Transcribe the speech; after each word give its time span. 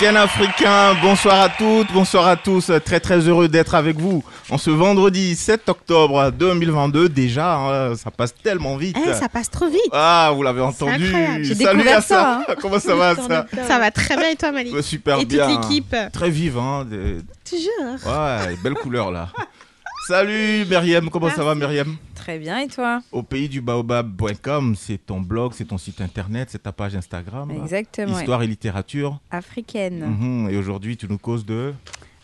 Week-end 0.00 0.16
africain, 0.16 0.94
bonsoir 1.02 1.40
à 1.42 1.48
toutes, 1.50 1.92
bonsoir 1.92 2.26
à 2.26 2.36
tous, 2.36 2.70
très 2.84 3.00
très 3.00 3.18
heureux 3.18 3.48
d'être 3.48 3.74
avec 3.74 3.98
vous 3.98 4.24
en 4.48 4.56
ce 4.56 4.70
vendredi 4.70 5.34
7 5.36 5.68
octobre 5.68 6.30
2022, 6.30 7.10
déjà, 7.10 7.56
hein, 7.56 7.96
ça 7.96 8.10
passe 8.10 8.32
tellement 8.34 8.76
vite. 8.76 8.96
Eh, 9.06 9.12
ça 9.12 9.28
passe 9.28 9.50
trop 9.50 9.66
vite. 9.68 9.80
Ah, 9.92 10.30
vous 10.34 10.42
l'avez 10.42 10.62
entendu. 10.62 11.12
Salut 11.54 11.88
à 11.88 12.00
ça. 12.00 12.42
ça, 12.46 12.54
Comment 12.62 12.78
ça 12.78 12.94
va 12.94 13.14
ça 13.14 13.46
Ça 13.68 13.78
va 13.78 13.90
très 13.90 14.16
bien 14.16 14.30
et 14.30 14.36
toi, 14.36 14.52
Malik 14.52 14.82
Super 14.82 15.18
Et 15.18 15.26
bien. 15.26 15.46
toute 15.46 15.68
l'équipe 15.68 15.94
Très 16.12 16.30
vive, 16.30 16.56
hein. 16.56 16.86
des- 16.88 17.18
Toujours. 17.48 18.06
Ouais, 18.06 18.56
belle 18.62 18.74
couleur 18.74 19.10
là. 19.10 19.28
Salut 20.10 20.66
Myriam, 20.68 21.08
comment 21.08 21.30
ça 21.30 21.44
va 21.44 21.54
Myriam? 21.54 21.96
Très 22.16 22.36
bien, 22.40 22.58
et 22.58 22.66
toi? 22.66 23.00
Au 23.12 23.22
pays 23.22 23.48
du 23.48 23.60
baobab.com, 23.60 24.74
c'est 24.76 24.98
ton 24.98 25.20
blog, 25.20 25.52
c'est 25.54 25.66
ton 25.66 25.78
site 25.78 26.00
internet, 26.00 26.48
c'est 26.50 26.64
ta 26.64 26.72
page 26.72 26.96
Instagram. 26.96 27.48
Exactement. 27.52 28.18
Histoire 28.18 28.42
et 28.42 28.48
littérature. 28.48 29.20
Africaine, 29.30 30.00
Mhm, 30.04 30.48
Et 30.50 30.56
aujourd'hui, 30.56 30.96
tu 30.96 31.06
nous 31.08 31.16
causes 31.16 31.46
de? 31.46 31.72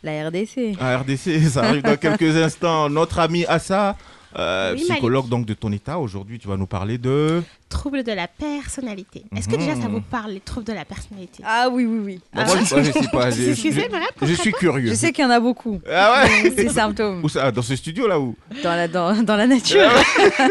La 0.03 0.27
RDC. 0.27 0.75
Ah, 0.81 0.99
RDC, 0.99 1.49
ça 1.49 1.63
arrive 1.63 1.83
dans 1.85 1.97
quelques 2.01 2.37
instants. 2.37 2.91
Notre 2.91 3.21
ami 3.21 3.45
Assa, 3.47 3.95
euh, 4.39 4.75
Oui, 4.75 4.83
psychologue 4.83 5.29
donc 5.29 5.47
de 5.47 5.55
ton 5.55 5.71
état, 5.73 5.99
aujourd'hui 5.99 6.39
tu 6.39 6.49
vas 6.49 6.57
nous 6.57 6.67
parler 6.67 6.99
de... 6.99 7.43
Troubles 7.69 8.05
de 8.05 8.13
la 8.13 8.29
personnalité. 8.29 9.25
Est-ce 9.37 9.49
que 9.49 9.57
déjà 9.57 9.75
ça 9.75 9.89
Mhm. 9.89 9.95
vous 9.95 10.01
parle, 10.01 10.31
les 10.33 10.41
troubles 10.41 10.67
de 10.67 10.73
la 10.73 10.85
personnalité? 10.85 11.43
Ah 11.45 11.69
oui, 11.71 11.85
oui, 11.85 11.99
oui. 12.05 12.21
Moi, 12.33 12.45
je, 12.47 12.75
moi, 12.75 12.83
je 12.85 12.93
sais 12.93 13.09
pas, 13.11 13.31
je, 13.33 13.43
je- 13.43 14.35
suis 14.35 14.53
curieux. 14.53 14.89
Je 14.91 14.95
sais 14.95 15.13
qu'il 15.13 15.25
y 15.25 15.27
en 15.27 15.31
a 15.31 15.41
beaucoup. 15.41 15.81
Ah 15.91 16.23
ouais 16.25 16.53
Ces 16.57 16.69
symptômes 16.69 17.25
Où 17.25 17.29
ça 17.29 17.51
Dans 17.51 17.63
ce 17.63 17.75
studio 17.75 18.07
là 18.07 18.21
où? 18.21 18.37
Dans 18.63 18.71
la, 18.77 18.87
dans, 18.87 19.21
dans 19.23 19.35
la 19.37 19.47
nature. 19.49 19.91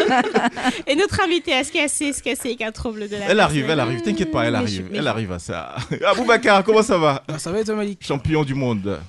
Et 0.87 0.95
notre 0.95 1.21
invité, 1.23 1.51
est-ce 1.51 1.71
qu'elle 1.71 1.89
sait 1.89 2.11
ce 2.13 2.21
que 2.21 2.35
c'est 2.35 2.55
qu'un 2.55 2.71
trouble 2.71 3.07
de 3.07 3.15
la 3.15 3.29
Elle 3.29 3.39
arrive, 3.39 3.69
elle 3.69 3.79
arrive, 3.79 4.01
t'inquiète 4.01 4.31
pas, 4.31 4.43
elle 4.45 4.55
arrive, 4.55 4.89
elle 4.93 5.07
arrive 5.07 5.31
à 5.31 5.39
ça. 5.39 5.75
Aboubacar, 6.05 6.63
comment 6.63 6.83
ça 6.83 6.97
va? 6.97 7.23
Ah, 7.27 7.39
ça 7.39 7.51
va 7.51 7.59
et 7.61 7.63
toi 7.63 7.75
Malik? 7.75 8.05
Champion 8.05 8.43
du 8.43 8.53
monde 8.55 8.99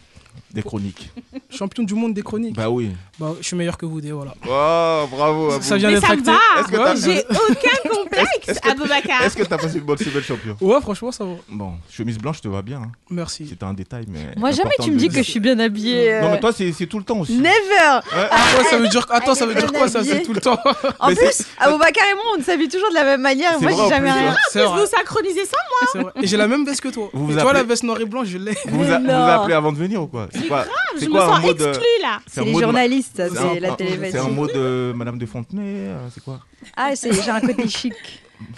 des 0.57 0.63
chroniques. 0.63 1.11
Champion 1.51 1.85
du 1.85 1.95
monde 1.95 2.15
des 2.15 2.23
chroniques. 2.23 2.57
Bah 2.57 2.69
oui. 2.71 2.91
Bah, 3.19 3.33
je 3.41 3.47
suis 3.47 3.57
meilleur 3.57 3.77
que 3.79 3.87
vous, 3.87 4.01
des 4.01 4.11
voilà. 4.11 4.35
Oh, 4.45 5.07
bravo 5.11 5.51
Abou. 5.53 5.63
Ça 5.63 5.77
vient 5.77 5.91
d'être 5.91 6.07
ça 6.07 6.13
acté. 6.13 7.01
J'ai 7.05 7.25
aucun 7.29 7.89
complexe, 7.95 8.49
Est-ce 8.49 8.69
Aboubacar 8.71 9.23
Est-ce 9.23 9.37
que 9.37 9.43
t'as 9.45 9.59
passé 9.59 9.79
une 9.79 9.85
bonne 9.85 9.99
semaine 9.99 10.23
champion? 10.23 10.57
Ouais, 10.61 10.81
franchement, 10.81 11.13
ça 11.13 11.25
va. 11.25 11.33
Bon, 11.49 11.73
chemise 11.91 12.19
blanche 12.19 12.41
te 12.41 12.49
va 12.49 12.63
bien. 12.63 12.79
hein. 12.79 12.93
Merci. 13.11 13.47
C'est 13.49 13.63
un 13.63 13.75
détail, 13.75 14.07
mais... 14.09 14.33
Moi, 14.37 14.51
jamais 14.51 14.75
tu 14.83 14.91
me 14.91 14.97
dis 14.97 15.09
que 15.09 15.17
je 15.17 15.31
suis 15.31 15.41
bien 15.41 15.59
habillée. 15.59 16.13
euh, 16.15 16.23
Non, 16.23 16.31
mais 16.33 16.41
toi, 16.41 16.53
c'est 16.53 16.73
tout 16.87 16.99
le 16.99 17.05
temps 17.05 17.19
aussi. 17.21 17.37
Never 17.37 17.51
Ouais. 17.51 18.29
Ah, 18.31 18.37
ouais, 18.59 18.65
ça 18.71 18.79
veut 18.79 18.89
dire... 18.89 19.07
Attends, 19.11 19.35
ça 19.35 19.47
veut 19.47 19.55
dire 19.55 19.71
quoi 19.73 19.89
ça 19.89 20.03
C'est 20.03 20.23
tout 20.23 20.33
le 20.33 20.41
temps? 20.41 20.59
En 20.99 21.09
plus, 21.15 21.45
Aboubacar 21.59 22.05
et 22.11 22.15
moi, 22.15 22.25
on 22.39 22.43
s'habille 22.43 22.69
toujours 22.69 22.89
de 22.91 22.95
la 22.95 23.05
même 23.05 23.21
manière. 23.21 23.61
Moi, 23.61 23.71
j'ai 23.73 23.89
jamais 23.89 24.11
rien. 24.11 24.31
hein. 24.33 24.37
C'est 24.51 24.65
Vous 24.65 24.87
synchronisez 24.87 25.45
ça 25.45 25.57
c'est 25.93 25.99
vrai. 26.01 26.13
Et 26.23 26.27
j'ai 26.27 26.37
la 26.39 26.49
même 26.49 26.65
veste 26.65 26.81
que 26.81 26.89
toi. 26.89 27.11
Vous 27.13 27.31
Et 27.31 27.35
vous 27.35 27.41
toi, 27.41 27.53
la 27.53 27.63
veste 27.63 27.83
noire 27.83 28.01
et 28.01 28.07
blanche, 28.07 28.29
je 28.29 28.39
l'ai. 28.39 28.55
Vous 28.67 28.83
vous 28.83 28.91
appelez 28.91 29.55
avant 29.55 29.73
de 29.73 29.77
venir 29.79 30.03
ou 30.03 30.07
quoi? 30.07 30.29
C'est 30.47 30.49
quoi, 30.49 30.65
Je 30.95 31.01
c'est 31.01 31.07
me 31.07 31.11
quoi 31.11 31.21
sens 31.27 31.37
un 31.37 31.41
mot 31.41 31.55
de... 31.55 31.65
exclue 31.69 31.85
là 32.03 32.21
c'est 32.27 32.45
les 32.45 32.59
journalistes, 32.61 33.13
c'est 33.17 33.61
la 33.61 33.69
C'est 33.69 33.69
un 33.69 33.75
télévision. 33.75 34.31
mot 34.31 34.47
de 34.47 34.93
Madame 34.95 35.19
de 35.19 35.27
Fontenay 35.27 35.63
euh, 35.65 36.09
C'est 36.13 36.23
quoi? 36.25 36.41
Ah, 36.77 36.95
c'est- 36.97 37.13
j'ai 37.23 37.31
un 37.31 37.41
côté 37.41 37.69
chic. 37.69 37.95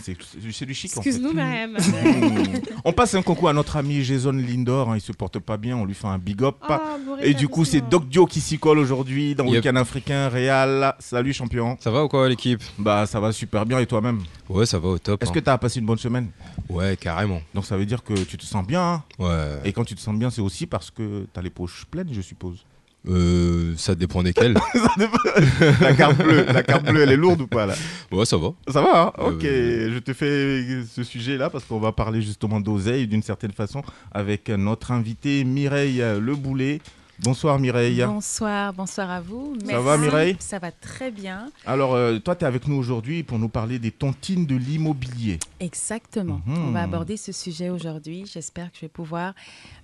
C'est 0.01 0.65
du 0.67 0.75
chic 0.75 0.91
en 0.97 1.03
fait. 1.03 1.09
Excuse-nous, 1.09 1.33
Mariam. 1.33 1.73
Mmh. 1.73 2.59
On 2.85 2.93
passe 2.93 3.15
un 3.15 3.23
concours 3.23 3.49
à 3.49 3.53
notre 3.53 3.77
ami 3.77 4.03
Jason 4.03 4.33
Lindor, 4.33 4.91
hein, 4.91 4.97
il 4.97 5.01
se 5.01 5.13
porte 5.13 5.39
pas 5.39 5.57
bien, 5.57 5.77
on 5.77 5.85
lui 5.85 5.95
fait 5.95 6.07
un 6.07 6.19
big 6.19 6.43
up. 6.43 6.57
Oh, 6.69 6.75
Et 7.21 7.35
du 7.35 7.49
coup, 7.49 7.65
c'est 7.65 7.81
Doc 7.89 8.09
Dio 8.09 8.27
qui 8.27 8.41
s'y 8.41 8.59
colle 8.59 8.79
aujourd'hui 8.79 9.35
dans 9.35 9.45
Yep. 9.45 9.65
Week-end 9.65 9.77
africain, 9.77 10.29
Réal. 10.29 10.95
Salut 10.99 11.33
champion. 11.33 11.77
Ça 11.81 11.91
va 11.91 12.05
ou 12.05 12.09
quoi 12.09 12.29
l'équipe? 12.29 12.63
Bah 12.79 13.07
ça 13.07 13.21
va 13.21 13.33
super 13.33 13.67
bien 13.67 13.79
et 13.79 13.87
toi-même? 13.87 14.21
Ouais, 14.49 14.67
ça 14.67 14.79
va 14.79 14.89
au 14.89 14.99
top. 14.99 15.23
Est-ce 15.23 15.31
hein. 15.31 15.35
que 15.35 15.41
tu 15.41 15.51
as 15.51 15.59
passé 15.59 15.81
une 15.81 15.87
bonne 15.87 15.99
semaine? 15.99 16.29
Ouais, 16.69 16.97
carrément. 16.97 17.41
Donc 17.55 17.65
ça 17.67 17.77
veut 17.77 17.87
dire 17.87 18.03
que 18.03 18.15
tu 18.15 18.37
te 18.37 18.45
sens 18.45 18.67
bien. 18.67 18.83
hein? 18.83 19.03
Ouais. 19.19 19.61
Et 19.65 19.73
quand 19.73 19.85
tu 19.85 19.95
te 19.95 20.01
sens 20.01 20.17
bien, 20.19 20.31
c'est 20.31 20.41
aussi 20.41 20.67
parce 20.67 20.91
que 20.91 21.27
tu 21.33 21.39
as 21.39 21.43
les 21.43 21.51
poches 21.51 21.85
pleines, 21.91 22.09
je 22.13 22.21
suppose. 22.21 22.65
Euh, 23.09 23.73
ça 23.77 23.95
dépend 23.95 24.23
desquels. 24.23 24.55
la 25.81 25.95
carte 25.95 26.19
bleue, 26.19 26.45
la 26.53 26.63
carte 26.63 26.85
bleue, 26.87 27.03
elle 27.03 27.13
est 27.13 27.17
lourde 27.17 27.41
ou 27.41 27.47
pas 27.47 27.67
là 27.67 27.75
ouais, 28.13 28.25
ça 28.27 28.37
va. 28.37 28.49
Ça 28.69 28.83
va, 28.83 29.03
hein 29.03 29.13
Euh, 29.19 29.31
Ok, 29.31 29.43
je 29.43 29.99
te 29.99 30.13
fais 30.13 30.85
ce 30.95 31.03
sujet-là 31.03 31.49
parce 31.51 31.65
qu'on 31.65 31.79
va 31.81 31.93
parler 31.93 32.21
justement 32.23 32.61
d'oseille 32.61 33.07
d'une 33.07 33.23
certaine 33.23 33.53
façon 33.53 33.83
avec 34.13 34.49
notre 34.51 34.93
invité 34.93 35.45
Mireille 35.45 36.03
Le 36.21 36.35
Boulet. 36.35 36.81
Bonsoir 37.21 37.59
Mireille. 37.59 38.05
Bonsoir, 38.07 38.73
bonsoir 38.73 39.11
à 39.11 39.21
vous. 39.21 39.57
Ça 39.67 39.81
va, 39.81 39.99
Mireille? 39.99 40.37
Ça 40.39 40.61
va 40.61 40.71
très 40.71 41.11
bien. 41.11 41.51
Alors, 41.67 41.95
euh, 41.95 42.19
toi, 42.21 42.37
tu 42.37 42.45
es 42.45 42.47
avec 42.47 42.69
nous 42.69 42.77
aujourd'hui 42.77 43.25
pour 43.25 43.41
nous 43.41 43.49
parler 43.49 43.81
des 43.81 43.91
tontines 43.91 44.47
de 44.47 44.55
l'immobilier. 44.55 45.41
Exactement. 45.59 46.41
Mhm. 46.47 46.69
On 46.69 46.71
va 46.71 46.83
aborder 46.83 47.17
ce 47.17 47.33
sujet 47.33 47.71
aujourd'hui. 47.71 48.25
J'espère 48.33 48.71
que 48.71 48.77
je 48.77 48.83
vais 48.83 48.89
pouvoir 48.89 49.35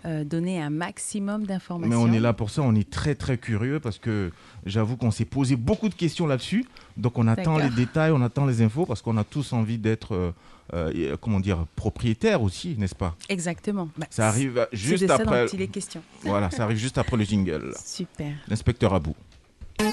euh, 0.05 0.23
donner 0.23 0.63
un 0.63 0.71
maximum 0.71 1.45
d'informations. 1.45 2.05
Mais 2.05 2.11
on 2.11 2.13
est 2.13 2.21
là 2.21 2.33
pour 2.33 2.51
ça, 2.51 2.63
on 2.63 2.75
est 2.77 2.89
très 2.89 3.17
très 3.17 3.37
curieux 3.37 3.81
parce 3.81 3.99
que 3.99 4.31
j'avoue 4.65 4.97
qu'on 4.97 5.11
s'est 5.11 5.25
posé 5.25 5.57
beaucoup 5.57 5.89
de 5.89 5.95
questions 5.95 6.29
là-dessus. 6.29 6.65
Donc 6.97 7.19
on 7.19 7.27
attend 7.27 7.59
les 7.59 7.71
détails, 7.71 8.13
on 8.13 8.23
attend 8.23 8.47
les 8.47 8.63
infos 8.63 8.87
parce 8.87 9.03
qu'on 9.03 9.17
a 9.17 9.25
tous 9.25 9.53
envie 9.53 9.79
d'être, 9.79 10.15
euh, 10.15 10.31
euh, 10.73 11.17
comment 11.21 11.41
dire, 11.41 11.67
propriétaire 11.77 12.43
aussi, 12.43 12.75
n'est-ce 12.79 12.95
pas? 12.95 13.15
Exactement. 13.29 13.89
Bah, 13.97 14.07
Ça 14.11 14.29
arrive 14.29 14.67
juste 14.73 15.03
de 15.03 15.09
ça 15.09 15.15
après. 15.17 15.45
dont 15.45 15.51
il 15.53 15.63
est 15.63 15.69
question. 15.69 16.03
Voilà, 16.23 16.51
ça 16.51 16.65
arrive 16.65 16.79
juste 16.79 16.99
après 16.99 17.17
le 17.17 17.25
jingle. 17.25 17.75
Super. 17.85 18.33
L'inspecteur 18.49 18.95
Abou. 18.95 19.15
Et 19.81 19.85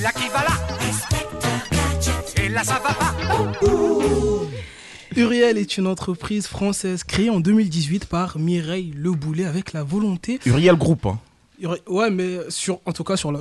là 0.00 0.12
qui 0.12 0.28
va 0.28 0.42
là? 0.42 0.56
Et 2.42 2.48
là 2.48 2.64
ça 2.64 2.80
va 2.80 2.92
pas 2.94 3.14
Uriel 5.16 5.58
est 5.58 5.76
une 5.76 5.86
entreprise 5.86 6.46
française 6.46 7.02
créée 7.04 7.30
en 7.30 7.40
2018 7.40 8.06
par 8.06 8.38
Mireille 8.38 8.92
Le 8.96 9.10
Boulet 9.12 9.44
avec 9.44 9.72
la 9.72 9.82
volonté... 9.82 10.38
Uriel 10.46 10.76
Group. 10.76 11.04
hein. 11.06 11.18
Ouais, 11.88 12.10
mais 12.10 12.38
sur, 12.48 12.80
en 12.86 12.92
tout 12.92 13.04
cas 13.04 13.16
sur 13.16 13.32
la... 13.32 13.40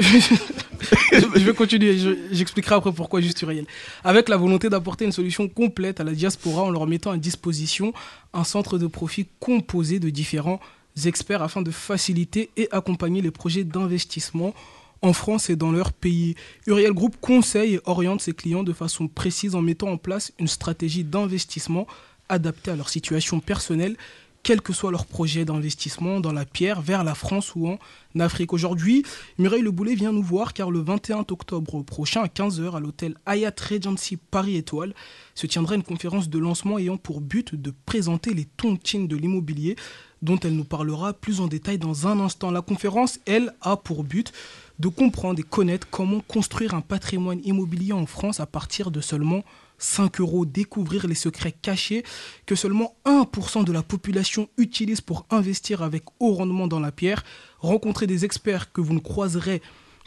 je 0.00 1.44
vais 1.44 1.54
continuer, 1.54 1.98
je- 1.98 2.16
j'expliquerai 2.32 2.76
après 2.76 2.92
pourquoi 2.92 3.20
juste 3.20 3.40
Uriel. 3.42 3.66
Avec 4.04 4.28
la 4.28 4.36
volonté 4.36 4.68
d'apporter 4.68 5.04
une 5.04 5.12
solution 5.12 5.48
complète 5.48 6.00
à 6.00 6.04
la 6.04 6.12
diaspora 6.12 6.62
en 6.62 6.70
leur 6.70 6.86
mettant 6.86 7.10
à 7.10 7.16
disposition 7.16 7.92
un 8.32 8.44
centre 8.44 8.78
de 8.78 8.86
profit 8.86 9.26
composé 9.40 9.98
de 9.98 10.10
différents 10.10 10.60
experts 11.04 11.42
afin 11.42 11.62
de 11.62 11.70
faciliter 11.70 12.50
et 12.56 12.68
accompagner 12.70 13.20
les 13.22 13.30
projets 13.30 13.64
d'investissement 13.64 14.54
en 15.02 15.12
France 15.12 15.48
et 15.50 15.56
dans 15.56 15.70
leur 15.70 15.92
pays. 15.92 16.34
Uriel 16.66 16.92
Group 16.92 17.16
conseille 17.20 17.74
et 17.74 17.80
oriente 17.84 18.20
ses 18.20 18.32
clients 18.32 18.64
de 18.64 18.72
façon 18.72 19.06
précise 19.08 19.54
en 19.54 19.62
mettant 19.62 19.88
en 19.88 19.96
place 19.96 20.32
une 20.40 20.48
stratégie 20.48 21.04
d'investissement 21.04 21.86
adaptée 22.28 22.72
à 22.72 22.76
leur 22.76 22.88
situation 22.88 23.40
personnelle, 23.40 23.96
quel 24.42 24.62
que 24.62 24.72
soit 24.72 24.90
leur 24.90 25.06
projet 25.06 25.44
d'investissement 25.44 26.20
dans 26.20 26.32
la 26.32 26.44
pierre, 26.44 26.80
vers 26.80 27.04
la 27.04 27.14
France 27.14 27.54
ou 27.54 27.68
en 27.68 27.78
Afrique. 28.18 28.52
Aujourd'hui, 28.52 29.04
Mireille 29.38 29.62
Le 29.62 29.70
Boulet 29.70 29.94
vient 29.94 30.12
nous 30.12 30.22
voir 30.22 30.52
car 30.52 30.70
le 30.70 30.80
21 30.80 31.26
octobre 31.28 31.82
prochain 31.82 32.22
à 32.22 32.26
15h 32.26 32.74
à 32.74 32.80
l'hôtel 32.80 33.14
Hyatt 33.26 33.60
Regency 33.60 34.16
Paris 34.16 34.56
Étoile 34.56 34.94
se 35.34 35.46
tiendra 35.46 35.74
une 35.74 35.82
conférence 35.82 36.28
de 36.28 36.38
lancement 36.38 36.78
ayant 36.78 36.96
pour 36.96 37.20
but 37.20 37.54
de 37.54 37.72
présenter 37.86 38.34
les 38.34 38.44
tontines 38.44 39.06
de 39.06 39.16
l'immobilier 39.16 39.76
dont 40.22 40.38
elle 40.40 40.56
nous 40.56 40.64
parlera 40.64 41.12
plus 41.12 41.40
en 41.40 41.46
détail 41.46 41.78
dans 41.78 42.06
un 42.08 42.18
instant. 42.20 42.50
La 42.50 42.62
conférence, 42.62 43.20
elle, 43.26 43.54
a 43.60 43.76
pour 43.76 44.02
but 44.04 44.32
de 44.78 44.88
comprendre 44.88 45.38
et 45.38 45.44
connaître 45.44 45.86
comment 45.90 46.20
construire 46.20 46.74
un 46.74 46.80
patrimoine 46.80 47.40
immobilier 47.44 47.92
en 47.92 48.06
France 48.06 48.40
à 48.40 48.46
partir 48.46 48.90
de 48.90 49.00
seulement 49.00 49.44
5 49.78 50.20
euros, 50.20 50.44
découvrir 50.44 51.06
les 51.06 51.14
secrets 51.14 51.52
cachés 51.52 52.04
que 52.46 52.54
seulement 52.54 52.96
1% 53.04 53.64
de 53.64 53.72
la 53.72 53.82
population 53.82 54.48
utilise 54.58 55.00
pour 55.00 55.26
investir 55.30 55.82
avec 55.82 56.04
haut 56.20 56.34
rendement 56.34 56.66
dans 56.66 56.80
la 56.80 56.92
pierre, 56.92 57.24
rencontrer 57.60 58.06
des 58.06 58.24
experts 58.24 58.72
que 58.72 58.80
vous 58.80 58.94
ne 58.94 59.00
croiserez 59.00 59.62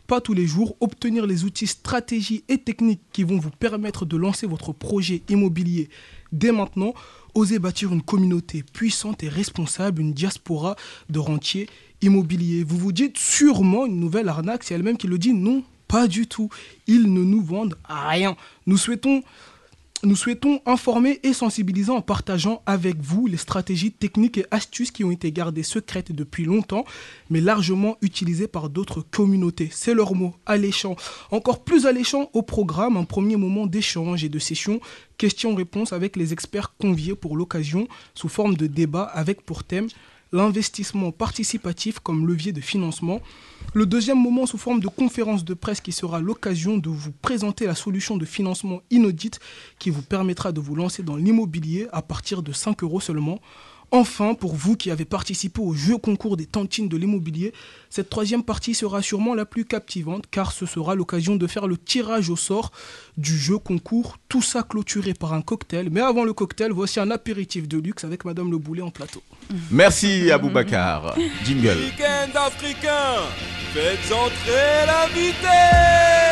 pas 0.08 0.20
tous 0.20 0.34
les 0.34 0.46
jours, 0.46 0.76
obtenir 0.82 1.26
les 1.26 1.46
outils, 1.46 1.68
stratégies 1.68 2.44
et 2.50 2.58
techniques 2.58 3.02
qui 3.14 3.24
vont 3.24 3.38
vous 3.38 3.50
permettre 3.50 4.06
de 4.06 4.18
lancer 4.18 4.46
votre 4.46 4.74
projet 4.74 5.22
immobilier 5.30 5.90
dès 6.32 6.52
maintenant, 6.52 6.94
oser 7.34 7.60
bâtir 7.60 7.94
une 7.94 8.02
communauté 8.02 8.64
puissante 8.64 9.24
et 9.24 9.30
responsable, 9.30 10.02
une 10.02 10.14
diaspora 10.14 10.76
de 11.10 11.20
rentiers 11.20 11.70
immobiliers. 12.02 12.64
Vous 12.64 12.78
vous 12.78 12.92
dites 12.92 13.18
sûrement 13.18 13.86
une 13.86 14.00
nouvelle 14.00 14.30
arnaque, 14.30 14.64
c'est 14.64 14.74
elle-même 14.74 14.98
qui 14.98 15.08
le 15.08 15.18
dit, 15.18 15.34
non 15.34 15.64
Pas 15.88 16.08
du 16.08 16.28
tout. 16.28 16.50
Ils 16.88 17.14
ne 17.14 17.24
nous 17.24 17.42
vendent 17.42 17.78
rien. 17.88 18.36
Nous 18.66 18.78
souhaitons 18.78 19.24
nous 20.04 20.16
souhaitons 20.16 20.62
informer 20.66 21.20
et 21.24 21.34
sensibiliser 21.34 21.92
en 21.92 22.02
partageant 22.02 22.64
avec 22.66 23.00
vous 23.00 23.28
les 23.28 23.38
stratégies 23.38 23.92
techniques 23.92 24.40
et 24.40 24.46
astuces 24.50 24.92
qui 24.92 25.04
ont 25.04 25.12
été 25.12 25.32
gardées 25.32 25.64
secrètes 25.64 26.12
depuis 26.12 26.46
longtemps, 26.46 26.86
mais 27.30 27.42
largement 27.42 27.98
utilisées 28.02 28.48
par 28.48 28.70
d'autres 28.70 29.02
communautés. 29.02 29.70
C'est 29.72 29.94
leur 29.94 30.16
mot, 30.16 30.36
alléchant. 30.46 30.96
Encore 31.30 31.64
plus 31.64 31.86
alléchant 31.86 32.30
au 32.34 32.42
programme, 32.42 32.98
un 32.98 33.04
premier 33.04 33.36
moment 33.36 33.68
d'échange 33.68 34.24
et 34.24 34.30
de 34.30 34.40
session, 34.40 34.80
questions-réponses 35.18 35.94
avec 35.94 36.16
les 36.16 36.34
experts 36.34 36.76
conviés 36.78 37.16
pour 37.16 37.38
l'occasion, 37.38 37.88
sous 38.16 38.30
forme 38.30 38.56
de 38.56 38.68
débat 38.68 39.04
avec 39.04 39.42
pour 39.42 39.64
thème 39.64 39.88
l'investissement 40.32 41.12
participatif 41.12 42.00
comme 42.00 42.28
levier 42.28 42.52
de 42.52 42.62
financement. 42.62 43.20
Le 43.74 43.86
deuxième 43.86 44.20
moment 44.22 44.46
sous 44.46 44.58
forme 44.58 44.80
de 44.80 44.88
conférence 44.88 45.44
de 45.44 45.54
presse 45.54 45.82
qui 45.82 45.92
sera 45.92 46.20
l'occasion 46.20 46.78
de 46.78 46.90
vous 46.90 47.12
présenter 47.12 47.66
la 47.66 47.76
solution 47.76 48.18
de 48.18 48.26
financement 48.26 48.82
inaudite 48.90 49.40
qui 49.80 49.90
vous 49.90 50.02
permettra 50.02 50.52
de 50.52 50.60
vous 50.60 50.76
lancer 50.76 51.04
dans 51.04 51.16
l'immobilier 51.16 51.88
à 51.92 52.02
partir 52.02 52.44
de 52.44 52.52
5 52.52 52.84
euros 52.84 53.00
seulement. 53.00 53.40
Enfin, 53.94 54.36
pour 54.36 54.56
vous 54.56 54.78
qui 54.78 54.90
avez 54.90 55.04
participé 55.04 55.60
au 55.62 55.74
jeu 55.74 55.98
concours 55.98 56.38
des 56.38 56.46
tantines 56.46 56.88
de 56.88 56.96
l'immobilier, 56.96 57.54
cette 57.90 58.10
troisième 58.10 58.42
partie 58.42 58.74
sera 58.74 59.02
sûrement 59.02 59.36
la 59.36 59.46
plus 59.46 59.66
captivante 59.66 60.24
car 60.32 60.54
ce 60.54 60.66
sera 60.66 60.96
l'occasion 60.96 61.36
de 61.36 61.46
faire 61.46 61.68
le 61.68 61.78
tirage 61.78 62.30
au 62.30 62.38
sort 62.38 62.72
du 63.18 63.38
jeu 63.38 63.58
concours, 63.58 64.18
tout 64.30 64.42
ça 64.42 64.64
clôturé 64.64 65.14
par 65.14 65.34
un 65.34 65.42
cocktail. 65.42 65.90
Mais 65.92 66.00
avant 66.00 66.24
le 66.24 66.32
cocktail, 66.32 66.72
voici 66.72 67.02
un 67.02 67.12
apéritif 67.12 67.68
de 67.68 67.80
luxe 67.80 68.06
avec 68.06 68.24
Madame 68.24 68.50
Le 68.50 68.58
Boulet 68.58 68.82
en 68.82 68.92
plateau. 68.92 69.22
Merci 69.70 70.32
Aboubacar. 70.32 71.18
Jingle. 71.44 71.78
Week-end 71.78 72.32
africain, 72.34 73.24
faites 73.74 74.14
entrer 74.14 74.86
l'invité 74.88 76.31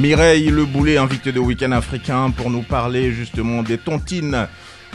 Mireille 0.00 0.48
Le 0.48 0.64
Boulet, 0.64 0.96
invité 0.96 1.30
de 1.30 1.38
Week-end 1.38 1.72
africain 1.72 2.30
pour 2.30 2.48
nous 2.48 2.62
parler 2.62 3.12
justement 3.12 3.62
des 3.62 3.76
tontines 3.76 4.48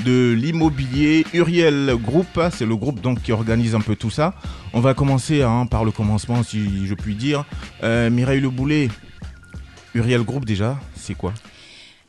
de 0.03 0.31
l'immobilier. 0.31 1.27
Uriel 1.31 1.95
Group, 2.01 2.39
c'est 2.51 2.65
le 2.65 2.75
groupe 2.75 3.01
donc 3.01 3.21
qui 3.21 3.31
organise 3.31 3.75
un 3.75 3.81
peu 3.81 3.95
tout 3.95 4.09
ça. 4.09 4.33
On 4.73 4.79
va 4.79 4.95
commencer 4.95 5.43
hein, 5.43 5.67
par 5.67 5.85
le 5.85 5.91
commencement 5.91 6.41
si 6.41 6.87
je 6.87 6.95
puis 6.95 7.13
dire. 7.13 7.45
Euh, 7.83 8.09
Mireille 8.09 8.41
Le 8.41 8.49
Boulet, 8.49 8.89
Uriel 9.93 10.23
Group 10.23 10.43
déjà, 10.43 10.79
c'est 10.95 11.13
quoi? 11.13 11.33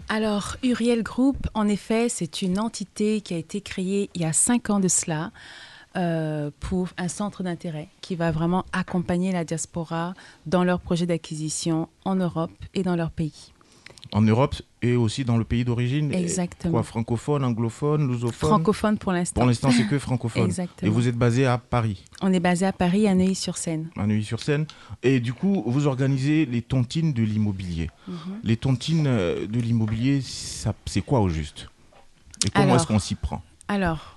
Alors, 0.08 0.56
Uriel 0.62 1.02
Group, 1.02 1.48
en 1.52 1.68
effet, 1.68 2.08
c'est 2.08 2.40
une 2.40 2.58
entité 2.58 3.20
qui 3.20 3.34
a 3.34 3.36
été 3.36 3.60
créée 3.60 4.08
il 4.14 4.22
y 4.22 4.24
a 4.24 4.32
cinq 4.32 4.70
ans 4.70 4.80
de 4.80 4.88
cela 4.88 5.32
euh, 5.96 6.50
pour 6.60 6.88
un 6.98 7.08
centre 7.08 7.42
d'intérêt 7.42 7.88
qui 8.00 8.16
va 8.16 8.30
vraiment 8.30 8.64
accompagner 8.72 9.32
la 9.32 9.44
diaspora 9.44 10.14
dans 10.46 10.64
leurs 10.64 10.80
projets 10.80 11.06
d'acquisition 11.06 11.88
en 12.04 12.16
Europe 12.16 12.50
et 12.74 12.82
dans 12.82 12.96
leur 12.96 13.10
pays. 13.10 13.52
En 14.12 14.22
Europe 14.22 14.54
et 14.82 14.94
aussi 14.94 15.24
dans 15.24 15.36
le 15.36 15.44
pays 15.44 15.64
d'origine 15.64 16.12
Exactement. 16.12 16.72
Quoi, 16.72 16.82
francophone, 16.84 17.44
anglophone, 17.44 18.06
lusophone? 18.08 18.50
Francophone 18.50 18.98
pour 18.98 19.12
l'instant. 19.12 19.40
Pour 19.40 19.48
l'instant, 19.48 19.70
c'est 19.70 19.86
que 19.86 19.98
francophone. 19.98 20.44
Exactement. 20.44 20.90
Et 20.90 20.94
vous 20.94 21.08
êtes 21.08 21.16
basé 21.16 21.44
à 21.46 21.58
Paris, 21.58 22.04
On 22.22 22.32
est 22.32 22.40
basé 22.40 22.66
à 22.66 22.72
Paris, 22.72 23.08
à 23.08 23.14
Neuilly-sur-Seine. 23.14 23.88
à 23.96 24.06
Neuilly-sur-Seine. 24.06 24.66
Et 25.02 25.18
du 25.18 25.32
coup, 25.32 25.64
vous 25.66 25.86
organisez 25.86 26.46
les 26.46 26.62
tontines 26.62 27.12
de 27.12 27.22
l'immobilier. 27.22 27.90
Mhm. 28.06 28.16
Les 28.44 28.56
tontines 28.56 29.06
euh, 29.06 29.46
de 29.46 29.60
l'immobilier, 29.60 30.20
c'est 30.22 31.02
quoi 31.02 31.20
au 31.20 31.28
juste? 31.28 31.68
Et 32.46 32.50
comment 32.50 32.76
est-ce 32.76 32.86
qu'on 32.86 32.98
s'y 32.98 33.16
prend? 33.16 33.42
Alors, 33.68 34.15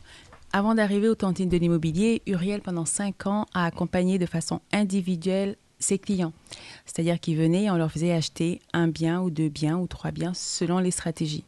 avant 0.51 0.75
d'arriver 0.75 1.07
aux 1.09 1.15
tontines 1.15 1.49
de 1.49 1.57
l'immobilier, 1.57 2.21
Uriel, 2.27 2.61
pendant 2.61 2.85
cinq 2.85 3.27
ans, 3.27 3.45
a 3.53 3.65
accompagné 3.65 4.17
de 4.17 4.25
façon 4.25 4.61
individuelle 4.71 5.55
ses 5.79 5.97
clients. 5.97 6.33
C'est-à-dire 6.85 7.19
qu'ils 7.19 7.37
venaient, 7.37 7.69
on 7.69 7.77
leur 7.77 7.91
faisait 7.91 8.11
acheter 8.11 8.59
un 8.73 8.87
bien 8.87 9.21
ou 9.21 9.29
deux 9.29 9.47
biens 9.49 9.77
ou 9.77 9.87
trois 9.87 10.11
biens 10.11 10.33
selon 10.33 10.79
les 10.79 10.91
stratégies. 10.91 11.45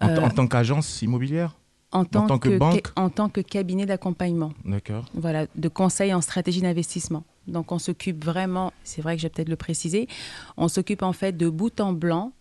en, 0.00 0.08
Euh, 0.08 0.20
en 0.20 0.30
tant 0.30 0.46
qu'agence 0.46 1.02
immobilière? 1.02 1.54
en 1.92 2.04
tant, 2.04 2.26
tant 2.26 2.38
que 2.38 2.56
banque? 2.58 2.90
En 2.96 3.08
tant 3.10 3.28
que 3.28 3.40
cabinet 3.40 3.86
d'accompagnement. 3.86 4.52
D'accord. 4.64 5.04
voilà, 5.14 5.46
de 5.54 5.68
conseil 5.68 6.12
en 6.12 6.20
stratégie 6.20 6.60
d'investissement. 6.60 7.22
Donc 7.46 7.70
on 7.70 7.78
s'occupe 7.78 8.24
vraiment, 8.24 8.72
c'est 8.82 9.00
vrai 9.02 9.14
que 9.14 9.22
je 9.22 9.26
vais 9.26 9.30
peut-être 9.30 9.48
le 9.50 9.54
préciser, 9.56 10.08
on 10.56 10.66
s'occupe 10.68 11.02
en 11.02 11.12
fait 11.12 11.36
de 11.36 11.48
bout 11.48 11.78
en 11.80 11.92
blanc, 11.92 12.32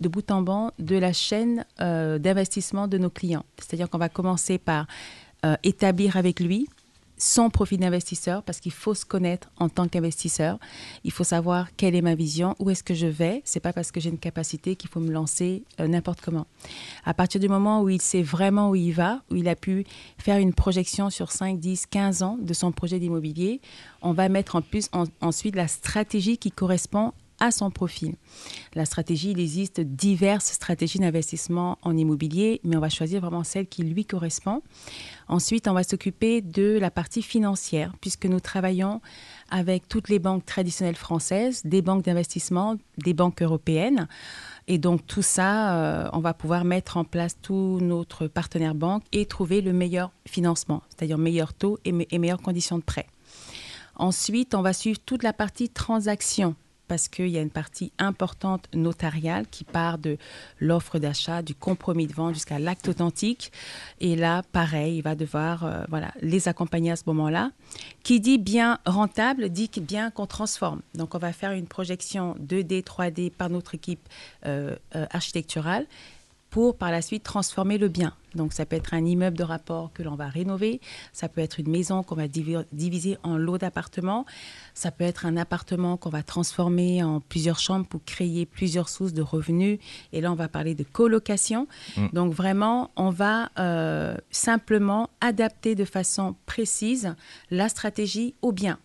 de 0.00 0.08
bout 0.08 0.30
en 0.30 0.42
blanc 0.42 0.70
de 0.78 0.96
la 0.96 1.12
chaîne 1.12 1.64
euh, 1.80 2.18
d'investissement 2.18 2.88
de 2.88 2.98
nos 2.98 3.10
clients. 3.10 3.44
C'est-à-dire 3.58 3.88
qu'on 3.90 3.98
va 3.98 4.08
commencer 4.08 4.58
par 4.58 4.86
euh, 5.44 5.56
établir 5.62 6.16
avec 6.16 6.40
lui 6.40 6.66
son 7.18 7.48
profil 7.48 7.80
d'investisseur 7.80 8.42
parce 8.42 8.60
qu'il 8.60 8.72
faut 8.72 8.92
se 8.92 9.06
connaître 9.06 9.48
en 9.56 9.70
tant 9.70 9.88
qu'investisseur. 9.88 10.58
Il 11.02 11.12
faut 11.12 11.24
savoir 11.24 11.74
quelle 11.74 11.94
est 11.94 12.02
ma 12.02 12.14
vision, 12.14 12.54
où 12.58 12.68
est-ce 12.68 12.82
que 12.82 12.92
je 12.92 13.06
vais. 13.06 13.40
C'est 13.46 13.58
pas 13.60 13.72
parce 13.72 13.90
que 13.90 14.00
j'ai 14.00 14.10
une 14.10 14.18
capacité 14.18 14.76
qu'il 14.76 14.90
faut 14.90 15.00
me 15.00 15.10
lancer 15.10 15.62
euh, 15.80 15.88
n'importe 15.88 16.20
comment. 16.20 16.46
À 17.06 17.14
partir 17.14 17.40
du 17.40 17.48
moment 17.48 17.80
où 17.80 17.88
il 17.88 18.02
sait 18.02 18.22
vraiment 18.22 18.68
où 18.68 18.74
il 18.74 18.92
va, 18.92 19.22
où 19.30 19.36
il 19.36 19.48
a 19.48 19.56
pu 19.56 19.86
faire 20.18 20.36
une 20.36 20.52
projection 20.52 21.08
sur 21.08 21.32
5, 21.32 21.58
10, 21.58 21.86
15 21.86 22.22
ans 22.22 22.36
de 22.38 22.52
son 22.52 22.70
projet 22.70 22.98
d'immobilier, 22.98 23.62
on 24.02 24.12
va 24.12 24.28
mettre 24.28 24.56
en 24.56 24.60
plus 24.60 24.90
en- 24.92 25.04
ensuite 25.22 25.56
la 25.56 25.68
stratégie 25.68 26.36
qui 26.36 26.50
correspond 26.50 27.14
à 27.40 27.50
son 27.50 27.70
profil. 27.70 28.14
La 28.74 28.84
stratégie, 28.84 29.32
il 29.32 29.40
existe 29.40 29.80
diverses 29.80 30.52
stratégies 30.52 30.98
d'investissement 30.98 31.78
en 31.82 31.96
immobilier, 31.96 32.60
mais 32.64 32.76
on 32.76 32.80
va 32.80 32.88
choisir 32.88 33.20
vraiment 33.20 33.44
celle 33.44 33.66
qui 33.66 33.82
lui 33.82 34.04
correspond. 34.04 34.62
Ensuite, 35.28 35.68
on 35.68 35.72
va 35.72 35.82
s'occuper 35.82 36.40
de 36.40 36.78
la 36.78 36.90
partie 36.90 37.22
financière, 37.22 37.94
puisque 38.00 38.26
nous 38.26 38.40
travaillons 38.40 39.00
avec 39.50 39.88
toutes 39.88 40.08
les 40.08 40.18
banques 40.18 40.46
traditionnelles 40.46 40.96
françaises, 40.96 41.62
des 41.64 41.82
banques 41.82 42.04
d'investissement, 42.04 42.76
des 42.98 43.12
banques 43.12 43.42
européennes. 43.42 44.08
Et 44.68 44.78
donc 44.78 45.06
tout 45.06 45.22
ça, 45.22 45.76
euh, 45.76 46.10
on 46.12 46.20
va 46.20 46.34
pouvoir 46.34 46.64
mettre 46.64 46.96
en 46.96 47.04
place 47.04 47.36
tous 47.40 47.78
notre 47.80 48.26
partenaires 48.26 48.74
banques 48.74 49.04
et 49.12 49.26
trouver 49.26 49.60
le 49.60 49.72
meilleur 49.72 50.10
financement, 50.26 50.82
c'est-à-dire 50.88 51.18
meilleur 51.18 51.54
taux 51.54 51.78
et 51.84 52.18
meilleures 52.18 52.42
conditions 52.42 52.78
de 52.78 52.82
prêt. 52.82 53.06
Ensuite, 53.96 54.54
on 54.54 54.62
va 54.62 54.72
suivre 54.72 54.98
toute 55.04 55.22
la 55.22 55.32
partie 55.32 55.68
transaction 55.68 56.54
parce 56.88 57.08
qu'il 57.08 57.28
y 57.28 57.38
a 57.38 57.40
une 57.40 57.50
partie 57.50 57.92
importante 57.98 58.68
notariale 58.74 59.46
qui 59.50 59.64
part 59.64 59.98
de 59.98 60.18
l'offre 60.60 60.98
d'achat, 60.98 61.42
du 61.42 61.54
compromis 61.54 62.06
de 62.06 62.12
vente 62.12 62.34
jusqu'à 62.34 62.58
l'acte 62.58 62.88
authentique. 62.88 63.52
Et 64.00 64.16
là, 64.16 64.42
pareil, 64.52 64.98
il 64.98 65.02
va 65.02 65.14
devoir 65.14 65.64
euh, 65.64 65.84
voilà, 65.88 66.12
les 66.22 66.48
accompagner 66.48 66.90
à 66.90 66.96
ce 66.96 67.04
moment-là. 67.06 67.50
Qui 68.02 68.20
dit 68.20 68.38
bien 68.38 68.78
rentable 68.86 69.48
dit 69.48 69.70
bien 69.80 70.10
qu'on 70.10 70.26
transforme. 70.26 70.80
Donc, 70.94 71.14
on 71.14 71.18
va 71.18 71.32
faire 71.32 71.52
une 71.52 71.66
projection 71.66 72.36
2D, 72.40 72.84
3D 72.84 73.30
par 73.30 73.50
notre 73.50 73.74
équipe 73.74 74.08
euh, 74.46 74.76
euh, 74.94 75.06
architecturale 75.10 75.86
pour 76.56 76.78
par 76.78 76.90
la 76.90 77.02
suite 77.02 77.22
transformer 77.22 77.76
le 77.76 77.88
bien. 77.88 78.14
Donc 78.34 78.54
ça 78.54 78.64
peut 78.64 78.76
être 78.76 78.94
un 78.94 79.04
immeuble 79.04 79.36
de 79.36 79.42
rapport 79.42 79.92
que 79.92 80.02
l'on 80.02 80.14
va 80.14 80.28
rénover, 80.28 80.80
ça 81.12 81.28
peut 81.28 81.42
être 81.42 81.60
une 81.60 81.68
maison 81.68 82.02
qu'on 82.02 82.14
va 82.14 82.28
divi- 82.28 82.64
diviser 82.72 83.18
en 83.22 83.36
lots 83.36 83.58
d'appartements, 83.58 84.24
ça 84.72 84.90
peut 84.90 85.04
être 85.04 85.26
un 85.26 85.36
appartement 85.36 85.98
qu'on 85.98 86.08
va 86.08 86.22
transformer 86.22 87.02
en 87.02 87.20
plusieurs 87.20 87.58
chambres 87.58 87.84
pour 87.84 88.02
créer 88.06 88.46
plusieurs 88.46 88.88
sources 88.88 89.12
de 89.12 89.20
revenus. 89.20 89.78
Et 90.14 90.22
là, 90.22 90.32
on 90.32 90.34
va 90.34 90.48
parler 90.48 90.74
de 90.74 90.82
colocation. 90.82 91.68
Mm. 91.98 92.06
Donc 92.14 92.32
vraiment, 92.32 92.90
on 92.96 93.10
va 93.10 93.50
euh, 93.58 94.16
simplement 94.30 95.10
adapter 95.20 95.74
de 95.74 95.84
façon 95.84 96.36
précise 96.46 97.14
la 97.50 97.68
stratégie 97.68 98.34
au 98.40 98.52
bien. 98.52 98.78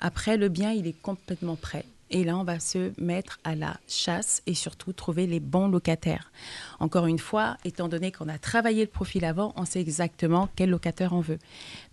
Après, 0.00 0.36
le 0.36 0.48
bien, 0.48 0.72
il 0.72 0.88
est 0.88 1.00
complètement 1.02 1.54
prêt. 1.54 1.84
Et 2.10 2.22
là, 2.22 2.36
on 2.36 2.44
va 2.44 2.60
se 2.60 2.92
mettre 3.00 3.40
à 3.42 3.56
la 3.56 3.78
chasse 3.88 4.42
et 4.46 4.54
surtout 4.54 4.92
trouver 4.92 5.26
les 5.26 5.40
bons 5.40 5.66
locataires. 5.68 6.30
Encore 6.78 7.06
une 7.06 7.18
fois, 7.18 7.56
étant 7.64 7.88
donné 7.88 8.12
qu'on 8.12 8.28
a 8.28 8.38
travaillé 8.38 8.82
le 8.82 8.90
profil 8.90 9.24
avant, 9.24 9.52
on 9.56 9.64
sait 9.64 9.80
exactement 9.80 10.48
quel 10.54 10.70
locataire 10.70 11.12
on 11.12 11.20
veut. 11.20 11.38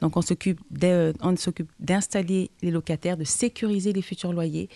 Donc, 0.02 0.16
on 0.16 0.22
s'occupe 0.22 0.62
d'installer 0.70 2.52
les 2.62 2.72
locataires, 2.72 3.18
de 3.18 3.24
sécuriser 3.24 3.92
les 3.92 4.04
futurs 4.04 4.34
loyers 4.34 4.70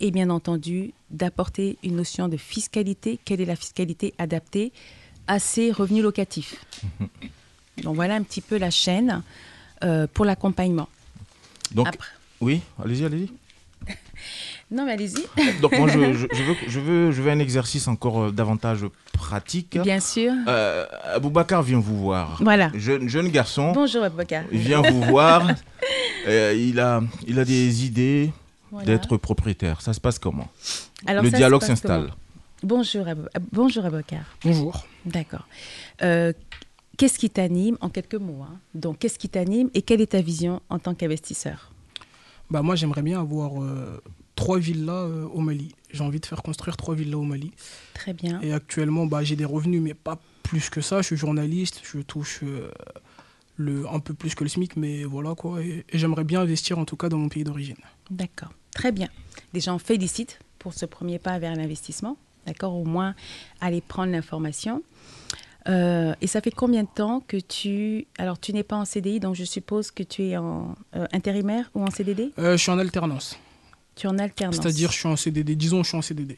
et 0.00 0.10
bien 0.10 0.28
entendu 0.30 0.92
d'apporter 1.10 1.78
une 1.82 1.96
notion 1.96 2.28
de 2.28 2.36
fiscalité. 2.36 3.18
Quelle 3.24 3.40
est 3.40 3.46
la 3.46 3.56
fiscalité 3.56 4.12
adaptée 4.18 4.72
à 5.26 5.38
ces 5.38 5.72
revenus 5.72 6.02
locatifs 6.02 6.64
Donc, 7.82 7.94
voilà 7.94 8.14
un 8.16 8.22
petit 8.22 8.42
peu 8.42 8.58
la 8.58 8.70
chaîne 8.70 9.22
euh, 9.84 10.06
pour 10.12 10.26
l'accompagnement. 10.26 10.88
Donc, 11.70 11.88
Après- 11.88 12.08
oui, 12.42 12.60
allez-y, 12.82 13.04
allez-y. 13.06 13.30
Non, 14.72 14.86
mais 14.86 14.92
allez-y. 14.92 15.60
Donc 15.60 15.76
moi, 15.78 15.86
je, 15.88 16.12
je- 16.14 16.26
je 16.32 16.42
veux, 16.42 16.54
je, 16.66 16.80
veux, 16.80 17.12
je 17.12 17.20
veux 17.22 17.30
un 17.30 17.38
exercice 17.38 17.86
encore 17.88 18.22
euh, 18.22 18.30
davantage 18.32 18.86
pratique. 19.12 19.78
Bien 19.78 20.00
sûr. 20.00 20.32
Euh, 20.48 20.86
Aboubacar 21.14 21.62
vient 21.62 21.78
vous 21.78 21.98
voir. 21.98 22.38
Voilà. 22.42 22.70
Jeune, 22.74 23.08
jeune 23.08 23.28
garçon. 23.28 23.72
Bonjour, 23.72 24.02
Aboubacar. 24.02 24.44
Il 24.50 24.58
vient 24.60 24.82
vous 24.82 25.02
voir. 25.02 25.46
Euh, 26.28 26.54
il, 26.56 26.78
a, 26.78 27.02
il 27.26 27.40
a 27.40 27.44
des 27.44 27.84
idées, 27.84 28.30
Voilà. 28.70 28.86
d'être 28.86 29.16
propriétaire 29.16 29.80
Ça 29.80 29.92
se 29.92 29.98
passe 30.00 30.20
comment? 30.20 30.46
Alors, 31.04 31.24
Le 31.24 31.30
ça 31.30 31.36
dialogue 31.36 31.62
s'installe. 31.64 32.12
Bonjour, 32.62 33.08
euh, 33.08 33.14
bonjour 33.50 33.84
Aboukar. 33.84 34.20
Bonjour. 34.44 34.86
D'accord. 35.04 35.48
Euh, 36.02 36.32
qu'est-ce 36.96 37.18
qui 37.18 37.28
t'anime 37.28 37.76
en 37.80 37.88
quelques 37.88 38.14
mots 38.14 38.44
hein? 38.48 38.54
Donc, 38.72 39.00
qu'est-ce 39.00 39.18
qui 39.18 39.28
t'anime 39.28 39.68
et 39.74 39.82
quelle 39.82 40.00
est 40.00 40.12
ta 40.12 40.20
vision 40.20 40.60
en 40.70 40.78
tant 40.78 40.94
qu'investisseur? 40.94 41.72
Bah, 42.48 42.62
moi, 42.62 42.76
j'aimerais 42.76 43.02
bien 43.02 43.20
avoir 43.20 43.60
euh, 43.60 44.00
trois 44.42 44.58
villas 44.58 45.06
euh, 45.06 45.26
au 45.32 45.40
Mali. 45.40 45.74
J'ai 45.90 46.02
envie 46.02 46.18
de 46.18 46.26
faire 46.26 46.42
construire 46.42 46.76
trois 46.76 46.94
villas 46.94 47.18
au 47.18 47.22
Mali. 47.22 47.52
Très 47.94 48.12
bien. 48.12 48.40
Et 48.42 48.52
actuellement, 48.52 49.06
bah, 49.06 49.22
j'ai 49.22 49.36
des 49.36 49.44
revenus, 49.44 49.80
mais 49.80 49.94
pas 49.94 50.18
plus 50.42 50.68
que 50.68 50.80
ça. 50.80 51.00
Je 51.00 51.06
suis 51.06 51.16
journaliste, 51.16 51.80
je 51.84 52.00
touche 52.00 52.40
euh, 52.42 52.70
le, 53.56 53.86
un 53.88 54.00
peu 54.00 54.14
plus 54.14 54.34
que 54.34 54.42
le 54.42 54.50
SMIC, 54.50 54.76
mais 54.76 55.04
voilà 55.04 55.34
quoi. 55.36 55.62
Et, 55.62 55.84
et 55.88 55.98
j'aimerais 55.98 56.24
bien 56.24 56.40
investir 56.40 56.78
en 56.78 56.84
tout 56.84 56.96
cas 56.96 57.08
dans 57.08 57.18
mon 57.18 57.28
pays 57.28 57.44
d'origine. 57.44 57.76
D'accord. 58.10 58.50
Très 58.74 58.90
bien. 58.90 59.08
Déjà, 59.52 59.72
on 59.72 59.78
félicite 59.78 60.40
pour 60.58 60.74
ce 60.74 60.86
premier 60.86 61.18
pas 61.20 61.38
vers 61.38 61.54
l'investissement. 61.54 62.16
D'accord 62.46 62.74
Au 62.74 62.84
moins, 62.84 63.14
aller 63.60 63.80
prendre 63.80 64.10
l'information. 64.10 64.82
Euh, 65.68 66.14
et 66.20 66.26
ça 66.26 66.40
fait 66.40 66.50
combien 66.50 66.82
de 66.82 66.88
temps 66.92 67.22
que 67.26 67.36
tu... 67.36 68.08
Alors, 68.18 68.40
tu 68.40 68.52
n'es 68.52 68.64
pas 68.64 68.76
en 68.76 68.84
CDI, 68.84 69.20
donc 69.20 69.36
je 69.36 69.44
suppose 69.44 69.92
que 69.92 70.02
tu 70.02 70.24
es 70.24 70.36
en 70.36 70.74
euh, 70.96 71.06
intérimaire 71.12 71.70
ou 71.74 71.84
en 71.84 71.90
CDD 71.90 72.32
Euh, 72.38 72.56
je 72.56 72.62
suis 72.62 72.72
en 72.72 72.78
alternance. 72.80 73.38
Tu 73.94 74.06
es 74.06 74.10
en 74.10 74.18
alternance. 74.18 74.56
C'est-à-dire, 74.56 74.90
je 74.90 74.98
suis 74.98 75.08
en 75.08 75.16
CDD. 75.16 75.54
Disons, 75.54 75.82
je 75.82 75.88
suis 75.88 75.96
en 75.98 76.02
CDD. 76.02 76.36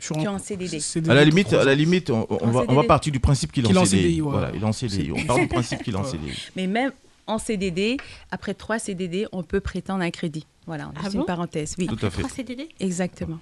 Je 0.00 0.04
suis 0.04 0.14
Tu 0.14 0.20
es 0.22 0.28
en 0.28 0.38
CDD. 0.38 0.78
À 1.08 1.14
la 1.14 1.24
limite, 1.24 1.52
à 1.52 1.64
la 1.64 1.74
limite, 1.74 2.10
on, 2.10 2.20
va, 2.20 2.26
on 2.40 2.46
va 2.50 2.62
CDD. 2.62 2.86
partir 2.86 3.12
du 3.12 3.20
principe 3.20 3.52
qu'il 3.52 3.64
est 3.66 3.76
en 3.76 3.84
CDI. 3.84 4.02
CDI, 4.02 4.22
ouais. 4.22 4.30
Voilà, 4.30 4.50
il 4.54 4.62
est 4.62 4.64
en 4.64 4.72
CDI. 4.72 5.12
On 5.12 5.24
part 5.24 5.38
du 5.38 5.48
principe 5.48 5.82
qu'il 5.82 5.94
est 5.94 5.98
en. 5.98 6.04
CDI. 6.04 6.32
Mais 6.56 6.66
même 6.66 6.92
en 7.26 7.38
CDD, 7.38 7.96
après 8.30 8.54
trois 8.54 8.78
CDD, 8.78 9.26
on 9.32 9.42
peut 9.42 9.60
prétendre 9.60 10.02
un 10.02 10.10
crédit. 10.10 10.46
Voilà, 10.66 10.90
Ah 10.96 11.00
c'est 11.04 11.12
bon 11.14 11.20
une 11.20 11.26
parenthèse. 11.26 11.74
Oui, 11.78 11.86
Tout 11.86 11.98
à 12.04 12.10
fait. 12.10 12.22
Trois 12.22 12.30
CDD 12.34 12.68
exactement. 12.80 13.38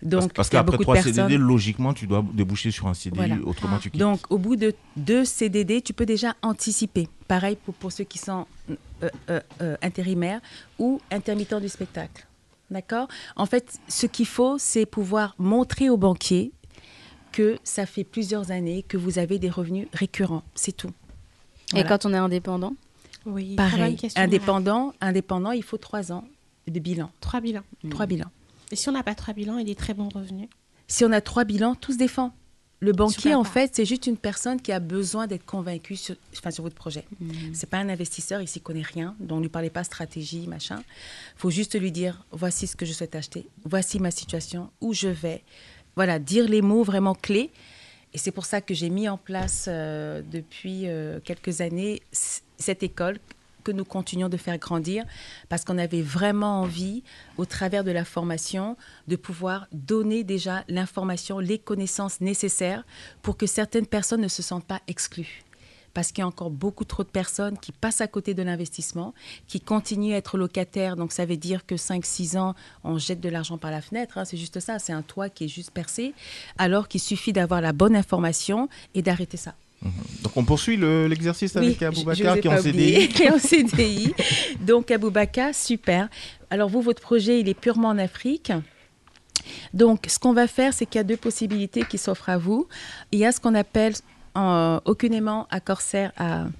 Parce, 0.00 0.10
Donc, 0.10 0.32
parce 0.32 0.48
qu'après 0.48 0.78
trois 0.78 0.94
personnes. 0.94 1.14
CDD, 1.14 1.36
logiquement, 1.36 1.92
tu 1.92 2.06
dois 2.06 2.24
déboucher 2.32 2.70
sur 2.70 2.86
un 2.86 2.94
CDI, 2.94 3.16
Voilà. 3.16 3.36
autrement 3.44 3.76
Ah. 3.76 3.80
tu 3.82 3.90
quittes. 3.90 4.00
Donc, 4.00 4.20
au 4.30 4.38
bout 4.38 4.54
de 4.56 4.72
deux 4.96 5.24
CDD, 5.24 5.82
tu 5.82 5.92
peux 5.92 6.06
déjà 6.06 6.34
anticiper. 6.42 7.08
Pareil 7.26 7.56
pour, 7.64 7.74
pour 7.74 7.90
ceux 7.92 8.04
qui 8.04 8.18
sont 8.18 8.46
euh, 8.70 9.08
euh, 9.30 9.40
euh, 9.60 9.76
intérimaires 9.82 10.40
ou 10.78 11.00
intermittents 11.10 11.60
du 11.60 11.68
spectacle. 11.68 12.26
D'accord? 12.70 13.08
En 13.36 13.46
fait, 13.46 13.78
ce 13.88 14.06
qu'il 14.06 14.26
faut, 14.26 14.58
c'est 14.58 14.86
pouvoir 14.86 15.34
montrer 15.38 15.88
au 15.88 15.96
banquier 15.96 16.52
que 17.32 17.58
ça 17.64 17.86
fait 17.86 18.04
plusieurs 18.04 18.50
années 18.50 18.82
que 18.82 18.96
vous 18.96 19.18
avez 19.18 19.38
des 19.38 19.50
revenus 19.50 19.88
récurrents. 19.92 20.42
C'est 20.54 20.76
tout. 20.76 20.90
Et 21.74 21.84
quand 21.84 22.06
on 22.06 22.12
est 22.14 22.18
indépendant? 22.18 22.74
Oui, 23.26 23.56
très 23.56 23.66
bonne 23.66 23.76
Pareil. 23.78 23.96
question. 23.96 24.22
Indépendant, 24.22 24.92
indépendant, 25.00 25.52
il 25.52 25.62
faut 25.62 25.76
trois 25.76 26.12
ans 26.12 26.24
de 26.66 26.80
bilan. 26.80 27.10
Trois 27.20 27.40
bilans. 27.40 27.62
Trois 27.90 28.06
bilans. 28.06 28.30
Et 28.70 28.76
si 28.76 28.88
on 28.88 28.92
n'a 28.92 29.02
pas 29.02 29.14
trois 29.14 29.34
bilans 29.34 29.58
et 29.58 29.64
des 29.64 29.74
très 29.74 29.94
bons 29.94 30.08
revenus 30.08 30.48
Si 30.86 31.04
on 31.04 31.12
a 31.12 31.20
trois 31.20 31.44
bilans, 31.44 31.74
tout 31.74 31.92
se 31.92 31.98
défend. 31.98 32.32
Le 32.80 32.92
banquier, 32.92 33.34
en 33.34 33.42
fait, 33.42 33.74
c'est 33.74 33.84
juste 33.84 34.06
une 34.06 34.16
personne 34.16 34.60
qui 34.60 34.70
a 34.70 34.78
besoin 34.78 35.26
d'être 35.26 35.44
convaincue 35.44 35.96
sur, 35.96 36.14
enfin, 36.36 36.52
sur 36.52 36.62
votre 36.62 36.76
projet. 36.76 37.04
C'est 37.52 37.68
pas 37.68 37.78
un 37.78 37.88
investisseur, 37.88 38.40
il 38.40 38.46
s'y 38.46 38.60
connaît 38.60 38.82
rien, 38.82 39.16
donc 39.18 39.38
ne 39.38 39.42
lui 39.42 39.48
parlez 39.48 39.70
pas 39.70 39.82
stratégie, 39.82 40.46
machin. 40.46 40.82
faut 41.36 41.50
juste 41.50 41.78
lui 41.78 41.90
dire, 41.90 42.24
voici 42.30 42.68
ce 42.68 42.76
que 42.76 42.86
je 42.86 42.92
souhaite 42.92 43.16
acheter, 43.16 43.46
voici 43.64 43.98
ma 43.98 44.12
situation, 44.12 44.70
où 44.80 44.94
je 44.94 45.08
vais. 45.08 45.42
Voilà, 45.96 46.20
dire 46.20 46.46
les 46.48 46.62
mots 46.62 46.84
vraiment 46.84 47.14
clés. 47.14 47.50
Et 48.14 48.18
c'est 48.18 48.30
pour 48.30 48.46
ça 48.46 48.60
que 48.60 48.72
j'ai 48.74 48.90
mis 48.90 49.08
en 49.08 49.18
place 49.18 49.66
euh, 49.68 50.22
depuis 50.30 50.86
euh, 50.86 51.18
quelques 51.22 51.60
années 51.60 52.00
cette 52.12 52.82
école 52.82 53.18
que 53.64 53.72
nous 53.72 53.84
continuons 53.84 54.28
de 54.28 54.36
faire 54.36 54.58
grandir 54.58 55.04
parce 55.48 55.64
qu'on 55.64 55.78
avait 55.78 56.02
vraiment 56.02 56.60
envie, 56.62 57.02
au 57.36 57.44
travers 57.44 57.84
de 57.84 57.90
la 57.90 58.04
formation, 58.04 58.76
de 59.06 59.16
pouvoir 59.16 59.66
donner 59.72 60.24
déjà 60.24 60.64
l'information, 60.68 61.38
les 61.38 61.58
connaissances 61.58 62.20
nécessaires 62.20 62.84
pour 63.22 63.36
que 63.36 63.46
certaines 63.46 63.86
personnes 63.86 64.20
ne 64.20 64.28
se 64.28 64.42
sentent 64.42 64.64
pas 64.64 64.80
exclues. 64.86 65.44
Parce 65.94 66.12
qu'il 66.12 66.22
y 66.22 66.24
a 66.24 66.28
encore 66.28 66.50
beaucoup 66.50 66.84
trop 66.84 67.02
de 67.02 67.08
personnes 67.08 67.58
qui 67.58 67.72
passent 67.72 68.00
à 68.00 68.06
côté 68.06 68.32
de 68.34 68.42
l'investissement, 68.42 69.14
qui 69.48 69.60
continuent 69.60 70.12
à 70.12 70.18
être 70.18 70.38
locataires. 70.38 70.94
Donc 70.94 71.12
ça 71.12 71.24
veut 71.24 71.36
dire 71.36 71.66
que 71.66 71.74
5-6 71.74 72.38
ans, 72.38 72.54
on 72.84 72.98
jette 72.98 73.20
de 73.20 73.28
l'argent 73.28 73.58
par 73.58 73.70
la 73.70 73.80
fenêtre. 73.80 74.18
hein. 74.18 74.24
C'est 74.24 74.36
juste 74.36 74.60
ça, 74.60 74.78
c'est 74.78 74.92
un 74.92 75.02
toit 75.02 75.28
qui 75.28 75.44
est 75.44 75.48
juste 75.48 75.72
percé. 75.72 76.14
Alors 76.56 76.86
qu'il 76.86 77.00
suffit 77.00 77.32
d'avoir 77.32 77.60
la 77.60 77.72
bonne 77.72 77.96
information 77.96 78.68
et 78.94 79.02
d'arrêter 79.02 79.38
ça. 79.38 79.54
Donc 79.82 80.36
on 80.36 80.44
poursuit 80.44 80.76
le- 80.76 81.06
l'exercice 81.06 81.54
avec 81.56 81.80
vous 81.82 82.04
ai 82.10 82.40
qui 82.40 82.48
est 82.48 82.50
en 82.50 82.60
CDI. 82.60 83.08
qui 83.14 83.22
est 83.22 83.30
en 83.30 83.38
CDI. 83.38 84.14
Donc, 84.60 84.90
Aboubaka, 84.90 85.52
super. 85.52 86.08
Alors, 86.50 86.68
vous, 86.68 86.82
votre 86.82 87.00
projet, 87.02 87.40
il 87.40 87.48
est 87.48 87.54
purement 87.54 87.88
en 87.88 87.98
Afrique. 87.98 88.52
Donc, 89.72 90.06
ce 90.08 90.18
qu'on 90.18 90.32
va 90.32 90.46
faire, 90.46 90.72
c'est 90.74 90.84
qu'il 90.86 90.98
y 90.98 91.00
a 91.00 91.04
deux 91.04 91.16
possibilités 91.16 91.82
qui 91.84 91.96
s'offrent 91.98 92.28
à 92.28 92.38
vous. 92.38 92.66
Il 93.12 93.18
y 93.20 93.24
a 93.24 93.32
ce 93.32 93.40
qu'on 93.40 93.54
appelle 93.54 93.94
euh, 94.36 94.80
aucunement 94.84 95.46
à 95.50 95.60
Corsair, 95.60 96.12
à. 96.16 96.46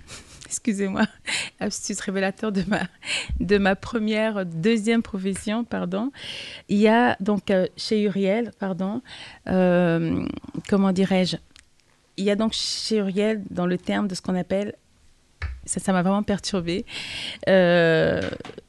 Excusez-moi, 0.47 1.03
astuce 1.61 2.01
révélateur 2.01 2.53
de 2.53 2.63
ma, 2.67 2.81
de 3.39 3.59
ma 3.59 3.77
première, 3.77 4.47
deuxième 4.47 5.03
profession, 5.03 5.63
pardon. 5.63 6.11
Il 6.71 6.79
y 6.79 6.89
a 6.89 7.19
donc 7.21 7.51
euh, 7.51 7.67
chez 7.77 8.01
Uriel, 8.05 8.53
pardon, 8.59 9.03
euh, 9.49 10.25
comment 10.67 10.93
dirais-je, 10.93 11.37
il 12.19 12.25
y 12.25 12.31
a 12.31 12.37
donc 12.37 12.53
chez 12.53 12.97
Uriel, 12.97 13.43
dans 13.49 13.67
le 13.67 13.79
terme 13.79 14.09
de 14.09 14.15
ce 14.15 14.21
qu'on 14.21 14.35
appelle, 14.35 14.75
ça 15.65 15.81
ça 15.81 15.93
m'a 15.93 16.03
vraiment 16.03 16.23
perturbée, 16.23 16.85
euh, 17.49 18.21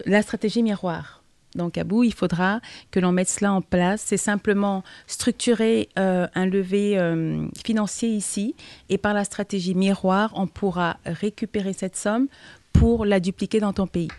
la 0.06 0.22
stratégie 0.22 0.64
miroir. 0.64 1.24
Donc 1.56 1.78
à 1.80 1.84
bout, 1.84 2.04
il 2.04 2.14
faudra 2.14 2.62
que 2.92 3.00
l'on 3.00 3.12
mette 3.12 3.30
cela 3.30 3.54
en 3.54 3.62
place. 3.62 4.04
C'est 4.06 4.18
simplement 4.18 4.84
structurer 5.08 5.90
euh, 5.98 6.28
un 6.36 6.46
levé 6.46 6.98
euh, 6.98 7.48
financier 7.66 8.10
ici 8.10 8.56
et 8.90 9.00
par 9.00 9.16
la 9.16 9.24
stratégie 9.24 9.74
miroir, 9.74 10.32
on 10.36 10.46
pourra 10.46 10.98
récupérer 11.06 11.74
cette 11.74 11.96
somme 11.96 12.28
pour 12.72 13.04
la 13.04 13.20
dupliquer 13.20 13.60
dans 13.60 13.74
ton 13.74 13.88
pays. 13.88 14.10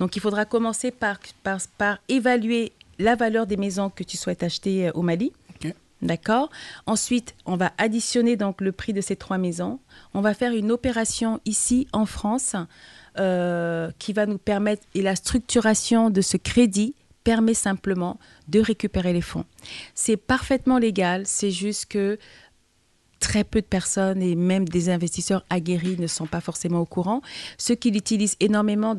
Donc 0.00 0.16
il 0.16 0.20
faudra 0.20 0.44
commencer 0.44 0.90
par, 0.90 1.18
par, 1.44 1.58
par 1.78 1.98
évaluer 2.08 2.72
la 2.98 3.14
valeur 3.14 3.46
des 3.46 3.56
maisons 3.56 3.90
que 3.90 4.04
tu 4.04 4.16
souhaites 4.16 4.42
acheter 4.42 4.88
euh, 4.88 4.92
au 4.94 5.02
Mali. 5.02 5.32
D'accord. 6.02 6.50
Ensuite, 6.86 7.34
on 7.46 7.56
va 7.56 7.72
additionner 7.78 8.36
donc 8.36 8.60
le 8.60 8.72
prix 8.72 8.92
de 8.92 9.00
ces 9.00 9.16
trois 9.16 9.38
maisons. 9.38 9.78
On 10.12 10.20
va 10.20 10.34
faire 10.34 10.52
une 10.52 10.70
opération 10.70 11.40
ici 11.46 11.86
en 11.92 12.04
France 12.04 12.56
euh, 13.18 13.90
qui 13.98 14.12
va 14.12 14.26
nous 14.26 14.38
permettre, 14.38 14.82
et 14.94 15.02
la 15.02 15.16
structuration 15.16 16.10
de 16.10 16.20
ce 16.20 16.36
crédit 16.36 16.94
permet 17.22 17.54
simplement 17.54 18.18
de 18.48 18.60
récupérer 18.60 19.14
les 19.14 19.22
fonds. 19.22 19.46
C'est 19.94 20.18
parfaitement 20.18 20.78
légal, 20.78 21.22
c'est 21.26 21.50
juste 21.50 21.86
que 21.86 22.18
très 23.18 23.42
peu 23.42 23.62
de 23.62 23.66
personnes 23.66 24.20
et 24.20 24.34
même 24.34 24.68
des 24.68 24.90
investisseurs 24.90 25.46
aguerris 25.48 25.96
ne 25.98 26.06
sont 26.06 26.26
pas 26.26 26.42
forcément 26.42 26.80
au 26.80 26.84
courant. 26.84 27.22
Ceux 27.56 27.74
qui 27.74 27.90
l'utilisent 27.90 28.36
énormément 28.40 28.94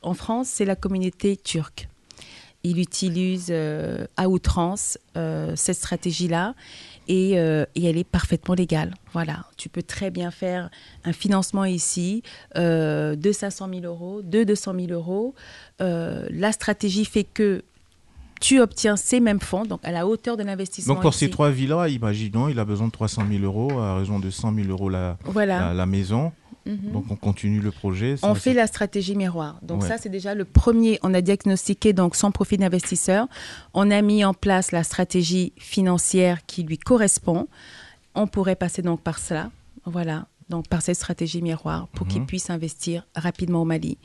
en 0.00 0.14
France, 0.14 0.48
c'est 0.48 0.64
la 0.64 0.76
communauté 0.76 1.36
turque. 1.36 1.89
Il 2.62 2.78
utilise 2.78 3.48
euh, 3.50 4.06
à 4.16 4.28
outrance 4.28 4.98
euh, 5.16 5.52
cette 5.56 5.76
stratégie-là 5.76 6.54
et, 7.08 7.38
euh, 7.38 7.64
et 7.74 7.86
elle 7.86 7.96
est 7.96 8.04
parfaitement 8.04 8.54
légale. 8.54 8.94
Voilà, 9.14 9.46
tu 9.56 9.68
peux 9.68 9.82
très 9.82 10.10
bien 10.10 10.30
faire 10.30 10.70
un 11.04 11.12
financement 11.12 11.64
ici 11.64 12.22
de 12.54 13.32
500 13.32 13.68
000 13.72 13.84
euros, 13.86 14.20
de 14.22 14.44
200 14.44 14.74
000 14.78 14.92
euros. 14.92 15.34
La 15.78 16.52
stratégie 16.52 17.04
fait 17.06 17.24
que 17.24 17.62
tu 18.40 18.60
obtiens 18.60 18.96
ces 18.96 19.20
mêmes 19.20 19.40
fonds, 19.40 19.64
donc 19.64 19.80
à 19.84 19.92
la 19.92 20.06
hauteur 20.06 20.36
de 20.36 20.42
l'investissement. 20.42 20.94
Donc 20.94 21.02
pour 21.02 21.10
ici. 21.10 21.20
ces 21.26 21.30
trois 21.30 21.50
villas, 21.50 21.88
imaginons, 21.90 22.48
il 22.48 22.58
a 22.58 22.64
besoin 22.64 22.86
de 22.86 22.92
300 22.92 23.24
000 23.30 23.44
euros 23.44 23.78
à 23.78 23.96
raison 23.96 24.18
de 24.18 24.30
100 24.30 24.54
000 24.54 24.68
euros 24.68 24.88
la, 24.88 25.18
Voilà. 25.24 25.60
la, 25.60 25.74
la 25.74 25.86
maison. 25.86 26.32
Mhm. 26.70 26.92
Donc 26.92 27.04
on 27.10 27.16
continue 27.16 27.60
le 27.60 27.70
projet. 27.70 28.14
On 28.22 28.34
fait 28.34 28.54
la 28.54 28.66
stratégie 28.66 29.16
miroir. 29.16 29.58
Donc 29.62 29.82
Ouais. 29.82 29.88
ça, 29.88 29.98
c'est 29.98 30.08
déjà 30.08 30.34
le 30.34 30.44
premier. 30.44 30.98
On 31.02 31.12
a 31.14 31.20
diagnostiqué 31.20 31.92
donc 31.92 32.16
son 32.16 32.30
profil 32.30 32.58
d'investisseur. 32.60 33.26
On 33.74 33.90
a 33.90 34.00
mis 34.02 34.24
en 34.24 34.34
place 34.34 34.72
la 34.72 34.82
stratégie 34.84 35.52
financière 35.58 36.46
qui 36.46 36.62
lui 36.62 36.78
correspond. 36.78 37.48
On 38.14 38.26
pourrait 38.26 38.56
passer 38.56 38.82
donc 38.82 39.00
par 39.02 39.18
cela. 39.18 39.50
Voilà. 39.84 40.26
Donc 40.48 40.68
par 40.68 40.82
cette 40.82 40.96
stratégie 40.96 41.42
miroir 41.42 41.88
pour 41.88 42.06
qu'il 42.08 42.20
Mhm. 42.22 42.26
puisse 42.26 42.50
investir 42.50 43.06
rapidement 43.14 43.62
au 43.62 43.64
Mali. 43.64 43.98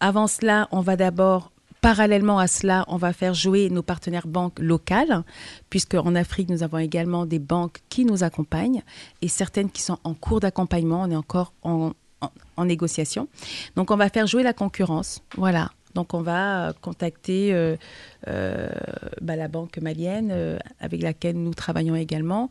Avant 0.00 0.26
cela, 0.26 0.68
on 0.72 0.80
va 0.80 0.96
d'abord 0.96 1.52
Parallèlement 1.82 2.38
à 2.40 2.48
cela, 2.48 2.84
on 2.88 2.96
va 2.96 3.12
faire 3.12 3.32
jouer 3.34 3.68
nos 3.70 3.82
partenaires 3.82 4.26
banques 4.26 4.58
locales, 4.58 5.22
puisque 5.70 5.94
en 5.94 6.16
Afrique, 6.16 6.48
nous 6.48 6.64
avons 6.64 6.78
également 6.78 7.26
des 7.26 7.38
banques 7.38 7.78
qui 7.90 8.04
nous 8.04 8.24
accompagnent 8.24 8.82
et 9.22 9.28
certaines 9.28 9.70
qui 9.70 9.82
sont 9.82 9.98
en 10.02 10.14
cours 10.14 10.40
d'accompagnement. 10.40 11.02
On 11.02 11.10
est 11.10 11.16
encore 11.16 11.52
en, 11.62 11.92
en- 12.20 12.30
en 12.56 12.64
négociation. 12.64 13.28
Donc, 13.76 13.90
on 13.90 13.96
va 13.96 14.08
faire 14.08 14.26
jouer 14.26 14.42
la 14.42 14.52
concurrence. 14.52 15.22
Voilà. 15.36 15.70
Donc, 15.94 16.12
on 16.12 16.20
va 16.20 16.68
euh, 16.68 16.72
contacter 16.82 17.54
euh, 17.54 17.76
euh, 18.28 18.68
bah, 19.22 19.36
la 19.36 19.48
banque 19.48 19.78
malienne 19.78 20.28
euh, 20.30 20.58
avec 20.80 21.02
laquelle 21.02 21.36
nous 21.36 21.54
travaillons 21.54 21.94
également 21.96 22.50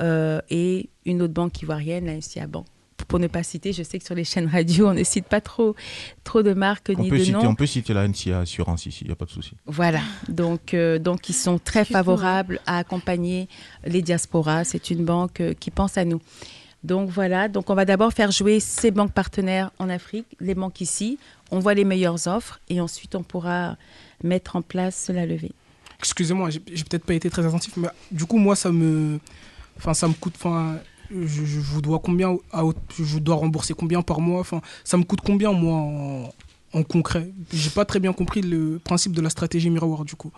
euh, 0.00 0.40
et 0.50 0.88
une 1.04 1.20
autre 1.22 1.34
banque 1.34 1.60
ivoirienne, 1.62 2.06
la 2.06 2.20
SCA 2.20 2.46
Bank. 2.46 2.64
pour 3.08 3.18
ne 3.18 3.26
pas 3.26 3.42
citer, 3.42 3.72
je 3.74 3.82
sais 3.82 3.98
que 3.98 4.04
sur 4.04 4.14
les 4.14 4.24
chaînes 4.24 4.48
radio, 4.48 4.88
on 4.88 4.94
ne 4.94 5.04
cite 5.04 5.26
pas 5.26 5.40
trop, 5.42 5.76
trop 6.24 6.42
de 6.42 6.54
marques 6.54 6.90
On 6.96 7.02
ni 7.02 7.10
peut, 7.10 7.18
de 7.18 7.24
citer, 7.24 7.32
noms. 7.36 7.48
on 7.50 7.54
peut 7.54 7.66
citer 7.66 7.92
la 7.92 8.08
NCA 8.08 8.40
Assurance 8.40 8.86
ici, 8.86 9.00
il 9.02 9.08
n'y 9.08 9.12
a 9.12 9.16
pas 9.16 9.26
de 9.26 9.30
souci. 9.30 9.52
Voilà, 9.66 10.00
donc, 10.28 10.72
euh, 10.72 10.98
donc 10.98 11.28
ils 11.28 11.34
sont 11.34 11.58
très 11.58 11.84
favorables 11.84 12.60
à 12.66 12.78
accompagner 12.78 13.48
les 13.84 14.00
diasporas. 14.00 14.64
C'est 14.64 14.88
une 14.90 15.04
banque 15.04 15.40
euh, 15.42 15.52
qui 15.52 15.70
pense 15.70 15.98
à 15.98 16.04
nous. 16.06 16.20
Donc 16.84 17.10
voilà, 17.10 17.48
donc 17.48 17.68
on 17.70 17.74
va 17.74 17.84
d'abord 17.84 18.12
faire 18.12 18.30
jouer 18.30 18.60
ces 18.60 18.90
banques 18.90 19.12
partenaires 19.12 19.70
en 19.78 19.88
Afrique, 19.88 20.26
les 20.40 20.54
banques 20.54 20.80
ici. 20.80 21.18
On 21.50 21.58
voit 21.58 21.74
les 21.74 21.84
meilleures 21.84 22.26
offres 22.28 22.60
et 22.68 22.80
ensuite 22.80 23.14
on 23.14 23.22
pourra 23.22 23.76
mettre 24.22 24.56
en 24.56 24.62
place 24.62 25.08
la 25.08 25.26
levée. 25.26 25.52
Excusez-moi, 25.98 26.50
j'ai 26.50 26.60
peut-être 26.60 27.04
pas 27.04 27.14
été 27.14 27.30
très 27.30 27.44
attentif, 27.46 27.76
mais 27.76 27.88
du 28.12 28.26
coup, 28.26 28.36
moi, 28.36 28.54
ça 28.54 28.70
me, 28.70 29.18
enfin, 29.78 29.94
ça 29.94 30.06
me 30.06 30.12
coûte, 30.12 30.34
enfin, 30.36 30.78
je, 31.10 31.44
je 31.44 31.58
vous 31.58 31.80
dois 31.80 31.98
combien, 31.98 32.36
à, 32.52 32.62
je 32.98 33.18
dois 33.18 33.36
rembourser 33.36 33.74
combien 33.74 34.02
par 34.02 34.20
mois, 34.20 34.40
enfin, 34.40 34.60
ça 34.84 34.98
me 34.98 35.04
coûte 35.04 35.20
combien 35.24 35.52
moi 35.52 35.78
en, 35.78 36.34
en 36.74 36.82
concret? 36.82 37.30
J'ai 37.52 37.70
pas 37.70 37.84
très 37.86 37.98
bien 37.98 38.12
compris 38.12 38.42
le 38.42 38.78
principe 38.78 39.12
de 39.12 39.22
la 39.22 39.30
stratégie 39.30 39.70
miroir 39.70 40.04
du 40.04 40.14
coup. 40.14 40.30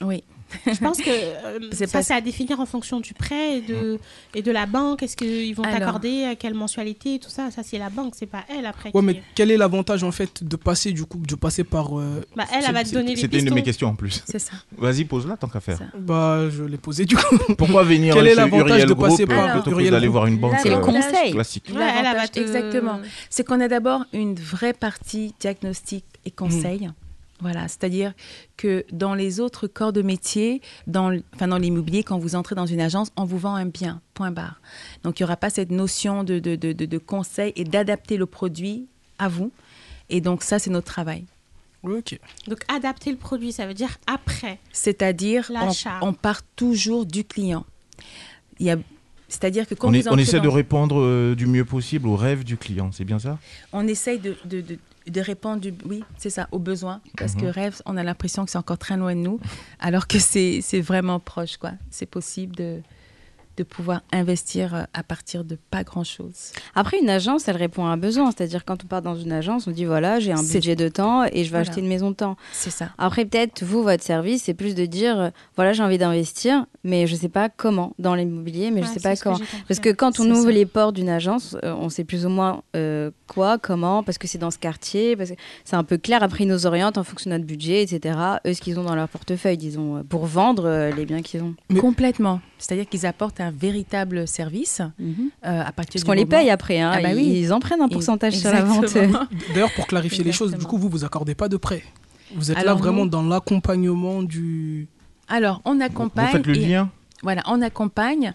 Oui. 0.00 0.24
Je 0.66 0.78
pense 0.78 0.98
que 0.98 1.08
euh, 1.10 1.58
C'est 1.72 1.86
ça, 1.86 1.98
pas- 1.98 2.02
c'est 2.02 2.14
à 2.14 2.20
définir 2.20 2.60
en 2.60 2.66
fonction 2.66 3.00
du 3.00 3.14
prêt 3.14 3.58
et 3.58 3.60
de, 3.60 3.98
et 4.34 4.42
de 4.42 4.50
la 4.52 4.66
banque. 4.66 5.02
Est-ce 5.02 5.16
qu'ils 5.16 5.54
vont 5.54 5.62
Alors. 5.62 5.78
t'accorder 5.78 6.24
à 6.24 6.34
quelle 6.34 6.54
mensualité, 6.54 7.18
tout 7.18 7.30
ça? 7.30 7.50
Ça, 7.50 7.62
c'est 7.62 7.78
la 7.78 7.90
banque, 7.90 8.14
c'est 8.16 8.26
pas 8.26 8.44
elle 8.48 8.66
après. 8.66 8.90
Ouais, 8.94 9.00
qui- 9.00 9.06
mais 9.06 9.22
quel 9.34 9.50
est 9.50 9.56
l'avantage 9.56 10.02
en 10.04 10.12
fait 10.12 10.42
de 10.44 10.56
passer 10.56 10.92
du 10.92 11.04
coup, 11.04 11.18
de 11.18 11.34
passer 11.34 11.64
par, 11.64 11.98
euh, 11.98 12.22
Bah, 12.36 12.44
elle, 12.52 12.64
elle 12.66 12.74
va 12.74 12.84
te 12.84 12.90
donner 12.90 13.14
les 13.14 13.20
C'était 13.20 13.38
une 13.38 13.46
de 13.46 13.54
mes 13.54 13.62
questions 13.62 13.88
en 13.88 13.94
plus. 13.94 14.22
C'est 14.26 14.38
ça. 14.38 14.52
Vas-y, 14.76 15.04
pose-la 15.04 15.36
tant 15.36 15.48
qu'à 15.48 15.60
faire. 15.60 15.80
Bah, 15.98 16.48
je 16.50 16.64
l'ai 16.64 16.76
posé 16.78 17.04
du 17.04 17.16
coup. 17.16 17.36
Pourquoi 17.56 17.82
venir 17.84 18.14
Quel 18.14 18.26
est 18.26 18.34
l'avantage 18.34 18.86
de 18.86 18.94
passer 18.94 19.22
euh, 19.24 19.26
par 19.26 19.52
plutôt 19.52 19.70
que 19.70 19.74
Uriel 19.76 19.92
d'aller 19.92 20.08
voir 20.08 20.26
une 20.26 20.38
banque 20.38 20.54
C'est 20.62 20.68
le 20.70 20.76
euh, 20.76 20.80
conseil. 20.80 21.32
classique 21.32 21.66
Ouais, 21.74 21.82
elle, 21.98 22.06
elle 22.06 22.16
va 22.16 22.28
te- 22.28 22.40
Exactement. 22.40 23.00
C'est 23.28 23.46
qu'on 23.46 23.60
a 23.60 23.68
d'abord 23.68 24.04
une 24.12 24.34
vraie 24.34 24.72
partie 24.72 25.34
diagnostic 25.40 26.04
et 26.26 26.30
conseil. 26.30 26.90
Voilà, 27.40 27.68
c'est-à-dire 27.68 28.12
que 28.56 28.84
dans 28.92 29.14
les 29.14 29.40
autres 29.40 29.66
corps 29.66 29.92
de 29.92 30.02
métier, 30.02 30.60
dans, 30.86 31.16
enfin 31.34 31.48
dans 31.48 31.58
l'immobilier, 31.58 32.02
quand 32.04 32.18
vous 32.18 32.34
entrez 32.34 32.54
dans 32.54 32.66
une 32.66 32.80
agence, 32.80 33.10
on 33.16 33.24
vous 33.24 33.38
vend 33.38 33.54
un 33.54 33.66
bien, 33.66 34.00
point 34.14 34.30
barre. 34.30 34.60
Donc 35.04 35.18
il 35.18 35.22
n'y 35.22 35.24
aura 35.24 35.36
pas 35.36 35.50
cette 35.50 35.70
notion 35.70 36.22
de, 36.24 36.38
de, 36.38 36.56
de, 36.56 36.72
de- 36.72 36.84
de 36.86 36.98
conseil 36.98 37.52
et 37.56 37.64
d'adapter 37.64 38.16
le 38.16 38.26
produit 38.26 38.86
à 39.18 39.28
vous. 39.28 39.52
Et 40.10 40.20
donc 40.20 40.42
ça, 40.42 40.58
c'est 40.58 40.70
notre 40.70 40.86
travail. 40.86 41.24
ok. 41.82 42.18
Donc, 42.48 42.58
adapter 42.68 43.10
le 43.10 43.16
produit, 43.16 43.52
ça 43.52 43.66
veut 43.66 43.74
dire 43.74 43.96
après. 44.06 44.58
C'est-à-dire, 44.72 45.46
on, 45.50 45.66
L'achat. 45.66 45.98
on 46.02 46.12
part 46.12 46.42
toujours 46.56 47.06
du 47.06 47.24
client. 47.24 47.64
Il 48.58 48.66
y 48.66 48.70
a, 48.70 48.76
c'est-à-dire 49.28 49.66
que 49.68 49.74
quand 49.74 49.88
On, 49.88 49.92
vous 49.92 49.96
est- 49.98 50.08
on 50.10 50.18
essaie 50.18 50.38
dans- 50.38 50.42
de 50.44 50.48
répondre 50.48 51.00
euh, 51.00 51.34
du 51.34 51.46
mieux 51.46 51.64
possible 51.64 52.08
aux 52.08 52.16
rêves 52.16 52.44
du 52.44 52.56
client, 52.56 52.90
c'est 52.92 53.04
bien 53.04 53.18
ça? 53.18 53.38
On 53.72 53.86
essaye 53.86 54.18
de, 54.18 54.36
de, 54.44 54.60
de, 54.60 54.78
de 55.06 55.20
répondre, 55.20 55.60
du, 55.60 55.74
oui, 55.84 56.04
c'est 56.16 56.30
ça, 56.30 56.48
aux 56.52 56.58
besoins. 56.58 57.00
Parce 57.18 57.34
que 57.34 57.46
Mhm. 57.46 57.50
rêve, 57.50 57.82
on 57.86 57.96
a 57.96 58.02
l'impression 58.02 58.44
que 58.44 58.50
c'est 58.50 58.58
encore 58.58 58.78
très 58.78 58.96
loin 58.96 59.14
de 59.14 59.20
nous, 59.20 59.40
alors 59.78 60.06
que 60.06 60.18
c'est 60.18 60.60
c'est 60.62 60.80
vraiment 60.80 61.20
proche, 61.20 61.56
quoi. 61.56 61.72
C'est 61.90 62.06
possible 62.06 62.54
de, 62.56 62.82
de 63.60 63.64
pouvoir 63.64 64.00
investir 64.10 64.74
euh, 64.74 64.82
à 64.94 65.02
partir 65.02 65.44
de 65.44 65.58
pas 65.70 65.84
grand-chose. 65.84 66.52
Après, 66.74 66.98
une 66.98 67.10
agence, 67.10 67.46
elle 67.46 67.56
répond 67.56 67.84
à 67.84 67.90
un 67.90 67.96
besoin. 67.98 68.30
C'est-à-dire, 68.30 68.64
quand 68.64 68.84
on 68.84 68.86
part 68.86 69.02
dans 69.02 69.14
une 69.16 69.32
agence, 69.32 69.66
on 69.66 69.70
dit 69.70 69.84
voilà, 69.84 70.18
j'ai 70.18 70.32
un 70.32 70.42
budget 70.42 70.76
de 70.76 70.88
temps 70.88 71.24
et 71.24 71.30
je 71.30 71.42
vais 71.44 71.48
Voilà. 71.50 71.68
acheter 71.68 71.80
une 71.80 71.88
maison 71.88 72.10
de 72.10 72.16
temps. 72.16 72.36
C'est 72.52 72.70
ça. 72.70 72.88
Après, 72.96 73.24
peut-être, 73.26 73.62
vous, 73.62 73.82
votre 73.82 74.02
service, 74.02 74.44
c'est 74.44 74.54
plus 74.54 74.74
de 74.74 74.86
dire 74.86 75.20
euh, 75.20 75.30
voilà, 75.56 75.74
j'ai 75.74 75.82
envie 75.82 75.98
d'investir, 75.98 76.64
mais 76.84 77.06
je 77.06 77.14
sais 77.14 77.28
pas 77.28 77.50
comment 77.50 77.92
dans 77.98 78.14
l'immobilier, 78.14 78.70
mais 78.70 78.82
je 78.82 78.86
Ouais, 78.88 78.94
sais 78.94 79.00
pas 79.00 79.14
que 79.16 79.22
comment. 79.22 79.38
Parce 79.68 79.78
que 79.80 79.90
quand 79.90 80.18
on 80.20 80.30
ouvre 80.30 80.44
ça. 80.44 80.50
les 80.52 80.64
portes 80.66 80.96
d'une 80.96 81.10
agence, 81.10 81.56
euh, 81.62 81.74
on 81.78 81.90
sait 81.90 82.04
plus 82.04 82.24
ou 82.24 82.30
moins 82.30 82.62
euh, 82.76 83.10
quoi, 83.28 83.58
comment, 83.58 84.02
parce 84.02 84.16
que 84.16 84.26
c'est 84.26 84.38
dans 84.38 84.50
ce 84.50 84.58
quartier, 84.58 85.16
parce 85.16 85.30
que 85.30 85.36
c'est 85.64 85.76
un 85.76 85.84
peu 85.84 85.98
clair. 85.98 86.22
Après, 86.22 86.44
ils 86.44 86.48
nous 86.48 86.64
orientent 86.66 86.96
en 86.98 87.04
fonction 87.04 87.30
de 87.30 87.36
notre 87.36 87.46
budget, 87.46 87.82
etc. 87.82 88.18
Eux, 88.46 88.54
ce 88.54 88.60
qu'ils 88.62 88.78
ont 88.80 88.84
dans 88.84 88.94
leur 88.94 89.08
portefeuille, 89.08 89.58
disons, 89.58 90.02
pour 90.08 90.24
vendre 90.24 90.64
euh, 90.66 90.90
les 90.92 91.04
biens 91.04 91.20
qu'ils 91.22 91.42
ont. 91.42 91.54
Mais- 91.68 91.80
Complètement. 91.80 92.40
C'est-à-dire 92.58 92.88
qu'ils 92.88 93.06
apportent 93.06 93.40
un 93.40 93.49
véritable 93.50 94.26
service 94.28 94.80
euh, 94.80 95.12
à 95.42 95.72
partir 95.72 95.94
Parce 95.94 96.02
du 96.02 96.04
qu'on 96.04 96.12
les 96.12 96.24
moment- 96.24 96.38
paye 96.38 96.50
après, 96.50 96.80
hein. 96.80 96.92
Ah 96.94 97.00
bah 97.02 97.12
ils, 97.12 97.16
oui. 97.16 97.40
ils 97.40 97.52
en 97.52 97.60
prennent 97.60 97.80
un 97.80 97.88
Et- 97.88 97.92
pourcentage 97.92 98.36
sur 98.36 98.50
la 98.52 98.62
vente. 98.62 98.92
D'ailleurs, 99.54 99.72
pour 99.74 99.86
clarifier 99.86 100.24
les 100.24 100.32
choses, 100.32 100.54
du 100.54 100.64
coup, 100.66 100.78
vous 100.78 100.88
vous 100.88 101.04
accordez 101.04 101.34
pas 101.34 101.48
de 101.48 101.56
prêt. 101.56 101.82
Vous 102.34 102.50
êtes 102.50 102.56
Alors, 102.58 102.76
là 102.76 102.80
vraiment 102.82 103.04
nous- 103.04 103.10
dans 103.10 103.22
l'accompagnement 103.22 104.22
du. 104.22 104.88
Alors, 105.28 105.60
on 105.64 105.76
Vous 105.76 105.82
accompagne. 105.82 106.32
faites 106.32 106.46
le 106.46 106.56
et- 106.56 106.66
lien 106.66 106.90
Voilà, 107.22 107.42
on 107.46 107.60
accompagne 107.62 108.32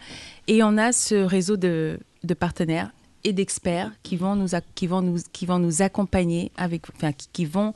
et 0.47 0.63
on 0.63 0.78
a 0.78 0.91
ce 0.91 1.15
réseau 1.15 1.58
de, 1.58 1.99
de 2.23 2.34
partenaires 2.34 2.91
et 3.23 3.34
d'experts 3.34 3.91
qui 4.04 4.15
vont 4.17 4.36
nous 4.36 4.49
qui 4.75 4.86
vont 4.88 5.01
nous 5.01 5.17
qui 5.34 5.45
vont 5.47 5.58
nous 5.60 5.82
accompagner 5.82 6.51
avec 6.58 6.84
enfin 6.95 7.12
qui, 7.12 7.28
qui 7.34 7.45
vont 7.45 7.73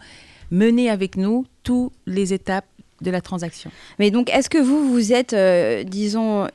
mener 0.51 0.89
avec 0.89 1.17
nous 1.17 1.45
toutes 1.63 1.91
les 2.05 2.33
étapes 2.33 2.65
de 3.01 3.11
la 3.11 3.21
transaction. 3.21 3.71
Mais 3.99 4.11
donc, 4.11 4.29
est-ce 4.29 4.49
que 4.49 4.57
vous, 4.57 4.91
vous 4.91 5.13
êtes, 5.13 5.33
euh, 5.33 5.83
disons, 5.83 6.47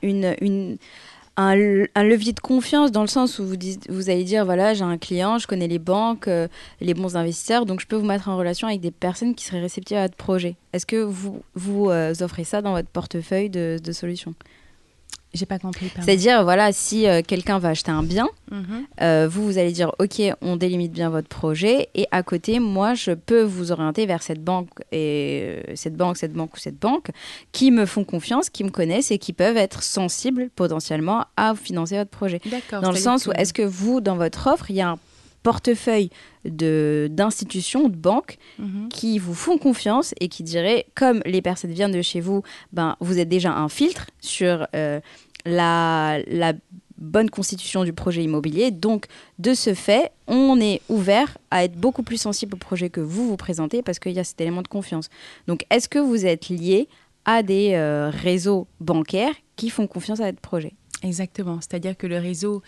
un, 1.36 1.56
le- 1.56 1.88
un 1.94 2.04
levier 2.04 2.32
de 2.32 2.40
confiance 2.40 2.92
dans 2.92 3.00
le 3.02 3.08
sens 3.08 3.38
où 3.38 3.44
vous, 3.88 4.10
allez 4.10 4.24
dire, 4.24 4.44
voilà, 4.44 4.72
j'ai 4.74 4.84
un 4.84 4.98
client, 4.98 5.38
je 5.38 5.46
connais 5.46 5.66
les 5.68 5.80
banques, 5.80 6.28
euh, 6.28 6.46
les 6.80 6.94
bons 6.94 7.16
investisseurs, 7.16 7.66
donc 7.66 7.80
je 7.80 7.86
peux 7.86 7.96
vous 7.96 8.06
mettre 8.06 8.28
en 8.28 8.36
relation 8.36 8.68
avec 8.68 8.80
des 8.80 8.92
personnes 8.92 9.34
qui 9.34 9.44
seraient 9.44 9.60
réceptives 9.60 9.96
à 9.96 10.02
votre 10.02 10.16
projet. 10.16 10.54
Est-ce 10.72 10.86
que 10.86 11.02
vous, 11.02 11.42
vous 11.54 11.90
euh, 11.90 12.14
offrez 12.20 12.44
ça 12.44 12.62
dans 12.62 12.72
votre 12.72 12.88
portefeuille 12.88 13.50
de 13.50 13.92
solutions? 13.92 14.34
J'ai 15.34 15.46
pas 15.46 15.58
compris. 15.58 15.90
C'est-à-dire, 16.00 16.44
voilà, 16.44 16.72
si 16.72 17.08
euh, 17.08 17.20
quelqu'un 17.26 17.58
va 17.58 17.70
acheter 17.70 17.90
un 17.90 18.02
bien, 18.04 18.28
Mhm. 18.52 18.86
euh, 19.00 19.28
vous, 19.28 19.44
vous 19.44 19.58
allez 19.58 19.72
dire, 19.72 19.90
OK, 19.98 20.22
on 20.40 20.56
délimite 20.56 20.92
bien 20.92 21.10
votre 21.10 21.28
projet. 21.28 21.88
Et 21.94 22.06
à 22.12 22.22
côté, 22.22 22.60
moi, 22.60 22.94
je 22.94 23.10
peux 23.10 23.42
vous 23.42 23.72
orienter 23.72 24.06
vers 24.06 24.22
cette 24.22 24.42
banque, 24.44 24.68
et 24.92 25.42
euh, 25.68 25.72
cette 25.74 25.96
banque, 25.96 26.16
cette 26.18 26.32
banque 26.32 26.54
ou 26.54 26.58
cette 26.60 26.78
banque, 26.78 27.08
qui 27.52 27.70
me 27.72 27.84
font 27.84 28.04
confiance, 28.04 28.48
qui 28.48 28.62
me 28.64 28.70
connaissent 28.70 29.10
et 29.10 29.18
qui 29.18 29.32
peuvent 29.32 29.56
être 29.56 29.82
sensibles 29.82 30.50
potentiellement 30.54 31.24
à 31.36 31.54
financer 31.54 31.96
votre 31.96 32.10
projet. 32.10 32.40
D'accord. 32.48 32.80
Dans 32.80 32.90
le 32.92 32.96
sens 32.96 33.26
où, 33.26 33.32
est-ce 33.32 33.52
que 33.52 33.62
vous, 33.62 34.00
dans 34.00 34.16
votre 34.16 34.46
offre, 34.46 34.70
il 34.70 34.76
y 34.76 34.80
a 34.80 34.90
un 34.90 34.98
portefeuille 35.42 36.08
de- 36.46 37.06
d'institutions, 37.10 37.88
de, 37.88 37.96
banques 37.96 38.38
Mhm. 38.58 38.88
qui 38.88 39.18
vous 39.18 39.34
font 39.34 39.58
confiance 39.58 40.14
et 40.20 40.28
qui 40.28 40.42
diraient, 40.42 40.86
comme 40.94 41.20
les 41.26 41.42
personnes 41.42 41.70
viennent 41.72 41.92
de 41.92 42.00
chez 42.02 42.20
vous, 42.20 42.42
ben, 42.72 42.96
vous 43.00 43.18
êtes 43.18 43.28
déjà 43.28 43.52
un 43.52 43.68
filtre 43.68 44.06
sur 44.20 44.66
euh, 44.74 45.00
la, 45.44 46.18
la 46.26 46.54
bonne 46.98 47.30
constitution 47.30 47.84
du 47.84 47.92
projet 47.92 48.22
immobilier. 48.22 48.70
Donc, 48.70 49.06
de 49.38 49.54
ce 49.54 49.74
fait, 49.74 50.12
on 50.26 50.60
est 50.60 50.80
ouvert 50.88 51.36
à 51.50 51.64
être 51.64 51.76
beaucoup 51.76 52.02
plus 52.02 52.16
sensible 52.16 52.54
au 52.54 52.58
projet 52.58 52.90
que 52.90 53.00
vous 53.00 53.28
vous 53.28 53.36
présentez 53.36 53.82
parce 53.82 53.98
qu'il 53.98 54.12
y 54.12 54.20
a 54.20 54.24
cet 54.24 54.40
élément 54.40 54.62
de 54.62 54.68
confiance. 54.68 55.08
Donc, 55.46 55.64
est-ce 55.70 55.88
que 55.88 55.98
vous 55.98 56.26
êtes 56.26 56.48
lié 56.48 56.88
à 57.24 57.42
des 57.42 57.72
euh, 57.74 58.10
réseaux 58.10 58.66
bancaires 58.80 59.34
qui 59.56 59.70
font 59.70 59.86
confiance 59.86 60.20
à 60.20 60.26
votre 60.26 60.40
projet? 60.40 60.74
Exactement. 61.02 61.60
C'est-à-dire 61.60 61.96
que 61.96 62.06
le 62.06 62.18
réseau, 62.18 62.62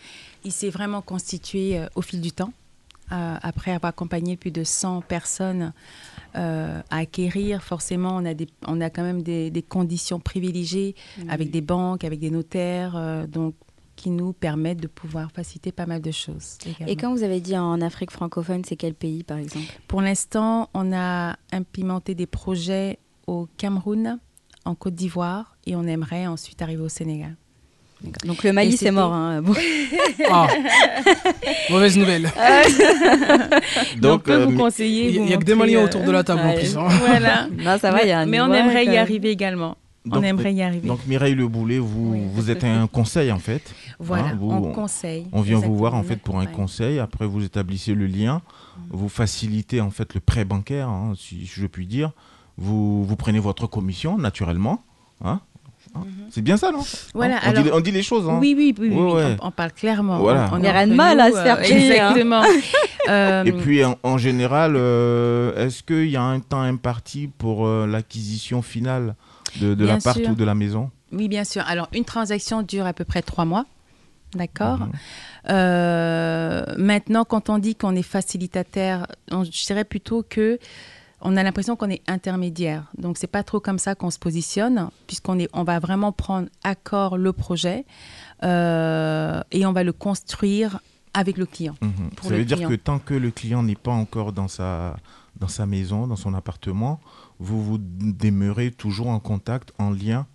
il 0.45 0.53
s'est 0.53 0.71
vraiment 0.71 1.03
constitué 1.03 1.79
euh, 1.79 1.87
au 1.95 2.03
fil 2.03 2.21
du 2.21 2.33
temps. 2.33 2.53
Euh, 3.13 3.37
après 3.41 3.71
avoir 3.71 3.91
accompagné 3.91 4.37
plus 4.37 4.51
de 4.51 4.65
100 4.65 5.03
personnes 5.03 5.73
euh, 6.37 6.81
à 6.91 6.97
acquérir, 6.99 7.63
forcément, 7.63 8.17
on 8.17 8.25
a, 8.25 8.35
des, 8.35 8.47
on 8.67 8.81
a 8.81 8.91
quand 8.91 9.03
même 9.03 9.23
des, 9.23 9.51
des 9.51 9.63
conditions 9.63 10.21
privilégiées 10.21 10.95
avec 11.29 11.51
des 11.51 11.61
banques, 11.61 12.05
avec 12.05 12.21
des 12.21 12.31
notaires, 12.31 12.95
euh, 12.97 13.27
donc 13.27 13.55
qui 13.97 14.11
nous 14.11 14.35
permettent 14.35 14.81
de 14.83 14.89
pouvoir 14.89 15.31
faciliter 15.33 15.73
pas 15.73 15.87
mal 15.87 16.03
de 16.03 16.11
choses. 16.11 16.59
également. 16.67 16.87
Et 16.87 16.97
quand 16.97 17.13
vous 17.15 17.23
avez 17.23 17.41
dit 17.41 17.57
en 17.57 17.81
Afrique 17.81 18.11
francophone, 18.11 18.63
c'est 18.65 18.77
quel 18.77 18.95
pays 18.95 19.23
par 19.23 19.39
exemple? 19.39 19.67
Pour 19.89 20.03
l'instant, 20.03 20.69
on 20.75 20.93
a 20.93 21.37
implémenté 21.51 22.15
des 22.15 22.27
projets 22.27 22.99
au 23.27 23.49
Cameroun, 23.57 24.19
en 24.67 24.75
Côte 24.75 24.95
d'Ivoire, 24.95 25.57
et 25.65 25.75
on 25.77 25.85
aimerait 25.85 26.27
ensuite 26.27 26.61
arriver 26.61 26.83
au 26.83 26.91
Sénégal. 26.91 27.37
Donc 28.25 28.43
le 28.45 28.53
c'est 28.55 28.71
c'était- 28.73 28.91
mort. 28.91 29.13
hein. 29.13 29.43
Bon. 29.43 29.55
Ah 30.31 30.47
Mauvaise 31.71 31.97
nouvelle. 31.99 32.31
Donc, 33.99 34.15
on 34.15 34.19
peut 34.25 34.33
euh, 34.33 34.45
vous 34.47 34.51
mais- 34.53 34.57
conseiller. 34.57 35.11
Il 35.11 35.29
y 35.29 35.33
a- 35.35 35.37
que 35.37 35.45
des 35.45 35.55
Maliens 35.55 35.81
euh, 35.81 35.85
autour 35.87 36.03
de 36.05 36.11
la 36.11 36.23
table 36.25 36.41
en 36.43 36.55
plus, 36.55 36.77
hein. 36.77 36.87
Voilà. 37.07 37.49
Non, 37.59 37.79
ça 37.79 37.91
va, 37.91 38.03
il 38.03 38.09
y 38.09 38.13
a 38.13 38.21
un 38.21 38.27
Mais 38.27 38.41
on 38.41 38.53
aimerait 38.53 38.85
y 38.87 38.97
arriver 38.97 39.31
également. 39.31 39.77
on 40.07 40.11
Donc, 40.17 40.25
aimerait 40.25 40.53
y 40.55 40.63
arriver. 40.63 40.87
Donc 40.87 41.01
Mireille 41.07 41.35
Le 41.35 41.49
Boulet, 41.49 41.79
vous, 41.79 42.13
Oui, 42.13 42.21
vous 42.33 42.51
êtes 42.51 42.65
un 42.65 42.87
conseil 42.87 43.33
en 43.33 43.39
fait. 43.39 43.75
voilà, 43.99 44.29
hein, 44.29 44.37
vous- 44.39 44.51
on 44.53 44.73
conseille. 44.73 45.27
On 45.33 45.41
vient 45.41 45.59
vous 45.59 45.77
voir 45.77 45.95
en 45.95 46.03
fait 46.03 46.17
pour 46.17 46.39
un 46.39 46.45
ouais. 46.47 46.53
conseil, 46.53 46.99
après 46.99 47.27
vous 47.27 47.45
établissez 47.45 47.95
le 47.95 48.07
lien, 48.07 48.41
vous 48.91 49.09
facilitez 49.09 49.81
en 49.81 49.91
fait 49.91 50.15
le 50.15 50.21
prêt 50.21 50.45
bancaire, 50.45 50.89
hein, 50.89 51.13
si 51.19 51.45
je 51.47 51.67
puis 51.67 51.87
dire. 51.87 52.13
Vous, 52.59 53.05
vous 53.05 53.17
prenez 53.17 53.39
votre 53.39 53.67
commission 53.67 54.17
naturellement. 54.17 54.83
hein. 55.25 55.41
Hein 56.03 56.27
C'est 56.31 56.43
bien 56.43 56.57
ça, 56.57 56.71
non? 56.73 56.79
Mhm. 56.79 56.85
Voilà, 57.15 57.37
on, 57.47 57.51
dit, 57.53 57.59
alors- 57.59 57.77
on 57.77 57.81
dit 57.81 57.91
les 57.93 58.03
choses. 58.03 58.29
hein. 58.29 58.39
Oui, 58.41 58.55
oui, 58.57 58.75
oui, 58.79 58.89
oui, 58.91 58.97
Ouais, 58.97 59.03
oui, 59.03 59.13
ouais. 59.15 59.37
On, 59.43 59.49
on 59.49 59.51
parle 59.51 59.73
clairement. 59.73 60.19
Voilà. 60.19 60.49
On, 60.53 60.61
on 60.61 60.65
a 60.65 60.87
de 60.87 60.95
mal 60.95 61.21
à 61.21 61.29
se 61.31 61.37
faire 61.37 61.57
euh, 61.59 61.61
hein. 61.61 61.63
Exactement. 61.65 62.43
Euh, 63.09 63.45
Et 63.45 63.53
puis 63.53 63.85
en, 63.85 63.97
en 64.03 64.19
général, 64.19 64.75
euh, 64.75 65.55
est-ce 65.65 65.85
qu'il 65.85 66.11
y 66.11 66.17
a 66.17 66.23
un 66.23 66.41
temps 66.41 66.63
imparti 66.63 67.29
pour 67.39 67.65
euh, 67.65 67.87
l'acquisition 67.87 68.63
finale 68.63 69.15
de, 69.61 69.75
de 69.75 69.87
l'appart 69.87 70.19
ou 70.29 70.35
de 70.35 70.45
la 70.45 70.57
maison? 70.57 70.91
Oui, 71.13 71.29
bien 71.29 71.45
sûr. 71.45 71.63
Alors, 71.69 71.89
une 71.93 72.05
transaction 72.05 72.63
dure 72.63 72.85
à 72.85 72.93
peu 72.93 73.05
près 73.05 73.23
trois 73.23 73.45
mois. 73.45 73.65
D'accord? 74.35 74.81
Mhm. 74.81 74.91
Euh, 75.51 76.65
maintenant, 76.77 77.25
quand 77.25 77.49
on 77.49 77.59
dit 77.59 77.77
qu'on 77.77 77.95
est 77.95 78.03
facilitateur, 78.03 79.07
on- 79.31 79.45
je 79.45 79.51
dirais 79.67 79.85
plutôt 79.85 80.25
que 80.29 80.59
on 81.29 81.37
a 81.37 81.43
l'impression 81.43 81.75
qu'on 81.77 81.91
est 81.91 82.03
intermédiaire. 82.07 82.85
Donc, 82.97 83.19
c'est 83.19 83.27
pas 83.27 83.43
trop 83.43 83.59
comme 83.61 83.79
ça 83.81 83.95
qu'on 83.95 84.11
se 84.11 84.19
positionne, 84.19 84.91
puisqu'on 85.09 85.39
est, 85.41 85.49
on 85.53 85.65
va 85.65 85.79
vraiment 85.81 86.13
prendre 86.13 86.49
à 86.63 86.75
corps 86.77 87.19
le 87.19 87.33
projet 87.33 87.85
euh, 88.45 89.41
et 89.51 89.67
on 89.67 89.73
va 89.73 89.83
le 89.83 89.93
construire 89.93 90.81
avec 91.15 91.37
le 91.37 91.47
client. 91.47 91.75
Mhm. 91.81 92.11
pour 92.15 92.27
Ça 92.27 92.31
le 92.31 92.39
veut 92.39 92.45
dire 92.45 92.69
que 92.69 92.75
tant 92.75 92.99
que 92.99 93.15
le 93.15 93.31
client 93.31 93.63
n'est 93.63 93.75
pas 93.75 93.91
encore 93.93 94.33
dans 94.33 94.49
sa, 94.49 94.97
dans 95.41 95.49
sa 95.49 95.67
maison, 95.67 96.07
dans 96.07 96.17
son 96.17 96.33
appartement, 96.35 97.01
vous 97.41 97.63
vous 97.63 97.79
demeurez 97.81 98.71
toujours 98.71 99.09
en 99.09 99.19
contact, 99.19 99.73
en 99.79 99.91
lien 99.91 100.27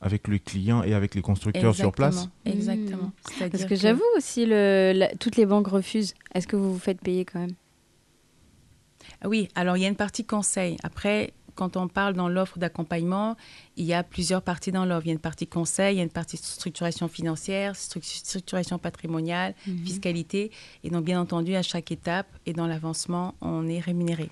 avec 0.00 0.28
le 0.28 0.38
client 0.38 0.82
et 0.84 0.94
avec 0.94 1.14
les 1.14 1.22
constructeurs 1.22 1.74
sur 1.74 1.90
place? 1.90 2.28
Exactement. 2.44 3.10
Mm. 3.40 3.48
Parce 3.50 3.64
que, 3.64 3.74
j'avoue 3.74 4.02
aussi, 4.16 4.46
le, 4.46 4.92
la- 4.94 5.14
toutes 5.16 5.36
les 5.36 5.46
banques 5.46 5.68
refusent. 5.68 6.14
Est-ce 6.34 6.46
que 6.46 6.54
vous 6.54 6.72
vous 6.74 6.78
faites 6.78 7.00
payer 7.00 7.24
quand 7.24 7.40
même? 7.40 7.54
Oui, 9.24 9.48
alors 9.54 9.76
il 9.76 9.82
y 9.82 9.86
a 9.86 9.88
une 9.88 9.96
partie 9.96 10.24
conseil. 10.24 10.76
Après, 10.82 11.32
quand 11.54 11.76
on 11.78 11.88
parle 11.88 12.12
dans 12.14 12.28
l'offre 12.28 12.58
d'accompagnement, 12.58 13.34
il 13.78 13.86
y 13.86 13.94
a 13.94 14.02
plusieurs 14.02 14.42
parties 14.42 14.72
dans 14.72 14.84
l'offre. 14.84 15.06
Il 15.06 15.08
y 15.08 15.10
a 15.10 15.14
une 15.14 15.18
partie 15.18 15.46
conseil, 15.46 15.94
il 15.94 15.98
y 15.98 16.00
a 16.00 16.04
une 16.04 16.10
partie 16.10 16.36
structuration 16.36 17.08
financière, 17.08 17.72
stru- 17.72 18.02
structuration 18.02 18.78
patrimoniale, 18.78 19.54
Mhm. 19.66 19.84
fiscalité. 19.86 20.50
Et 20.84 20.90
donc, 20.90 21.04
bien 21.04 21.18
entendu, 21.20 21.54
à 21.56 21.62
chaque 21.62 21.90
étape 21.90 22.26
et 22.44 22.52
dans 22.52 22.66
l'avancement, 22.66 23.34
on 23.40 23.66
est 23.68 23.80
rémunéré. 23.80 24.28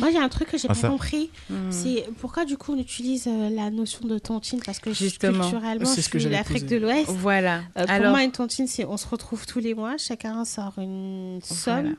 Moi, 0.00 0.10
il 0.10 0.14
y 0.16 0.18
a 0.18 0.22
un 0.24 0.28
truc 0.28 0.48
que 0.50 0.58
j'ai 0.58 0.66
Ah, 0.68 0.74
pas 0.74 0.80
ça. 0.80 0.88
compris. 0.88 1.30
Hmm. 1.48 1.70
C'est 1.70 2.06
pourquoi, 2.18 2.44
du 2.44 2.56
coup, 2.56 2.72
on 2.72 2.78
utilise 2.78 3.28
euh, 3.28 3.48
la 3.50 3.70
notion 3.70 4.06
de 4.08 4.18
tontine? 4.18 4.60
Parce 4.64 4.80
que 4.80 4.92
Justement. 4.92 5.40
culturellement, 5.48 5.84
C'est 5.86 5.96
je 6.00 6.06
ce 6.06 6.08
que 6.08 6.18
l'Afrique 6.18 6.66
de 6.66 6.76
l'Ouest. 6.78 7.08
Voilà. 7.10 7.58
Euh, 7.76 7.82
pour 7.84 7.90
Alors- 7.90 8.10
moi, 8.10 8.24
une 8.24 8.32
tontine, 8.32 8.66
c'est 8.66 8.84
on 8.84 8.96
se 8.96 9.06
retrouve 9.06 9.46
tous 9.46 9.60
les 9.60 9.74
mois. 9.74 9.96
Chacun 9.98 10.44
sort 10.44 10.74
une 10.78 11.38
somme. 11.44 11.94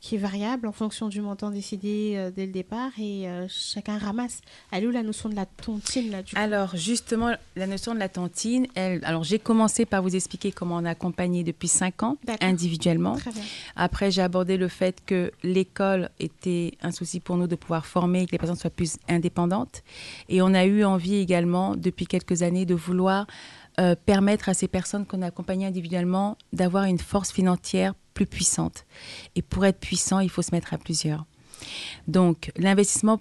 Qui 0.00 0.14
est 0.14 0.18
variable 0.18 0.66
en 0.66 0.72
fonction 0.72 1.08
du 1.08 1.20
montant 1.20 1.50
décidé 1.50 2.14
euh, 2.16 2.30
dès 2.30 2.46
le 2.46 2.52
départ 2.52 2.90
et 2.98 3.28
euh, 3.28 3.46
chacun 3.48 3.98
ramasse. 3.98 4.40
Elle 4.72 4.84
est 4.84 4.86
où 4.86 4.90
la 4.90 5.02
notion 5.02 5.28
de 5.28 5.34
la 5.34 5.44
tontine 5.46 6.10
là 6.10 6.22
du 6.22 6.34
coup? 6.34 6.40
Alors, 6.40 6.74
justement, 6.74 7.34
la 7.54 7.66
notion 7.66 7.94
de 7.94 7.98
la 7.98 8.08
tontine, 8.08 8.66
elle, 8.74 9.04
alors 9.04 9.24
j'ai 9.24 9.38
commencé 9.38 9.84
par 9.84 10.02
vous 10.02 10.16
expliquer 10.16 10.52
comment 10.52 10.76
on 10.76 10.84
a 10.84 10.90
accompagné 10.90 11.44
depuis 11.44 11.68
cinq 11.68 12.02
ans, 12.02 12.16
individuellement. 12.40 13.16
Après, 13.76 14.10
j'ai 14.10 14.22
abordé 14.22 14.56
le 14.56 14.68
fait 14.68 15.02
que 15.04 15.32
l'école 15.42 16.08
était 16.18 16.72
un 16.82 16.92
souci 16.92 17.20
pour 17.20 17.36
nous 17.36 17.46
de 17.46 17.56
pouvoir 17.56 17.84
former 17.84 18.22
et 18.22 18.26
que 18.26 18.32
les 18.32 18.38
personnes 18.38 18.56
soient 18.56 18.70
plus 18.70 18.96
indépendantes. 19.08 19.82
Et 20.28 20.40
on 20.40 20.54
a 20.54 20.64
eu 20.64 20.82
envie 20.84 21.16
également, 21.16 21.76
depuis 21.76 22.06
quelques 22.06 22.42
années, 22.42 22.64
de 22.64 22.74
vouloir 22.74 23.26
euh, 23.78 23.94
permettre 23.94 24.48
à 24.48 24.54
ces 24.54 24.66
personnes 24.66 25.06
qu'on 25.06 25.22
a 25.22 25.26
accompagnées 25.26 25.66
individuellement 25.66 26.36
d'avoir 26.52 26.84
une 26.84 26.98
force 26.98 27.32
financière 27.32 27.94
plus 28.20 28.26
puissante. 28.26 28.84
Et 29.34 29.40
pour 29.40 29.64
être 29.64 29.80
puissant, 29.80 30.20
il 30.20 30.28
faut 30.28 30.42
se 30.42 30.54
mettre 30.54 30.74
à 30.74 30.78
plusieurs. 30.78 31.24
Donc, 32.06 32.52
l'investissement 32.56 33.20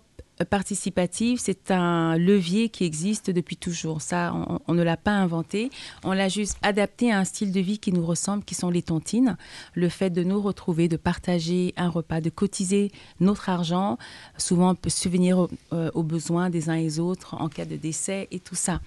participatif, 0.49 1.39
c'est 1.41 1.71
un 1.71 2.17
levier 2.17 2.67
qui 2.69 2.83
existe 2.83 3.29
depuis 3.29 3.55
toujours. 3.55 4.01
Ça, 4.01 4.33
on, 4.67 4.73
ne 4.73 4.83
l'a 4.83 4.97
pas 4.97 5.11
inventé. 5.11 5.69
On 6.03 6.11
l'a 6.11 6.27
juste 6.27 6.57
adapté 6.61 7.11
à 7.13 7.19
un 7.19 7.23
style 7.23 7.53
de 7.53 7.59
vie 7.61 7.79
qui 7.79 7.93
nous 7.93 8.05
ressemble, 8.05 8.43
qui 8.43 8.55
sont 8.55 8.69
les 8.69 8.81
tontines. 8.81 9.37
Le 9.73 9.87
fait 9.87 10.09
de 10.09 10.23
nous 10.23 10.41
retrouver, 10.41 10.89
de 10.89 10.97
partager 10.97 11.73
un 11.77 11.89
repas, 11.89 12.19
de 12.19 12.29
cotiser 12.29 12.91
notre 13.21 13.47
argent. 13.49 13.97
Souvent, 14.37 14.75
peut 14.75 14.89
subvenir 14.89 15.39
aux, 15.39 15.49
euh, 15.71 15.91
aux 15.93 16.03
besoins 16.03 16.49
des 16.49 16.69
uns 16.69 16.75
et 16.75 16.83
des 16.83 16.99
autres 16.99 17.35
en 17.35 17.47
cas 17.47 17.65
de 17.65 17.77
décès 17.77 18.27
et 18.31 18.39
tout 18.39 18.55
ça. 18.55 18.81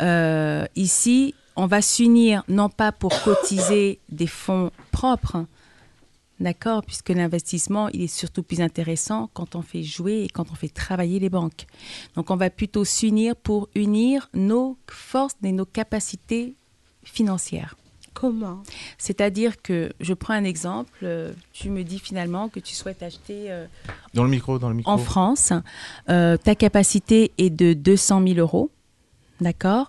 Euh, 0.00 0.66
ici, 0.76 1.34
on 1.58 1.66
va 1.66 1.82
s'unir 1.82 2.44
non 2.48 2.68
pas 2.68 2.92
pour 2.92 3.20
cotiser 3.22 3.98
des 4.08 4.28
fonds 4.28 4.70
propres, 4.92 5.44
D'accord, 6.40 6.84
puisque 6.84 7.08
l'investissement, 7.08 7.88
il 7.88 8.02
est 8.02 8.06
surtout 8.06 8.44
plus 8.44 8.60
intéressant 8.60 9.28
quand 9.34 9.56
on 9.56 9.62
fait 9.62 9.82
jouer 9.82 10.22
et 10.22 10.28
quand 10.28 10.52
on 10.52 10.54
fait 10.54 10.68
travailler 10.68 11.18
les 11.18 11.30
banques. 11.30 11.66
Donc, 12.14 12.30
on 12.30 12.36
va 12.36 12.48
plutôt 12.48 12.84
s'unir 12.84 13.34
pour 13.34 13.68
unir 13.74 14.30
nos 14.34 14.76
forces 14.88 15.34
et 15.42 15.50
nos 15.50 15.64
capacités 15.64 16.54
financières. 17.02 17.74
Comment? 18.14 18.62
C'est-à-dire 18.98 19.60
que, 19.60 19.92
je 19.98 20.14
prends 20.14 20.34
un 20.34 20.44
exemple, 20.44 20.92
euh, 21.02 21.32
tu 21.52 21.70
me 21.70 21.82
dis 21.82 21.98
finalement 21.98 22.48
que 22.48 22.60
tu 22.60 22.72
souhaites 22.72 23.02
acheter 23.02 23.50
euh, 23.50 23.66
Dans 24.14 24.22
le 24.22 24.30
micro, 24.30 24.60
dans 24.60 24.68
le 24.68 24.76
micro. 24.76 24.92
en 24.92 24.98
France, 24.98 25.52
euh, 26.08 26.36
ta 26.36 26.54
capacité 26.54 27.32
est 27.38 27.50
de 27.50 27.72
200 27.72 28.22
000 28.24 28.38
euros, 28.38 28.70
d'accord? 29.40 29.88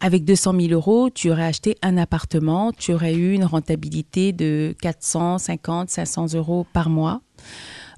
Avec 0.00 0.24
200 0.24 0.60
000 0.60 0.72
euros, 0.72 1.08
tu 1.08 1.30
aurais 1.30 1.46
acheté 1.46 1.76
un 1.80 1.96
appartement, 1.96 2.70
tu 2.72 2.92
aurais 2.92 3.14
eu 3.14 3.32
une 3.32 3.44
rentabilité 3.44 4.32
de 4.32 4.74
450, 4.82 5.88
500 5.88 6.34
euros 6.34 6.66
par 6.72 6.90
mois. 6.90 7.22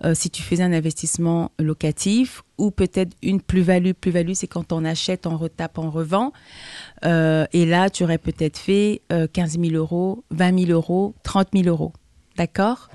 Euh, 0.05 0.15
si 0.15 0.31
tu 0.31 0.43
faisais 0.43 0.63
un 0.63 0.73
investissement 0.73 1.51
locatif 1.59 2.43
ou 2.57 2.71
peut-être 2.71 3.17
une 3.21 3.41
plus-value. 3.41 3.93
Plus-value, 3.93 4.35
c'est 4.35 4.47
quand 4.47 4.73
on 4.73 4.85
achète, 4.85 5.27
on 5.27 5.37
retape, 5.37 5.77
on 5.79 5.91
revend. 5.91 6.33
Euh, 7.05 7.47
et 7.53 7.67
là, 7.67 7.91
tu 7.91 8.05
aurais 8.05 8.19
peut-être 8.19 8.59
fait 8.59 9.03
euh, 9.13 9.27
15 9.33 9.59
000 9.59 9.75
euros, 9.75 10.23
20 10.31 10.67
000 10.67 10.71
euros, 10.71 11.15
30 11.25 11.49
000 11.53 11.67
euros. 11.67 11.93
D'accord? 12.37 12.89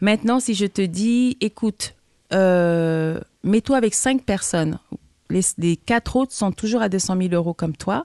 Maintenant, 0.00 0.40
si 0.40 0.54
je 0.54 0.66
te 0.66 0.82
dis, 0.82 1.36
écoute, 1.40 1.94
euh, 2.32 3.20
mets-toi 3.44 3.76
avec 3.76 3.94
cinq 3.94 4.24
personnes, 4.24 4.80
les, 5.28 5.42
les 5.58 5.76
quatre 5.76 6.16
autres 6.16 6.32
sont 6.32 6.50
toujours 6.50 6.82
à 6.82 6.88
200 6.88 7.16
000 7.16 7.34
euros 7.34 7.54
comme 7.54 7.76
toi, 7.76 8.04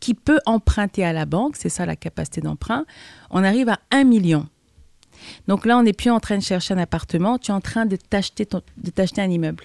qui 0.00 0.14
peut 0.14 0.40
emprunter 0.46 1.04
à 1.04 1.12
la 1.12 1.24
banque, 1.26 1.56
c'est 1.56 1.68
ça 1.68 1.86
la 1.86 1.96
capacité 1.96 2.40
d'emprunt, 2.40 2.84
on 3.30 3.42
arrive 3.44 3.68
à 3.68 3.80
1 3.90 4.04
million. 4.04 4.46
Donc 5.48 5.64
là, 5.64 5.78
on 5.78 5.82
n'est 5.82 5.94
plus 5.94 6.10
en 6.10 6.20
train 6.20 6.36
de 6.36 6.42
chercher 6.42 6.74
un 6.74 6.78
appartement, 6.78 7.38
tu 7.38 7.50
es 7.50 7.54
en 7.54 7.60
train 7.60 7.86
de 7.86 7.96
t'acheter 7.96 8.44
ton- 8.46 8.62
de 8.76 8.90
t'acheter 8.90 9.22
un 9.22 9.30
immeuble. 9.30 9.64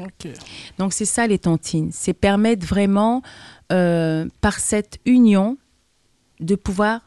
Ok. 0.00 0.28
Donc 0.78 0.92
c'est 0.92 1.04
ça 1.04 1.26
les 1.26 1.38
tontines, 1.38 1.90
c'est 1.92 2.14
permettre 2.14 2.66
vraiment, 2.66 3.22
euh, 3.72 4.26
par 4.40 4.58
cette 4.58 4.98
union, 5.06 5.58
de 6.40 6.54
pouvoir 6.54 7.00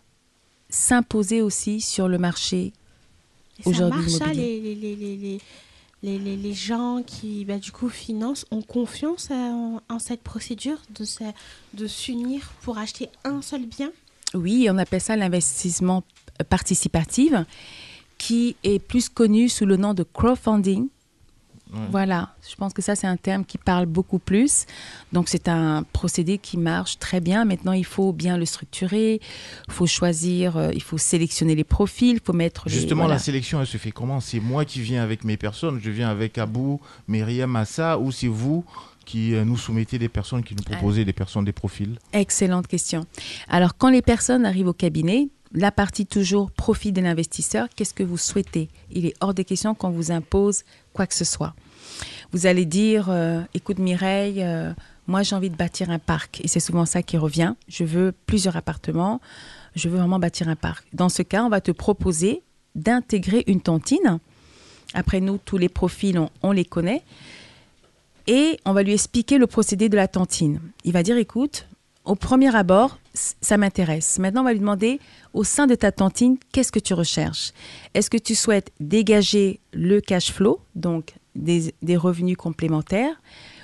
s'imposer 0.70 1.42
aussi 1.42 1.82
sur 1.82 2.08
le 2.08 2.18
marché 2.18 2.74
Et 3.60 3.64
ça 3.64 3.70
aujourd'hui 3.70 4.00
marche 4.02 4.12
ça, 4.14 4.34
les, 4.34 4.60
les, 4.60 4.76
les, 4.96 5.42
les, 6.06 6.54
gens 6.54 7.02
qui, 7.06 7.46
bah, 7.46 7.58
du 7.58 7.72
coup, 7.72 7.90
financent, 7.90 8.46
ont 8.52 8.62
confiance 8.62 9.30
en, 9.32 10.00
cette 10.00 10.22
procédure 10.22 10.78
de, 10.92 11.06
de 11.74 11.88
s'unir 11.88 12.52
pour 12.62 12.78
acheter 12.78 13.10
un 13.24 13.42
seul 13.42 13.66
bien? 13.66 13.92
Oui, 14.34 14.68
on 14.70 14.78
appelle 14.78 15.02
ça 15.02 15.16
l'investissement 15.16 16.04
participatif, 16.50 17.34
qui 18.18 18.56
est 18.64 18.80
plus 18.80 19.10
connu 19.10 19.50
sous 19.50 19.66
le 19.66 19.78
nom 19.78 19.94
de 19.94 20.04
crowdfunding. 20.04 20.88
Voilà, 21.92 22.30
je 22.50 22.56
pense 22.56 22.74
que 22.74 22.82
ça 22.82 22.96
c'est 22.96 23.08
un 23.08 23.18
terme 23.18 23.44
qui 23.44 23.58
parle 23.58 23.86
beaucoup 23.86 24.20
plus. 24.20 24.66
Donc 25.12 25.28
c'est 25.30 25.48
un 25.50 25.84
procédé 25.94 26.38
qui 26.38 26.58
marche 26.58 27.00
très 27.00 27.20
bien. 27.20 27.44
Maintenant 27.46 27.74
il 27.74 27.86
faut 27.86 28.14
bien 28.14 28.38
le 28.38 28.46
structurer, 28.46 29.20
il 29.68 29.74
faut 29.74 29.88
choisir, 29.88 30.58
euh, 30.58 30.72
il 30.74 30.82
faut 30.82 30.98
sélectionner 30.98 31.56
les 31.56 31.64
profils, 31.64 32.14
il 32.16 32.22
faut 32.24 32.34
mettre 32.34 32.64
les- 32.68 32.74
Justement, 32.76 33.02
voilà. 33.04 33.16
la 33.16 33.20
sélection, 33.20 33.60
elle 33.60 33.68
se 33.68 33.78
fait 33.78 33.92
comment? 33.92 34.20
C'est 34.22 34.40
moi 34.40 34.64
qui 34.64 34.80
viens 34.82 35.04
avec 35.04 35.24
mes 35.24 35.38
personnes, 35.38 35.80
je 35.84 35.90
viens 35.90 36.10
avec 36.10 36.38
Abou, 36.38 36.80
Myriam, 37.08 37.56
Assa, 37.56 38.00
ou 38.00 38.12
c'est 38.12 38.28
vous 38.28 38.64
qui 39.06 39.36
euh, 39.36 39.44
nous 39.46 39.58
soumettez 39.58 40.00
des 40.00 40.10
personnes, 40.10 40.44
qui 40.44 40.56
nous 40.56 40.64
proposez 40.64 41.06
des 41.06 41.14
personnes, 41.14 41.46
des 41.46 41.52
profils? 41.52 41.98
Excellente 42.14 42.68
question. 42.68 43.06
Alors, 43.50 43.78
quand 43.78 43.90
les 43.90 44.02
personnes 44.02 44.46
arrivent 44.46 44.68
au 44.70 44.74
cabinet, 44.74 45.30
la 45.56 45.72
partie 45.72 46.06
toujours 46.06 46.52
profit 46.52 46.92
de 46.92 47.02
l'investisseur, 47.02 47.68
qu'est-ce 47.76 47.94
que 47.94 48.04
vous 48.04 48.18
souhaitez? 48.18 48.70
Il 48.92 49.06
est 49.06 49.14
hors 49.22 49.34
de 49.34 49.42
question 49.42 49.74
qu'on 49.74 49.90
vous 49.90 50.12
impose 50.12 50.64
quoi 50.94 51.08
que 51.08 51.16
ce 51.16 51.26
soit. 51.26 51.56
Vous 52.32 52.46
allez 52.46 52.66
dire, 52.66 53.08
euh, 53.10 53.42
écoute 53.54 53.80
Mireille, 53.80 54.44
euh, 54.44 54.74
moi 55.08 55.24
j'ai 55.24 55.36
envie 55.36 55.50
de 55.50 55.56
bâtir 55.56 55.90
un 55.90 56.00
parc. 56.00 56.42
Et 56.44 56.48
c'est 56.48 56.60
souvent 56.60 56.86
ça 56.86 57.02
qui 57.02 57.18
revient. 57.18 57.56
Je 57.70 57.86
veux 57.86 58.14
plusieurs 58.26 58.58
appartements, 58.58 59.22
je 59.76 59.88
veux 59.90 59.98
vraiment 59.98 60.20
bâtir 60.20 60.50
un 60.50 60.56
parc. 60.58 60.86
Dans 60.94 61.10
ce 61.10 61.22
cas, 61.22 61.44
on 61.44 61.50
va 61.50 61.62
te 61.62 61.72
proposer 61.72 62.42
d'intégrer 62.76 63.44
une 63.48 63.62
tontine. 63.62 64.20
Après 64.94 65.22
nous, 65.22 65.38
tous 65.38 65.58
les 65.58 65.70
profils, 65.70 66.18
on- 66.20 66.30
on 66.44 66.52
les 66.52 66.66
connaît 66.66 67.04
et 68.28 68.60
on 68.66 68.74
va 68.74 68.84
lui 68.84 68.94
expliquer 68.94 69.38
le 69.38 69.48
procédé 69.48 69.88
de 69.88 69.96
la 69.96 70.08
tantine. 70.08 70.60
Il 70.84 70.92
va 70.92 71.04
dire, 71.04 71.18
écoute, 71.18 71.68
au 72.06 72.16
premier 72.16 72.56
abord, 72.56 72.98
ça 73.14 73.58
m'intéresse. 73.58 74.20
Maintenant, 74.20 74.42
on 74.42 74.46
va 74.46 74.54
lui 74.54 74.60
demander, 74.60 75.00
au 75.34 75.44
sein 75.44 75.68
de 75.68 75.76
ta 75.76 75.92
tantine, 75.92 76.38
qu'est-ce 76.52 76.72
que 76.72 76.80
tu 76.80 76.94
recherches? 76.94 77.52
Est-ce 77.94 78.10
que 78.10 78.18
tu 78.18 78.36
souhaites 78.36 78.72
dégager 78.80 79.60
le 79.74 80.02
cash 80.02 80.32
flow, 80.32 80.60
donc 80.76 81.16
des, 81.36 81.74
revenus 81.96 82.38
complémentaires, 82.38 83.22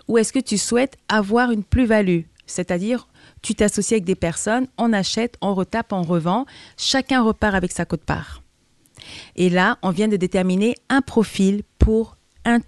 ou 0.07 0.17
est-ce 0.17 0.33
que 0.33 0.39
tu 0.39 0.57
souhaites 0.57 0.97
avoir 1.09 1.51
une 1.51 1.63
plus-value? 1.63 2.21
C'est-à-dire, 2.45 3.07
tu 3.41 3.55
t'associes 3.55 3.93
avec 3.93 4.03
des 4.03 4.15
personnes, 4.15 4.67
on 4.77 4.91
achète, 4.91 5.37
on 5.41 5.53
retape, 5.53 5.93
on 5.93 6.01
revend, 6.01 6.45
chacun 6.77 7.21
repart 7.21 7.55
avec 7.55 7.71
sa 7.71 7.85
cote-part. 7.85 8.41
Et 9.35 9.49
là, 9.49 9.77
on 9.81 9.89
vient 9.91 10.07
de 10.07 10.17
déterminer 10.17 10.75
un 10.89 11.01
profil 11.01 11.63
pour 11.79 12.17
un 12.43 12.59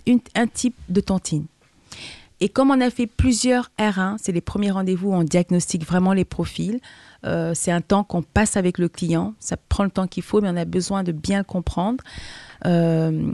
type 0.47 0.75
de 0.89 1.01
tantine. 1.01 1.45
Et 2.43 2.49
comme 2.49 2.71
on 2.71 2.81
a 2.81 2.89
fait 2.89 3.07
plusieurs 3.07 3.71
R1, 3.79 4.17
c'est 4.19 4.33
les 4.33 4.41
premiers 4.41 4.69
rendez-vous 4.69 5.11
où 5.11 5.13
on 5.13 5.23
diagnostique 5.23 5.87
vraiment 5.87 6.11
les 6.11 6.25
profils. 6.25 6.81
Euh, 7.25 7.53
c'est 7.55 7.71
un 7.71 7.79
temps 7.79 8.03
qu'on 8.03 8.21
passe 8.21 8.57
avec 8.57 8.79
le 8.79 8.89
client. 8.89 9.33
Ça 9.39 9.55
prend 9.55 9.85
le 9.85 9.89
temps 9.89 10.07
qu'il 10.07 10.23
faut, 10.23 10.41
mais 10.41 10.49
on 10.49 10.57
a 10.57 10.65
besoin 10.65 11.03
de 11.03 11.13
bien 11.13 11.43
comprendre. 11.43 12.03
Euh, 12.65 13.31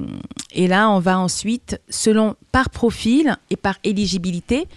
et 0.52 0.68
là, 0.68 0.92
on 0.92 1.00
va 1.00 1.18
ensuite, 1.18 1.82
selon 1.90 2.36
par 2.52 2.70
profil 2.70 3.36
et 3.50 3.56
par 3.56 3.80
éligibilité, 3.84 4.68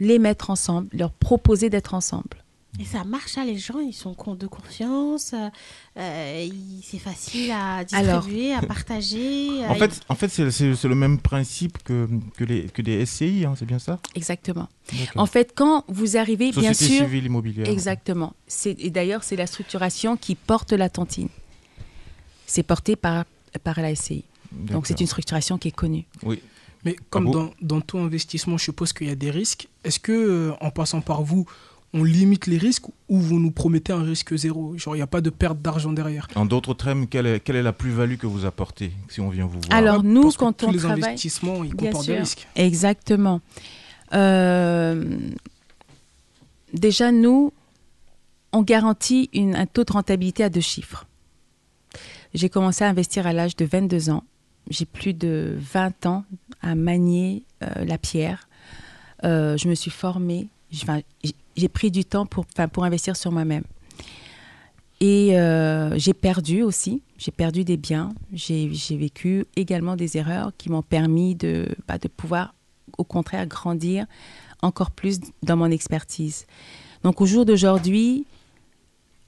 les 0.00 0.18
mettre 0.18 0.48
ensemble, 0.48 0.88
leur 0.94 1.12
proposer 1.12 1.68
d'être 1.68 1.92
ensemble. 1.92 2.41
Et 2.80 2.86
ça 2.86 3.04
marche, 3.04 3.36
hein, 3.36 3.44
les 3.44 3.58
gens, 3.58 3.80
ils 3.80 3.92
sont 3.92 4.16
de 4.34 4.46
confiance, 4.46 5.34
euh, 5.34 5.50
euh, 5.98 6.48
c'est 6.82 6.98
facile 6.98 7.50
à 7.50 7.84
distribuer, 7.84 8.54
à 8.54 8.62
partager. 8.62 9.62
En 9.66 9.72
euh, 9.72 9.74
fait, 9.74 10.00
en 10.08 10.14
fait 10.14 10.28
c'est 10.28 10.84
le 10.84 10.94
même 10.94 11.18
principe 11.18 11.82
que, 11.82 12.08
que, 12.34 12.44
les, 12.44 12.64
que 12.64 12.80
des 12.80 13.04
SCI, 13.04 13.44
hein, 13.44 13.54
c'est 13.58 13.66
bien 13.66 13.78
ça? 13.78 14.00
Exactement. 14.14 14.68
En 15.16 15.26
fait, 15.26 15.52
quand 15.54 15.84
vous 15.88 16.16
arrivez, 16.16 16.50
bien 16.50 16.72
Société 16.72 16.96
sûr. 16.96 17.04
civile 17.06 17.26
immobilière. 17.26 17.68
Exactement. 17.68 18.32
Et 18.64 18.88
d'ailleurs, 18.90 19.22
c'est 19.22 19.36
la 19.36 19.46
structuration 19.46 20.16
qui 20.16 20.34
porte 20.34 20.72
la 20.72 20.88
tontine. 20.88 21.28
C'est 22.46 22.62
porté 22.62 22.96
par, 22.96 23.26
par 23.64 23.80
la 23.80 23.94
SCI. 23.94 24.24
Donc, 24.50 24.86
c'est 24.86 24.98
une 24.98 25.06
structuration 25.06 25.58
qui 25.58 25.68
est 25.68 25.72
connue. 25.72 26.04
Oui. 26.22 26.40
Mais 26.84 26.96
comme 27.10 27.26
bon? 27.26 27.32
dans, 27.32 27.50
dans 27.60 27.80
tout 27.80 27.98
investissement, 27.98 28.58
je 28.58 28.64
suppose 28.64 28.92
qu'il 28.92 29.08
y 29.08 29.10
a 29.10 29.14
des 29.14 29.30
risques. 29.30 29.68
Est-ce 29.84 30.00
que 30.00 30.12
euh, 30.12 30.52
en 30.60 30.70
passant 30.70 31.00
par 31.00 31.22
vous, 31.22 31.46
on 31.94 32.04
limite 32.04 32.46
les 32.46 32.56
risques 32.58 32.86
ou 33.08 33.18
vous 33.18 33.38
nous 33.38 33.50
promettez 33.50 33.92
un 33.92 34.02
risque 34.02 34.34
zéro 34.36 34.76
Genre, 34.78 34.94
il 34.94 34.98
n'y 34.98 35.02
a 35.02 35.06
pas 35.06 35.20
de 35.20 35.28
perte 35.30 35.60
d'argent 35.60 35.92
derrière. 35.92 36.26
En 36.34 36.46
d'autres 36.46 36.72
termes, 36.74 37.06
quelle 37.06 37.26
est, 37.26 37.40
quelle 37.40 37.56
est 37.56 37.62
la 37.62 37.72
plus-value 37.74 38.16
que 38.16 38.26
vous 38.26 38.46
apportez 38.46 38.92
si 39.08 39.20
on 39.20 39.28
vient 39.28 39.44
vous 39.46 39.60
voir? 39.60 39.78
Alors, 39.78 40.02
nous, 40.02 40.22
parce 40.22 40.36
que 40.36 40.40
quand 40.40 40.52
tous 40.54 40.66
on 40.66 40.70
les 40.72 40.84
investissements, 40.86 41.62
ils 41.64 41.74
comportent 41.74 42.06
des 42.06 42.18
risques. 42.18 42.48
Exactement. 42.56 43.40
Euh, 44.14 45.04
déjà, 46.72 47.12
nous, 47.12 47.52
on 48.52 48.62
garantit 48.62 49.28
une- 49.32 49.54
un 49.56 49.66
taux 49.66 49.84
de 49.84 49.92
rentabilité 49.92 50.44
à 50.44 50.48
deux 50.50 50.60
chiffres. 50.60 51.06
J'ai 52.34 52.48
commencé 52.48 52.84
à 52.84 52.88
investir 52.88 53.26
à 53.26 53.32
l'âge 53.32 53.56
de 53.56 53.64
22 53.64 54.08
ans. 54.10 54.24
J'ai 54.70 54.86
plus 54.86 55.12
de 55.12 55.56
20 55.58 56.06
ans 56.06 56.24
à 56.62 56.74
manier 56.74 57.42
euh, 57.62 57.84
la 57.84 57.98
pierre. 57.98 58.48
Euh, 59.24 59.56
je 59.58 59.68
me 59.68 59.74
suis 59.74 59.90
formée. 59.90 60.48
Enfin, 60.74 61.00
J'ai 61.56 61.68
pris 61.68 61.90
du 61.90 62.04
temps 62.04 62.26
pour, 62.26 62.46
pour 62.72 62.84
investir 62.84 63.16
sur 63.16 63.32
moi-même. 63.32 63.64
Et 65.00 65.36
euh, 65.36 65.98
j'ai 65.98 66.14
perdu 66.14 66.62
aussi. 66.62 67.02
J'ai 67.18 67.32
perdu 67.32 67.64
des 67.64 67.76
biens. 67.76 68.14
J'ai 68.32 68.72
j'ai 68.72 68.96
vécu 68.96 69.44
également 69.56 69.96
des 69.96 70.16
erreurs 70.16 70.52
qui 70.56 70.70
m'ont 70.70 70.82
permis 70.82 71.34
de, 71.34 71.66
bah, 71.88 71.98
de 71.98 72.06
pouvoir, 72.08 72.54
au 72.98 73.04
contraire, 73.04 73.46
grandir 73.46 74.06
encore 74.62 74.92
plus 74.92 75.18
dans 75.42 75.56
mon 75.56 75.70
expertise. 75.70 76.46
Donc 77.02 77.20
au 77.20 77.26
jour 77.26 77.44
d'aujourd'hui, 77.44 78.26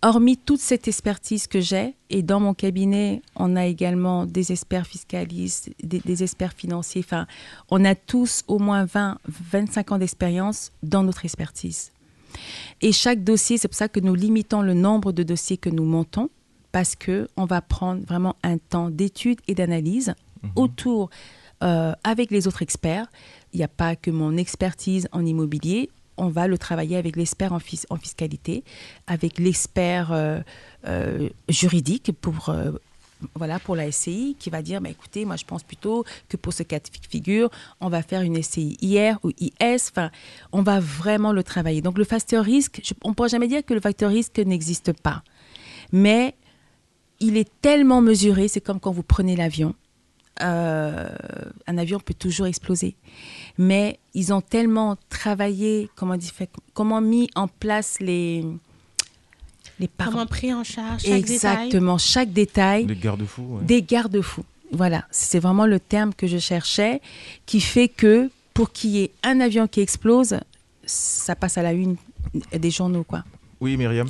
hormis 0.02 0.37
toute 0.37 0.60
cette 0.60 0.87
expertise 0.87 1.46
que 1.46 1.60
j'ai, 1.60 1.94
et 2.08 2.22
dans 2.22 2.38
mon 2.38 2.54
cabinet, 2.54 3.20
on 3.34 3.56
a 3.56 3.66
également 3.66 4.26
des 4.26 4.52
experts 4.52 4.87
fiscalistes, 4.87 5.70
des, 5.82 5.98
des 5.98 6.22
experts 6.22 6.52
financiers, 6.52 7.02
enfin, 7.04 7.26
on 7.70 7.84
a 7.84 7.94
tous 7.94 8.44
au 8.46 8.58
moins 8.58 8.84
20, 8.84 9.18
25 9.26 9.92
ans 9.92 9.98
d'expérience 9.98 10.70
dans 10.82 11.02
notre 11.02 11.24
expertise. 11.24 11.90
Et 12.81 12.92
chaque 12.92 13.25
dossier, 13.25 13.59
c'est 13.59 13.68
pour 13.68 13.77
ça 13.77 13.88
que 13.88 14.01
nous 14.01 14.14
limitons 14.14 14.62
le 14.62 14.75
nombre 14.75 15.12
de 15.12 15.23
dossiers 15.23 15.57
que 15.57 15.70
nous 15.70 15.85
montons, 15.85 16.31
parce 16.73 16.97
que 16.97 17.29
on 17.37 17.44
va 17.44 17.61
prendre 17.61 18.05
vraiment 18.05 18.37
un 18.42 18.59
temps 18.59 18.90
d'étude 18.90 19.38
et 19.49 19.55
d'analyse 19.55 20.14
autour 20.57 21.09
euh, 21.62 21.92
avec 22.05 22.31
les 22.31 22.47
autres 22.47 22.62
experts. 22.62 23.07
Il 23.53 23.59
n'y 23.59 23.64
a 23.64 23.68
pas 23.68 23.97
que 23.97 24.11
mon 24.11 24.37
expertise 24.37 25.09
en 25.12 25.25
immobilier. 25.25 25.88
On 26.16 26.29
va 26.29 26.47
le 26.49 26.59
travailler 26.59 26.97
avec 26.97 27.16
l'expert 27.16 27.53
en, 27.53 27.59
fis- 27.59 27.87
en 27.90 27.97
fiscalité, 27.97 28.62
avec 29.07 29.38
l'expert 29.38 30.12
euh, 30.12 30.40
euh, 30.87 31.29
juridique 31.49 32.12
pour, 32.20 32.51
euh, 32.51 32.73
voilà, 33.35 33.59
pour 33.59 33.77
la 33.77 33.90
SCI 33.90 34.37
qui 34.38 34.50
va 34.50 34.62
dire 34.62 34.81
bah, 34.81 34.90
écoutez, 34.90 35.24
moi 35.24 35.37
je 35.37 35.44
pense 35.44 35.62
plutôt 35.62 36.05
que 36.29 36.37
pour 36.37 36.53
ce 36.53 36.62
cas 36.62 36.79
de 36.79 36.88
figure, 37.09 37.50
on 37.81 37.88
va 37.88 38.03
faire 38.03 38.22
une 38.22 38.42
SCI 38.42 38.77
IR 38.83 39.18
ou 39.22 39.31
IS. 39.40 39.50
Enfin, 39.90 40.11
on 40.53 40.62
va 40.62 40.81
vraiment 40.81 41.33
le 41.33 41.42
travailler. 41.42 41.81
Donc 41.81 41.98
le 41.98 42.05
facteur 42.05 42.44
risque, 42.44 42.94
on 43.03 43.11
ne 43.11 43.14
pourra 43.14 43.29
jamais 43.29 43.48
dire 43.48 43.64
que 43.64 43.74
le 43.74 43.81
facteur 43.81 44.11
risque 44.11 44.38
n'existe 44.38 44.92
pas. 44.92 45.22
Mais 45.92 46.35
il 47.20 47.37
est 47.37 47.50
tellement 47.61 48.00
mesuré, 48.00 48.48
c'est 48.48 48.61
comme 48.61 48.81
quand 48.81 48.92
vous 48.92 49.03
prenez 49.03 49.37
l'avion. 49.37 49.74
Euh, 50.42 51.09
un 51.68 51.79
avion 51.79 52.00
peut 52.00 52.14
toujours 52.14 52.46
exploser. 52.46 52.96
Mais 53.57 54.00
ils 54.14 54.33
ont 54.33 54.40
tellement 54.40 54.96
travaillé, 55.09 55.88
comment, 55.94 56.16
dit, 56.16 56.33
comment 56.72 57.00
mis 57.00 57.31
en 57.37 57.46
place 57.46 58.00
les, 58.00 58.44
les 59.80 59.88
par- 59.88 60.10
Comment 60.10 60.26
pris 60.26 60.52
en 60.54 60.64
charge 60.64 61.02
chaque 61.02 61.22
détail? 61.24 61.34
Exactement, 61.66 61.98
chaque 61.98 62.32
détail 62.32 62.87
Les 62.87 62.94
garde-fous. 62.96 63.42
ouais. 63.58 63.64
des 63.64 63.82
garde-fous. 63.82 64.44
Voilà, 64.72 65.04
c'est 65.10 65.38
vraiment 65.38 65.66
le 65.66 65.78
terme 65.80 66.12
que 66.14 66.26
je 66.26 66.38
cherchais, 66.38 67.00
qui 67.46 67.60
fait 67.60 67.88
que 67.88 68.30
pour 68.54 68.72
qu'il 68.72 68.90
y 68.90 69.02
ait 69.02 69.10
un 69.22 69.40
avion 69.40 69.66
qui 69.68 69.80
explose, 69.80 70.38
ça 70.84 71.34
passe 71.37 71.58
à 71.58 71.62
la 71.62 71.72
une 71.72 71.96
des 72.52 72.70
journaux, 72.70 73.04
quoi. 73.04 73.24
Oui, 73.60 73.76
Myriam. 73.76 74.08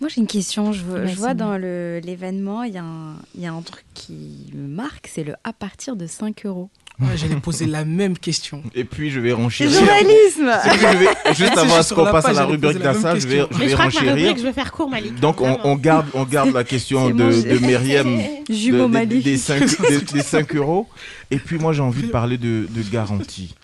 Moi, 0.00 0.10
j'ai 0.10 0.20
une 0.20 0.26
question. 0.26 0.72
Je, 0.72 0.82
vois- 0.84 1.00
je 1.00 1.04
Vas-y. 1.06 1.14
vois 1.16 1.34
dans 1.34 1.56
l'événement, 1.56 2.62
il 2.64 2.74
y, 2.74 2.78
a 2.78 2.84
un- 2.84 3.16
il 3.34 3.40
y 3.40 3.46
a 3.46 3.52
un 3.52 3.62
truc 3.62 3.84
qui 3.94 4.50
me 4.54 4.68
marque, 4.68 5.08
c'est 5.12 5.24
le 5.24 5.34
à 5.42 5.52
partir 5.52 5.96
de 5.96 6.06
5 6.06 6.44
euros. 6.46 6.68
Ouais, 6.98 7.08
J'allais 7.16 7.36
poser 7.36 7.66
la 7.66 7.84
même 7.84 8.16
question. 8.16 8.62
Et 8.74 8.84
puis 8.84 9.10
je 9.10 9.20
vais 9.20 9.28
Le 9.28 9.34
renchérir. 9.34 9.72
journalisme 9.78 10.50
je 10.64 10.96
vais- 10.98 11.34
juste 11.34 11.58
avant 11.58 11.82
qu'on 11.94 12.10
passe 12.10 12.24
à 12.24 12.32
la 12.32 12.44
rubrique 12.46 12.78
d'Assa, 12.78 13.18
je 13.18 13.26
vais, 13.28 13.44
je 13.50 13.58
Mais 13.58 13.64
vais 13.66 13.68
je 13.68 13.74
crois 13.74 13.88
que 13.90 13.94
ma 13.96 14.00
rubrique, 14.00 14.14
renchérir. 14.14 14.36
je 14.38 14.42
vais 14.42 14.52
faire 14.54 14.72
court, 14.72 14.88
Malik. 14.88 15.20
Donc 15.20 15.40
on, 15.42 15.58
on 15.64 15.76
garde, 15.76 16.06
on 16.14 16.24
garde 16.24 16.54
la 16.54 16.64
question 16.64 17.10
de, 17.10 17.14
de. 17.42 17.58
Myriam 17.58 18.18
Jumeau 18.50 18.84
de- 18.84 18.86
des- 18.86 18.88
maléfique. 18.92 19.24
des 19.24 19.36
5, 19.36 19.60
des, 19.88 20.00
des 20.00 20.22
5 20.22 20.54
euros. 20.56 20.86
Et 21.30 21.36
puis 21.38 21.58
moi 21.58 21.74
j'ai 21.74 21.82
envie 21.82 22.02
de 22.04 22.08
parler 22.10 22.38
de, 22.38 22.66
de 22.70 22.82
garantie. 22.90 23.54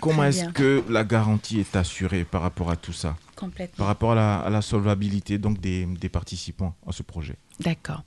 Comment 0.00 0.24
est-ce 0.24 0.44
que 0.50 0.82
la 0.90 1.04
garantie 1.04 1.60
est 1.60 1.76
assurée 1.76 2.24
par 2.30 2.42
rapport 2.42 2.70
à 2.70 2.76
tout 2.76 2.92
ça? 2.92 3.16
Complètement. 3.42 3.76
Par 3.76 3.88
rapport 3.88 4.12
à 4.12 4.14
la, 4.14 4.36
à 4.38 4.50
la 4.50 4.62
solvabilité 4.62 5.36
donc 5.36 5.60
des, 5.60 5.84
des 5.84 6.08
participants 6.08 6.76
à 6.86 6.92
ce 6.92 7.02
projet 7.02 7.34
D'accord. 7.58 8.04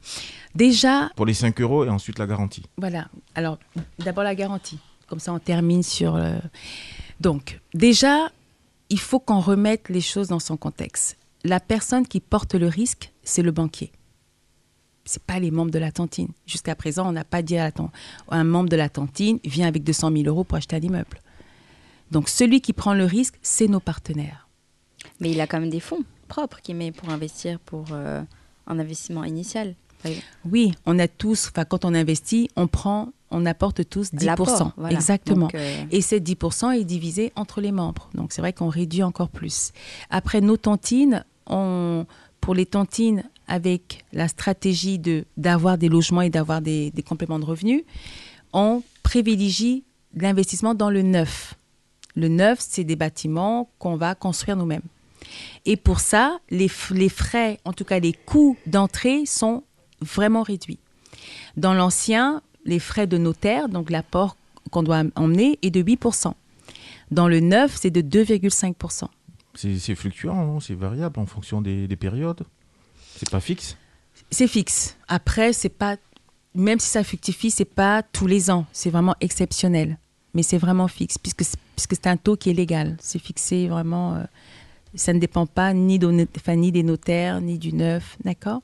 Déjà, 0.55 1.09
Pour 1.17 1.25
les 1.25 1.33
5 1.33 1.59
euros 1.59 1.83
et 1.83 1.89
ensuite 1.89 2.19
la 2.19 2.25
garantie. 2.25 2.63
Voilà. 2.77 3.09
Alors, 3.35 3.59
d'abord 3.99 4.23
la 4.23 4.33
garantie. 4.33 4.79
Comme 5.07 5.19
ça, 5.19 5.33
on 5.33 5.39
termine 5.39 5.83
sur 5.83 6.15
le... 6.15 6.35
Donc, 7.19 7.59
déjà, 7.73 8.29
il 8.89 8.99
faut 8.99 9.19
qu'on 9.19 9.41
remette 9.41 9.89
les 9.89 9.99
choses 9.99 10.29
dans 10.29 10.39
son 10.39 10.55
contexte. 10.55 11.17
La 11.43 11.59
personne 11.59 12.07
qui 12.07 12.21
porte 12.21 12.55
le 12.55 12.67
risque, 12.67 13.11
c'est 13.23 13.43
le 13.43 13.51
banquier. 13.51 13.91
C'est 15.03 15.21
pas 15.21 15.39
les 15.39 15.51
membres 15.51 15.71
de 15.71 15.79
la 15.79 15.91
tantine. 15.91 16.29
Jusqu'à 16.47 16.75
présent, 16.75 17.09
on 17.09 17.11
n'a 17.11 17.25
pas 17.25 17.41
dit 17.41 17.57
à 17.57 17.71
un 18.29 18.43
membre 18.45 18.69
de 18.69 18.77
la 18.77 18.87
tantine 18.87 19.39
vient 19.43 19.67
avec 19.67 19.83
200 19.83 20.11
000 20.13 20.23
euros 20.27 20.45
pour 20.45 20.57
acheter 20.57 20.77
un 20.77 20.81
immeuble. 20.81 21.19
Donc, 22.11 22.29
celui 22.29 22.61
qui 22.61 22.71
prend 22.71 22.93
le 22.93 23.03
risque, 23.03 23.35
c'est 23.41 23.67
nos 23.67 23.81
partenaires. 23.81 24.44
Mais 25.19 25.31
il 25.31 25.41
a 25.41 25.47
quand 25.47 25.59
même 25.59 25.69
des 25.69 25.79
fonds 25.79 26.03
propres 26.27 26.61
qu'il 26.61 26.75
met 26.75 26.91
pour 26.91 27.09
investir 27.09 27.59
pour 27.59 27.85
euh, 27.91 28.21
un 28.67 28.79
investissement 28.79 29.23
initial. 29.23 29.75
Oui, 30.49 30.73
on 30.85 30.99
a 30.99 31.07
tous, 31.07 31.49
enfin, 31.49 31.65
quand 31.65 31.85
on 31.85 31.93
investit, 31.93 32.49
on 32.55 32.67
prend, 32.67 33.09
on 33.31 33.45
apporte 33.45 33.89
tous 33.89 34.13
10%. 34.13 34.25
L'apport, 34.25 34.71
voilà. 34.77 34.95
Exactement. 34.95 35.47
Donc, 35.47 35.55
euh, 35.55 35.83
Et 35.91 36.01
ces 36.01 36.19
10% 36.19 36.79
est 36.79 36.83
divisé 36.83 37.31
entre 37.35 37.61
les 37.61 37.71
membres. 37.71 38.09
Donc 38.13 38.31
c'est 38.31 38.41
vrai 38.41 38.53
qu'on 38.53 38.69
réduit 38.69 39.03
encore 39.03 39.29
plus. 39.29 39.71
Après 40.09 40.41
nos 40.41 40.57
tantines, 40.57 41.25
on, 41.47 42.05
pour 42.39 42.53
les 42.53 42.65
tantines 42.65 43.23
avec 43.47 44.05
la 44.13 44.27
stratégie 44.27 44.99
de 44.99 45.25
d'avoir 45.37 45.77
des 45.77 45.89
logements 45.89 46.21
et 46.21 46.29
d'avoir 46.29 46.61
des, 46.61 46.91
des 46.91 47.03
compléments 47.03 47.39
de 47.39 47.45
revenus, 47.45 47.83
on 48.53 48.83
privilégie 49.03 49.83
l'investissement 50.15 50.73
dans 50.75 50.89
le 50.89 51.01
neuf. 51.01 51.55
Le 52.15 52.27
neuf, 52.27 52.59
c'est 52.61 52.83
des 52.83 52.95
bâtiments 52.95 53.69
qu'on 53.77 53.97
va 53.97 54.15
construire 54.15 54.55
nous-mêmes. 54.55 54.81
Et 55.65 55.75
pour 55.77 55.99
ça, 55.99 56.39
les, 56.49 56.67
frais, 56.67 57.59
en 57.65 57.73
tout 57.73 57.85
cas 57.85 57.99
les 57.99 58.13
coûts 58.13 58.57
d'entrée 58.67 59.25
sont 59.25 59.63
vraiment 60.01 60.43
réduits. 60.43 60.79
Dans 61.57 61.73
l'ancien, 61.73 62.41
les 62.65 62.79
frais 62.79 63.07
de 63.07 63.17
notaire, 63.17 63.69
donc 63.69 63.89
l'apport 63.89 64.35
qu'on 64.71 64.83
doit 64.83 65.03
emmener, 65.15 65.57
est 65.61 65.69
de 65.71 65.81
8%. 65.83 66.33
Dans 67.11 67.27
le 67.27 67.39
neuf, 67.39 67.77
c'est 67.79 67.91
de 67.91 68.01
2,5%. 68.01 69.05
C'est 69.53 69.79
c'est 69.79 69.95
fluctuant, 69.95 70.59
c'est 70.59 70.73
variable 70.75 71.19
en 71.19 71.25
fonction 71.25 71.61
des, 71.61 71.87
des 71.87 71.95
périodes? 71.95 72.43
C'est 73.15 73.29
pas 73.29 73.39
fixe? 73.39 73.77
C'est 74.31 74.47
fixe. 74.47 74.97
Après, 75.07 75.53
c'est 75.53 75.69
pas, 75.69 75.95
même 76.55 76.79
si 76.79 76.89
ça 76.89 77.03
fructifie, 77.03 77.51
c'est 77.51 77.63
pas 77.63 78.03
tous 78.03 78.27
les 78.27 78.49
ans. 78.51 78.65
C'est 78.73 78.89
vraiment 78.89 79.15
exceptionnel. 79.21 79.97
Mais 80.33 80.43
c'est 80.43 80.57
vraiment 80.57 80.89
fixe, 80.89 81.17
puisque, 81.17 81.43
c'est- 81.45 81.57
puisque 81.75 81.93
c'est 81.95 82.07
un 82.07 82.17
taux 82.17 82.35
qui 82.35 82.49
est 82.49 82.53
légal. 82.53 82.97
C'est 82.99 83.19
fixé 83.19 83.67
vraiment. 83.67 84.15
euh, 84.15 84.23
ça 84.95 85.13
ne 85.13 85.19
dépend 85.19 85.45
pas 85.45 85.73
ni, 85.73 85.99
enfin, 86.37 86.57
des 86.57 86.83
notaires, 86.83 87.41
ni 87.41 87.57
du 87.57 87.73
neuf. 87.73 88.17
D'accord? 88.23 88.61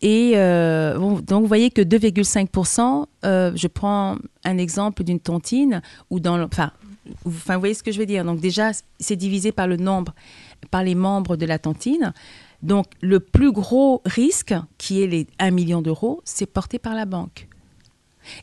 Et 0.00 0.32
euh, 0.34 0.98
donc, 1.20 1.42
vous 1.42 1.46
voyez 1.46 1.70
que 1.70 1.82
2,5%, 1.82 3.06
euh, 3.24 3.52
je 3.54 3.66
prends 3.68 4.16
un 4.44 4.58
exemple 4.58 5.04
d'une 5.04 5.20
tontine, 5.20 5.80
où 6.10 6.18
dans, 6.18 6.40
enfin, 6.42 6.72
Enfin, 7.26 7.54
vous 7.54 7.60
voyez 7.60 7.74
ce 7.74 7.82
que 7.82 7.92
je 7.92 7.98
veux 7.98 8.06
dire. 8.06 8.24
Donc 8.24 8.40
déjà, 8.40 8.70
c'est 9.00 9.16
divisé 9.16 9.52
par 9.52 9.66
le 9.66 9.76
nombre, 9.76 10.14
par 10.70 10.84
les 10.84 10.94
membres 10.94 11.36
de 11.36 11.46
la 11.46 11.58
tontine. 11.58 12.12
Donc 12.62 12.86
le 13.00 13.18
plus 13.20 13.52
gros 13.52 14.02
risque, 14.04 14.54
qui 14.78 15.02
est 15.02 15.06
les 15.06 15.26
1 15.38 15.50
million 15.50 15.82
d'euros, 15.82 16.20
c'est 16.24 16.46
porté 16.46 16.78
par 16.78 16.94
la 16.94 17.04
banque. 17.04 17.48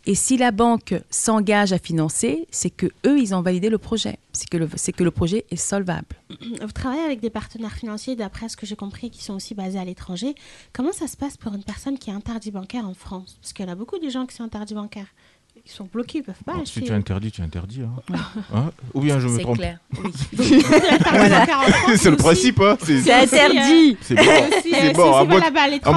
Et 0.06 0.16
si 0.16 0.38
la 0.38 0.52
banque 0.52 0.96
s'engage 1.10 1.74
à 1.74 1.80
financer, 1.80 2.48
c'est 2.52 2.70
que 2.70 2.88
eux, 3.06 3.20
ils 3.20 3.34
ont 3.34 3.42
validé 3.42 3.70
le 3.70 3.78
projet. 3.78 4.18
C'est 4.34 4.50
que 4.50 4.58
le, 4.58 4.68
que 4.68 5.04
le 5.04 5.12
projet 5.12 5.46
est 5.52 5.56
solvable. 5.56 6.16
Vous 6.62 6.72
travaillez 6.72 7.04
avec 7.04 7.20
des 7.20 7.30
partenaires 7.30 7.74
financiers, 7.74 8.16
d'après 8.16 8.50
ce 8.50 8.58
que 8.58 8.66
j'ai 8.66 8.76
compris, 8.76 9.10
qui 9.10 9.24
sont 9.24 9.34
aussi 9.34 9.56
basés 9.56 9.80
à 9.80 9.86
l'étranger. 9.86 10.36
Comment 10.74 10.92
ça 10.92 11.08
se 11.08 11.18
passe 11.18 11.38
pour 11.38 11.54
une 11.54 11.64
personne 11.64 11.98
qui 11.98 12.10
est 12.10 12.14
interdit 12.14 12.52
bancaire 12.52 12.88
en 12.88 12.94
France? 12.94 13.38
Parce 13.42 13.54
qu'il 13.54 13.66
y 13.66 13.70
a 13.70 13.76
beaucoup 13.76 14.00
de 14.00 14.10
gens 14.10 14.26
qui 14.26 14.36
sont 14.36 14.44
interdits 14.44 14.76
bancaires. 14.76 15.14
Ils 15.72 15.76
sont 15.76 15.88
bloqués, 15.92 16.18
ils 16.20 16.24
peuvent 16.24 16.34
pas 16.46 16.54
Alors, 16.54 16.64
acheter. 16.64 16.80
si 16.80 16.86
tu 16.88 16.92
es 16.92 16.96
interdit, 16.96 17.32
tu 17.32 17.42
es 17.42 17.44
interdit. 17.44 17.82
Hein. 17.84 18.16
Hein 18.56 18.72
Ou 18.96 19.02
bien 19.02 19.20
je 19.20 19.28
me 19.28 19.38
C'est 19.38 19.44
trompe. 19.44 19.58
clair. 19.58 19.78
Oui. 20.04 20.12
Voilà. 21.12 21.46
c'est 21.96 22.10
le 22.10 22.16
principe, 22.18 22.60
hein. 22.62 22.76
C'est 22.84 23.02
C'est 23.02 23.14
interdit. 23.14 23.96
c'est 24.02 24.16
bon. 24.16 24.24
C'est 24.24 24.30
euh, 24.34 24.50
bon. 24.50 24.62
si 24.64 24.76
À 24.76 24.90
tu 24.92 24.98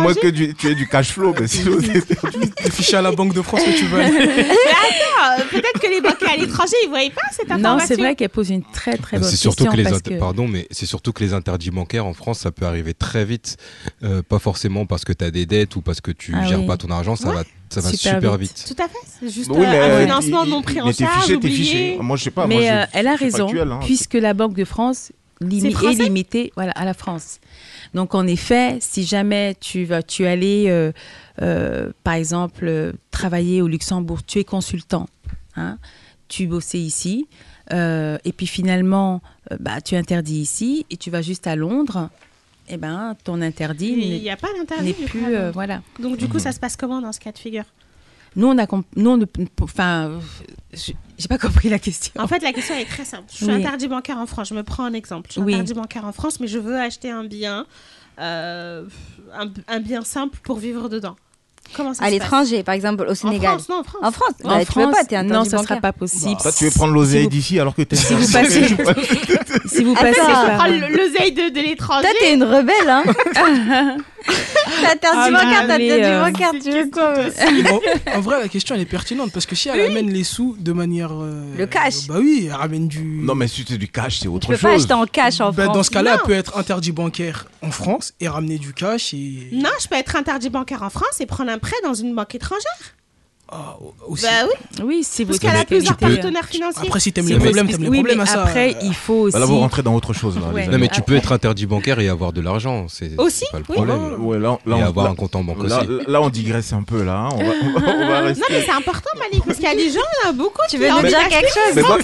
moins, 0.03 0.11
à 0.11 0.15
que 0.15 0.29
tu, 0.29 0.55
tu 0.55 0.69
aies 0.69 0.75
du 0.75 0.87
cash 0.87 1.13
flow. 1.13 1.35
Mais 1.41 1.47
sinon, 1.47 1.79
c'est- 1.81 2.55
T'es 2.55 2.71
fiché 2.71 2.97
à 2.97 3.03
la 3.03 3.13
Banque 3.13 3.33
de 3.35 3.41
France 3.43 3.63
que 3.65 3.77
tu 3.79 3.85
veux. 3.87 4.01
aller. 4.01 4.15
Euh, 4.19 5.45
Peut-être 5.51 5.81
que 5.81 5.87
les 5.89 6.01
banquiers 6.01 6.29
à 6.29 6.37
l'étranger, 6.37 6.75
ils 6.83 6.87
ne 6.87 6.91
voyaient 6.91 7.11
pas 7.11 7.23
cette 7.31 7.51
information. 7.51 7.79
Non, 7.79 7.85
c'est 7.87 7.97
vrai 7.97 8.15
qu'elle 8.15 8.29
pose 8.29 8.51
une 8.51 8.63
très 8.65 8.97
très 8.99 9.19
bonne 9.19 9.29
C'est 9.29 9.37
surtout 9.37 9.65
question 9.65 9.73
que 9.73 9.77
les 9.83 9.85
parce 9.91 10.03
que- 10.03 10.19
pardon, 10.19 10.49
mais 10.49 10.67
c'est 10.71 10.87
surtout 10.87 11.13
que 11.13 11.23
les 11.25 11.33
interdits 11.33 11.71
bancaires 11.71 12.05
en 12.07 12.13
France, 12.13 12.41
ça 12.41 12.51
peut 12.51 12.67
arriver 12.67 12.93
très 12.93 13.25
vite. 13.25 13.57
Euh, 14.03 14.23
pas 14.23 14.39
forcément 14.39 14.85
parce 14.85 15.05
que 15.05 15.13
tu 15.13 15.25
as 15.25 15.31
des 15.31 15.47
dettes 15.47 15.77
ou 15.77 15.81
parce 15.81 16.01
que 16.01 16.11
tu 16.11 16.35
Ah 16.37 16.45
gères 16.47 16.61
oui. 16.61 16.67
pas 16.67 16.77
ton 16.77 16.91
argent, 16.91 17.17
ça 17.17 17.29
Ouais. 17.29 17.35
va, 17.37 17.45
ça 17.73 17.81
va 17.81 17.91
Super 17.91 18.15
super, 18.17 18.37
vite. 18.37 18.59
vite. 18.59 18.75
Tout 18.77 18.83
à 18.83 18.89
fait. 18.89 18.99
C'est 19.21 19.29
juste 19.31 19.51
Oui, 19.51 19.65
euh, 19.65 19.71
mais, 19.71 19.79
un 19.79 19.83
euh, 19.91 20.03
financement 20.05 20.47
non 20.47 20.63
pris 20.63 20.81
en 20.81 20.93
charge, 20.93 21.23
fiché, 21.23 21.39
t'es 21.41 21.49
oublié. 21.49 21.99
Moi, 22.01 22.17
je 22.17 22.25
sais 22.25 22.31
pas. 22.31 22.47
moi, 22.47 22.57
Mais 22.61 22.67
je- 22.69 22.73
euh, 22.73 22.85
elle 22.93 23.07
a 23.09 23.17
raison, 23.17 23.49
hein. 23.53 23.81
puisque 23.83 24.15
la 24.15 24.35
Banque 24.35 24.55
de 24.55 24.65
France 24.65 25.13
limi- 25.41 25.75
est, 25.75 26.03
limitée 26.05 26.53
voilà, 26.55 26.73
à 26.73 26.85
la 26.85 26.95
France. 26.95 27.39
Donc, 27.95 28.15
en 28.15 28.27
effet, 28.27 28.79
si 28.81 29.05
jamais 29.05 29.57
tu 29.61 29.85
vas, 29.85 30.03
tu 30.03 30.27
allais, 30.27 30.71
euh, 30.71 30.93
euh, 31.43 31.91
par 32.05 32.15
exemple, 32.15 32.65
euh, 32.67 32.93
travailler 33.11 33.61
au 33.63 33.69
Luxembourg, 33.69 34.21
tu 34.25 34.39
es 34.39 34.45
consultant, 34.45 35.07
hein, 35.57 35.79
tu 36.29 36.47
bossais 36.47 36.79
ici, 36.79 37.27
euh, 37.73 38.19
et 38.25 38.33
puis 38.33 38.47
finalement, 38.47 39.21
euh, 39.51 39.57
bah, 39.61 39.81
tu 39.81 39.95
es 39.95 39.99
interdit 39.99 40.41
ici, 40.41 40.87
et 40.91 40.97
tu 40.97 41.11
vas 41.11 41.23
juste 41.23 41.47
à 41.47 41.57
Londres, 41.57 42.09
et 42.73 42.77
ben, 42.79 43.15
ton 43.25 43.41
interdit 43.43 43.95
Il 43.97 44.11
n'est- 44.11 44.19
n'y 44.21 44.31
a 44.31 44.37
pas 44.37 44.49
d'interdit. 44.57 44.95
coup, 44.95 45.19
euh, 45.27 45.51
voilà. 45.53 45.83
Donc, 46.01 46.17
du 46.17 46.27
coup, 46.29 46.35
Mhm. 46.35 46.41
ça 46.41 46.53
se 46.53 46.59
passe 46.61 46.77
comment 46.77 47.01
dans 47.01 47.13
ce 47.13 47.21
cas 47.21 47.33
de 47.33 47.39
figure? 47.39 47.65
Nous, 48.35 48.47
on 48.47 48.57
a, 48.59 48.67
nous, 48.97 49.11
on 49.11 49.17
ne- 49.19 49.27
enfin, 49.61 50.19
j'ai 50.73 51.29
pas 51.29 51.37
compris 51.39 51.69
la 51.69 51.79
question. 51.79 52.13
En 52.19 52.27
fait, 52.27 52.43
la 52.43 52.53
question 52.55 52.75
est 52.75 52.87
très 52.87 53.05
simple. 53.05 53.25
Je 53.31 53.37
suis 53.37 53.45
Oui. 53.47 53.53
interdit 53.53 53.89
bancaire 53.89 54.17
en 54.17 54.27
France. 54.27 54.49
Je 54.49 54.55
me 54.55 54.63
prends 54.63 54.85
un 54.85 54.95
exemple. 54.95 55.29
Je 55.29 55.33
suis 55.35 55.43
Oui. 55.43 55.53
interdit 55.53 55.75
bancaire 55.75 56.07
en 56.07 56.13
France, 56.13 56.41
mais 56.41 56.47
je 56.49 56.59
veux 56.59 56.77
acheter 56.79 57.11
un 57.11 57.25
bien, 57.25 57.67
euh, 58.19 58.85
un, 59.35 59.49
un 59.69 59.81
bien 59.81 60.03
simple 60.03 60.39
pour 60.43 60.59
vivre 60.59 60.89
dedans. 60.89 61.17
Comment 61.75 61.95
ça 61.95 62.05
À 62.05 62.11
l'étranger, 62.11 62.63
par 62.63 62.75
exemple, 62.75 63.07
au 63.09 63.15
Sénégal. 63.15 63.55
En 63.55 63.59
France, 63.59 63.69
non, 63.71 63.77
en 63.79 63.83
France. 63.85 64.01
En 64.03 64.11
France, 64.13 64.33
En 64.45 64.49
bah, 64.49 64.61
tu 64.61 64.73
peux 64.73 64.81
France, 64.83 64.95
pas, 64.95 65.05
t'es 65.05 65.17
interdit 65.17 65.33
non, 65.33 65.45
ça 65.45 65.57
bancaire. 65.57 65.69
sera 65.69 65.81
pas 65.81 65.93
possible. 65.93 66.41
Toi, 66.41 66.53
tu 66.53 66.65
veux 66.65 66.71
prendre 66.71 66.93
l'oseille 66.93 67.23
Si 67.25 67.29
d'ici 67.29 67.61
alors 67.61 67.75
que 67.75 67.83
t'es 67.83 67.97
si 67.97 68.13
vous 68.15 68.31
passez, 68.31 68.65
si 69.67 69.85
vous 69.85 69.95
passez 69.95 70.21
Attends, 70.21 70.33
par, 70.47 70.57
Prends 70.57 70.67
le- 70.67 70.89
l'oseille 70.97 71.33
de, 71.33 71.49
de 71.55 71.61
l'étranger. 71.61 72.03
Toi, 72.03 72.11
t'es 72.21 72.35
une 72.35 72.45
rebelle, 72.45 72.89
hein 72.89 73.05
T'es 74.25 74.87
interdit 74.87 75.05
Ah, 75.15 75.31
bancaire, 75.31 75.67
t'es 75.67 75.79
mais, 75.79 75.91
interdit 75.93 76.03
euh, 76.05 76.25
bancaire, 76.31 76.53
tu 76.63 76.71
veux 76.71 76.91
quoi 76.91 77.15
en, 78.15 78.19
en 78.19 78.21
vrai, 78.21 78.41
la 78.41 78.49
question 78.49 78.75
elle 78.75 78.81
est 78.81 78.85
pertinente 78.87 79.33
parce 79.33 79.47
que 79.47 79.55
si 79.55 79.69
elle 79.69 79.81
amène 79.81 80.11
les 80.11 80.25
sous 80.25 80.57
de 80.59 80.73
manière. 80.73 81.11
euh, 81.13 81.45
Le 81.57 81.67
cash. 81.67 82.07
Bah 82.09 82.17
oui, 82.19 82.45
elle 82.49 82.55
ramène 82.55 82.89
du. 82.89 83.03
Non, 83.23 83.35
mais 83.35 83.49
si 83.49 83.65
c'est 83.69 83.79
du 83.79 83.89
cash, 83.89 84.17
c'est 84.19 84.23
Tu 84.23 84.29
autre 84.29 84.49
peux 84.49 84.57
pas 84.57 84.73
chose. 84.73 84.83
acheter 84.83 84.95
en 84.95 85.07
cash 85.07 85.41
en 85.41 85.53
Bah, 85.53 85.65
France. 85.65 85.77
dans 85.77 85.83
ce 85.83 85.91
cas-là, 85.91 86.15
elle 86.15 86.27
peut 86.27 86.33
être 86.33 86.57
interdit 86.59 86.93
bancaire 86.93 87.47
en 87.63 87.71
France 87.71 88.13
et 88.21 88.29
ramener 88.29 88.59
du 88.59 88.73
cash 88.73 89.15
et. 89.15 89.49
Non, 89.53 89.71
je 89.81 89.89
peux 89.89 89.97
être 89.97 90.17
interdit 90.17 90.51
bancaire 90.51 90.83
en 90.83 90.91
France 90.91 91.21
et 91.21 91.27
prendre 91.27 91.51
un 91.51 91.59
prêt 91.59 91.77
dans 91.85 91.95
une 91.95 92.15
banque 92.15 92.35
étrangère. 92.35 92.63
Ah, 93.55 93.77
aussi. 94.09 94.23
Bah 94.25 94.31
oui, 94.49 94.83
oui, 94.83 95.05
si 95.05 95.25
vous 95.25 95.29
parce 95.29 95.39
qu'elle 95.41 95.55
a 95.55 95.67
plusieurs 95.67 95.99
partenaires 95.99 96.47
financiers. 96.47 96.87
Après, 96.87 97.01
si 97.01 97.13
t'aimes 97.13 97.29
les 97.29 97.35
problèmes, 97.39 97.69
t'aimes 97.69 97.83
les 97.83 97.91
problèmes 97.91 98.17
mais 98.17 98.23
à 98.23 98.27
ça. 98.27 98.43
Après, 98.45 98.77
il 98.83 98.95
faut 98.95 99.15
aussi. 99.25 99.35
Bah, 99.35 99.41
Là, 99.41 99.45
vous 99.47 99.59
rentrez 99.59 99.83
dans 99.83 99.95
autre 99.95 100.15
chose. 100.15 100.37
Là, 100.37 100.67
Non, 100.69 100.79
mais 100.79 100.89
tu 100.89 101.03
peux 101.03 101.15
être 101.17 101.33
interdit 101.33 101.67
bancaire 101.67 102.01
et 102.01 102.09
avoir 102.09 102.33
de 102.33 102.41
l'argent. 102.41 102.87
C'est 102.89 103.19
Aussi, 103.21 103.45
pas 103.53 103.59
le 103.59 103.65
oui. 103.69 103.75
problème. 103.75 104.25
Ouais, 104.25 104.39
là, 104.39 104.59
là, 104.65 104.77
et 104.79 104.83
on- 104.83 104.87
avoir 104.87 105.05
là- 105.07 105.13
un 105.13 105.15
compte 105.15 105.37
en 105.37 105.45
banque 105.45 105.69
là, 105.69 105.81
aussi. 105.83 105.89
là, 106.09 106.23
on 106.23 106.31
digresse 106.31 106.73
un 106.73 106.83
peu 106.83 107.03
là. 107.03 107.27
hein. 107.27 107.29
On 107.33 107.45
va, 107.45 107.53
on 107.63 107.81
va- 107.81 107.95
on 107.95 108.09
va 108.09 108.21
rester. 108.21 108.41
Non, 108.41 108.47
mais 108.51 108.63
c'est 108.65 108.71
important, 108.73 109.11
Malik, 109.19 109.45
parce 109.45 109.59
qu'il 109.59 109.67
y 109.67 109.71
a 109.71 109.75
des 109.75 109.91
gens, 109.91 110.01
il 110.23 110.25
y 110.25 110.27
en 110.29 110.31
a 110.31 110.33
beaucoup 110.33 110.61
Tu 110.71 110.79
veux 110.79 110.89
nous 110.89 111.03
dire 111.03 111.29
quelque 111.29 111.49
chose 111.49 111.99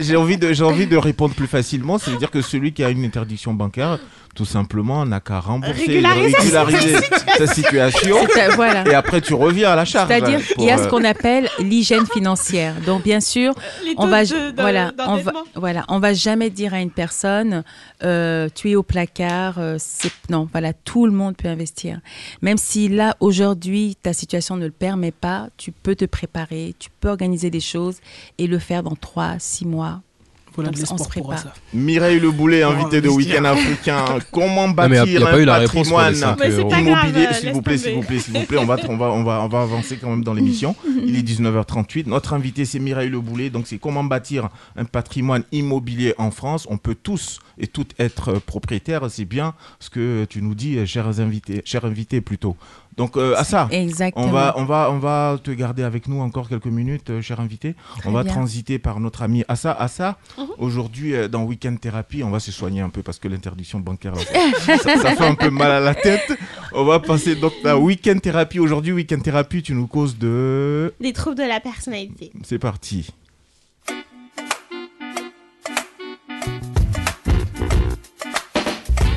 j'ai 0.00 0.16
envie 0.16 0.38
de 0.38 0.52
j'ai 0.54 0.64
envie 0.64 0.86
de 0.86 0.96
répondre 0.96 1.34
plus 1.34 1.46
facilement. 1.46 1.98
C'est 1.98 2.12
à 2.12 2.16
dire 2.16 2.30
que 2.30 2.40
celui 2.40 2.72
qui 2.72 2.82
a 2.82 2.88
une 2.88 3.04
interdiction 3.04 3.52
bancaire, 3.52 3.98
tout 4.38 4.44
simplement, 4.44 5.04
n'a 5.04 5.18
qu'à 5.18 5.40
rembourser, 5.40 5.72
Régulariser 5.86 6.30
sa 6.48 6.62
régulariser 6.62 7.06
sa 7.38 7.46
situation. 7.48 8.16
Euh, 8.38 8.48
voilà. 8.54 8.86
Et 8.88 8.94
après, 8.94 9.20
tu 9.20 9.34
reviens 9.34 9.72
à 9.72 9.74
la 9.74 9.84
charge. 9.84 10.06
C'est-à-dire, 10.06 10.38
il 10.58 10.64
y 10.64 10.70
a 10.70 10.78
euh, 10.78 10.84
ce 10.84 10.88
qu'on 10.88 11.02
appelle 11.02 11.48
l'hygiène 11.58 12.06
financière. 12.06 12.76
Donc, 12.86 13.02
bien 13.02 13.18
sûr, 13.18 13.52
Les 13.84 13.94
on 13.96 14.06
va, 14.06 14.24
de- 14.24 14.54
voilà, 14.56 14.92
on 15.08 15.16
va, 15.16 15.32
voilà, 15.56 15.84
on 15.88 15.98
va 15.98 16.12
jamais 16.14 16.50
dire 16.50 16.72
à 16.72 16.80
une 16.80 16.92
personne, 16.92 17.64
euh, 18.04 18.48
tu 18.54 18.70
es 18.70 18.76
au 18.76 18.84
placard. 18.84 19.58
euh, 19.58 19.74
c'est 19.80 20.12
non, 20.30 20.48
voilà, 20.52 20.72
tout 20.72 21.04
le 21.04 21.10
monde 21.12 21.36
peut 21.36 21.48
investir. 21.48 21.98
Même 22.40 22.58
si 22.58 22.88
là 22.88 23.16
aujourd'hui 23.18 23.96
ta 24.00 24.12
situation 24.12 24.56
ne 24.56 24.66
le 24.66 24.70
permet 24.70 25.10
pas, 25.10 25.48
tu 25.56 25.72
peux 25.72 25.96
te 25.96 26.04
préparer, 26.04 26.76
tu 26.78 26.90
peux 27.00 27.08
organiser 27.08 27.50
des 27.50 27.58
choses 27.60 27.96
et 28.38 28.46
le 28.46 28.60
faire 28.60 28.84
dans 28.84 28.94
trois, 28.94 29.34
six 29.40 29.66
mois. 29.66 30.00
Voilà 30.58 30.70
de 30.70 30.76
Donc, 30.76 30.86
on 30.90 30.94
l'espoir 30.94 30.98
se 30.98 31.18
pour 31.20 31.28
prépare. 31.28 31.38
ça. 31.38 31.54
Mireille 31.72 32.20
Le 32.20 32.30
Boulet, 32.30 32.62
invité 32.62 33.00
de. 33.00 33.08
Week-end 33.08 33.44
africain. 33.44 34.04
Comment 34.32 34.68
Non, 34.68 34.74
mais 34.88 34.96
y 34.96 34.98
a- 34.98 35.04
bâtir 35.04 35.20
un 35.26 35.30
patrimoine 35.66 36.14
grave, 36.14 36.80
immobilier? 36.80 37.26
euh, 37.26 37.32
S'il 37.32 37.52
vous 37.52 37.62
plaît, 37.62 37.78
s'il 37.78 37.94
vous 37.94 38.02
plaît, 38.02 38.18
s'il 38.18 38.34
vous 38.34 38.44
plaît, 38.46 38.58
on 38.58 38.66
va, 38.66 38.76
on 38.88 38.96
va, 38.96 39.06
on 39.12 39.22
va, 39.24 39.40
on 39.42 39.48
va 39.48 39.62
avancer 39.62 39.96
quand 39.96 40.10
même 40.10 40.24
dans 40.24 40.34
l'émission. 40.34 40.74
Il 41.06 41.16
est 41.16 41.22
19h38. 41.22 42.06
Notre 42.08 42.32
invité, 42.34 42.64
c'est 42.64 42.78
Mireille 42.78 43.08
Le 43.10 43.20
Boulet. 43.20 43.50
Donc, 43.50 43.66
c'est 43.66 43.78
comment 43.78 44.04
bâtir 44.04 44.48
un 44.76 44.84
patrimoine 44.84 45.44
immobilier 45.52 46.14
en 46.18 46.30
France. 46.30 46.66
On 46.70 46.76
peut 46.78 46.96
tous 47.00 47.38
et 47.58 47.66
toutes 47.66 47.94
être 47.98 48.28
euh, 48.34 48.40
propriétaires. 48.44 49.02
C'est 49.10 49.24
bien 49.24 49.54
ce 49.80 49.90
que 49.90 50.24
tu 50.28 50.42
nous 50.42 50.54
dis, 50.54 50.76
euh, 50.78 50.86
chers 50.86 51.20
invités, 51.20 51.62
chers 51.64 51.84
invités 51.84 52.20
plutôt. 52.20 52.56
Donc, 52.98 53.16
euh, 53.16 53.34
à 53.36 53.44
ça. 53.44 53.68
Exactement. 53.70 54.26
On 54.26 54.30
va, 54.30 54.54
on, 54.56 54.64
va, 54.64 54.88
on 54.90 54.98
va 54.98 55.38
te 55.42 55.50
garder 55.52 55.84
avec 55.84 56.08
nous 56.08 56.20
encore 56.20 56.48
quelques 56.48 56.66
minutes, 56.66 57.10
euh, 57.10 57.22
cher 57.22 57.40
invité. 57.40 57.74
on 58.04 58.10
va 58.10 58.24
bien. 58.24 58.32
transiter 58.32 58.78
par 58.78 59.00
notre 59.00 59.22
ami 59.22 59.44
Assa. 59.48 59.72
Assa, 59.72 60.18
Mhm. 60.36 60.46
aujourd'hui, 60.58 61.14
euh, 61.14 61.28
dans 61.28 61.44
Weekend 61.44 61.80
Thérapie, 61.80 62.22
on 62.24 62.30
va 62.30 62.40
se 62.40 62.52
soigner 62.52 62.80
un 62.80 62.88
peu 62.90 63.02
parce 63.02 63.18
que 63.18 63.28
l'interdiction 63.28 63.78
bancaire, 63.80 64.14
là, 64.14 64.20
ça- 64.78 64.96
ça 64.98 65.16
fait 65.16 65.24
un 65.26 65.34
peu 65.36 65.50
mal 65.50 65.70
à 65.70 65.80
la 65.80 65.94
tête. 65.94 66.32
On 66.74 66.84
va 66.84 66.98
passer 67.00 67.36
donc 67.36 67.52
à 67.64 67.78
Weekend 67.78 68.20
Thérapie. 68.20 68.58
Aujourd'hui, 68.58 68.92
Weekend 68.92 69.22
Thérapie, 69.22 69.62
tu 69.62 69.74
nous 69.74 69.86
causes 69.86 70.18
de... 70.18 70.92
Des 71.00 71.12
troubles 71.12 71.36
de 71.38 71.44
la 71.44 71.60
personnalité. 71.60 72.32
C'est 72.44 72.58
parti. 72.58 73.08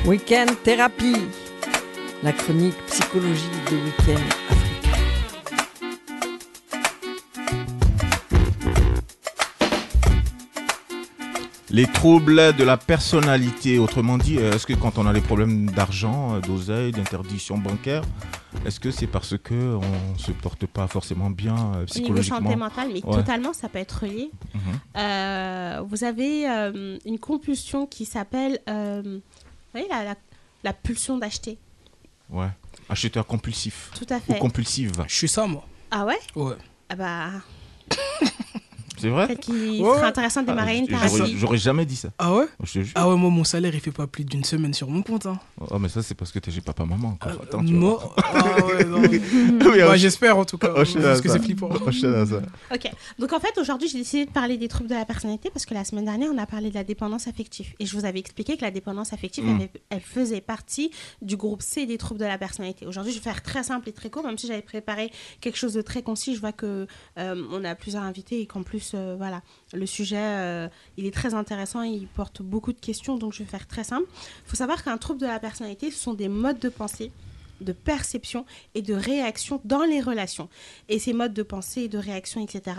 Week-end 0.06 0.46
thérapie, 0.64 1.16
la 2.22 2.32
chronique 2.32 2.76
psychologie 2.86 3.48
de 3.70 3.76
Week-end 3.76 4.22
africain. 4.50 4.96
Les 11.70 11.86
troubles 11.86 12.54
de 12.54 12.64
la 12.64 12.76
personnalité. 12.76 13.78
Autrement 13.78 14.18
dit, 14.18 14.36
euh, 14.38 14.52
est-ce 14.52 14.66
que 14.66 14.74
quand 14.74 14.98
on 14.98 15.06
a 15.06 15.12
des 15.14 15.22
problèmes 15.22 15.70
d'argent, 15.70 16.34
euh, 16.34 16.40
d'oseille, 16.40 16.92
d'interdiction 16.92 17.56
bancaire, 17.56 18.02
est-ce 18.66 18.78
que 18.78 18.90
c'est 18.90 19.06
parce 19.06 19.38
que 19.38 19.54
on 19.76 20.18
se 20.18 20.32
porte 20.32 20.66
pas 20.66 20.86
forcément 20.86 21.30
bien 21.30 21.54
euh, 21.54 21.58
Au 21.58 21.76
niveau 21.78 21.86
psychologiquement 21.86 22.38
santé 22.40 22.56
mentale, 22.56 22.88
mais 22.92 23.02
Ouais. 23.06 23.16
totalement, 23.16 23.54
ça 23.54 23.70
peut 23.70 23.78
être 23.78 24.02
relié. 24.02 24.30
Mhm. 24.54 24.60
Euh, 24.98 25.82
vous 25.88 26.04
avez 26.04 26.46
euh, 26.50 26.98
une 27.06 27.18
compulsion 27.18 27.86
qui 27.86 28.04
s'appelle, 28.04 28.58
euh, 28.68 29.00
vous 29.04 29.20
voyez, 29.72 29.88
la, 29.88 30.04
la, 30.04 30.14
la 30.64 30.72
pulsion 30.74 31.16
d'acheter. 31.16 31.56
Ouais. 32.32 32.48
Acheteur 32.88 33.26
compulsif. 33.26 33.90
Tout 33.96 34.06
à 34.10 34.16
Ou 34.16 34.20
fait. 34.20 34.38
compulsive. 34.38 34.92
Je 35.06 35.14
suis 35.14 35.28
ça, 35.28 35.46
moi. 35.46 35.64
Ah 35.90 36.04
ouais? 36.04 36.18
Ouais. 36.34 36.54
Ah 36.88 36.96
bah, 36.96 37.30
C'est 39.02 39.08
vrai 39.10 39.26
peut-être 39.26 39.40
qu'il 39.40 39.82
Ouais. 39.82 39.94
serait 39.96 40.06
intéressant 40.06 40.42
de 40.42 40.46
démarrer 40.46 40.78
une 40.78 40.88
J'aurais- 40.88 41.08
thérapie. 41.08 41.34
J'aurais 41.36 41.58
jamais 41.58 41.84
dit 41.86 41.96
ça. 41.96 42.08
Ah 42.18 42.34
ouais 42.34 42.46
Je 42.62 42.72
te 42.72 42.78
jure. 42.84 42.92
Ah 42.94 43.08
ouais, 43.08 43.16
moi, 43.16 43.30
mon 43.30 43.44
salaire, 43.44 43.74
il 43.74 43.80
fait 43.80 43.90
pas 43.90 44.06
plus 44.06 44.24
d'une 44.24 44.44
semaine 44.44 44.72
sur 44.74 44.88
mon 44.88 45.02
compte. 45.02 45.26
Hein. 45.26 45.38
Oh, 45.70 45.78
mais 45.78 45.88
ça, 45.88 46.02
c'est 46.02 46.14
parce 46.14 46.32
que 46.32 46.38
t'es 46.38 46.50
papa-maman. 46.60 47.08
encore. 47.20 47.42
Attends, 47.42 47.64
tu 47.64 47.72
moi. 47.72 48.14
Ah 48.18 48.66
ouais, 48.66 48.84
non. 48.84 49.02
Oui, 49.02 49.78
Bah, 49.78 49.96
J'espère 49.96 50.36
en 50.38 50.44
tout 50.44 50.58
cas. 50.58 50.68
à 50.68 50.74
Parce 50.74 51.20
que 51.20 51.28
c'est 51.28 51.38
flippant. 51.42 51.68
Ok, 52.72 52.90
donc 53.18 53.32
en 53.32 53.40
fait 53.40 53.58
aujourd'hui 53.58 53.88
j'ai 53.88 53.98
décidé 53.98 54.26
de 54.26 54.30
parler 54.30 54.56
des 54.56 54.68
troubles 54.68 54.88
de 54.88 54.94
la 54.94 55.04
personnalité 55.04 55.50
parce 55.50 55.66
que 55.66 55.74
la 55.74 55.84
semaine 55.84 56.04
dernière 56.04 56.30
on 56.32 56.38
a 56.38 56.46
parlé 56.46 56.70
de 56.70 56.74
la 56.74 56.84
dépendance 56.84 57.26
affective 57.28 57.72
et 57.78 57.86
je 57.86 57.96
vous 57.96 58.04
avais 58.04 58.18
expliqué 58.18 58.56
que 58.56 58.62
la 58.62 58.70
dépendance 58.70 59.12
affective 59.12 59.44
Mm. 59.44 59.60
elle, 59.62 59.68
elle 59.90 60.00
faisait 60.00 60.40
partie 60.40 60.90
du 61.20 61.36
groupe 61.36 61.62
C 61.62 61.86
des 61.86 61.98
troubles 61.98 62.20
de 62.20 62.24
la 62.24 62.38
personnalité. 62.38 62.86
Aujourd'hui 62.86 63.12
je 63.12 63.18
vais 63.18 63.22
faire 63.22 63.42
très 63.42 63.62
simple 63.62 63.88
et 63.88 63.92
très 63.92 64.10
court 64.10 64.24
même 64.24 64.38
si 64.38 64.46
j'avais 64.46 64.62
préparé 64.62 65.10
quelque 65.40 65.56
chose 65.56 65.72
de 65.74 65.82
très 65.82 66.02
concis. 66.02 66.34
Je 66.34 66.40
vois 66.40 66.52
que 66.52 66.86
euh, 67.18 67.42
on 67.50 67.64
a 67.64 67.74
plusieurs 67.74 68.02
invités 68.04 68.40
et 68.40 68.46
qu'en 68.46 68.62
euh, 68.94 69.14
voilà, 69.16 69.42
le 69.72 69.86
sujet, 69.86 70.16
euh, 70.18 70.68
il 70.96 71.06
est 71.06 71.14
très 71.14 71.34
intéressant, 71.34 71.82
il 71.82 72.06
porte 72.06 72.42
beaucoup 72.42 72.72
de 72.72 72.80
questions, 72.80 73.16
donc 73.16 73.32
je 73.32 73.40
vais 73.40 73.48
faire 73.48 73.66
très 73.66 73.84
simple. 73.84 74.06
Il 74.46 74.50
faut 74.50 74.56
savoir 74.56 74.82
qu'un 74.84 74.98
trouble 74.98 75.20
de 75.20 75.26
la 75.26 75.38
personnalité, 75.38 75.90
ce 75.90 75.98
sont 75.98 76.14
des 76.14 76.28
modes 76.28 76.58
de 76.58 76.68
pensée 76.68 77.10
de 77.60 77.72
perception 77.72 78.44
et 78.74 78.82
de 78.82 78.92
réaction 78.92 79.60
dans 79.64 79.84
les 79.84 80.00
relations. 80.00 80.48
Et 80.88 80.98
ces 80.98 81.12
modes 81.12 81.32
de 81.32 81.44
pensée 81.44 81.82
et 81.82 81.88
de 81.88 81.98
réaction, 81.98 82.42
etc., 82.42 82.76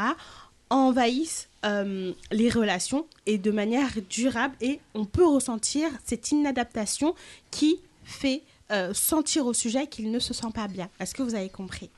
envahissent 0.69 1.47
euh, 1.65 2.11
les 2.31 2.49
relations 2.49 3.05
et 3.25 3.37
de 3.37 3.51
manière 3.51 3.91
durable 4.09 4.55
et 4.59 4.81
on 4.93 5.05
peut 5.05 5.25
ressentir 5.25 5.87
cette 6.03 6.31
inadaptation 6.31 7.15
qui 7.49 7.79
fait 8.03 8.41
sentir 8.93 9.45
au 9.45 9.53
sujet 9.53 9.85
qu'il 9.85 10.09
ne 10.09 10.17
se 10.17 10.33
sent 10.33 10.47
pas 10.51 10.67
bien. 10.67 10.89
Est-ce 10.99 11.13
que 11.13 11.21
vous 11.21 11.35
avez 11.35 11.49
compris? 11.49 11.91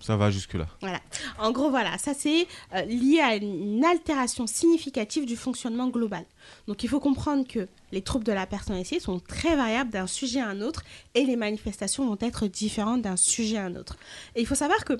Ça 0.00 0.16
va 0.16 0.30
jusque-là. 0.30 0.66
voilà. 0.80 1.00
En 1.38 1.50
gros, 1.50 1.70
voilà, 1.70 1.98
ça 1.98 2.14
c'est 2.14 2.46
euh, 2.74 2.82
lié 2.82 3.20
à 3.20 3.34
une 3.34 3.84
altération 3.84 4.46
significative 4.46 5.26
du 5.26 5.36
fonctionnement 5.36 5.88
global. 5.88 6.24
Donc 6.66 6.84
il 6.84 6.88
faut 6.88 7.00
comprendre 7.00 7.46
que 7.46 7.68
les 7.90 8.02
troubles 8.02 8.24
de 8.24 8.32
la 8.32 8.46
personnalité 8.46 9.00
sont 9.00 9.18
très 9.18 9.56
variables 9.56 9.90
d'un 9.90 10.06
sujet 10.06 10.40
à 10.40 10.48
un 10.48 10.60
autre 10.60 10.82
et 11.14 11.24
les 11.24 11.36
manifestations 11.36 12.06
vont 12.06 12.18
être 12.20 12.46
différentes 12.46 13.02
d'un 13.02 13.16
sujet 13.16 13.56
à 13.56 13.64
un 13.64 13.74
autre. 13.74 13.96
Et 14.34 14.40
il 14.40 14.46
faut 14.46 14.54
savoir 14.54 14.84
que 14.84 14.94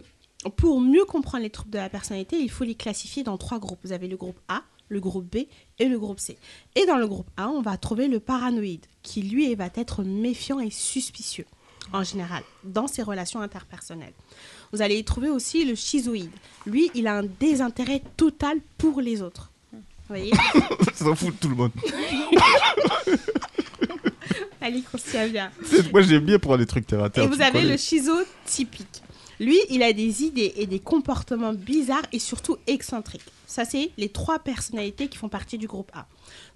pour 0.56 0.80
mieux 0.80 1.04
comprendre 1.04 1.42
les 1.42 1.50
troubles 1.50 1.70
de 1.70 1.78
la 1.78 1.88
personnalité, 1.88 2.38
il 2.38 2.50
faut 2.50 2.64
les 2.64 2.74
classifier 2.74 3.22
dans 3.22 3.38
trois 3.38 3.58
groupes. 3.58 3.80
Vous 3.84 3.92
avez 3.92 4.08
le 4.08 4.16
groupe 4.16 4.38
A, 4.48 4.62
le 4.88 5.00
groupe 5.00 5.26
B 5.30 5.46
et 5.78 5.86
le 5.86 5.98
groupe 5.98 6.20
C. 6.20 6.38
Et 6.74 6.86
dans 6.86 6.96
le 6.96 7.06
groupe 7.06 7.28
A, 7.36 7.48
on 7.48 7.60
va 7.60 7.76
trouver 7.76 8.08
le 8.08 8.20
paranoïde, 8.20 8.86
qui 9.02 9.22
lui 9.22 9.54
va 9.54 9.68
être 9.74 10.02
méfiant 10.02 10.60
et 10.60 10.70
suspicieux 10.70 11.46
en 11.92 12.02
général 12.02 12.42
dans 12.64 12.86
ses 12.86 13.02
relations 13.02 13.40
interpersonnelles. 13.40 14.12
Vous 14.72 14.82
allez 14.82 14.98
y 14.98 15.04
trouver 15.04 15.30
aussi 15.30 15.64
le 15.64 15.74
schizoïde. 15.74 16.30
Lui, 16.66 16.90
il 16.94 17.06
a 17.06 17.18
un 17.18 17.22
désintérêt 17.22 18.02
total 18.16 18.58
pour 18.76 19.00
les 19.00 19.22
autres. 19.22 19.50
Vous 19.72 19.80
voyez 20.08 20.32
Ça 20.94 21.04
s'en 21.04 21.14
fout 21.14 21.34
de 21.34 21.40
tout 21.40 21.48
le 21.48 21.54
monde. 21.54 21.72
Ali, 24.60 24.84
on 24.92 24.98
se 24.98 25.10
tient 25.10 25.28
bien. 25.28 25.50
Moi, 25.92 26.02
j'aime 26.02 26.24
bien 26.24 26.38
prendre 26.38 26.58
des 26.58 26.66
trucs 26.66 26.86
terre 26.86 27.02
à 27.02 27.10
terre. 27.10 27.24
Et 27.24 27.26
vous 27.26 27.40
avez 27.40 27.60
connais. 27.60 27.72
le 27.72 27.76
schizotypique. 27.76 29.02
Lui, 29.40 29.58
il 29.70 29.82
a 29.82 29.92
des 29.92 30.24
idées 30.24 30.52
et 30.56 30.66
des 30.66 30.80
comportements 30.80 31.52
bizarres 31.52 32.06
et 32.12 32.18
surtout 32.18 32.56
excentriques. 32.66 33.22
Ça, 33.46 33.64
c'est 33.64 33.90
les 33.96 34.08
trois 34.08 34.40
personnalités 34.40 35.08
qui 35.08 35.16
font 35.16 35.28
partie 35.28 35.58
du 35.58 35.66
groupe 35.66 35.90
A. 35.94 36.06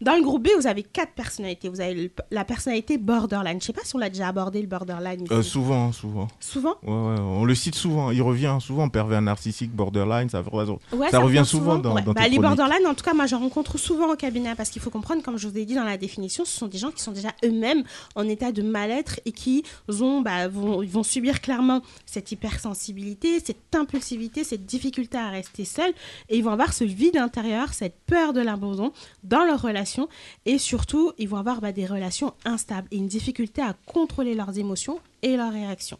Dans 0.00 0.14
le 0.16 0.22
groupe 0.22 0.42
B, 0.44 0.48
vous 0.58 0.66
avez 0.66 0.82
quatre 0.82 1.12
personnalités. 1.12 1.68
Vous 1.68 1.80
avez 1.80 1.94
le- 1.94 2.10
la 2.30 2.44
personnalité 2.44 2.98
borderline. 2.98 3.60
Je 3.60 3.66
sais 3.66 3.72
pas 3.72 3.82
si 3.84 3.94
on 3.94 3.98
l'a 3.98 4.08
déjà 4.10 4.28
abordé, 4.28 4.60
le 4.60 4.66
borderline. 4.66 5.26
Euh, 5.30 5.42
souvent, 5.42 5.92
souvent. 5.92 6.28
Souvent? 6.40 6.74
Ouais, 6.82 6.90
ouais, 6.90 7.20
on 7.20 7.44
le 7.44 7.54
cite 7.54 7.74
souvent. 7.74 8.10
Il 8.10 8.22
revient 8.22 8.56
souvent, 8.60 8.88
pervers 8.88 9.22
narcissique, 9.22 9.70
borderline, 9.72 10.28
ça, 10.28 10.42
Ouais, 10.42 11.10
ça 11.10 11.18
revient 11.20 11.44
souvent 11.44 11.76
dans, 11.78 11.94
dans 11.94 11.94
Bah, 11.94 12.02
tes 12.02 12.08
les 12.30 12.36
chroniques. 12.36 12.40
borderline, 12.40 12.86
en 12.86 12.94
tout 12.94 13.04
cas, 13.04 13.14
moi, 13.14 13.26
j'en 13.26 13.38
rencontre 13.38 13.78
souvent 13.78 14.12
au 14.12 14.16
cabinet 14.16 14.54
parce 14.54 14.70
qu'il 14.70 14.82
faut 14.82 14.90
comprendre, 14.90 15.22
comme 15.22 15.38
je 15.38 15.48
vous 15.48 15.56
ai 15.56 15.64
dit 15.64 15.74
dans 15.74 15.84
la 15.84 15.96
définition, 15.96 16.44
ce 16.44 16.56
sont 16.56 16.66
des 16.66 16.78
gens 16.78 16.90
qui 16.90 17.02
sont 17.02 17.12
déjà 17.12 17.30
eux-mêmes 17.44 17.84
en 18.16 18.28
état 18.28 18.52
de 18.52 18.62
mal-être 18.62 19.20
et 19.24 19.32
qui 19.32 19.62
ont, 20.00 20.20
bah, 20.20 20.48
vont, 20.48 20.82
ils 20.82 20.90
vont 20.90 21.02
subir 21.02 21.40
clairement 21.40 21.80
cette 22.06 22.32
hypersensibilité, 22.32 23.40
cette 23.44 23.74
impulsivité, 23.74 24.44
cette 24.44 24.66
difficulté 24.66 25.18
à 25.18 25.30
rester 25.30 25.64
seuls 25.64 25.92
et 26.28 26.36
ils 26.38 26.44
vont 26.44 26.50
avoir 26.52 26.72
ce 26.72 26.84
vide 26.84 27.16
intérieur, 27.16 27.72
cette 27.74 27.96
peur 28.06 28.32
de 28.32 28.40
l'abandon 28.40 28.92
dans 29.24 29.44
relations 29.62 30.08
et 30.46 30.58
surtout, 30.58 31.12
ils 31.18 31.28
vont 31.28 31.38
avoir 31.38 31.60
bah, 31.60 31.72
des 31.72 31.86
relations 31.86 32.34
instables 32.44 32.88
et 32.90 32.96
une 32.96 33.08
difficulté 33.08 33.62
à 33.62 33.74
contrôler 33.86 34.34
leurs 34.34 34.58
émotions 34.58 35.00
et 35.22 35.36
leurs 35.36 35.52
réactions. 35.52 35.98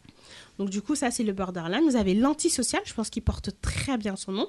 Donc 0.59 0.69
du 0.69 0.81
coup, 0.81 0.95
ça 0.95 1.11
c'est 1.11 1.23
le 1.23 1.33
borderline. 1.33 1.83
Vous 1.83 1.95
avez 1.95 2.13
l'antisocial, 2.13 2.81
je 2.85 2.93
pense 2.93 3.09
qu'il 3.09 3.23
porte 3.23 3.51
très 3.61 3.97
bien 3.97 4.15
son 4.15 4.31
nom. 4.31 4.47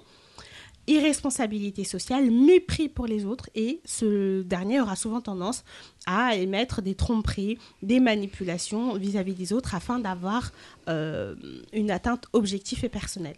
Irresponsabilité 0.86 1.82
sociale, 1.82 2.30
mépris 2.30 2.90
pour 2.90 3.06
les 3.06 3.24
autres 3.24 3.48
et 3.54 3.80
ce 3.86 4.42
dernier 4.42 4.82
aura 4.82 4.96
souvent 4.96 5.22
tendance 5.22 5.64
à 6.04 6.36
émettre 6.36 6.82
des 6.82 6.94
tromperies, 6.94 7.56
des 7.82 8.00
manipulations 8.00 8.94
vis-à-vis 8.94 9.32
des 9.32 9.54
autres 9.54 9.74
afin 9.74 9.98
d'avoir 9.98 10.52
euh, 10.88 11.34
une 11.72 11.90
atteinte 11.90 12.26
objective 12.34 12.84
et 12.84 12.90
personnelle. 12.90 13.36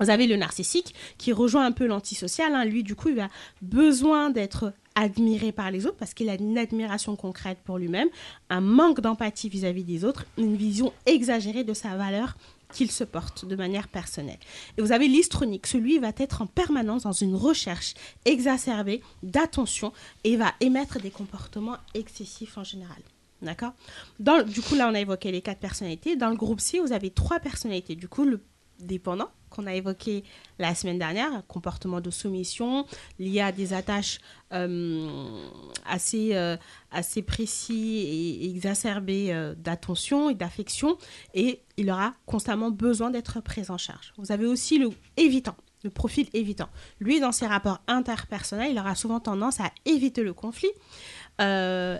Vous 0.00 0.10
avez 0.10 0.26
le 0.26 0.36
narcissique 0.36 0.94
qui 1.18 1.32
rejoint 1.32 1.66
un 1.66 1.72
peu 1.72 1.86
l'antisocial. 1.86 2.54
hein. 2.54 2.64
Lui, 2.64 2.82
du 2.82 2.94
coup, 2.94 3.10
il 3.10 3.20
a 3.20 3.28
besoin 3.62 4.30
d'être 4.30 4.72
admiré 4.94 5.52
par 5.52 5.70
les 5.70 5.86
autres 5.86 5.96
parce 5.96 6.14
qu'il 6.14 6.28
a 6.28 6.34
une 6.34 6.58
admiration 6.58 7.16
concrète 7.16 7.58
pour 7.64 7.78
lui-même, 7.78 8.08
un 8.48 8.60
manque 8.60 9.00
d'empathie 9.00 9.48
vis-à-vis 9.48 9.84
des 9.84 10.04
autres, 10.04 10.26
une 10.36 10.56
vision 10.56 10.92
exagérée 11.06 11.64
de 11.64 11.74
sa 11.74 11.96
valeur 11.96 12.36
qu'il 12.72 12.90
se 12.90 13.04
porte 13.04 13.46
de 13.46 13.56
manière 13.56 13.88
personnelle. 13.88 14.38
Et 14.78 14.82
vous 14.82 14.92
avez 14.92 15.08
l'histronique. 15.08 15.66
Celui 15.66 15.98
va 15.98 16.12
être 16.16 16.42
en 16.42 16.46
permanence 16.46 17.02
dans 17.02 17.12
une 17.12 17.34
recherche 17.34 17.94
exacerbée 18.24 19.02
d'attention 19.22 19.92
et 20.24 20.36
va 20.36 20.54
émettre 20.60 21.00
des 21.00 21.10
comportements 21.10 21.76
excessifs 21.94 22.56
en 22.58 22.64
général. 22.64 22.98
D'accord? 23.42 23.72
Du 24.18 24.60
coup, 24.60 24.74
là, 24.74 24.88
on 24.90 24.94
a 24.94 25.00
évoqué 25.00 25.32
les 25.32 25.40
quatre 25.40 25.60
personnalités. 25.60 26.14
Dans 26.14 26.28
le 26.28 26.36
groupe 26.36 26.60
C, 26.60 26.78
vous 26.78 26.92
avez 26.92 27.10
trois 27.10 27.40
personnalités. 27.40 27.96
Du 27.96 28.06
coup, 28.06 28.24
le 28.24 28.40
dépendant 28.82 29.28
qu'on 29.50 29.66
a 29.66 29.74
évoqué 29.74 30.24
la 30.58 30.74
semaine 30.74 30.98
dernière, 30.98 31.42
comportement 31.48 32.00
de 32.00 32.10
soumission 32.10 32.86
lié 33.18 33.40
à 33.40 33.52
des 33.52 33.72
attaches 33.72 34.20
euh, 34.52 35.48
assez, 35.84 36.34
euh, 36.34 36.56
assez 36.90 37.22
précis 37.22 38.04
et 38.06 38.48
exacerbés 38.48 39.32
euh, 39.32 39.54
d'attention 39.56 40.30
et 40.30 40.34
d'affection, 40.34 40.96
et 41.34 41.60
il 41.76 41.90
aura 41.90 42.14
constamment 42.26 42.70
besoin 42.70 43.10
d'être 43.10 43.40
pris 43.40 43.70
en 43.70 43.76
charge. 43.78 44.12
Vous 44.16 44.32
avez 44.32 44.46
aussi 44.46 44.78
le 44.78 44.90
évitant, 45.16 45.56
le 45.82 45.90
profil 45.90 46.28
évitant. 46.32 46.68
Lui, 47.00 47.20
dans 47.20 47.32
ses 47.32 47.46
rapports 47.46 47.80
interpersonnels, 47.88 48.70
il 48.70 48.78
aura 48.78 48.94
souvent 48.94 49.18
tendance 49.18 49.60
à 49.60 49.70
éviter 49.84 50.22
le 50.22 50.32
conflit, 50.32 50.70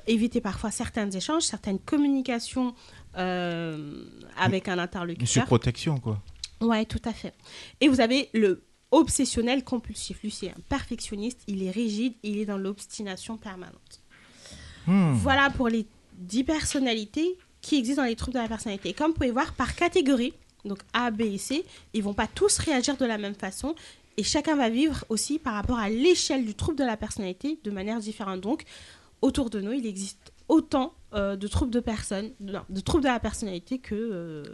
éviter 0.06 0.40
parfois 0.42 0.70
certains 0.70 1.10
échanges, 1.10 1.44
certaines 1.44 1.78
communications 1.78 2.74
avec 3.14 4.68
un 4.68 4.74
Une 4.74 4.80
interlocuteur. 4.80 5.28
surprotection, 5.28 5.98
quoi. 5.98 6.22
Ouais, 6.60 6.84
tout 6.84 7.00
à 7.04 7.12
fait. 7.12 7.34
Et 7.80 7.88
vous 7.88 8.00
avez 8.00 8.28
le 8.34 8.62
obsessionnel 8.90 9.64
compulsif. 9.64 10.22
Lui, 10.22 10.30
c'est 10.30 10.50
un 10.50 10.60
perfectionniste, 10.68 11.40
il 11.46 11.62
est 11.62 11.70
rigide, 11.70 12.14
il 12.22 12.38
est 12.38 12.46
dans 12.46 12.58
l'obstination 12.58 13.36
permanente. 13.36 14.00
Hmm. 14.86 15.12
Voilà 15.12 15.50
pour 15.50 15.68
les 15.68 15.86
10 16.18 16.44
personnalités 16.44 17.38
qui 17.60 17.76
existent 17.76 18.02
dans 18.02 18.08
les 18.08 18.16
troubles 18.16 18.34
de 18.34 18.42
la 18.42 18.48
personnalité. 18.48 18.92
Comme 18.92 19.08
vous 19.08 19.14
pouvez 19.14 19.30
voir, 19.30 19.52
par 19.54 19.74
catégorie, 19.74 20.32
donc 20.64 20.78
A, 20.92 21.10
B 21.10 21.22
et 21.22 21.38
C, 21.38 21.64
ils 21.92 22.02
vont 22.02 22.14
pas 22.14 22.26
tous 22.26 22.58
réagir 22.58 22.96
de 22.96 23.04
la 23.04 23.18
même 23.18 23.34
façon. 23.34 23.74
Et 24.16 24.22
chacun 24.22 24.56
va 24.56 24.68
vivre 24.68 25.04
aussi 25.08 25.38
par 25.38 25.54
rapport 25.54 25.78
à 25.78 25.88
l'échelle 25.88 26.44
du 26.44 26.54
trouble 26.54 26.76
de 26.76 26.84
la 26.84 26.96
personnalité 26.96 27.58
de 27.62 27.70
manière 27.70 28.00
différente. 28.00 28.40
Donc, 28.40 28.64
autour 29.22 29.50
de 29.50 29.60
nous, 29.60 29.72
il 29.72 29.86
existe 29.86 30.32
autant 30.48 30.94
euh, 31.14 31.36
de 31.36 31.46
troubles 31.46 31.70
de 31.70 31.80
personnes, 31.80 32.32
non, 32.40 32.62
de 32.68 32.80
troubles 32.80 33.04
de 33.04 33.08
la 33.08 33.20
personnalité 33.20 33.78
que... 33.78 33.94
euh, 33.94 34.44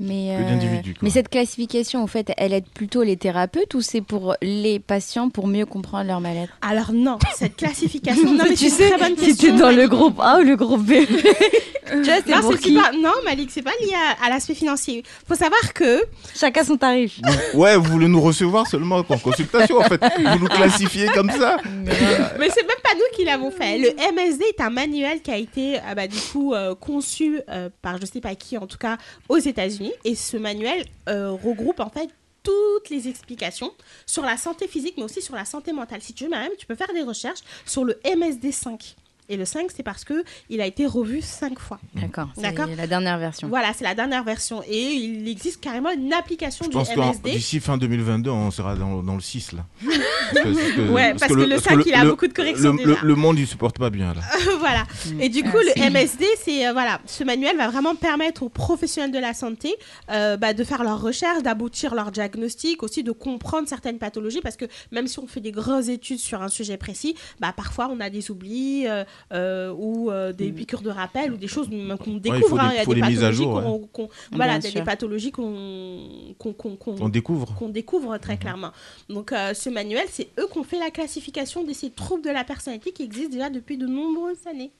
Mais, 0.00 0.36
euh, 0.36 0.80
mais 1.02 1.10
cette 1.10 1.28
classification, 1.28 2.02
en 2.02 2.06
fait, 2.06 2.30
elle 2.36 2.52
aide 2.52 2.68
plutôt 2.72 3.02
les 3.02 3.16
thérapeutes 3.16 3.74
ou 3.74 3.80
c'est 3.80 4.00
pour 4.00 4.36
les 4.42 4.78
patients 4.78 5.28
pour 5.28 5.46
mieux 5.48 5.66
comprendre 5.66 6.06
leur 6.06 6.20
mal-être? 6.20 6.52
Alors 6.62 6.92
non, 6.92 7.18
cette 7.36 7.56
classification. 7.56 8.32
non, 8.34 8.44
mais 8.48 8.54
tu 8.54 8.68
sais, 8.70 8.84
une 8.90 8.96
très 8.96 9.08
bonne 9.08 9.18
si 9.18 9.26
question. 9.26 9.52
t'es 9.54 9.58
dans 9.60 9.70
le 9.70 9.76
Malik. 9.76 9.90
groupe 9.90 10.20
A 10.20 10.38
ou 10.38 10.42
le 10.44 10.56
groupe 10.56 10.82
B. 10.84 10.92
tu 11.08 11.96
vois, 12.02 12.14
c'est 12.24 12.28
Non, 12.28 12.40
pour 12.42 12.58
qui? 12.58 12.74
pas, 12.74 12.92
non, 12.92 13.12
Malik, 13.24 13.50
c'est 13.50 13.62
pas 13.62 13.72
lié 13.80 13.92
à, 13.94 14.26
à 14.26 14.28
l'aspect 14.30 14.54
financier. 14.54 15.02
Faut 15.26 15.34
savoir 15.34 15.72
que 15.74 16.02
Chacun 16.34 16.62
son 16.62 16.76
tarif. 16.76 17.18
Ouais, 17.54 17.76
vous 17.76 17.90
voulez 17.90 18.08
nous 18.08 18.20
recevoir 18.20 18.66
seulement 18.68 18.96
en 18.98 19.18
consultation, 19.18 19.78
en 19.78 19.82
fait. 19.84 20.00
Vous 20.18 20.38
nous 20.38 20.46
classifiez 20.48 21.06
comme 21.08 21.30
ça. 21.30 21.56
Mais 21.64 22.48
c'est 22.50 22.62
même 22.66 22.76
pas 22.84 22.94
nous 22.94 23.16
qui 23.16 23.24
l'avons 23.24 23.50
fait. 23.50 23.78
Le 23.78 23.90
MSD 24.14 24.44
est 24.44 24.60
un 24.60 24.70
manuel 24.70 25.20
qui 25.22 25.30
a 25.30 25.36
été 25.36 25.78
euh, 25.78 25.94
bah, 25.96 26.06
du 26.06 26.18
coup 26.32 26.54
euh, 26.54 26.74
conçu 26.74 27.40
euh, 27.48 27.68
par 27.82 27.98
je 28.00 28.06
sais 28.06 28.20
pas 28.20 28.34
qui, 28.34 28.56
en 28.58 28.66
tout 28.66 28.78
cas 28.78 28.96
aux 29.28 29.38
États-Unis. 29.38 29.87
Et 30.04 30.14
ce 30.14 30.36
manuel 30.36 30.86
euh, 31.08 31.30
regroupe 31.32 31.80
en 31.80 31.90
fait 31.90 32.10
toutes 32.42 32.90
les 32.90 33.08
explications 33.08 33.72
sur 34.06 34.22
la 34.22 34.36
santé 34.36 34.68
physique, 34.68 34.94
mais 34.96 35.02
aussi 35.02 35.20
sur 35.20 35.34
la 35.34 35.44
santé 35.44 35.72
mentale. 35.72 36.00
Si 36.00 36.14
tu 36.14 36.24
veux, 36.24 36.30
même, 36.30 36.52
tu 36.58 36.66
peux 36.66 36.74
faire 36.74 36.92
des 36.94 37.02
recherches 37.02 37.40
sur 37.66 37.84
le 37.84 38.00
MSD 38.04 38.52
5. 38.52 38.96
Et 39.30 39.36
le 39.36 39.44
5, 39.44 39.66
c'est 39.74 39.82
parce 39.82 40.04
que 40.04 40.24
il 40.48 40.60
a 40.62 40.66
été 40.66 40.86
revu 40.86 41.20
5 41.20 41.58
fois. 41.58 41.78
D'accord, 41.94 42.28
c'est 42.34 42.40
D'accord. 42.42 42.66
la 42.76 42.86
dernière 42.86 43.18
version. 43.18 43.48
Voilà, 43.48 43.72
c'est 43.74 43.84
la 43.84 43.94
dernière 43.94 44.24
version. 44.24 44.62
Et 44.66 44.80
il 44.94 45.28
existe 45.28 45.60
carrément 45.60 45.90
une 45.90 46.12
application 46.14 46.64
Je 46.64 46.70
du 46.70 46.76
pense 46.76 46.88
que 46.88 46.98
MSD. 46.98 47.30
d'ici 47.32 47.60
fin 47.60 47.76
2022, 47.76 48.30
on 48.30 48.50
sera 48.50 48.74
dans, 48.74 49.02
dans 49.02 49.14
le 49.14 49.20
6, 49.20 49.52
là. 49.52 49.66
Parce 50.32 50.44
que, 50.44 50.90
Ouais, 50.90 51.14
parce 51.14 51.32
que 51.32 51.38
le 51.40 51.58
5, 51.58 51.80
il 51.86 51.94
a 51.94 52.04
beaucoup 52.04 52.26
de 52.26 52.32
corrections 52.32 52.72
le, 52.72 52.78
déjà. 52.78 53.00
le- 53.02 53.08
le 53.08 53.14
monde, 53.14 53.38
il 53.38 53.46
se 53.46 53.56
porte 53.56 53.78
pas 53.78 53.90
bien, 53.90 54.12
là. 54.14 54.20
voilà. 54.58 54.84
Et 55.20 55.28
du 55.28 55.42
Ah, 55.44 55.50
coup, 55.50 55.58
le 55.58 55.72
si. 55.82 55.90
MSD, 55.90 56.24
c'est 56.42 56.66
euh, 56.66 56.72
voilà, 56.72 57.00
ce 57.06 57.24
manuel 57.24 57.56
va 57.56 57.68
vraiment 57.68 57.94
permettre 57.94 58.42
aux 58.42 58.48
professionnels 58.50 59.10
de 59.12 59.18
la 59.18 59.32
santé 59.34 59.74
euh, 60.10 60.36
bah, 60.36 60.52
de 60.54 60.64
faire 60.64 60.84
leurs 60.84 61.00
recherches, 61.00 61.42
d'aboutir 61.42 61.94
leur 61.94 62.10
diagnostic, 62.10 62.82
aussi 62.82 63.02
de 63.02 63.12
comprendre 63.12 63.68
certaines 63.68 63.98
pathologies, 63.98 64.40
parce 64.42 64.56
que 64.56 64.66
même 64.92 65.06
si 65.06 65.18
on 65.18 65.26
fait 65.26 65.40
des 65.40 65.52
grosses 65.52 65.88
études 65.88 66.18
sur 66.18 66.42
un 66.42 66.48
sujet 66.48 66.76
précis, 66.76 67.14
bah, 67.40 67.52
parfois 67.56 67.88
on 67.90 68.00
a 68.00 68.10
des 68.10 68.30
oublis, 68.30 68.86
euh, 68.86 69.04
euh, 69.32 69.72
ou 69.76 70.10
euh, 70.10 70.32
des 70.32 70.50
piqûres 70.52 70.82
de 70.82 70.90
rappel 70.90 71.32
ou 71.32 71.36
des 71.36 71.48
choses 71.48 71.68
qu'on 71.68 72.14
découvre. 72.14 72.60
hein. 72.60 72.68
des- 72.68 72.74
Il 72.74 72.78
y 72.78 72.80
a 72.80 72.84
faut 72.84 72.94
des 72.94 73.00
des 73.00 73.06
mises 73.08 73.18
à 73.24 73.28
pathologies 73.30 73.42
jour, 73.42 73.62
qu'on- 73.62 73.78
qu'on- 74.06 74.08
voilà, 74.32 74.58
des, 74.58 74.82
pathologies 74.82 75.32
qu'on 75.32 76.34
qu'on- 76.38 76.52
qu'on- 76.52 76.76
qu'on- 76.76 76.96
On 77.00 77.08
découvre. 77.08 77.54
qu'on 77.54 77.68
découvre 77.68 78.16
très 78.18 78.36
clairement. 78.36 78.70
Donc 79.08 79.32
euh, 79.32 79.54
ce 79.54 79.68
manuel, 79.70 80.06
c'est 80.10 80.28
eux 80.38 80.46
qui 80.50 80.58
ont 80.58 80.64
fait 80.64 80.78
la 80.78 80.90
classification 80.90 81.64
de 81.64 81.72
ces 81.72 81.90
troubles 81.90 82.22
de 82.24 82.30
la 82.30 82.44
personnalité 82.44 82.92
qui 82.92 83.02
existent 83.02 83.32
déjà 83.32 83.50
depuis 83.50 83.76
de 83.76 83.86
nombreuses 83.86 84.46
années. 84.46 84.70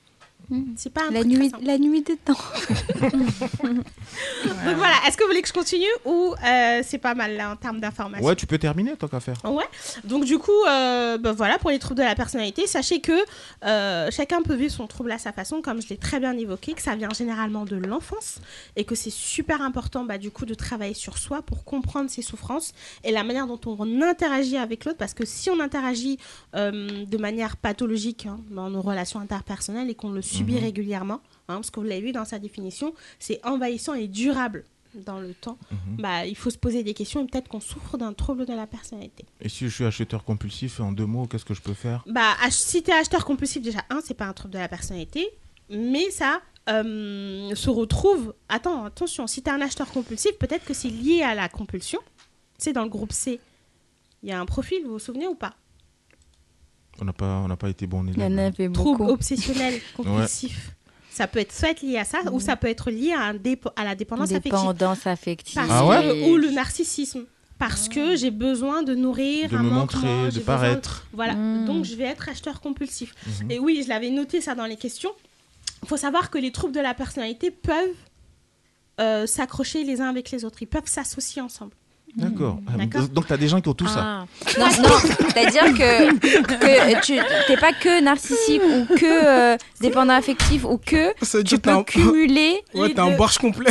C'est 0.76 0.92
pas 0.92 1.02
un 1.08 1.10
La 1.10 1.24
nuit, 1.24 1.52
la 1.62 1.76
nuit 1.76 2.02
des 2.02 2.16
temps. 2.16 2.32
Donc 3.02 4.76
voilà, 4.76 4.94
est-ce 5.06 5.16
que 5.18 5.22
vous 5.22 5.28
voulez 5.28 5.42
que 5.42 5.48
je 5.48 5.52
continue 5.52 5.84
ou 6.06 6.34
euh, 6.42 6.80
c'est 6.82 6.98
pas 6.98 7.14
mal 7.14 7.36
là 7.36 7.50
en 7.52 7.56
termes 7.56 7.80
d'informations? 7.80 8.26
Ouais, 8.26 8.34
tu 8.34 8.46
peux 8.46 8.56
terminer 8.56 8.96
tant 8.96 9.08
qu'à 9.08 9.20
faire. 9.20 9.36
Ouais. 9.44 9.66
Donc 10.04 10.24
du 10.24 10.38
coup, 10.38 10.64
euh, 10.66 11.18
ben 11.18 11.32
voilà 11.32 11.58
pour 11.58 11.70
les 11.70 11.78
troubles 11.78 12.00
de 12.00 12.04
la 12.04 12.14
personnalité, 12.14 12.66
sachez 12.66 13.00
que 13.00 13.12
euh, 13.64 14.10
chacun 14.10 14.40
peut 14.40 14.54
vivre 14.54 14.72
son 14.72 14.86
trouble 14.86 15.12
à 15.12 15.18
sa 15.18 15.32
façon, 15.32 15.60
comme 15.60 15.82
je 15.82 15.88
l'ai 15.88 15.98
très 15.98 16.18
bien 16.18 16.36
évoqué, 16.36 16.72
que 16.72 16.82
ça 16.82 16.96
vient 16.96 17.10
généralement 17.10 17.66
de 17.66 17.76
l'enfance 17.76 18.40
et 18.76 18.84
que 18.84 18.94
c'est 18.94 19.12
super 19.12 19.60
important 19.60 20.04
bah, 20.04 20.16
du 20.16 20.30
coup 20.30 20.46
de 20.46 20.54
travailler 20.54 20.94
sur 20.94 21.18
soi 21.18 21.42
pour 21.42 21.64
comprendre 21.64 22.08
ses 22.08 22.22
souffrances 22.22 22.72
et 23.04 23.12
la 23.12 23.22
manière 23.22 23.46
dont 23.46 23.60
on 23.66 24.00
interagit 24.00 24.56
avec 24.56 24.86
l'autre, 24.86 24.98
parce 24.98 25.12
que 25.12 25.26
si 25.26 25.50
on 25.50 25.60
interagit 25.60 26.18
euh, 26.54 27.04
de 27.04 27.18
manière 27.18 27.58
pathologique 27.58 28.24
hein, 28.26 28.40
dans 28.50 28.70
nos 28.70 28.80
relations 28.80 29.20
interpersonnelles 29.20 29.90
et 29.90 29.94
qu'on 29.94 30.10
le 30.10 30.22
subit 30.28 30.54
Mhm. 30.54 30.60
régulièrement, 30.62 31.20
hein, 31.48 31.54
parce 31.56 31.70
que 31.70 31.80
vous 31.80 31.86
l'avez 31.86 32.00
vu 32.02 32.12
dans 32.12 32.24
sa 32.24 32.38
définition, 32.38 32.94
c'est 33.18 33.44
envahissant 33.44 33.94
et 33.94 34.06
durable 34.08 34.64
dans 34.94 35.20
le 35.20 35.34
temps. 35.34 35.58
Bah, 35.98 36.24
il 36.26 36.34
faut 36.36 36.50
se 36.50 36.56
poser 36.58 36.82
des 36.82 36.94
questions 36.94 37.20
et 37.22 37.26
peut-être 37.26 37.48
qu'on 37.48 37.60
souffre 37.60 37.98
d'un 37.98 38.12
trouble 38.14 38.46
de 38.46 38.52
la 38.54 38.66
personnalité. 38.66 39.26
Et 39.40 39.48
si 39.48 39.64
je 39.68 39.74
suis 39.74 39.84
acheteur 39.84 40.24
compulsif, 40.24 40.80
en 40.80 40.92
deux 40.92 41.04
mots, 41.06 41.26
qu'est-ce 41.26 41.44
que 41.44 41.54
je 41.54 41.60
peux 41.60 41.74
faire? 41.74 42.02
Bah, 42.06 42.34
si 42.50 42.82
t'es 42.82 42.92
acheteur 42.92 43.24
compulsif, 43.24 43.62
déjà, 43.62 43.80
un, 43.90 44.00
c'est 44.02 44.14
pas 44.14 44.24
un 44.26 44.32
trouble 44.32 44.54
de 44.54 44.58
la 44.58 44.68
personnalité, 44.68 45.28
mais 45.70 46.10
ça 46.10 46.40
euh, 46.70 47.54
se 47.54 47.70
retrouve. 47.70 48.34
Attends, 48.48 48.84
attention, 48.84 49.26
si 49.26 49.42
t'es 49.42 49.50
un 49.50 49.60
acheteur 49.60 49.90
compulsif, 49.90 50.32
peut-être 50.38 50.64
que 50.64 50.74
c'est 50.74 50.88
lié 50.90 51.22
à 51.22 51.34
la 51.34 51.48
compulsion. 51.48 52.00
C'est 52.58 52.72
dans 52.72 52.82
le 52.82 52.90
groupe 52.90 53.12
C. 53.12 53.40
Il 54.22 54.28
y 54.28 54.32
a 54.32 54.40
un 54.40 54.46
profil, 54.46 54.82
vous 54.84 54.92
vous 54.92 54.98
souvenez 54.98 55.26
ou 55.28 55.34
pas? 55.34 55.54
On 57.00 57.04
n'a 57.04 57.12
pas, 57.12 57.40
on 57.44 57.48
n'a 57.48 57.56
pas 57.56 57.68
été 57.70 57.86
bon 57.86 58.04
Il 58.06 58.18
y 58.18 58.24
en 58.24 58.36
avait 58.38 58.68
Trouble 58.70 58.98
beaucoup. 58.98 59.08
obsessionnel 59.12 59.74
compulsif. 59.96 60.72
Ça 61.10 61.26
peut 61.26 61.40
être 61.40 61.52
soit 61.52 61.70
être 61.70 61.82
lié 61.82 61.98
à 61.98 62.04
ça, 62.04 62.18
ou 62.32 62.38
ça 62.40 62.56
peut 62.56 62.68
être 62.68 62.90
lié 62.90 63.12
à, 63.12 63.22
un 63.22 63.34
dépo- 63.34 63.72
à 63.76 63.84
la 63.84 63.94
dépendance 63.94 64.30
affective. 64.30 64.52
Dépendance 64.52 65.06
affective. 65.06 65.54
Parce 65.56 65.68
Ah 65.70 65.86
ouais 65.86 66.02
que- 66.02 66.30
ou 66.30 66.36
le 66.36 66.50
narcissisme. 66.50 67.24
Parce 67.58 67.88
que 67.88 68.14
j'ai 68.14 68.30
besoin 68.30 68.84
de 68.84 68.94
nourrir 68.94 69.48
De 69.48 69.56
un 69.56 69.62
me 69.64 69.70
manquement, 69.70 70.00
montrer, 70.24 70.38
de 70.38 70.44
paraître. 70.44 71.06
Voilà, 71.12 71.34
Hmm. 71.34 71.64
donc 71.64 71.84
je 71.84 71.96
vais 71.96 72.04
être 72.04 72.28
acheteur 72.28 72.60
compulsif. 72.60 73.14
Mhm. 73.42 73.50
Et 73.50 73.58
oui, 73.58 73.80
je 73.82 73.88
l'avais 73.88 74.10
noté 74.10 74.40
ça 74.40 74.54
dans 74.54 74.66
les 74.66 74.76
questions. 74.76 75.10
Il 75.82 75.88
faut 75.88 75.96
savoir 75.96 76.30
que 76.30 76.38
les 76.38 76.52
troubles 76.52 76.72
de 76.74 76.80
la 76.80 76.94
personnalité 76.94 77.50
peuvent 77.50 77.74
euh, 79.00 79.26
s'accrocher 79.26 79.82
les 79.84 80.00
uns 80.00 80.08
avec 80.08 80.30
les 80.32 80.44
autres. 80.44 80.60
Ils 80.62 80.66
peuvent 80.66 80.86
s'associer 80.86 81.40
ensemble. 81.42 81.72
D'accord. 82.18 82.58
Ah, 82.66 82.76
D'accord. 82.76 83.08
Donc 83.08 83.26
tu 83.28 83.32
as 83.32 83.36
des 83.36 83.48
gens 83.48 83.60
qui 83.60 83.68
ont 83.68 83.74
tout 83.74 83.86
ça. 83.86 84.00
Ah. 84.04 84.24
Non, 84.58 84.66
non, 84.66 84.96
c'est-à-dire 85.02 85.72
que, 85.72 86.18
que 86.42 87.00
tu 87.04 87.12
n'es 87.14 87.56
pas 87.56 87.72
que 87.72 88.02
narcissique 88.02 88.60
ou 88.62 88.94
que 88.94 89.54
euh, 89.54 89.56
dépendant 89.80 90.14
affectif 90.14 90.64
ou 90.64 90.78
que 90.78 91.12
tu 91.44 91.58
peux 91.58 91.82
cumuler. 91.84 92.60
Ouais, 92.74 92.92
t'as 92.92 93.04
un 93.04 93.16
barge 93.16 93.38
complet. 93.38 93.70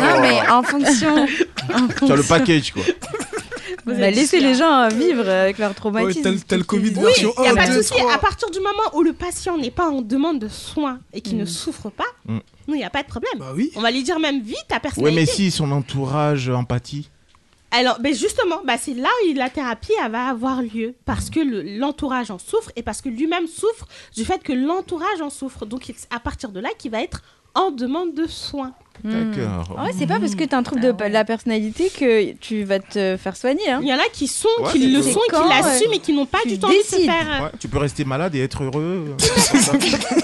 Non, 0.00 0.20
mais 0.20 0.40
en 0.48 0.62
fonction. 0.64 1.26
Tu 1.26 2.12
as 2.12 2.16
le 2.16 2.22
package, 2.22 2.72
quoi. 2.72 2.82
On 3.88 4.02
a 4.02 4.10
laissé 4.10 4.40
les 4.40 4.54
gens 4.56 4.88
vivre 4.88 5.28
avec 5.28 5.58
leur 5.58 5.72
traumatisme. 5.72 6.20
tel- 6.22 6.44
tel 6.44 6.64
Covid 6.64 6.92
Oui, 6.96 7.04
version 7.04 7.32
il 7.38 7.42
n'y 7.42 7.48
a 7.48 7.52
1, 7.52 7.54
pas 7.54 7.68
de 7.68 7.74
2, 7.74 7.82
souci. 7.82 8.00
3. 8.00 8.12
À 8.14 8.18
partir 8.18 8.50
du 8.50 8.58
moment 8.58 8.90
où 8.94 9.02
le 9.04 9.12
patient 9.12 9.56
n'est 9.56 9.70
pas 9.70 9.88
en 9.88 10.02
demande 10.02 10.40
de 10.40 10.48
soins 10.48 10.98
et 11.12 11.20
qu'il 11.20 11.36
ne 11.36 11.44
souffre 11.44 11.88
pas, 11.90 12.02
Mm. 12.26 12.38
nous, 12.66 12.74
il 12.74 12.78
n'y 12.78 12.84
a 12.84 12.90
pas 12.90 13.04
de 13.04 13.06
problème. 13.08 13.34
Bah 13.38 13.52
oui. 13.54 13.70
On 13.76 13.80
va 13.80 13.92
lui 13.92 14.02
dire 14.02 14.18
même 14.18 14.40
vite 14.42 14.56
ta 14.66 14.74
Ouais, 14.76 14.80
personnalité. 14.80 15.20
mais 15.20 15.26
si 15.26 15.52
son 15.52 15.70
entourage 15.70 16.48
empathie. 16.48 17.08
Alors, 17.72 17.98
ben 18.00 18.14
justement, 18.14 18.60
bah 18.64 18.78
c'est 18.78 18.94
là 18.94 19.08
où 19.28 19.34
la 19.34 19.50
thérapie 19.50 19.92
va 20.10 20.28
avoir 20.28 20.62
lieu. 20.62 20.94
Parce 21.04 21.30
que 21.30 21.40
le- 21.40 21.62
l'entourage 21.78 22.30
en 22.30 22.38
souffre 22.38 22.70
et 22.76 22.82
parce 22.82 23.02
que 23.02 23.08
lui-même 23.08 23.46
souffre 23.46 23.86
du 24.14 24.24
fait 24.24 24.42
que 24.42 24.52
l'entourage 24.52 25.20
en 25.20 25.30
souffre. 25.30 25.66
Donc, 25.66 25.88
il- 25.88 25.94
à 26.10 26.20
partir 26.20 26.50
de 26.50 26.60
là, 26.60 26.70
qu'il 26.78 26.90
va 26.92 27.02
être 27.02 27.22
en 27.54 27.70
demande 27.70 28.14
de 28.14 28.26
soins. 28.26 28.72
D'accord. 29.04 29.76
Ah 29.78 29.84
ouais, 29.84 29.90
c'est 29.98 30.06
pas 30.06 30.18
parce 30.18 30.34
que 30.34 30.44
t'as 30.44 30.56
un 30.58 30.62
trouble 30.62 30.80
de 30.82 30.94
la 31.08 31.24
personnalité 31.24 31.90
que 31.90 32.32
tu 32.34 32.64
vas 32.64 32.78
te 32.78 33.16
faire 33.16 33.36
soigner. 33.36 33.68
Hein. 33.70 33.80
Il 33.82 33.88
y 33.88 33.92
en 33.92 33.96
a 33.98 34.08
qui 34.12 34.26
sont, 34.26 34.48
Ouais, 34.60 34.72
qui 34.72 34.90
le 34.90 35.02
sont 35.02 35.08
et 35.10 35.12
qui 35.12 35.18
quand, 35.30 35.48
l'assument 35.48 35.92
et 35.94 35.98
qui 35.98 36.12
n'ont 36.12 36.26
pas 36.26 36.38
Tu 36.42 36.48
du 36.50 36.58
temps 36.58 36.68
de 36.68 36.74
se 36.84 36.96
faire. 37.02 37.40
euh, 37.40 37.44
Ouais, 37.44 37.50
tu 37.58 37.68
peux 37.68 37.78
rester 37.78 38.04
malade 38.04 38.34
et 38.34 38.40
être 38.42 38.62
heureux. 38.64 39.14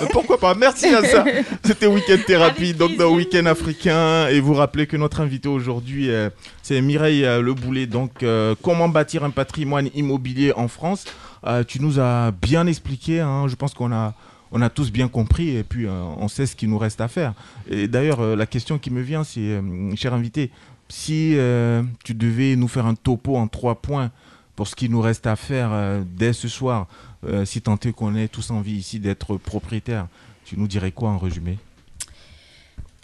Euh, 0.02 0.06
Pourquoi 0.12 0.38
pas? 0.38 0.54
Merci 0.54 0.86
à 0.88 1.02
ça. 1.04 1.24
C'était 1.64 1.86
Weekend 1.86 2.24
Thérapie, 2.24 2.72
donc 2.74 2.96
dans. 2.96 3.10
Weekend 3.12 3.46
Africain. 3.46 4.28
Et 4.28 4.40
vous 4.40 4.54
rappelez 4.54 4.86
que 4.86 4.96
notre 4.96 5.20
invité 5.20 5.48
aujourd'hui, 5.48 6.10
euh, 6.10 6.30
c'est 6.62 6.80
Mireille 6.80 7.24
euh, 7.24 7.40
Le 7.40 7.54
Boulet. 7.54 7.86
Donc, 7.86 8.22
euh, 8.22 8.54
comment 8.62 8.88
bâtir 8.88 9.24
un 9.24 9.30
patrimoine 9.30 9.88
immobilier 9.94 10.52
en 10.54 10.68
France? 10.68 11.04
Euh, 11.46 11.64
Tu 11.66 11.80
nous 11.80 11.98
as 12.00 12.30
bien 12.30 12.66
expliqué. 12.66 13.20
hein, 13.20 13.46
je 13.48 13.54
pense 13.56 13.74
qu'on 13.74 13.92
a, 13.92 14.14
on 14.52 14.62
a 14.62 14.70
tous 14.70 14.92
bien 14.92 15.08
compris. 15.08 15.56
Et 15.56 15.64
puis, 15.64 15.86
euh, 15.86 15.90
on 16.18 16.28
sait 16.28 16.46
ce 16.46 16.54
qu'il 16.54 16.68
nous 16.70 16.78
reste 16.78 17.00
à 17.00 17.08
faire. 17.08 17.34
Et 17.68 17.88
d'ailleurs, 17.88 18.20
euh, 18.20 18.36
la 18.36 18.46
question 18.46 18.78
qui 18.78 18.90
me 18.90 19.00
vient, 19.00 19.24
c'est, 19.24 19.40
euh, 19.40 19.96
cher 19.96 20.14
invité, 20.14 20.50
si 20.88 21.32
euh, 21.36 21.82
tu 22.04 22.14
devais 22.14 22.54
nous 22.54 22.68
faire 22.68 22.86
un 22.86 22.94
topo 22.94 23.36
en 23.36 23.48
trois 23.48 23.76
points 23.76 24.10
pour 24.54 24.68
ce 24.68 24.76
qu'il 24.76 24.90
nous 24.90 25.00
reste 25.00 25.26
à 25.26 25.36
faire 25.36 25.70
euh, 25.72 26.02
dès 26.06 26.34
ce 26.34 26.48
soir, 26.48 26.86
euh, 27.26 27.44
si 27.46 27.62
tant 27.62 27.78
est 27.78 27.92
qu'on 27.92 28.14
ait 28.14 28.28
tous 28.28 28.50
envie 28.50 28.74
ici 28.74 29.00
d'être 29.00 29.38
propriétaire, 29.38 30.06
tu 30.44 30.58
nous 30.58 30.68
dirais 30.68 30.92
quoi 30.92 31.08
en 31.10 31.18
résumé? 31.18 31.58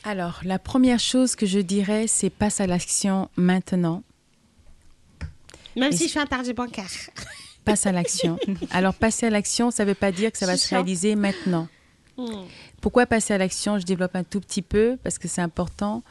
Alors, 0.05 0.41
la 0.45 0.59
première 0.59 1.01
chose 1.01 1.35
que 1.35 1.47
je 1.47 1.59
dirais, 1.59 2.07
c'est 2.07 2.31
passe 2.31 2.61
à 2.61 2.67
l'action 2.67 3.31
maintenant. 3.37 4.03
Même 5.77 5.93
Et 5.93 5.97
si 5.97 6.05
je 6.05 6.11
suis 6.11 6.19
interdit 6.19 6.53
bancaire. 6.53 6.91
Passe 7.69 7.87
à 7.87 7.93
l'action. 7.93 8.39
Alors, 8.71 8.95
passer 8.95 9.27
à 9.27 9.31
l'action, 9.31 9.71
ça 9.71 9.85
ne 9.85 9.91
veut 9.91 9.95
pas 9.95 10.13
dire 10.13 10.33
que 10.33 10.39
ça 10.39 10.47
va 10.47 10.57
se 10.57 10.69
réaliser 10.69 11.15
maintenant. 11.17 11.69
Hmm. 12.17 12.45
Pourquoi 12.81 13.07
passer 13.07 13.35
à 13.35 13.39
l'action? 13.39 13.79
Je 13.79 13.85
développe 13.85 14.17
un 14.17 14.25
tout 14.25 14.41
petit 14.41 14.63
peu 14.63 14.99
parce 15.03 15.19
que 15.19 15.29
c'est 15.29 15.41
important. 15.41 16.03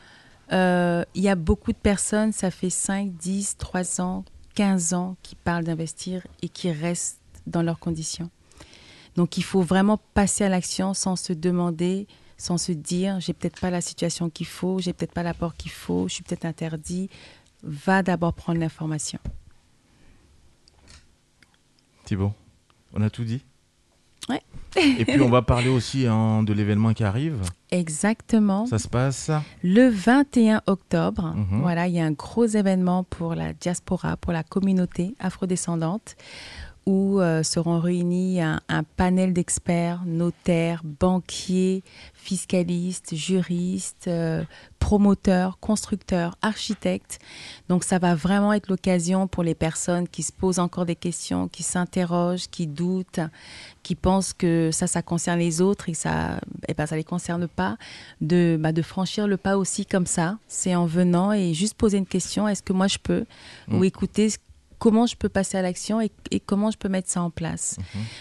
Euh, 0.53 1.03
Il 1.15 1.23
y 1.23 1.29
a 1.29 1.35
beaucoup 1.35 1.71
de 1.71 1.77
personnes, 1.77 2.31
ça 2.31 2.51
fait 2.51 2.69
5, 2.69 3.11
10, 3.13 3.57
3 3.57 4.01
ans, 4.01 4.23
15 4.55 4.93
ans, 4.93 5.15
qui 5.21 5.35
parlent 5.35 5.63
d'investir 5.63 6.25
et 6.41 6.49
qui 6.49 6.71
restent 6.71 7.19
dans 7.45 7.61
leurs 7.61 7.79
conditions. 7.79 8.29
Donc 9.15 9.37
il 9.37 9.43
faut 9.43 9.61
vraiment 9.61 9.99
passer 10.13 10.43
à 10.43 10.49
l'action 10.49 10.93
sans 10.93 11.15
se 11.15 11.33
demander, 11.33 12.07
sans 12.37 12.57
se 12.57 12.71
dire, 12.71 13.19
j'ai 13.19 13.33
peut-être 13.33 13.59
pas 13.59 13.71
la 13.71 13.81
situation 13.81 14.29
qu'il 14.29 14.45
faut, 14.45 14.79
j'ai 14.79 14.93
peut-être 14.93 15.13
pas 15.13 15.23
l'apport 15.23 15.55
qu'il 15.55 15.71
faut, 15.71 16.07
je 16.07 16.15
suis 16.15 16.23
peut-être 16.23 16.45
interdit. 16.45 17.09
Va 17.63 18.03
d'abord 18.03 18.33
prendre 18.33 18.59
l'information. 18.59 19.19
Thibaut, 22.07 22.31
on 22.93 23.01
a 23.01 23.09
tout 23.09 23.25
dit 23.25 23.43
Ouais. 24.29 24.41
Et 24.77 25.03
puis 25.05 25.21
on 25.21 25.29
va 25.29 25.41
parler 25.41 25.67
aussi 25.69 26.07
hein, 26.07 26.41
de 26.43 26.53
l'événement 26.53 26.93
qui 26.93 27.03
arrive. 27.03 27.41
Exactement. 27.71 28.65
Ça 28.65 28.79
se 28.79 28.87
passe 28.87 29.29
Le 29.61 29.89
21 29.89 30.61
octobre, 30.67 31.33
Mhm. 31.35 31.61
voilà, 31.61 31.87
il 31.87 31.95
y 31.95 31.99
a 31.99 32.05
un 32.05 32.11
gros 32.11 32.45
événement 32.45 33.03
pour 33.03 33.35
la 33.35 33.51
diaspora, 33.53 34.15
pour 34.17 34.31
la 34.31 34.43
communauté 34.43 35.15
afrodescendante, 35.19 36.15
où 36.85 37.19
euh, 37.19 37.43
seront 37.43 37.79
réunis 37.81 38.39
un, 38.41 38.61
un 38.69 38.83
panel 38.83 39.33
d'experts, 39.33 40.03
notaires, 40.05 40.81
banquiers, 40.85 41.83
fiscalistes, 42.13 43.15
juristes, 43.15 44.07
euh, 44.07 44.43
promoteurs, 44.87 45.59
constructeurs, 45.59 46.37
architectes. 46.41 47.19
Donc 47.67 47.83
ça 47.83 47.99
va 47.99 48.15
vraiment 48.15 48.53
être 48.53 48.69
l'occasion 48.69 49.27
pour 49.27 49.43
les 49.43 49.53
personnes 49.53 50.07
qui 50.07 50.23
se 50.23 50.31
posent 50.31 50.59
encore 50.59 50.85
des 50.85 50.95
questions, 50.95 51.49
qui 51.49 51.61
s'interrogent, 51.61 52.47
qui 52.49 52.67
doutent, 52.67 53.19
qui 53.83 53.95
pensent 53.95 54.31
que 54.31 54.69
ça, 54.71 54.87
ça 54.87 55.01
concerne 55.01 55.39
les 55.39 55.59
autres 55.59 55.89
et 55.89 55.91
que 55.91 55.97
ça, 55.97 56.39
eh 56.69 56.73
ben, 56.73 56.85
ça 56.85 56.95
les 56.95 57.03
concerne 57.03 57.49
pas, 57.49 57.75
de, 58.21 58.57
bah, 58.57 58.71
de 58.71 58.81
franchir 58.81 59.27
le 59.27 59.35
pas 59.35 59.57
aussi 59.57 59.85
comme 59.85 60.05
ça. 60.05 60.37
C'est 60.47 60.73
en 60.73 60.85
venant 60.85 61.33
et 61.33 61.53
juste 61.53 61.73
poser 61.73 61.97
une 61.97 62.05
question, 62.05 62.47
est-ce 62.47 62.63
que 62.63 62.71
moi 62.73 62.87
je 62.87 62.97
peux 62.97 63.25
Mm. 63.67 63.79
Ou 63.79 63.83
écouter 63.83 64.29
ce- 64.29 64.37
comment 64.79 65.05
je 65.05 65.15
peux 65.15 65.29
passer 65.29 65.57
à 65.57 65.61
l'action 65.61 65.99
et, 66.01 66.11
et 66.31 66.39
comment 66.39 66.71
je 66.71 66.77
peux 66.77 66.89
mettre 66.89 67.09
ça 67.09 67.21
en 67.21 67.29
place. 67.29 67.77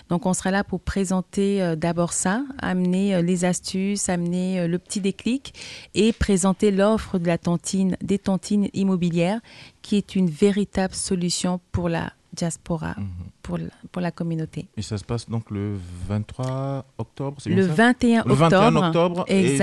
Donc 0.09 0.27
on 0.27 0.33
sera 0.35 0.51
là 0.51 0.65
pour 0.65 0.81
présenter 0.81 1.63
euh, 1.63 1.77
d'abord 1.77 2.13
ça, 2.13 2.43
amener 2.61 3.15
euh, 3.15 3.23
les 3.23 3.45
astuces, 3.45 4.09
amener 4.09 4.61
euh, 4.61 4.67
le 4.69 4.79
petit 4.79 5.01
déclic 5.01 5.55
et 5.95 6.13
présenter 6.13 6.71
l'offre 6.71 7.19
de 7.19 7.27
la 7.27 7.39
tontine, 7.39 7.97
des 8.03 8.19
tontines 8.19 8.69
immobilières 8.75 9.41
qui 9.83 9.97
est 9.97 10.17
une 10.17 10.31
véritable 10.31 10.95
solution 10.95 11.61
pour 11.73 11.89
la 11.89 12.13
diaspora, 12.33 12.95
Mhm. 12.99 13.07
pour, 13.43 13.57
la, 13.59 13.65
pour 13.93 14.03
la 14.03 14.11
communauté. 14.11 14.67
Et 14.77 14.83
ça 14.83 14.99
se 14.99 15.05
passe 15.05 15.29
donc 15.29 15.51
le 15.51 15.75
23 16.09 16.85
octobre 16.99 17.37
c'est 17.41 17.51
Le 17.51 17.67
ça? 17.67 17.73
21 17.73 18.25
Le 18.27 18.35
21 18.35 18.77
octobre. 18.77 18.87
octobre. 18.87 19.25
et 19.29 19.57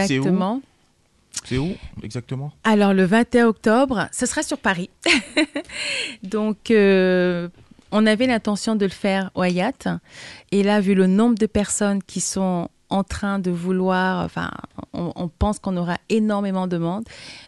c'est 1.45 1.57
où 1.57 1.73
Exactement? 2.01 2.51
Alors, 2.63 2.93
le 2.93 3.03
21 3.05 3.47
octobre, 3.47 4.07
ce 4.11 4.25
sera 4.25 4.43
sur 4.43 4.57
Paris. 4.57 4.89
Donc, 6.23 6.71
euh, 6.71 7.49
on 7.91 8.05
avait 8.05 8.27
l'intention 8.27 8.75
de 8.75 8.85
le 8.85 8.91
faire 8.91 9.29
au 9.35 9.41
Hayat. 9.41 9.99
Et 10.51 10.63
là, 10.63 10.79
vu 10.79 10.95
le 10.95 11.07
nombre 11.07 11.37
de 11.37 11.45
personnes 11.45 12.01
qui 12.01 12.21
sont 12.21 12.69
en 12.89 13.03
train 13.03 13.39
de 13.39 13.49
vouloir, 13.49 14.23
enfin, 14.23 14.51
on, 14.93 15.11
on 15.15 15.27
pense 15.27 15.57
qu'on 15.59 15.75
aura 15.77 15.97
énormément 16.09 16.67
de 16.67 16.77
monde. 16.77 17.03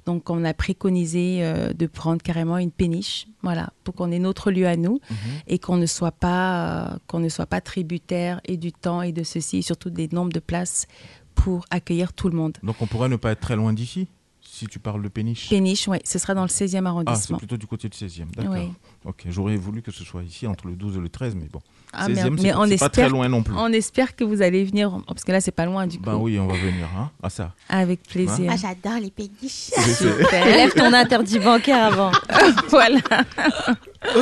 Donc, 0.05 0.29
on 0.29 0.43
a 0.43 0.53
préconisé 0.53 1.39
euh, 1.41 1.71
de 1.71 1.85
prendre 1.85 2.21
carrément 2.21 2.57
une 2.57 2.71
péniche, 2.71 3.27
voilà, 3.43 3.69
pour 3.83 3.93
qu'on 3.93 4.11
ait 4.11 4.19
notre 4.19 4.49
lieu 4.49 4.67
à 4.67 4.75
nous 4.75 4.99
et 5.47 5.59
qu'on 5.59 5.77
ne 5.77 5.85
soit 5.85 6.11
pas, 6.11 6.93
euh, 6.93 6.97
qu'on 7.07 7.19
ne 7.19 7.29
soit 7.29 7.45
pas 7.45 7.61
tributaire 7.61 8.41
et 8.45 8.57
du 8.57 8.71
temps 8.73 9.03
et 9.03 9.11
de 9.11 9.23
ceci, 9.23 9.57
et 9.57 9.61
surtout 9.61 9.91
des 9.91 10.09
nombres 10.11 10.33
de 10.33 10.39
places 10.39 10.87
pour 11.35 11.65
accueillir 11.69 12.13
tout 12.13 12.29
le 12.29 12.35
monde. 12.35 12.57
Donc 12.63 12.77
on 12.81 12.87
pourrait 12.87 13.09
ne 13.09 13.15
pas 13.17 13.31
être 13.31 13.41
très 13.41 13.55
loin 13.55 13.73
d'ici, 13.73 14.07
si 14.41 14.67
tu 14.67 14.79
parles 14.79 15.01
de 15.03 15.07
péniche. 15.09 15.49
Péniche, 15.49 15.87
oui, 15.87 15.97
ce 16.03 16.17
sera 16.17 16.33
dans 16.33 16.43
le 16.43 16.47
16e 16.47 16.63
Ah, 16.63 16.67
c'est 16.81 16.87
arrondissement. 16.87 17.37
plutôt 17.37 17.57
du 17.57 17.67
côté 17.67 17.89
du 17.89 17.97
16e, 17.97 18.31
d'accord. 18.35 18.53
Oui. 18.53 18.71
Ok, 19.05 19.23
j'aurais 19.29 19.55
voulu 19.55 19.81
que 19.83 19.91
ce 19.91 20.03
soit 20.03 20.23
ici 20.23 20.47
entre 20.47 20.67
le 20.67 20.73
12 20.73 20.97
et 20.97 20.99
le 20.99 21.09
13, 21.09 21.35
mais 21.35 21.47
bon. 21.51 21.61
Ah, 21.93 22.07
16e, 22.07 22.09
mais, 22.09 22.15
c'est 22.15 22.29
mais 22.43 22.51
pas- 22.51 22.59
on 22.59 22.65
c'est 22.67 22.73
espère, 22.73 22.89
pas 22.89 23.01
très 23.01 23.09
loin 23.09 23.29
non 23.29 23.43
plus. 23.43 23.53
On 23.55 23.71
espère 23.71 24.15
que 24.15 24.23
vous 24.23 24.41
allez 24.41 24.65
venir, 24.65 24.99
parce 25.07 25.23
que 25.23 25.31
là, 25.31 25.39
c'est 25.39 25.51
pas 25.51 25.65
loin 25.65 25.85
du 25.87 25.97
coup. 25.97 26.03
Ben 26.05 26.15
oui, 26.15 26.37
on 26.39 26.47
va 26.47 26.55
venir, 26.55 26.87
hein, 26.97 27.09
à 27.23 27.29
ça. 27.29 27.53
Avec 27.69 28.01
plaisir. 28.03 28.51
Ah, 28.51 28.55
j'adore 28.57 28.99
les 28.99 29.11
péniches. 29.11 29.69
Super. 29.71 30.45
Lève 30.45 30.73
ton 30.73 30.91
interdit 30.91 31.39
bancaire 31.39 31.85
avant. 31.85 32.11
voilà. 32.69 32.99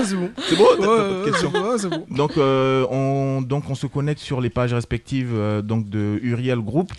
c'est 0.04 0.16
bon. 0.16 0.30
C'est 0.38 0.56
bon, 0.58 0.66
t'as- 0.80 0.82
Ouais, 0.82 0.86
t'as 0.86 0.86
pas 0.86 1.10
de 1.10 1.24
ouais, 1.26 1.32
question. 1.32 1.52
c'est 1.78 1.90
bon, 1.90 1.96
ouais, 1.96 2.06
bon. 2.10 2.16
Donc, 2.16 2.38
euh, 2.38 2.86
on, 2.92 3.42
donc 3.42 3.70
on 3.70 3.76
se 3.76 3.88
connecte 3.88 4.20
sur 4.22 4.42
les 4.42 4.50
pages 4.50 4.74
respectives 4.74 5.32
euh, 5.34 5.62
donc 5.62 5.90
de 5.90 6.20
Uriel 6.22 6.60
Group 6.60 6.92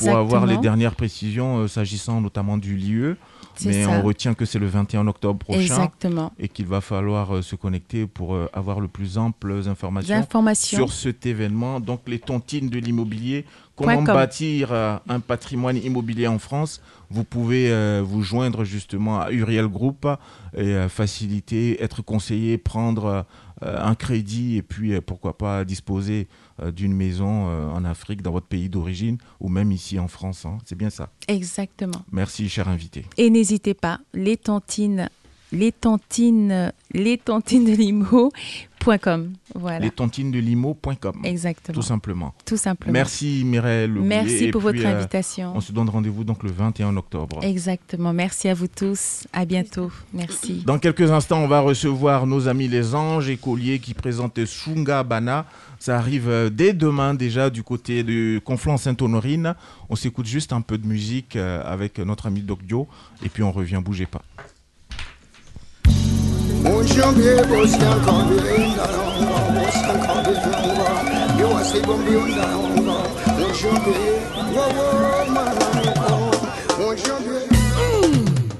pour 0.00 0.16
avoir 0.16 0.46
les 0.46 0.56
dernières 0.56 0.94
précisions 0.96 1.58
euh, 1.58 1.68
s'agissant 1.68 2.20
notamment 2.20 2.58
du 2.58 2.76
lieu. 2.76 3.16
Mais 3.64 3.84
ça. 3.84 3.90
on 3.90 4.02
retient 4.02 4.34
que 4.34 4.44
c'est 4.44 4.58
le 4.58 4.66
21 4.66 5.06
octobre 5.06 5.38
prochain 5.38 5.60
Exactement. 5.60 6.32
et 6.38 6.48
qu'il 6.48 6.66
va 6.66 6.80
falloir 6.80 7.36
euh, 7.36 7.42
se 7.42 7.56
connecter 7.56 8.06
pour 8.06 8.34
euh, 8.34 8.48
avoir 8.52 8.80
le 8.80 8.88
plus 8.88 9.18
amples 9.18 9.62
informations, 9.66 10.14
Informations. 10.14 10.78
sur 10.78 10.92
cet 10.92 11.26
événement. 11.26 11.80
Donc 11.80 12.00
les 12.06 12.18
tontines 12.18 12.68
de 12.68 12.78
l'immobilier, 12.78 13.44
comment 13.74 14.02
bâtir 14.02 14.72
euh, 14.72 14.96
un 15.08 15.20
patrimoine 15.20 15.76
immobilier 15.76 16.26
en 16.26 16.38
France? 16.38 16.80
Vous 17.08 17.22
pouvez 17.24 17.70
vous 18.02 18.22
joindre 18.22 18.64
justement 18.64 19.20
à 19.20 19.30
Uriel 19.30 19.68
Group 19.68 20.08
et 20.56 20.74
faciliter, 20.88 21.80
être 21.80 22.02
conseillé, 22.02 22.58
prendre 22.58 23.24
un 23.62 23.94
crédit 23.94 24.56
et 24.56 24.62
puis 24.62 24.94
euh, 24.94 25.00
pourquoi 25.00 25.38
pas 25.38 25.64
disposer 25.64 26.28
euh, 26.60 26.70
d'une 26.70 26.92
maison 26.94 27.48
euh, 27.48 27.68
en 27.70 27.84
Afrique, 27.84 28.22
dans 28.22 28.32
votre 28.32 28.46
pays 28.46 28.68
d'origine 28.68 29.18
ou 29.40 29.48
même 29.48 29.72
ici 29.72 29.98
en 29.98 30.08
France. 30.08 30.44
hein. 30.44 30.58
C'est 30.64 30.76
bien 30.76 30.90
ça. 30.90 31.10
Exactement. 31.28 32.04
Merci, 32.12 32.48
cher 32.48 32.68
invité. 32.68 33.06
Et 33.16 33.30
n'hésitez 33.30 33.74
pas, 33.74 34.00
les 34.12 34.36
tantines, 34.36 35.08
les 35.52 35.72
tantines 35.72 36.72
de 36.92 37.72
limo.com. 37.72 39.32
Voilà. 39.54 39.78
Les 39.80 39.90
tontines 39.90 40.30
de 40.30 40.38
limo.com. 40.38 41.20
Exactement. 41.24 41.74
Tout 41.74 41.82
simplement. 41.82 42.34
Tout 42.44 42.56
simplement. 42.56 42.92
Merci 42.92 43.42
Mireille. 43.44 43.88
Merci 43.88 44.44
Et 44.46 44.50
pour 44.50 44.62
puis, 44.62 44.78
votre 44.80 44.88
euh, 44.88 44.98
invitation. 44.98 45.52
on 45.54 45.60
se 45.60 45.72
donne 45.72 45.88
rendez-vous 45.88 46.24
donc 46.24 46.42
le 46.42 46.50
21 46.50 46.96
octobre. 46.96 47.40
Exactement. 47.42 48.12
Merci 48.12 48.48
à 48.48 48.54
vous 48.54 48.68
tous. 48.68 49.26
À 49.32 49.44
bientôt. 49.44 49.90
Merci. 50.12 50.62
Dans 50.66 50.78
quelques 50.78 51.10
instants, 51.10 51.38
on 51.40 51.48
va 51.48 51.60
recevoir 51.60 52.26
nos 52.26 52.48
amis 52.48 52.68
les 52.68 52.94
anges 52.94 53.28
écoliers 53.28 53.78
qui 53.78 53.94
présentent 53.94 54.44
Sunga 54.44 55.02
Bana. 55.02 55.46
Ça 55.78 55.96
arrive 55.98 56.28
euh, 56.28 56.50
dès 56.50 56.72
demain 56.72 57.14
déjà 57.14 57.50
du 57.50 57.62
côté 57.62 58.02
de 58.02 58.40
Conflans-Sainte-Honorine. 58.44 59.54
On 59.90 59.96
s'écoute 59.96 60.26
juste 60.26 60.52
un 60.52 60.60
peu 60.60 60.78
de 60.78 60.86
musique 60.86 61.36
euh, 61.36 61.62
avec 61.64 61.98
notre 61.98 62.26
ami 62.26 62.40
Doc 62.40 62.62
Dio 62.62 62.88
et 63.24 63.28
puis 63.28 63.42
on 63.42 63.52
revient, 63.52 63.80
bougez 63.84 64.06
pas. 64.06 64.22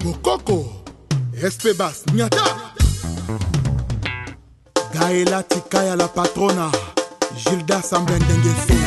Mokoko, 0.04 0.64
Espebas, 1.42 2.04
Nyata. 2.14 2.44
Gaëla 4.94 5.42
Tikaya 5.42 5.96
la 5.96 6.09
patrona, 6.09 6.70
Gilda 7.36 7.82
Sambendengese. 7.82 8.78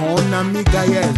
Mon 0.00 0.32
ami 0.32 0.62
Gaël, 0.64 1.12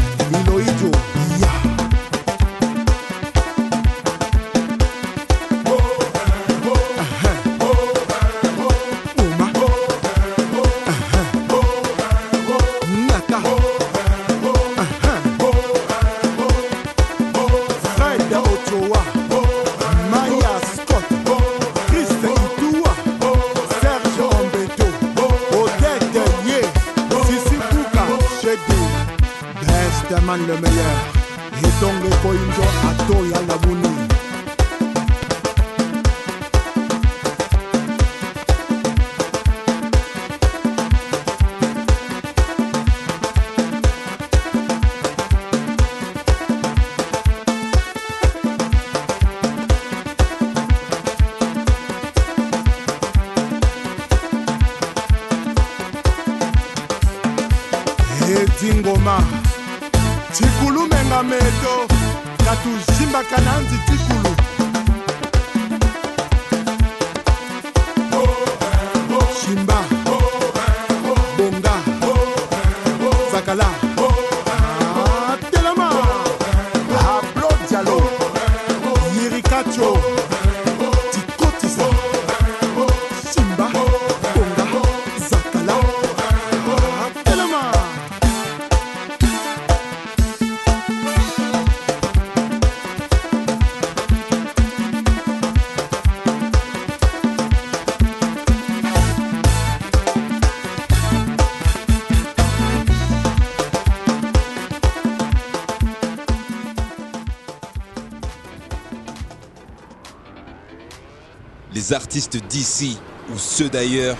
Les 111.89 111.95
artistes 111.95 112.36
d'ici 112.49 112.99
ou 113.32 113.39
ceux 113.39 113.70
d'ailleurs, 113.70 114.16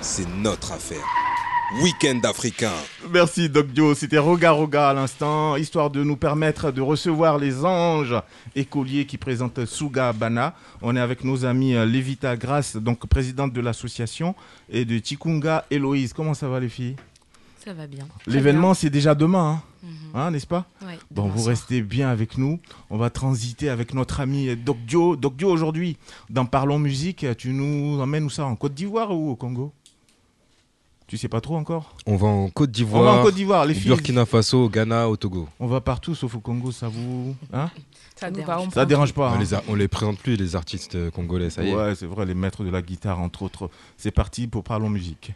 c'est 0.00 0.28
notre 0.38 0.72
affaire. 0.72 1.04
Week-end 1.80 2.18
africain. 2.24 2.72
Merci 3.12 3.48
Doc 3.48 3.68
Dio, 3.68 3.94
c'était 3.94 4.18
Roga 4.18 4.50
Roga 4.50 4.88
à 4.88 4.94
l'instant, 4.94 5.54
histoire 5.54 5.90
de 5.90 6.02
nous 6.02 6.16
permettre 6.16 6.72
de 6.72 6.80
recevoir 6.80 7.38
les 7.38 7.64
anges 7.64 8.20
écoliers 8.56 9.06
qui 9.06 9.16
présentent 9.16 9.64
Suga 9.64 10.12
Bana. 10.12 10.54
On 10.82 10.96
est 10.96 11.00
avec 11.00 11.22
nos 11.22 11.44
amis 11.44 11.76
euh, 11.76 11.86
Levita 11.86 12.36
Grace, 12.36 12.74
donc 12.76 13.06
présidente 13.06 13.52
de 13.52 13.60
l'association, 13.60 14.34
et 14.68 14.84
de 14.84 14.98
Chikunga 14.98 15.66
Héloïse. 15.70 16.12
Comment 16.14 16.34
ça 16.34 16.48
va 16.48 16.58
les 16.58 16.68
filles? 16.68 16.96
Ça 17.64 17.72
va 17.74 17.86
bien. 17.86 18.08
L'événement 18.26 18.74
c'est 18.74 18.90
déjà 18.90 19.14
demain, 19.14 19.62
hein 19.62 19.62
Hein, 20.14 20.30
n'est-ce 20.30 20.46
pas? 20.46 20.64
Bon, 21.14 21.28
vous 21.28 21.44
restez 21.44 21.80
bien 21.80 22.08
avec 22.08 22.38
nous. 22.38 22.58
On 22.90 22.96
va 22.96 23.08
transiter 23.10 23.68
avec 23.68 23.94
notre 23.94 24.20
ami 24.20 24.56
Doc 24.56 24.78
Dio. 24.86 25.14
Doc 25.16 25.36
Dio 25.36 25.48
aujourd'hui, 25.48 25.96
dans 26.28 26.44
Parlons 26.44 26.78
Musique, 26.78 27.24
tu 27.38 27.50
nous 27.52 28.00
emmènes 28.00 28.24
où 28.24 28.30
ça? 28.30 28.44
En 28.46 28.56
Côte 28.56 28.74
d'Ivoire 28.74 29.12
ou 29.12 29.30
au 29.30 29.36
Congo? 29.36 29.72
Tu 31.06 31.16
sais 31.18 31.28
pas 31.28 31.40
trop 31.40 31.56
encore? 31.56 31.94
On 32.06 32.16
va 32.16 32.26
en 32.26 32.48
Côte 32.48 32.70
d'Ivoire. 32.72 33.02
On 33.02 33.04
va 33.04 33.20
en 33.20 33.22
Côte 33.22 33.34
d'Ivoire, 33.34 33.64
les 33.66 33.74
filles. 33.74 33.88
Burkina 33.88 34.26
Faso, 34.26 34.64
au 34.64 34.68
Ghana, 34.68 35.08
au 35.08 35.16
Togo. 35.16 35.48
On 35.60 35.66
va 35.68 35.80
partout 35.80 36.14
sauf 36.14 36.34
au 36.34 36.40
Congo, 36.40 36.72
ça 36.72 36.88
vous. 36.88 37.36
Hein? 37.52 37.70
Ça 38.16 38.28
on 38.58 38.70
Ça 38.70 38.86
dérange 38.86 39.12
pas. 39.12 39.30
On 39.30 39.34
hein 39.34 39.38
les, 39.38 39.54
a- 39.54 39.62
on 39.68 39.74
les 39.74 39.86
présente 39.88 40.18
plus, 40.18 40.36
les 40.36 40.56
artistes 40.56 41.10
congolais, 41.10 41.50
ça 41.50 41.62
y 41.62 41.68
est. 41.68 41.74
Ouais, 41.74 41.94
c'est 41.94 42.06
vrai, 42.06 42.24
les 42.26 42.34
maîtres 42.34 42.64
de 42.64 42.70
la 42.70 42.80
guitare, 42.82 43.20
entre 43.20 43.42
autres. 43.42 43.70
C'est 43.98 44.12
parti 44.12 44.46
pour 44.46 44.64
Parlons 44.64 44.88
Musique. 44.90 45.32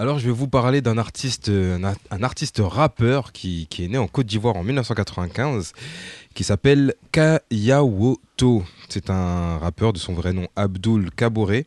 Alors, 0.00 0.20
je 0.20 0.26
vais 0.26 0.32
vous 0.32 0.46
parler 0.46 0.80
d'un 0.80 0.96
artiste, 0.96 1.48
euh, 1.48 1.76
un, 2.12 2.22
artiste 2.22 2.62
rappeur 2.64 3.32
qui, 3.32 3.66
est 3.80 3.88
né 3.88 3.98
en 3.98 4.06
Côte 4.06 4.26
d'Ivoire 4.26 4.54
en 4.54 4.62
1995, 4.62 5.72
qui 6.34 6.44
s'appelle 6.44 6.94
Kayawoto. 7.10 8.62
C'est 8.88 9.10
un 9.10 9.58
rappeur 9.58 9.92
de 9.92 9.98
son 9.98 10.12
vrai 10.12 10.32
nom 10.32 10.46
Abdul 10.54 11.10
Kaboré. 11.10 11.66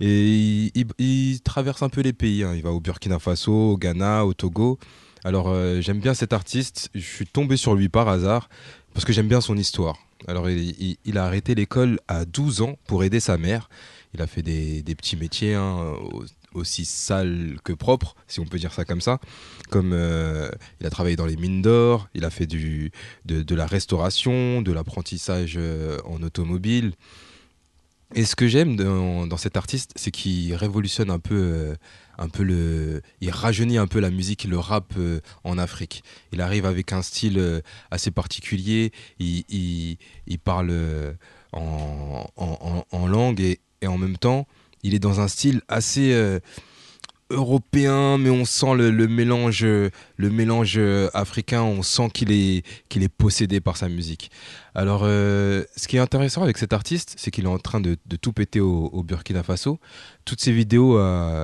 Et 0.00 0.70
il, 0.98 1.40
traverse 1.40 1.82
un 1.82 1.88
peu 1.88 2.02
les 2.02 2.12
pays. 2.12 2.44
hein. 2.44 2.52
Il 2.54 2.62
va 2.62 2.72
au 2.72 2.80
Burkina 2.80 3.18
Faso, 3.18 3.70
au 3.70 3.78
Ghana, 3.78 4.26
au 4.26 4.34
Togo. 4.34 4.78
Alors, 5.24 5.48
euh, 5.48 5.80
j'aime 5.80 5.98
bien 5.98 6.12
cet 6.12 6.34
artiste. 6.34 6.90
Je 6.94 7.00
suis 7.00 7.26
tombé 7.26 7.56
sur 7.56 7.74
lui 7.74 7.88
par 7.88 8.06
hasard 8.06 8.50
parce 8.92 9.06
que 9.06 9.14
j'aime 9.14 9.28
bien 9.28 9.40
son 9.40 9.56
histoire. 9.56 9.96
Alors, 10.28 10.50
il, 10.50 11.16
a 11.16 11.24
arrêté 11.24 11.54
l'école 11.54 12.00
à 12.06 12.26
12 12.26 12.60
ans 12.60 12.76
pour 12.86 13.02
aider 13.02 13.18
sa 13.18 13.38
mère. 13.38 13.70
Il 14.12 14.20
a 14.20 14.26
fait 14.26 14.42
des, 14.42 14.82
petits 14.94 15.16
métiers 15.16 15.54
hein, 15.54 15.94
aussi 16.54 16.84
sales 16.84 17.56
que 17.64 17.72
propres, 17.72 18.14
si 18.28 18.40
on 18.40 18.44
peut 18.44 18.58
dire 18.58 18.72
ça 18.72 18.84
comme 18.84 19.00
ça. 19.00 19.18
Comme 19.70 19.92
euh, 19.92 20.50
il 20.80 20.86
a 20.86 20.90
travaillé 20.90 21.16
dans 21.16 21.26
les 21.26 21.36
mines 21.36 21.62
d'or, 21.62 22.08
il 22.14 22.24
a 22.24 22.30
fait 22.30 22.46
du, 22.46 22.92
de, 23.24 23.54
la 23.54 23.66
restauration, 23.66 24.62
de 24.62 24.72
l'apprentissage 24.72 25.54
euh, 25.56 25.98
en 26.04 26.22
automobile. 26.22 26.92
Et 28.14 28.24
ce 28.26 28.36
que 28.36 28.46
j'aime 28.46 28.76
dans, 28.76 29.26
dans 29.26 29.38
cet 29.38 29.56
artiste, 29.56 29.92
c'est 29.96 30.10
qu'il 30.10 30.54
révolutionne 30.54 31.08
un 31.10 31.18
peu, 31.18 31.34
euh, 31.34 31.74
un 32.18 32.28
peu 32.28 32.42
le, 32.42 33.00
il 33.22 33.30
rajeunit 33.30 33.78
un 33.78 33.86
peu 33.86 34.00
la 34.00 34.10
musique, 34.10 34.44
le 34.44 34.58
rap 34.58 34.92
en 35.44 35.56
Afrique. 35.56 36.04
Il 36.32 36.42
arrive 36.42 36.66
avec 36.66 36.92
un 36.92 37.00
style 37.00 37.62
assez 37.90 38.10
particulier. 38.10 38.92
Il, 39.18 39.44
il, 40.26 40.38
parle 40.38 40.72
en, 41.52 42.26
en- 42.36 42.84
en 42.90 43.06
langue 43.06 43.40
et, 43.40 43.60
et 43.80 43.86
en 43.86 43.96
même 43.96 44.18
temps, 44.18 44.46
il 44.82 44.94
est 44.94 44.98
dans 44.98 45.20
un 45.20 45.28
style 45.28 45.62
assez 45.68 46.12
euh, 46.12 46.40
européen, 47.30 48.18
mais 48.18 48.30
on 48.30 48.44
sent 48.44 48.74
le, 48.74 49.06
mélange, 49.08 49.64
euh, 49.64 51.08
africain. 51.14 51.62
On 51.62 51.82
sent 51.82 52.10
qu'il 52.12 52.32
est, 52.32 52.64
qu'il 52.88 53.02
est 53.02 53.08
possédé 53.08 53.60
par 53.60 53.76
sa 53.76 53.88
musique. 53.88 54.30
Alors, 54.74 55.02
euh, 55.04 55.64
ce 55.76 55.88
qui 55.88 55.96
est 55.96 56.00
intéressant 56.00 56.42
avec 56.42 56.58
cet 56.58 56.72
artiste, 56.72 57.14
c'est 57.16 57.30
qu'il 57.30 57.44
est 57.44 57.48
en 57.48 57.58
train 57.58 57.80
de, 57.80 57.96
tout 58.20 58.32
péter 58.32 58.60
au, 58.60 59.02
Burkina 59.02 59.42
Faso. 59.42 59.78
Toutes 60.24 60.40
ses 60.40 60.52
vidéos, 60.52 60.98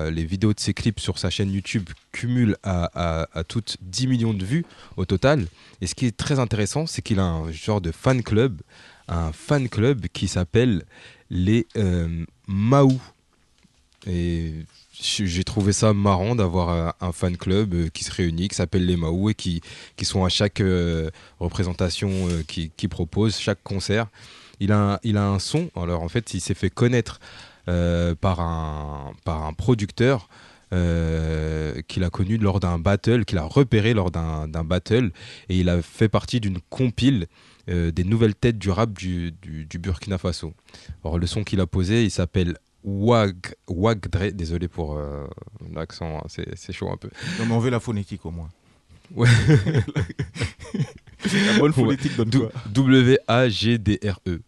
les 0.09 0.25
vidéos 0.25 0.53
de 0.53 0.59
ses 0.59 0.73
clips 0.73 0.99
sur 0.99 1.17
sa 1.17 1.29
chaîne 1.29 1.51
YouTube 1.51 1.89
cumulent 2.11 2.57
à 2.63 3.43
toutes 3.47 3.77
10 3.81 4.07
millions 4.07 4.33
de 4.33 4.43
vues 4.43 4.65
au 4.97 5.05
total. 5.05 5.45
Et 5.81 5.87
ce 5.87 5.95
qui 5.95 6.05
est 6.05 6.15
très 6.15 6.39
intéressant, 6.39 6.85
c'est 6.87 7.01
qu'il 7.01 7.19
a 7.19 7.25
un 7.25 7.51
genre 7.51 7.81
de 7.81 7.91
fan 7.91 8.21
club, 8.23 8.61
un 9.07 9.31
fan 9.31 9.69
club 9.69 10.07
qui 10.13 10.27
s'appelle 10.27 10.83
les 11.29 11.67
euh, 11.77 12.25
Maou. 12.47 12.99
Et 14.07 14.65
j'ai 15.01 15.43
trouvé 15.43 15.73
ça 15.73 15.93
marrant 15.93 16.35
d'avoir 16.35 16.69
un, 16.69 16.93
un 17.07 17.11
fan 17.11 17.35
club 17.37 17.73
euh, 17.73 17.89
qui 17.89 18.03
se 18.03 18.11
réunit, 18.11 18.47
qui 18.47 18.55
s'appelle 18.55 18.85
les 18.85 18.95
Maou 18.97 19.29
et 19.29 19.33
qui, 19.33 19.61
qui 19.97 20.05
sont 20.05 20.23
à 20.23 20.29
chaque 20.29 20.61
euh, 20.61 21.09
représentation 21.39 22.09
euh, 22.29 22.43
qui, 22.47 22.71
qui 22.75 22.87
propose, 22.87 23.37
chaque 23.37 23.61
concert. 23.63 24.07
Il 24.59 24.71
a, 24.71 24.93
un- 24.93 24.99
il 25.03 25.17
a 25.17 25.27
un 25.27 25.39
son, 25.39 25.69
alors 25.75 26.01
en 26.01 26.09
fait 26.09 26.33
il 26.33 26.41
s'est 26.41 26.53
fait 26.53 26.69
connaître 26.69 27.19
euh, 27.67 28.15
par, 28.15 28.39
un, 28.41 29.13
par 29.25 29.43
un 29.43 29.53
producteur 29.53 30.27
euh, 30.73 31.81
qu'il 31.87 32.03
a 32.03 32.09
connu 32.09 32.37
lors 32.37 32.59
d'un 32.59 32.77
battle, 32.79 33.25
qu'il 33.25 33.37
a 33.37 33.43
repéré 33.43 33.93
lors 33.93 34.11
d'un 34.11 34.47
battle, 34.63 35.11
et 35.49 35.59
il 35.59 35.69
a 35.69 35.81
fait 35.81 36.09
partie 36.09 36.39
d'une 36.39 36.59
compile 36.69 37.27
euh, 37.69 37.91
des 37.91 38.03
nouvelles 38.03 38.35
têtes 38.35 38.57
du 38.57 38.69
rap 38.69 38.91
du, 38.93 39.31
du- 39.41 39.65
du 39.65 39.77
Burkina 39.79 40.17
Faso. 40.17 40.53
Alors 41.03 41.17
le 41.19 41.27
son 41.27 41.43
qu'il 41.43 41.59
a 41.59 41.67
posé, 41.67 42.03
il 42.03 42.11
s'appelle 42.11 42.57
Wag, 42.83 43.35
Wagdre, 43.67 44.31
désolé 44.31 44.67
pour 44.67 44.97
euh, 44.97 45.25
l'accent, 45.73 46.17
hein, 46.19 46.23
c'est 46.55 46.71
chaud 46.73 46.89
un 46.91 46.97
peu. 46.97 47.09
Non, 47.39 47.45
mais 47.45 47.53
on 47.53 47.59
veut 47.59 47.69
la 47.69 47.79
phonétique 47.79 48.25
au 48.25 48.31
moins. 48.31 48.49
Ouais. 49.15 49.27
La 51.53 51.59
bonne 51.59 51.73
phonétique, 51.73 52.15
donne-toi. 52.15 52.49
W-A-G-D-R-E. 52.71 54.29
Euh, 54.29 54.39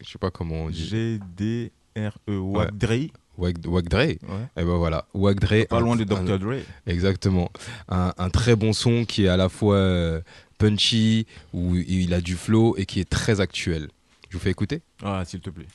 Je 0.00 0.08
sais 0.10 0.18
pas 0.18 0.30
comment 0.30 0.64
on 0.64 0.70
dit. 0.70 0.84
G-D-R-E. 0.86 2.36
Wagdre. 2.38 3.08
Wag- 3.38 3.66
Wagdre. 3.66 4.00
Et 4.00 4.18
ben 4.56 4.64
voilà, 4.76 5.06
Wagdre. 5.14 5.66
Pas 5.66 5.76
un- 5.76 5.80
loin 5.80 5.96
de 5.96 6.04
Dr. 6.04 6.38
Dre. 6.38 6.56
Exactement. 6.86 7.50
Un, 7.88 8.12
un 8.18 8.30
très 8.30 8.56
bon 8.56 8.72
son 8.72 9.04
qui 9.04 9.24
est 9.24 9.28
à 9.28 9.36
la 9.36 9.48
fois 9.48 9.76
euh, 9.76 10.20
punchy, 10.58 11.26
où 11.52 11.76
il 11.76 12.12
a 12.14 12.20
du 12.20 12.34
flow 12.34 12.74
et 12.76 12.84
qui 12.86 13.00
est 13.00 13.08
très 13.08 13.40
actuel. 13.40 13.88
Je 14.28 14.36
vous 14.36 14.42
fais 14.42 14.50
écouter? 14.50 14.82
Ah, 15.02 15.24
s'il 15.24 15.40
te 15.40 15.50
plaît. 15.50 15.66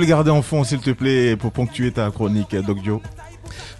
Le 0.00 0.06
garder, 0.06 0.30
en 0.30 0.42
fond, 0.42 0.64
s'il 0.64 0.78
te 0.80 0.90
plaît, 0.90 1.36
pour 1.36 1.52
ponctuer 1.52 1.92
ta 1.92 2.10
chronique, 2.10 2.54
Doc 2.66 2.78
Joe. 2.84 3.00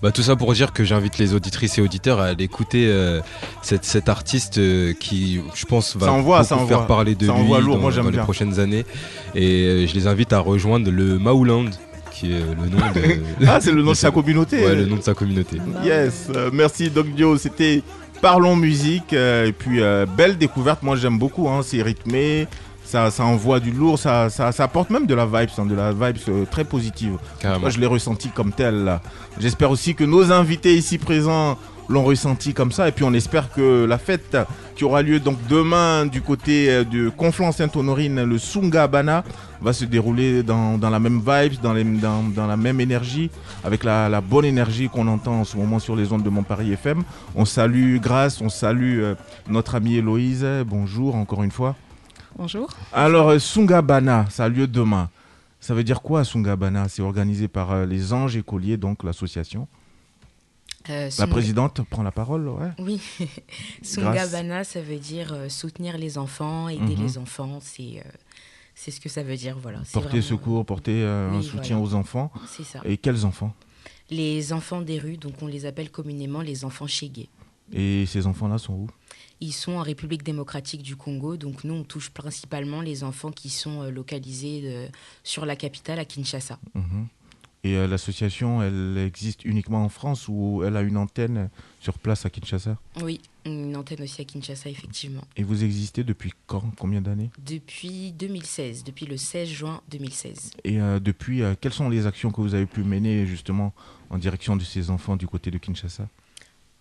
Bah, 0.02 0.10
tout 0.10 0.22
ça 0.22 0.34
pour 0.36 0.52
dire 0.52 0.72
que 0.72 0.82
j'invite 0.84 1.18
les 1.18 1.34
auditrices 1.34 1.78
et 1.78 1.82
auditeurs 1.82 2.20
à 2.20 2.26
aller 2.26 2.44
écouter 2.44 2.86
euh, 2.88 3.20
cette, 3.62 3.84
cet 3.84 4.08
artiste 4.08 4.58
euh, 4.58 4.92
qui, 4.98 5.40
je 5.54 5.64
pense, 5.66 5.96
va 5.96 6.10
envoie, 6.12 6.42
beaucoup 6.42 6.66
faire 6.66 6.86
parler 6.86 7.14
de 7.14 7.26
Ça 7.26 7.34
lui 7.34 7.46
lourd, 7.48 7.76
dans, 7.76 7.80
moi, 7.80 7.90
j'aime 7.90 8.04
dans 8.04 8.10
les 8.10 8.16
bien. 8.16 8.24
prochaines 8.24 8.58
années. 8.58 8.84
Et 9.34 9.62
euh, 9.66 9.86
je 9.86 9.94
les 9.94 10.06
invite 10.06 10.32
à 10.32 10.40
rejoindre 10.40 10.90
le 10.90 11.18
Mauland, 11.18 11.66
qui 12.10 12.32
est 12.32 12.40
le 12.40 12.68
nom 12.68 12.78
de. 12.78 13.46
Ah, 13.46 13.60
c'est 13.60 13.72
le 13.72 13.82
nom 13.82 13.92
de 13.92 13.96
sa 13.96 14.10
communauté. 14.10 14.64
Ouais, 14.64 14.74
le 14.74 14.86
nom 14.86 14.96
de 14.96 15.02
sa 15.02 15.14
communauté. 15.14 15.58
Yes, 15.84 16.28
merci 16.52 16.90
Doc 16.90 17.08
Dio. 17.14 17.36
C'était 17.38 17.82
Parlons 18.20 18.56
musique. 18.56 19.12
et 19.12 19.54
puis, 19.56 19.80
belle 20.16 20.36
découverte. 20.36 20.82
Moi, 20.82 20.96
j'aime 20.96 21.18
beaucoup. 21.18 21.48
hein, 21.48 21.60
c'est 21.62 21.80
rythmé. 21.82 22.48
Ça, 22.90 23.10
ça 23.12 23.24
envoie 23.24 23.60
du 23.60 23.70
lourd. 23.70 23.98
Ça, 24.00 24.28
ça, 24.30 24.50
ça 24.50 24.64
apporte 24.64 24.90
même 24.90 25.06
de 25.06 25.14
la 25.14 25.24
vibe, 25.26 25.50
hein, 25.58 25.64
de 25.66 25.74
la 25.76 25.92
vibe 25.92 26.16
euh, 26.28 26.44
très 26.50 26.64
positive. 26.64 27.16
Moi, 27.60 27.70
je 27.70 27.78
l'ai 27.78 27.86
ressenti 27.86 28.28
comme 28.30 28.52
tel. 28.52 28.98
J'espère 29.38 29.70
aussi 29.70 29.94
que 29.94 30.02
nos 30.04 30.32
invités 30.32 30.74
ici 30.76 30.98
présents 30.98 31.56
l'ont 31.88 32.02
ressenti 32.04 32.52
comme 32.52 32.72
ça. 32.72 32.88
Et 32.88 32.92
puis, 32.92 33.04
on 33.04 33.12
espère 33.14 33.52
que 33.52 33.84
la 33.84 33.98
fête 33.98 34.36
qui 34.76 34.84
aura 34.84 35.02
lieu 35.02 35.20
donc 35.20 35.36
demain 35.48 36.06
du 36.06 36.20
côté 36.20 36.68
euh, 36.70 36.84
de 36.84 37.10
Conflans-Sainte-Honorine, 37.10 38.24
le 38.24 38.38
Sungabana, 38.38 39.22
va 39.60 39.72
se 39.72 39.84
dérouler 39.84 40.42
dans, 40.42 40.78
dans 40.78 40.88
la 40.90 40.98
même 40.98 41.18
vibe, 41.24 41.60
dans, 41.62 41.72
les- 41.74 41.84
dans, 41.84 42.22
dans 42.24 42.46
la 42.46 42.56
même 42.56 42.80
énergie, 42.80 43.30
avec 43.62 43.84
la, 43.84 44.08
la 44.08 44.20
bonne 44.20 44.44
énergie 44.46 44.88
qu'on 44.88 45.06
entend 45.06 45.40
en 45.40 45.44
ce 45.44 45.56
moment 45.56 45.78
sur 45.78 45.94
les 45.96 46.12
ondes 46.12 46.22
de 46.22 46.30
Montparis 46.30 46.72
FM. 46.72 47.02
On 47.36 47.44
salue 47.44 47.98
Grâce, 47.98 48.40
on 48.40 48.48
salue 48.48 49.00
euh, 49.00 49.14
notre 49.48 49.74
amie 49.76 49.96
Héloïse. 49.96 50.46
Bonjour 50.66 51.14
encore 51.14 51.42
une 51.44 51.50
fois. 51.52 51.76
Bonjour. 52.40 52.70
Alors, 52.94 53.28
euh, 53.28 53.38
Sungabana, 53.38 54.24
ça 54.30 54.44
a 54.44 54.48
lieu 54.48 54.66
demain. 54.66 55.10
Ça 55.60 55.74
veut 55.74 55.84
dire 55.84 56.00
quoi, 56.00 56.24
Sungabana? 56.24 56.88
C'est 56.88 57.02
organisé 57.02 57.48
par 57.48 57.70
euh, 57.72 57.84
les 57.84 58.14
Anges 58.14 58.34
Écoliers, 58.34 58.78
donc 58.78 59.04
l'association. 59.04 59.68
Euh, 60.88 61.10
La 61.18 61.26
présidente 61.26 61.82
prend 61.90 62.02
la 62.02 62.12
parole, 62.12 62.48
ouais. 62.48 62.70
Oui. 62.78 62.98
Sungabana, 63.82 64.64
ça 64.64 64.80
veut 64.80 64.96
dire 64.96 65.34
euh, 65.34 65.50
soutenir 65.50 65.98
les 65.98 66.16
enfants, 66.16 66.70
aider 66.70 66.96
Mhm. 66.96 67.02
les 67.02 67.18
enfants. 67.18 67.58
C'est 67.60 67.98
euh, 67.98 68.08
c'est 68.74 68.90
ce 68.90 69.00
que 69.02 69.10
ça 69.10 69.22
veut 69.22 69.36
dire. 69.36 69.58
Voilà. 69.60 69.80
Porter 69.92 70.08
vraiment- 70.08 70.22
secours, 70.22 70.64
porter 70.64 71.02
euh, 71.02 71.30
un 71.30 71.36
Oui, 71.40 71.44
soutien 71.44 71.76
voilà. 71.76 71.92
aux 71.92 71.94
enfants. 71.94 72.32
C'est 72.46 72.64
ça. 72.64 72.80
Et 72.86 72.96
quels 72.96 73.26
enfants? 73.26 73.52
Les 74.08 74.54
enfants 74.54 74.80
des 74.80 74.98
rues, 74.98 75.18
donc 75.18 75.34
on 75.42 75.46
les 75.46 75.66
appelle 75.66 75.90
communément 75.90 76.40
les 76.40 76.64
enfants 76.64 76.86
chégués. 76.86 77.28
Et 77.70 78.06
ces 78.06 78.26
enfants-là 78.26 78.56
sont 78.56 78.72
où? 78.72 78.86
Ils 79.40 79.52
sont 79.52 79.72
en 79.72 79.82
République 79.82 80.22
démocratique 80.22 80.82
du 80.82 80.96
Congo, 80.96 81.36
donc 81.36 81.64
nous 81.64 81.74
on 81.74 81.84
touche 81.84 82.10
principalement 82.10 82.80
les 82.80 83.04
enfants 83.04 83.30
qui 83.30 83.48
sont 83.50 83.82
euh, 83.82 83.90
localisés 83.90 84.62
euh, 84.64 84.88
sur 85.24 85.46
la 85.46 85.56
capitale 85.56 85.98
à 85.98 86.04
Kinshasa. 86.04 86.58
Mhm. 86.74 87.06
Et 87.62 87.76
euh, 87.76 87.86
l'association, 87.86 88.62
elle 88.62 88.96
existe 88.98 89.44
uniquement 89.44 89.84
en 89.84 89.88
France 89.90 90.28
ou 90.28 90.62
elle 90.64 90.76
a 90.76 90.82
une 90.82 90.96
antenne 90.96 91.50
sur 91.78 91.98
place 91.98 92.24
à 92.24 92.30
Kinshasa? 92.30 92.78
Oui, 93.02 93.20
une 93.44 93.76
antenne 93.76 94.02
aussi 94.02 94.22
à 94.22 94.24
Kinshasa 94.24 94.70
effectivement. 94.70 95.22
Et 95.36 95.42
vous 95.42 95.62
existez 95.62 96.02
depuis 96.02 96.32
quand? 96.46 96.62
Combien 96.78 97.02
d'années? 97.02 97.30
Depuis 97.38 98.12
2016, 98.12 98.84
depuis 98.84 99.04
le 99.04 99.18
16 99.18 99.48
juin 99.48 99.82
2016. 99.90 100.52
Et 100.64 100.80
euh, 100.80 101.00
depuis, 101.00 101.42
euh, 101.42 101.54
quelles 101.60 101.74
sont 101.74 101.90
les 101.90 102.06
actions 102.06 102.30
que 102.30 102.40
vous 102.40 102.54
avez 102.54 102.66
pu 102.66 102.82
mener 102.82 103.26
justement 103.26 103.74
en 104.08 104.16
direction 104.16 104.56
de 104.56 104.62
ces 104.62 104.88
enfants 104.88 105.16
du 105.16 105.26
côté 105.26 105.50
de 105.50 105.58
Kinshasa? 105.58 106.08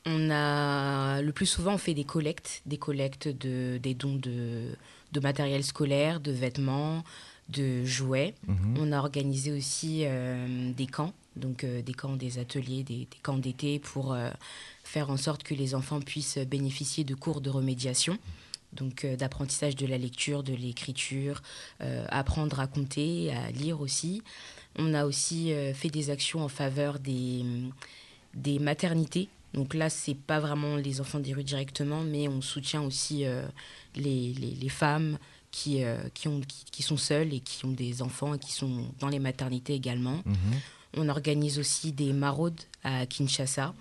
On 0.06 0.30
a 0.32 1.22
le 1.22 1.32
plus 1.32 1.46
souvent 1.46 1.74
on 1.74 1.78
fait 1.78 1.94
des 1.94 2.06
collectes, 2.06 2.62
des 2.66 2.78
collectes 2.78 3.28
de 3.28 3.80
des 3.82 3.94
dons 3.94 4.16
de, 4.16 4.76
de 5.12 5.20
matériel 5.20 5.64
scolaire, 5.64 6.20
de 6.20 6.32
vêtements, 6.32 7.04
de 7.50 7.84
jouets. 7.84 8.36
Mhm. 8.48 8.78
On 8.80 8.92
a 8.92 9.00
organisé 9.00 9.52
aussi 9.52 10.04
euh, 10.06 10.72
des 10.72 10.88
camps, 10.88 11.14
donc 11.36 11.64
euh, 11.64 11.82
des 11.82 11.94
camps, 11.94 12.16
des 12.16 12.38
ateliers, 12.40 12.84
des, 12.84 13.00
des 13.00 13.18
camps 13.24 13.38
d'été 13.38 13.80
pour 13.80 14.14
euh, 14.14 14.30
faire 14.84 15.10
en 15.10 15.18
sorte 15.18 15.44
que 15.44 15.54
les 15.54 15.76
enfants 15.76 16.00
puissent 16.00 16.38
bénéficier 16.38 17.04
de 17.04 17.16
cours 17.16 17.42
de 17.42 17.50
remédiation. 17.50 18.18
Donc 18.72 19.04
d'apprentissage 19.04 19.76
de 19.76 19.88
la 19.88 19.98
lecture, 19.98 20.44
de 20.44 20.54
l'écriture, 20.54 21.42
apprendre 22.10 22.60
à 22.60 22.68
compter, 22.68 23.34
à 23.34 23.50
lire 23.50 23.82
aussi. 23.82 24.22
On 24.76 24.94
a 24.94 25.08
aussi 25.08 25.52
fait 25.74 25.90
des 25.90 26.12
actions 26.12 26.44
en 26.44 26.50
faveur 26.50 27.00
des, 27.00 27.44
des 28.36 28.60
maternités. 28.60 29.28
Donc 29.54 29.74
là, 29.74 29.90
c'est 29.90 30.16
pas 30.16 30.40
vraiment 30.40 30.76
les 30.76 31.02
enfants 31.02 31.20
des 31.20 31.34
rues 31.34 31.44
directement, 31.44 32.02
mais 32.04 32.28
on 32.28 32.42
soutient 32.42 32.82
aussi 32.82 33.26
euh, 33.26 33.46
les, 33.96 34.34
les- 34.34 34.56
les 34.56 34.70
femmes 34.70 35.18
qui, 35.52 35.84
euh, 35.84 35.98
qui, 36.14 36.28
ont, 36.28 36.40
qui, 36.42 36.66
qui 36.72 36.84
sont 36.84 36.98
seules 36.98 37.34
et 37.34 37.40
qui 37.40 37.66
ont 37.66 37.72
des 37.72 38.02
enfants 38.04 38.34
et 38.36 38.40
qui 38.40 38.52
sont 38.52 38.86
dans 39.00 39.10
les 39.10 39.20
maternités 39.20 39.74
également. 39.74 40.22
Mhm. 40.26 40.36
On 40.98 41.10
organise 41.10 41.58
aussi 41.60 41.92
des 41.92 42.14
maraudes 42.14 42.60
à 42.84 43.06
Kinshasa. 43.06 43.74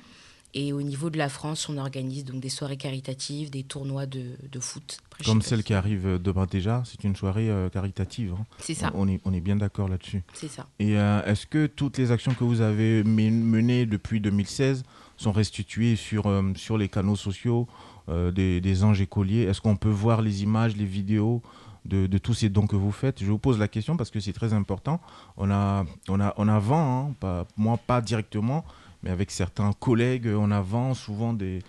Et 0.54 0.72
au 0.72 0.80
niveau 0.80 1.10
de 1.10 1.18
la 1.18 1.28
France, 1.28 1.68
on 1.68 1.76
organise 1.76 2.24
donc 2.24 2.40
des 2.40 2.48
soirées 2.48 2.78
caritatives, 2.78 3.50
des 3.50 3.64
tournois 3.64 4.06
de, 4.06 4.30
de 4.50 4.60
foot. 4.60 4.96
Après, 5.12 5.24
Comme 5.24 5.42
celle 5.42 5.62
qui 5.62 5.74
arrive 5.74 6.06
euh, 6.06 6.18
demain 6.18 6.46
déjà, 6.46 6.82
c'est 6.86 7.04
une 7.04 7.14
soirée 7.14 7.50
euh, 7.50 7.68
caritative. 7.68 8.32
hein. 8.32 8.46
C'est 8.58 8.72
ça. 8.72 8.90
On 8.94 9.06
est, 9.08 9.20
on 9.26 9.34
est 9.34 9.42
bien 9.42 9.56
d'accord 9.56 9.88
là-dessus. 9.88 10.22
C'est 10.32 10.48
ça. 10.48 10.66
Et 10.78 10.98
euh, 10.98 11.22
est-ce 11.26 11.46
que 11.46 11.66
toutes 11.66 11.98
les 11.98 12.10
actions 12.12 12.32
que 12.32 12.44
vous 12.44 12.62
avez 12.62 13.04
men- 13.04 13.42
menées 13.44 13.84
depuis 13.84 14.20
2016 14.22 14.84
sont 15.18 15.32
restituées 15.32 15.96
sur, 15.96 16.26
euh, 16.26 16.52
sur 16.56 16.78
les 16.78 16.88
canaux 16.88 17.16
sociaux 17.16 17.66
euh, 18.08 18.30
des, 18.30 18.84
anges 18.84 19.00
écoliers 19.00 19.42
Est-ce 19.42 19.60
qu'on 19.60 19.76
peut 19.76 19.90
voir 19.90 20.22
les 20.22 20.42
images, 20.42 20.76
les 20.76 20.86
vidéos 20.86 21.42
de, 21.84 22.06
tous 22.18 22.34
ces 22.34 22.48
dons 22.48 22.66
que 22.66 22.76
vous 22.76 22.92
faites? 22.92 23.22
Je 23.22 23.30
vous 23.30 23.38
pose 23.38 23.58
la 23.58 23.68
question 23.68 23.96
parce 23.96 24.10
que 24.10 24.20
c'est 24.20 24.32
très 24.32 24.52
important. 24.54 25.00
On 25.36 25.50
a, 25.50 25.84
on 26.08 26.20
hein, 26.20 27.14
moi 27.56 27.76
pas 27.76 28.00
directement, 28.00 28.64
mais 29.02 29.10
avec 29.10 29.30
certains 29.30 29.72
collègues, 29.72 30.28
on 30.28 30.50
a 30.50 30.60
vent 30.60 30.94
souvent 30.94 31.32
des, 31.32 31.62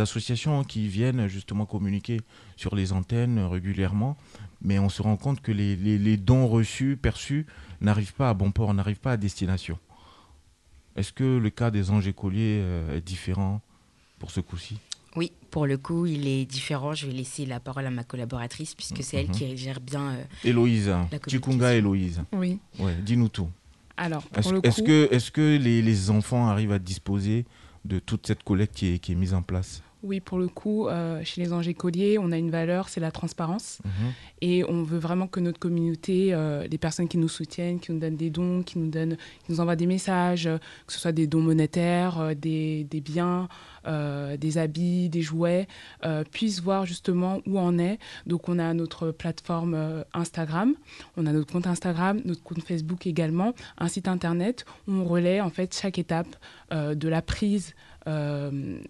associations 0.00 0.62
qui 0.64 0.88
viennent 0.88 1.26
justement 1.26 1.66
communiquer 1.66 2.20
sur 2.56 2.76
les 2.76 2.92
antennes 2.92 3.38
régulièrement. 3.40 4.16
Mais 4.60 4.78
on 4.78 4.88
se 4.88 5.02
rend 5.02 5.16
compte 5.16 5.40
que 5.40 5.52
les, 5.52 5.76
les- 5.76 5.98
les 5.98 6.16
dons 6.16 6.46
reçus, 6.46 6.98
perçus, 7.00 7.46
n'arrivent 7.80 8.14
pas 8.14 8.28
à 8.28 8.34
bon 8.34 8.50
port, 8.50 8.74
n'arrivent 8.74 9.00
pas 9.00 9.12
à 9.12 9.16
destination. 9.16 9.78
Est-ce 10.98 11.12
que 11.12 11.38
le 11.38 11.50
cas 11.50 11.70
des 11.70 11.90
anges 11.90 12.08
écoliers 12.08 12.58
euh, 12.60 12.96
est 12.96 13.00
différent 13.00 13.60
pour 14.18 14.30
ce 14.32 14.40
coup-ci? 14.40 14.78
Oui, 15.16 15.32
pour 15.50 15.66
le 15.66 15.78
coup, 15.78 16.06
il 16.06 16.26
est 16.26 16.44
différent. 16.44 16.92
Je 16.92 17.06
vais 17.06 17.12
laisser 17.12 17.46
la 17.46 17.60
parole 17.60 17.86
à 17.86 17.90
ma 17.90 18.02
collaboratrice 18.04 18.74
puisque 18.74 19.02
c'est 19.02 19.16
elle 19.18 19.28
Mhm. 19.28 19.32
qui 19.34 19.56
gère 19.56 19.80
bien. 19.80 20.10
euh, 20.10 20.24
Héloïse, 20.44 20.88
la 20.88 21.18
Chikunga 21.26 21.74
Héloïse. 21.74 22.22
Oui. 22.32 22.58
Ouais, 22.80 22.94
dis-nous 23.00 23.28
tout. 23.28 23.48
Alors, 23.96 24.22
pour 24.26 24.38
Est-ce 24.64 24.80
coup- 24.80 24.86
que, 24.86 25.08
est 25.12 25.30
que 25.30 25.56
les, 25.56 25.82
les 25.82 26.10
enfants 26.10 26.48
arrivent 26.48 26.72
à 26.72 26.78
disposer 26.80 27.46
de 27.84 27.98
toute 28.00 28.26
cette 28.26 28.42
collecte 28.42 28.74
qui 28.76 28.94
est, 28.94 28.98
qui 28.98 29.12
est 29.12 29.16
mise 29.16 29.34
en 29.34 29.42
place? 29.42 29.82
Oui, 30.04 30.20
pour 30.20 30.38
le 30.38 30.46
coup, 30.46 30.86
euh, 30.86 31.20
chez 31.24 31.40
les 31.42 31.52
anges 31.52 31.66
écoliers, 31.66 32.18
on 32.18 32.30
a 32.30 32.38
une 32.38 32.50
valeur, 32.50 32.88
c'est 32.88 33.00
la 33.00 33.10
transparence. 33.10 33.80
Mhm. 33.84 34.12
Et 34.42 34.64
on 34.64 34.84
veut 34.84 34.98
vraiment 34.98 35.26
que 35.26 35.40
notre 35.40 35.58
communauté, 35.58 36.32
euh, 36.32 36.66
les 36.68 36.78
personnes 36.78 37.08
qui 37.08 37.18
nous 37.18 37.28
soutiennent, 37.28 37.80
qui 37.80 37.90
nous 37.90 37.98
donnent 37.98 38.16
des 38.16 38.30
dons, 38.30 38.62
qui 38.62 38.78
nous, 38.78 38.90
donnent, 38.90 39.16
qui 39.44 39.52
nous 39.52 39.60
envoient 39.60 39.74
des 39.74 39.86
messages, 39.86 40.46
euh, 40.46 40.58
que 40.86 40.92
ce 40.92 41.00
soit 41.00 41.10
des 41.10 41.26
dons 41.26 41.40
monétaires, 41.40 42.20
euh, 42.20 42.34
des, 42.34 42.84
des 42.84 43.00
biens, 43.00 43.48
euh, 43.88 44.36
des 44.36 44.58
habits, 44.58 45.08
des 45.08 45.22
jouets, 45.22 45.66
euh, 46.04 46.22
puissent 46.22 46.60
voir 46.60 46.84
justement 46.84 47.40
où 47.46 47.58
on 47.58 47.78
est. 47.78 47.98
Donc 48.26 48.48
on 48.48 48.58
a 48.58 48.74
notre 48.74 49.10
plateforme 49.12 49.74
euh, 49.74 50.04
Instagram, 50.12 50.74
on 51.16 51.26
a 51.26 51.32
notre 51.32 51.50
compte 51.52 51.66
Instagram, 51.66 52.20
notre 52.24 52.42
compte 52.42 52.62
Facebook 52.62 53.06
également, 53.06 53.54
un 53.78 53.88
site 53.88 54.06
internet 54.06 54.64
où 54.86 54.92
on 54.92 55.04
relaie 55.04 55.40
en 55.40 55.50
fait 55.50 55.74
chaque 55.74 55.98
étape 55.98 56.36
euh, 56.72 56.94
de 56.94 57.08
la 57.08 57.22
prise 57.22 57.74
euh, 57.74 57.87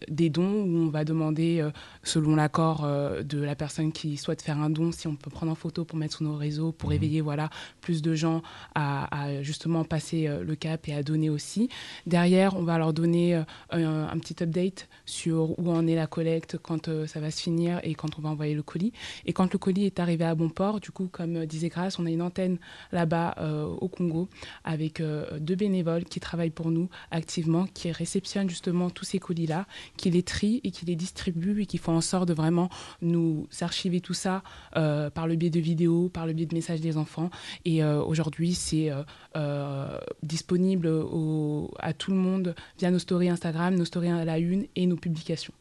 des 0.09 0.31
dons 0.31 0.63
où 0.63 0.77
on 0.79 0.89
va 0.89 1.05
demander, 1.05 1.61
euh, 1.61 1.71
selon 2.03 2.37
l'accord 2.37 2.85
euh, 2.85 3.23
de 3.23 3.39
la 3.39 3.55
personne 3.55 3.93
qui 3.93 4.17
souhaite 4.17 4.43
faire 4.43 4.59
un 4.59 4.71
don, 4.71 4.93
si 4.93 5.07
on 5.07 5.17
peut 5.17 5.31
prendre 5.31 5.53
en 5.53 5.55
photo 5.55 5.85
pour 5.85 5.99
mettre 5.99 6.17
sur 6.17 6.25
nos 6.25 6.37
réseaux, 6.37 6.73
pour 6.73 6.93
éveiller 6.93 7.21
voilà, 7.21 7.51
plus 7.81 8.03
de 8.03 8.15
gens 8.15 8.43
à, 8.75 9.25
à 9.25 9.43
justement 9.43 9.85
passer 9.85 10.27
euh, 10.27 10.45
le 10.45 10.55
cap 10.55 10.89
et 10.89 10.95
à 10.95 11.03
donner 11.03 11.31
aussi. 11.31 11.69
Derrière, 12.07 12.57
on 12.57 12.63
va 12.63 12.79
leur 12.79 12.93
donner 12.93 13.37
euh, 13.37 13.43
un, 13.71 14.09
un 14.09 14.19
petit 14.19 14.43
update 14.43 14.89
sur 15.07 15.59
où 15.59 15.71
en 15.71 15.87
est 15.87 15.95
la 15.95 16.07
collecte, 16.07 16.59
quand 16.59 16.89
euh, 16.89 17.07
ça 17.07 17.21
va 17.21 17.31
se 17.31 17.43
finir 17.43 17.81
et 17.83 17.95
quand 17.95 18.19
on 18.19 18.23
va 18.23 18.29
envoyer 18.31 18.55
le 18.55 18.63
colis. 18.63 18.93
Et 19.27 19.33
quand 19.33 19.53
le 19.53 19.59
colis 19.59 19.87
est 19.87 20.01
arrivé 20.01 20.25
à 20.25 20.35
bon 20.35 20.49
port, 20.49 20.81
du 20.81 20.91
coup, 20.91 21.09
comme 21.11 21.37
euh, 21.37 21.47
disait 21.47 21.69
Grace, 21.69 21.99
on 21.99 22.07
a 22.07 22.11
une 22.11 22.23
antenne 22.23 22.59
là-bas 22.93 23.35
euh, 23.39 23.65
au 23.65 23.89
Congo 23.89 24.29
avec 24.65 25.01
euh, 25.01 25.39
deux 25.41 25.57
bénévoles 25.57 26.05
qui 26.05 26.21
travaillent 26.21 26.51
pour 26.51 26.71
nous 26.71 26.89
activement, 27.11 27.67
qui 27.67 27.91
réceptionnent 27.91 28.51
justement 28.51 28.91
tous 28.91 29.08
ces 29.09 29.19
colis-là, 29.19 29.67
qui 29.97 30.11
les 30.11 30.23
trient 30.23 30.61
et 30.65 30.71
qui 30.71 30.85
les 30.87 30.97
distribuent 30.97 31.63
et 31.63 31.67
qui 31.67 31.79
font 31.79 31.97
en 31.97 32.01
sorte 32.01 32.29
de 32.29 32.35
vraiment 32.35 32.69
nous 33.03 33.47
archiver 33.61 34.01
tout 34.01 34.15
ça 34.15 34.43
euh, 34.77 35.11
par 35.11 35.27
le 35.27 35.35
biais 35.37 35.51
de 35.51 35.61
vidéos, 35.61 36.09
par 36.09 36.27
le 36.27 36.33
biais 36.33 36.47
de 36.47 36.55
messages 36.55 36.81
des 36.81 36.97
enfants. 36.97 37.31
Et 37.65 37.83
euh, 37.83 38.03
aujourd'hui, 38.03 38.55
c'est 38.55 38.91
euh, 38.91 39.03
euh, 39.37 39.99
disponible 40.23 40.87
au- 40.89 41.73
à 41.79 41.93
tout 41.93 42.11
le 42.11 42.17
monde 42.19 42.55
via 42.79 42.91
nos 42.91 42.99
stories 42.99 43.29
Instagram, 43.31 43.75
nos 43.75 43.85
stories 43.85 44.11
à 44.11 44.25
la 44.25 44.39
une 44.39 44.67
et 44.77 44.87
nos 44.87 44.97
publications. 44.97 45.53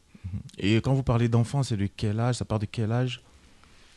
Et 0.58 0.76
quand 0.76 0.92
vous 0.94 1.02
parlez 1.02 1.28
d'enfants, 1.28 1.62
c'est 1.62 1.76
de 1.76 1.88
quel 1.96 2.20
âge? 2.20 2.36
Ça 2.36 2.44
part 2.44 2.58
de 2.58 2.66
quel 2.66 2.92
âge? 2.92 3.22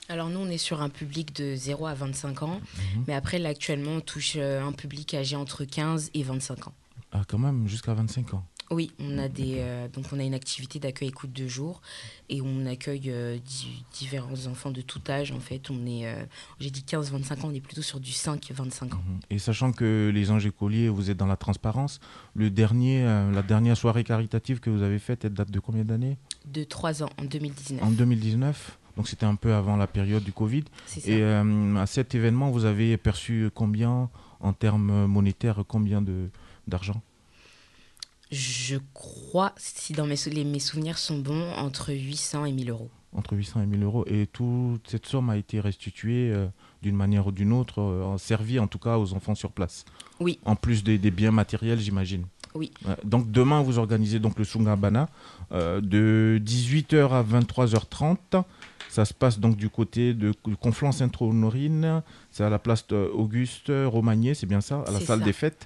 Alors 0.10 0.30
nous, 0.30 0.40
on 0.40 0.50
est 0.50 0.58
sur 0.58 0.82
un 0.82 0.90
public 0.90 1.36
de 1.36 1.56
0 1.56 1.86
à 1.88 1.94
25 1.94 2.44
ans, 2.44 2.60
Mhm. 2.96 3.04
mais 3.08 3.14
après, 3.14 3.38
là, 3.40 3.50
actuellement, 3.50 3.92
on 3.98 4.02
touche 4.02 4.36
un 4.38 4.72
public 4.74 5.14
âgé 5.14 5.36
entre 5.36 5.64
15 5.66 6.10
et 6.14 6.24
25 6.24 6.68
ans. 6.68 6.74
Ah, 7.14 7.24
quand 7.28 7.38
même, 7.38 7.68
jusqu'à 7.68 7.94
25 7.94 8.34
ans. 8.34 8.46
Oui, 8.72 8.92
on 9.00 9.18
a 9.18 9.28
des 9.28 9.56
euh, 9.58 9.88
donc 9.90 10.06
on 10.14 10.20
a 10.20 10.24
une 10.24 10.34
activité 10.34 10.80
d'accueil 10.80 11.10
écoute 11.10 11.34
de 11.34 11.46
jour 11.46 11.82
et 12.30 12.42
on 12.42 12.66
accueille 12.66 13.10
euh, 13.12 13.38
di- 13.38 13.84
différents 13.94 14.48
enfants 14.48 14.72
de 14.72 14.80
tout 14.82 15.02
âge 15.10 15.34
en 15.34 15.42
fait. 15.42 15.70
On 15.70 15.86
est 15.86 16.08
euh, 16.08 16.24
j'ai 16.62 16.70
dit 16.70 16.82
15 16.84 17.12
25 17.12 17.44
ans, 17.44 17.50
on 17.50 17.54
est 17.54 17.60
plutôt 17.60 17.82
sur 17.82 18.00
du 18.00 18.14
5 18.14 18.50
25 18.54 18.94
ans. 18.94 19.02
Et 19.30 19.40
sachant 19.40 19.74
que 19.74 20.10
les 20.14 20.32
anges 20.32 20.46
écoliers, 20.46 20.88
vous 20.88 21.10
êtes 21.10 21.18
dans 21.18 21.28
la 21.28 21.36
transparence, 21.36 22.00
le 22.34 22.50
dernier, 22.50 23.04
euh, 23.04 23.30
la 23.32 23.42
dernière 23.42 23.76
soirée 23.76 24.06
caritative 24.06 24.60
que 24.62 24.70
vous 24.70 24.84
avez 24.84 25.00
faite, 25.00 25.26
elle 25.26 25.34
date 25.34 25.52
de 25.52 25.60
combien 25.60 25.84
d'années? 25.84 26.18
De 26.46 26.64
3 26.64 27.04
ans 27.04 27.10
en 27.20 27.26
2019. 27.26 27.84
En 27.84 27.92
2019. 27.92 28.78
Donc 28.96 29.08
c'était 29.10 29.26
un 29.26 29.36
peu 29.36 29.54
avant 29.54 29.76
la 29.76 29.88
période 29.88 30.24
du 30.24 30.32
Covid. 30.32 30.64
C'est 30.86 31.02
ça. 31.02 31.10
Et 31.12 31.24
à 31.24 31.86
cet 31.88 32.16
événement, 32.16 32.52
vous 32.52 32.64
avez 32.66 32.96
perçu 32.98 33.50
combien 33.54 34.10
en 34.40 34.54
termes 34.54 35.08
monétaires, 35.08 35.62
combien 35.68 36.02
de 36.02 36.30
d'argent? 36.68 37.02
Je 38.32 38.78
crois 38.94 39.54
si 39.58 39.94
dans 39.94 40.06
mes 40.06 40.16
sou- 40.16 40.30
les- 40.30 40.44
mes 40.46 40.60
souvenirs 40.60 40.98
sont 40.98 41.18
bons 41.20 41.52
entre 41.54 41.92
800 41.94 42.46
et 42.46 42.52
1000 42.52 42.70
euros. 42.70 42.90
Entre 43.14 43.36
800 43.36 43.62
et 43.62 43.66
1000 43.66 43.84
euros. 43.84 44.06
Et 44.08 44.26
toute 44.28 44.88
cette 44.90 45.06
somme 45.06 45.30
a 45.30 45.36
été 45.36 45.60
restituée 45.60 46.32
euh, 46.32 46.48
d'une 46.82 46.96
manière 46.96 47.28
ou 47.28 47.32
d'une 47.34 47.52
autre, 47.52 47.82
euh, 47.82 48.18
servie 48.18 48.58
en 48.60 48.68
tout 48.68 48.80
cas 48.80 48.98
aux 48.98 49.14
enfants 49.14 49.36
sur 49.36 49.52
place. 49.52 49.84
Oui. 50.22 50.40
En 50.46 50.56
plus 50.56 50.82
des, 50.84 50.98
des 50.98 51.12
biens 51.12 51.32
matériels, 51.32 51.80
j'imagine. 51.80 52.26
Oui. 52.56 52.72
Ouais. 52.86 52.96
Donc 53.04 53.30
demain, 53.30 53.62
vous 53.64 53.80
organisez 53.80 54.20
donc 54.20 54.40
le 54.40 54.46
Sungabana 54.46 55.10
euh, 55.52 55.82
de 55.82 56.42
18h 56.46 57.10
à 57.12 57.22
23h30. 57.24 58.44
Ça 58.90 59.06
se 59.06 59.14
passe 59.14 59.40
donc 59.40 59.56
du 59.56 59.70
côté 59.70 60.14
de 60.14 60.34
Conflans-Sainte-Honorine. 60.60 62.02
C'est 62.30 62.44
à 62.44 62.50
la 62.50 62.60
place 62.60 62.86
Auguste 63.14 63.72
Romagné, 63.86 64.34
c'est 64.34 64.46
bien 64.48 64.60
ça, 64.62 64.84
à 64.88 64.92
la 64.92 65.00
salle 65.00 65.20
ça. 65.20 65.26
des 65.26 65.34
fêtes. 65.34 65.66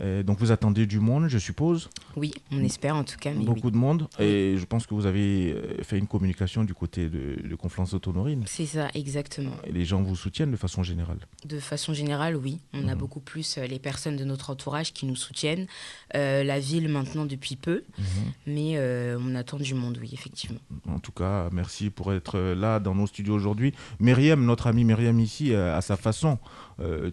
Euh, 0.00 0.22
donc 0.22 0.38
vous 0.38 0.50
attendez 0.50 0.86
du 0.86 0.98
monde, 1.00 1.28
je 1.28 1.38
suppose. 1.38 1.90
Oui, 2.16 2.32
on 2.52 2.62
espère 2.64 2.96
en 2.96 3.04
tout 3.04 3.18
cas. 3.18 3.32
Mais 3.36 3.44
Beaucoup 3.44 3.66
oui. 3.66 3.72
de 3.72 3.76
monde. 3.76 4.08
Et 4.18 4.54
je 4.58 4.64
pense 4.64 4.86
que 4.86 4.94
vous 4.94 5.06
avez 5.06 5.52
euh, 5.52 5.82
fait 5.82 5.98
une 5.98 6.06
communication 6.06 6.64
du 6.64 6.72
côté 6.74 7.08
de, 7.08 7.46
de 7.46 7.54
Conflans-Sainte-Honorine. 7.54 8.44
C'est 8.46 8.66
ça, 8.66 8.88
exactement. 8.94 9.50
Et 9.66 9.72
les 9.72 9.84
gens 9.84 10.00
vous 10.02 10.16
soutiennent 10.16 10.50
de 10.52 10.56
façon 10.56 10.82
générale. 10.82 11.18
De 11.44 11.58
façon 11.60 11.92
générale, 11.92 12.36
oui. 12.36 12.58
On 12.72 12.82
Mhm. 12.82 12.88
a 12.88 12.94
beaucoup 12.94 13.20
plus 13.20 13.58
euh, 13.58 13.66
les 13.66 13.78
personnes 13.78 14.16
de 14.16 14.24
notre 14.24 14.50
entourage 14.50 14.92
qui 14.92 15.06
nous 15.06 15.16
soutiennent. 15.16 15.66
Euh, 16.14 16.44
la 16.44 16.58
ville 16.60 16.88
maintenant 16.88 17.26
depuis 17.26 17.56
peu. 17.56 17.84
Mhm. 17.98 18.04
Mais 18.46 18.72
euh, 18.76 19.18
on 19.20 19.34
attend 19.34 19.58
du 19.58 19.74
monde, 19.74 19.98
oui, 20.00 20.10
effectivement. 20.12 20.60
En 20.88 20.98
tout 20.98 21.12
cas, 21.12 21.48
merci 21.52 21.90
pour 21.90 22.12
être 22.12 22.38
là 22.38 22.80
dans 22.80 22.94
nos 22.94 23.06
studios 23.06 23.34
aujourd'hui. 23.34 23.74
Myriam, 24.00 24.44
notre 24.44 24.66
amie 24.66 24.84
Myriam 24.84 25.20
ici, 25.20 25.54
à 25.54 25.80
sa 25.82 25.96
façon, 25.96 26.38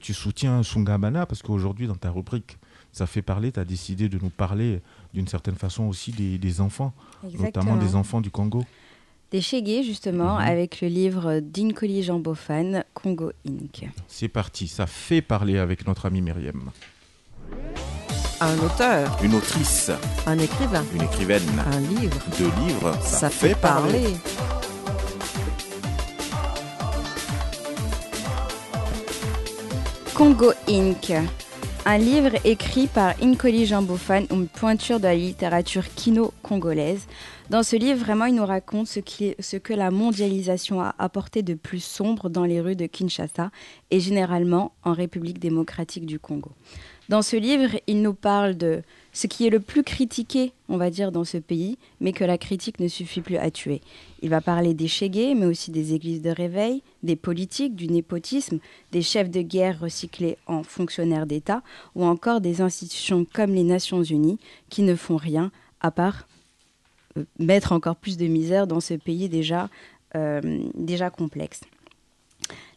tu 0.02 0.14
soutiens 0.14 0.64
Sungabana 0.64 1.26
parce 1.26 1.42
qu'aujourd'hui, 1.42 1.88
dans 1.88 1.96
ta 1.96 2.10
rubrique, 2.10 2.58
ça 2.98 3.08
fait 3.08 3.22
parler, 3.22 3.52
tu 3.52 3.60
as 3.60 3.66
décidé 3.66 4.10
de 4.10 4.18
nous 4.22 4.30
parler 4.30 4.82
d'une 5.14 5.28
certaine 5.28 5.56
façon 5.56 5.84
aussi 5.86 6.12
des, 6.12 6.38
des 6.38 6.62
enfants, 6.62 6.94
notamment 7.40 7.76
des 7.78 7.96
enfants 7.96 8.22
du 8.22 8.30
Congo. 8.32 8.64
Des 9.32 9.42
Chégués, 9.42 9.84
justement, 9.84 10.36
Mhm. 10.36 10.48
avec 10.48 10.82
le 10.82 10.88
livre 10.88 11.40
d'Inkoli 11.42 12.02
Jean 12.04 12.20
Bofan, 12.20 12.84
Congo 12.94 13.32
Inc. 13.46 13.90
C'est 14.08 14.30
parti, 14.30 14.68
ça 14.68 14.88
fait 14.88 15.22
parler 15.22 15.58
avec 15.58 15.86
notre 15.86 16.06
amie 16.06 16.22
Myriam. 16.22 16.72
Un 18.40 18.58
auteur, 18.60 19.18
Une 19.24 19.34
autrice, 19.36 19.92
un 20.26 20.38
écrivain, 20.38 20.84
une 20.96 21.02
écrivaine, 21.02 21.42
un 21.72 21.80
livre, 21.80 22.18
deux 22.38 22.52
livres, 22.68 22.96
ça, 23.02 23.30
fait 23.30 23.56
parler. 23.56 24.14
Congo 30.14 30.52
Inc. 30.68 31.14
Un 31.90 32.00
livre 32.00 32.32
écrit 32.44 32.88
par 32.88 33.14
Inkoli 33.24 33.66
Jean 33.66 33.82
Bofan, 33.82 34.26
une 34.30 34.50
pointure 34.50 35.00
de 35.00 35.06
la 35.06 35.16
littérature 35.16 35.86
kino-congolaise. 35.96 37.08
Dans 37.50 37.64
ce 37.64 37.78
livre, 37.78 37.98
vraiment, 37.98 38.26
il 38.26 38.36
nous 38.36 38.46
raconte 38.46 38.88
ce 38.88 39.56
que 39.56 39.74
la 39.74 39.90
mondialisation 39.90 40.82
a 40.82 40.96
apporté 41.00 41.44
de 41.44 41.54
plus 41.54 41.82
sombre 41.82 42.30
dans 42.30 42.44
les 42.44 42.60
rues 42.60 42.76
de 42.76 42.88
Kinshasa 42.88 43.52
et 43.90 44.02
généralement 44.02 44.74
en 44.84 44.92
République 44.92 45.40
démocratique 45.40 46.06
du 46.06 46.20
Congo. 46.20 46.52
Dans 47.08 47.22
ce 47.22 47.38
livre, 47.38 47.80
il 47.88 48.02
nous 48.02 48.14
parle 48.14 48.58
de 48.58 48.82
ce 49.18 49.26
qui 49.26 49.48
est 49.48 49.50
le 49.50 49.60
plus 49.60 49.82
critiqué, 49.82 50.52
on 50.70 50.78
va 50.78 50.92
dire, 50.92 51.12
dans 51.12 51.24
ce 51.24 51.40
pays, 51.40 51.80
mais 52.00 52.14
que 52.14 52.24
la 52.24 52.38
critique 52.38 52.80
ne 52.80 52.88
suffit 52.88 53.22
plus 53.22 53.38
à 53.38 53.50
tuer. 53.50 53.82
Il 54.22 54.30
va 54.30 54.42
parler 54.42 54.76
des 54.76 54.88
chégués, 54.88 55.34
mais 55.34 55.48
aussi 55.48 55.72
des 55.72 55.96
églises 55.96 56.22
de 56.22 56.30
réveil, 56.30 56.84
des 57.02 57.16
politiques, 57.16 57.76
du 57.76 57.88
népotisme, 57.88 58.60
des 58.92 59.02
chefs 59.02 59.32
de 59.32 59.42
guerre 59.42 59.80
recyclés 59.80 60.38
en 60.46 60.62
fonctionnaires 60.62 61.26
d'État, 61.26 61.64
ou 61.96 62.06
encore 62.06 62.42
des 62.42 62.62
institutions 62.62 63.26
comme 63.34 63.56
les 63.56 63.64
Nations 63.64 64.04
Unies 64.04 64.38
qui 64.70 64.84
ne 64.84 64.94
font 64.94 65.18
rien 65.18 65.52
à 65.82 65.90
part 65.90 66.28
euh, 67.18 67.24
mettre 67.40 67.72
encore 67.72 67.96
plus 67.96 68.18
de 68.18 68.28
misère 68.28 68.68
dans 68.68 68.82
ce 68.82 68.94
pays 68.94 69.30
déjà, 69.30 69.68
euh, 70.14 70.62
déjà 70.76 71.10
complexe. 71.10 71.62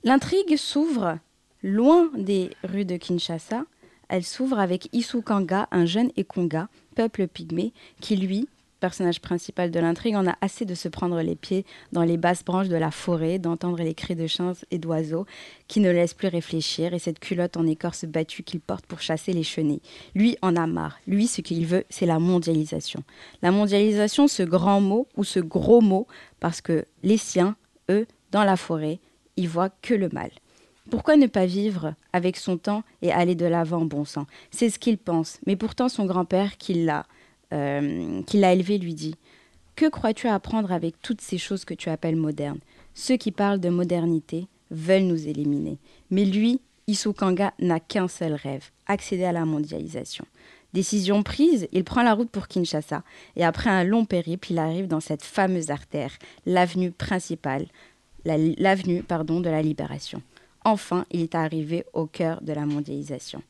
L'intrigue 0.05 0.57
s'ouvre 0.57 1.18
loin 1.62 2.11
des 2.16 2.49
rues 2.64 2.86
de 2.86 2.97
Kinshasa. 2.97 3.66
Elle 4.11 4.24
s'ouvre 4.24 4.58
avec 4.58 4.88
Issou 4.92 5.22
Kanga, 5.22 5.68
un 5.70 5.86
jeune 5.86 6.11
Ekonga, 6.16 6.68
peuple 6.96 7.28
pygmée, 7.28 7.72
qui 8.00 8.16
lui, 8.16 8.48
personnage 8.80 9.20
principal 9.20 9.70
de 9.70 9.78
l'intrigue, 9.78 10.16
en 10.16 10.26
a 10.26 10.36
assez 10.40 10.64
de 10.64 10.74
se 10.74 10.88
prendre 10.88 11.22
les 11.22 11.36
pieds 11.36 11.64
dans 11.92 12.02
les 12.02 12.16
basses 12.16 12.44
branches 12.44 12.66
de 12.66 12.74
la 12.74 12.90
forêt, 12.90 13.38
d'entendre 13.38 13.78
les 13.78 13.94
cris 13.94 14.16
de 14.16 14.26
chiens 14.26 14.54
et 14.72 14.78
d'oiseaux 14.78 15.26
qui 15.68 15.78
ne 15.78 15.92
laissent 15.92 16.14
plus 16.14 16.26
réfléchir, 16.26 16.92
et 16.92 16.98
cette 16.98 17.20
culotte 17.20 17.56
en 17.56 17.68
écorce 17.68 18.04
battue 18.04 18.42
qu'il 18.42 18.58
porte 18.58 18.84
pour 18.84 19.00
chasser 19.00 19.32
les 19.32 19.44
chenilles. 19.44 19.82
Lui 20.16 20.36
en 20.42 20.56
a 20.56 20.66
marre. 20.66 20.98
Lui, 21.06 21.28
ce 21.28 21.40
qu'il 21.40 21.64
veut, 21.64 21.84
c'est 21.88 22.06
la 22.06 22.18
mondialisation. 22.18 23.04
La 23.42 23.52
mondialisation, 23.52 24.26
ce 24.26 24.42
grand 24.42 24.80
mot 24.80 25.06
ou 25.16 25.22
ce 25.22 25.38
gros 25.38 25.80
mot, 25.80 26.08
parce 26.40 26.61
que 26.61 26.84
les 27.04 27.16
siens, 27.16 27.54
eux, 27.90 28.08
dans 28.32 28.42
la 28.42 28.56
forêt, 28.56 28.98
ils 29.36 29.48
voient 29.48 29.70
que 29.82 29.94
le 29.94 30.08
mal. 30.08 30.30
Pourquoi 30.91 31.16
ne 31.16 31.26
pas 31.26 31.47
vivre 31.47 31.95
avec 32.12 32.36
son 32.36 32.59
temps 32.59 32.82
et 33.03 33.12
aller 33.12 33.34
de 33.34 33.47
l'avant, 33.47 33.84
bon 33.84 34.05
sang? 34.05 34.26
C'est 34.51 34.70
ce 34.70 34.78
qu'il 34.78 34.99
pense. 34.99 35.38
Mais 35.47 35.57
pourtant, 35.57 35.88
son 35.88 36.05
grand-père, 36.07 36.57
qui 36.59 36.74
l'a 36.74 37.07
euh, 37.53 38.22
élevé, 38.32 38.78
lui 38.78 38.95
dit 38.95 39.14
Que 39.76 39.88
crois-tu 39.88 40.28
apprendre 40.28 40.72
avec 40.72 41.01
toutes 41.01 41.20
ces 41.20 41.38
choses 41.38 41.64
que 41.64 41.74
tu 41.74 41.88
appelles 41.91 42.16
modernes? 42.16 42.59
Ceux 42.95 43.16
qui 43.16 43.30
parlent 43.30 43.61
de 43.61 43.68
modernité 43.68 44.47
veulent 44.70 45.05
nous 45.05 45.28
éliminer. 45.28 45.78
Mais 46.11 46.24
lui, 46.24 46.61
Issou 46.86 47.12
Kanga, 47.12 47.53
n'a 47.61 47.78
qu'un 47.80 48.09
seul 48.09 48.34
rêve 48.34 48.70
accéder 48.86 49.24
à 49.24 49.32
la 49.32 49.45
mondialisation. 49.45 50.24
Décision 50.72 51.22
prise, 51.22 51.66
il 51.72 51.82
prend 51.84 52.03
la 52.03 52.14
route 52.14 52.30
pour 52.30 52.47
Kinshasa 52.49 53.03
et 53.36 53.45
après 53.45 53.70
un 53.70 53.82
long 53.84 54.05
périple, 54.05 54.53
il 54.53 54.59
arrive 54.59 54.86
dans 54.86 55.01
cette 55.01 55.24
fameuse 55.24 55.70
artère, 55.70 56.12
l'avenue 56.47 56.91
principale, 56.93 57.66
la- 58.24 58.38
l'avenue 58.38 59.03
pardon 59.03 59.41
de 59.41 59.49
la 59.51 59.62
libération. 59.62 60.22
Enfin, 60.64 61.06
il 61.11 61.22
est 61.22 61.34
arrivé 61.34 61.84
au 61.92 62.06
cœur 62.06 62.40
de 62.42 62.52
la 62.52 62.66
mondialisation. 62.66 63.42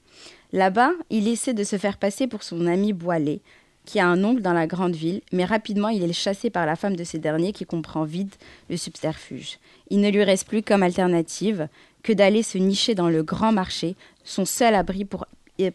Là-bas, 0.53 0.93
il 1.11 1.29
essaie 1.29 1.55
de 1.55 1.65
se 1.65 1.79
faire 1.79 1.97
passer 1.97 2.27
pour 2.27 2.43
son 2.43 2.67
ami 2.67 2.93
Boilé, 2.93 3.41
qui 3.85 3.99
a 3.99 4.07
un 4.07 4.23
oncle 4.25 4.43
dans 4.43 4.53
la 4.53 4.67
grande 4.67 4.95
ville, 4.95 5.21
mais 5.33 5.45
rapidement 5.45 5.89
il 5.89 6.03
est 6.03 6.13
chassé 6.13 6.51
par 6.51 6.67
la 6.67 6.77
femme 6.77 6.97
de 6.97 7.05
ce 7.05 7.17
dernier 7.17 7.53
qui 7.53 7.65
comprend 7.65 8.05
vite 8.05 8.39
le 8.69 8.77
subterfuge. 8.77 9.59
Il 9.91 10.01
ne 10.01 10.11
lui 10.11 10.23
reste 10.23 10.47
plus 10.47 10.63
comme 10.63 10.83
alternative 10.83 11.69
que 12.03 12.13
d'aller 12.13 12.43
se 12.43 12.59
nicher 12.59 12.95
dans 12.95 13.09
le 13.09 13.23
grand 13.23 13.53
marché, 13.53 13.97
son 14.25 14.45
seul 14.45 14.75
abri 14.75 15.05
pour, 15.05 15.27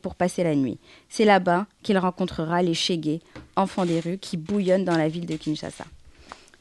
pour 0.02 0.16
passer 0.16 0.44
la 0.44 0.56
nuit. 0.56 0.78
C'est 1.10 1.26
là-bas 1.26 1.68
qu'il 1.84 1.98
rencontrera 1.98 2.62
les 2.62 2.74
Chégués, 2.74 3.22
enfants 3.56 3.86
des 3.86 4.00
rues 4.00 4.18
qui 4.18 4.38
bouillonnent 4.38 4.86
dans 4.86 4.98
la 4.98 5.10
ville 5.10 5.26
de 5.26 5.36
Kinshasa. 5.36 5.86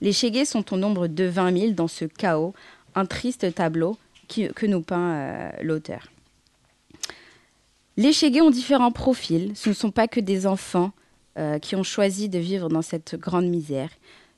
Les 0.01 0.13
Chégués 0.13 0.45
sont 0.45 0.73
au 0.75 0.77
nombre 0.77 1.07
de 1.07 1.25
20 1.25 1.59
000 1.59 1.73
dans 1.73 1.89
ce 1.89 2.05
chaos, 2.05 2.55
un 2.95 3.07
triste 3.07 3.55
tableau 3.55 3.97
que 4.25 4.67
nous 4.67 4.83
peint 4.83 5.13
euh, 5.13 5.51
l'auteur. 5.63 6.11
Les 7.97 8.13
Chégués 8.13 8.41
ont 8.41 8.51
différents 8.51 8.93
profils. 8.93 9.53
Ce 9.55 9.69
ne 9.69 9.75
sont 9.75 9.91
pas 9.91 10.09
que 10.09 10.21
des 10.21 10.47
enfants 10.47 10.93
euh, 11.39 11.59
qui 11.59 11.77
ont 11.77 11.83
choisi 11.83 12.29
de 12.29 12.39
vivre 12.39 12.69
dans 12.69 12.83
cette 12.83 13.15
grande 13.15 13.47
misère. 13.47 13.91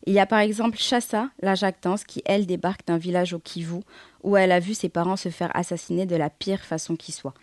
Il 0.06 0.12
y 0.12 0.18
a 0.18 0.26
par 0.26 0.40
exemple 0.40 0.78
Chassa, 0.78 1.30
la 1.40 1.54
jactance, 1.54 2.04
qui, 2.04 2.22
elle, 2.26 2.46
débarque 2.46 2.86
d'un 2.86 2.98
village 2.98 3.32
au 3.32 3.38
Kivu, 3.38 3.80
où 4.22 4.36
elle 4.36 4.52
a 4.52 4.60
vu 4.60 4.74
ses 4.74 4.88
parents 4.88 5.16
se 5.16 5.30
faire 5.30 5.54
assassiner 5.56 6.06
de 6.06 6.16
la 6.16 6.30
pire 6.30 6.60
façon 6.60 6.96
qui 6.96 7.12
soit. 7.12 7.34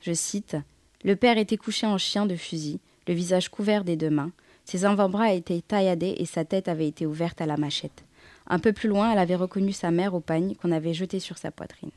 Je 0.00 0.12
cite 0.12 0.56
Le 1.04 1.16
père 1.16 1.38
était 1.38 1.56
couché 1.56 1.86
en 1.86 1.98
chien 1.98 2.26
de 2.26 2.36
fusil, 2.36 2.78
le 3.08 3.14
visage 3.14 3.48
couvert 3.48 3.82
des 3.82 3.96
deux 3.96 4.10
mains. 4.10 4.30
Ses 4.64 4.84
avant-bras 4.84 5.32
étaient 5.32 5.62
tailladés 5.62 6.14
et 6.18 6.26
sa 6.26 6.44
tête 6.44 6.68
avait 6.68 6.86
été 6.86 7.06
ouverte 7.06 7.40
à 7.40 7.46
la 7.46 7.56
machette. 7.56 8.04
Un 8.52 8.58
peu 8.58 8.74
plus 8.74 8.90
loin, 8.90 9.10
elle 9.10 9.18
avait 9.18 9.34
reconnu 9.34 9.72
sa 9.72 9.90
mère 9.90 10.12
au 10.12 10.20
pagne 10.20 10.56
qu'on 10.56 10.72
avait 10.72 10.92
jeté 10.92 11.20
sur 11.20 11.38
sa 11.38 11.50
poitrine. 11.50 11.90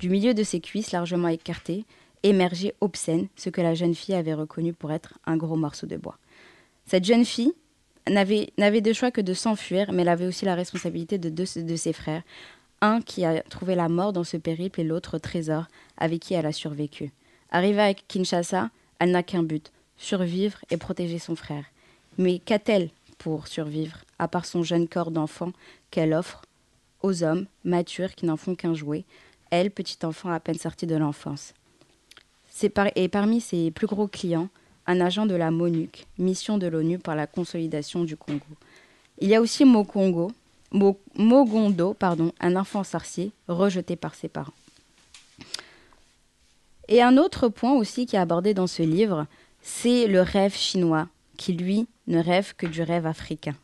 Du 0.00 0.10
milieu 0.10 0.34
de 0.34 0.42
ses 0.42 0.58
cuisses 0.58 0.90
largement 0.90 1.28
écartées, 1.28 1.84
émergeait 2.24 2.74
obscène 2.80 3.28
ce 3.36 3.50
que 3.50 3.60
la 3.60 3.74
jeune 3.74 3.94
fille 3.94 4.16
avait 4.16 4.34
reconnu 4.34 4.72
pour 4.72 4.90
être 4.90 5.16
un 5.26 5.36
gros 5.36 5.54
morceau 5.54 5.86
de 5.86 5.96
bois. 5.96 6.18
Cette 6.86 7.04
jeune 7.04 7.24
fille 7.24 7.52
n'avait 8.08 8.52
n'avait 8.58 8.80
de 8.80 8.92
choix 8.92 9.12
que 9.12 9.20
de 9.20 9.32
s'enfuir, 9.32 9.92
mais 9.92 10.02
elle 10.02 10.08
avait 10.08 10.26
aussi 10.26 10.44
la 10.44 10.56
responsabilité 10.56 11.18
de 11.18 11.28
deux 11.28 11.46
de 11.54 11.76
ses 11.76 11.92
frères, 11.92 12.24
Un 12.80 13.00
qui 13.00 13.24
a 13.24 13.40
trouvé 13.42 13.76
la 13.76 13.88
mort 13.88 14.12
dans 14.12 14.24
ce 14.24 14.36
périple 14.36 14.80
et 14.80 14.84
l'autre 14.84 15.18
trésor 15.18 15.66
avec 15.98 16.18
qui 16.18 16.34
elle 16.34 16.46
a 16.46 16.52
survécu. 16.52 17.12
Arrivée 17.52 17.80
à 17.80 17.94
Kinshasa, 17.94 18.70
elle 18.98 19.12
n'a 19.12 19.22
qu'un 19.22 19.44
but, 19.44 19.70
survivre 19.98 20.58
et 20.68 20.78
protéger 20.78 21.20
son 21.20 21.36
frère. 21.36 21.64
Mais 22.18 22.40
qu'a-t-elle 22.40 22.90
pour 23.22 23.46
survivre, 23.46 23.98
à 24.18 24.26
part 24.26 24.44
son 24.46 24.64
jeune 24.64 24.88
corps 24.88 25.12
d'enfant 25.12 25.52
qu'elle 25.92 26.12
offre 26.12 26.42
aux 27.02 27.22
hommes 27.22 27.46
matures 27.64 28.14
qui 28.16 28.26
n'en 28.26 28.36
font 28.36 28.56
qu'un 28.56 28.74
jouet, 28.74 29.04
elle, 29.50 29.70
petit 29.70 30.04
enfant 30.04 30.30
à 30.30 30.40
peine 30.40 30.58
sortie 30.58 30.86
de 30.86 30.96
l'enfance 30.96 31.54
Et 32.96 33.08
parmi 33.08 33.40
ses 33.40 33.70
plus 33.70 33.86
gros 33.86 34.08
clients, 34.08 34.48
un 34.86 35.00
agent 35.00 35.26
de 35.26 35.36
la 35.36 35.52
MONUC, 35.52 36.06
mission 36.18 36.58
de 36.58 36.66
l'ONU 36.66 36.98
pour 36.98 37.14
la 37.14 37.28
consolidation 37.28 38.02
du 38.02 38.16
Congo. 38.16 38.44
Il 39.20 39.28
y 39.28 39.36
a 39.36 39.40
aussi 39.40 39.64
Mokongo, 39.64 40.32
Mo- 40.72 40.98
Mogondo, 41.14 41.94
pardon, 41.94 42.32
un 42.40 42.56
enfant 42.56 42.82
sorcier 42.82 43.30
rejeté 43.46 43.94
par 43.94 44.14
ses 44.16 44.28
parents. 44.28 44.54
Et 46.88 47.00
un 47.00 47.16
autre 47.18 47.48
point 47.48 47.72
aussi 47.74 48.06
qui 48.06 48.16
est 48.16 48.18
abordé 48.18 48.52
dans 48.54 48.66
ce 48.66 48.82
livre, 48.82 49.26
c'est 49.62 50.08
le 50.08 50.22
rêve 50.22 50.56
chinois, 50.56 51.08
qui 51.42 51.54
lui 51.54 51.88
ne 52.06 52.20
rêve 52.20 52.54
que 52.54 52.66
du 52.66 52.82
rêve 52.82 53.04
africain. 53.04 53.56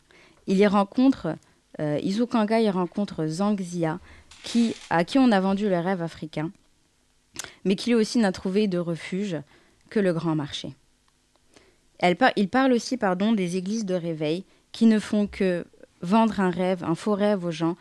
Il 0.48 0.56
y 0.56 0.66
rencontre, 0.66 1.36
euh, 1.78 2.00
Izu 2.02 2.26
Kanga 2.26 2.60
y 2.60 2.68
rencontre 2.68 3.26
Zhang 3.26 3.60
Zia, 3.60 4.00
à 4.90 5.04
qui 5.04 5.18
on 5.18 5.30
a 5.30 5.38
vendu 5.38 5.68
le 5.68 5.78
rêve 5.78 6.02
africain, 6.02 6.50
mais 7.64 7.76
qui 7.76 7.90
lui 7.90 7.94
aussi 7.94 8.18
n'a 8.18 8.32
trouvé 8.32 8.66
de 8.66 8.78
refuge 8.78 9.36
que 9.90 10.00
le 10.00 10.12
grand 10.12 10.34
marché. 10.34 10.74
Il 12.36 12.48
parle 12.48 12.72
aussi 12.72 12.96
pardon, 12.96 13.32
des 13.32 13.56
églises 13.56 13.84
de 13.84 13.94
réveil 13.94 14.44
qui 14.72 14.86
ne 14.86 14.98
font 14.98 15.28
que 15.28 15.64
vendre 16.02 16.40
un 16.40 16.50
rêve, 16.50 16.82
un 16.82 16.96
faux 16.96 17.14
rêve 17.14 17.44
aux 17.44 17.52
gens 17.52 17.76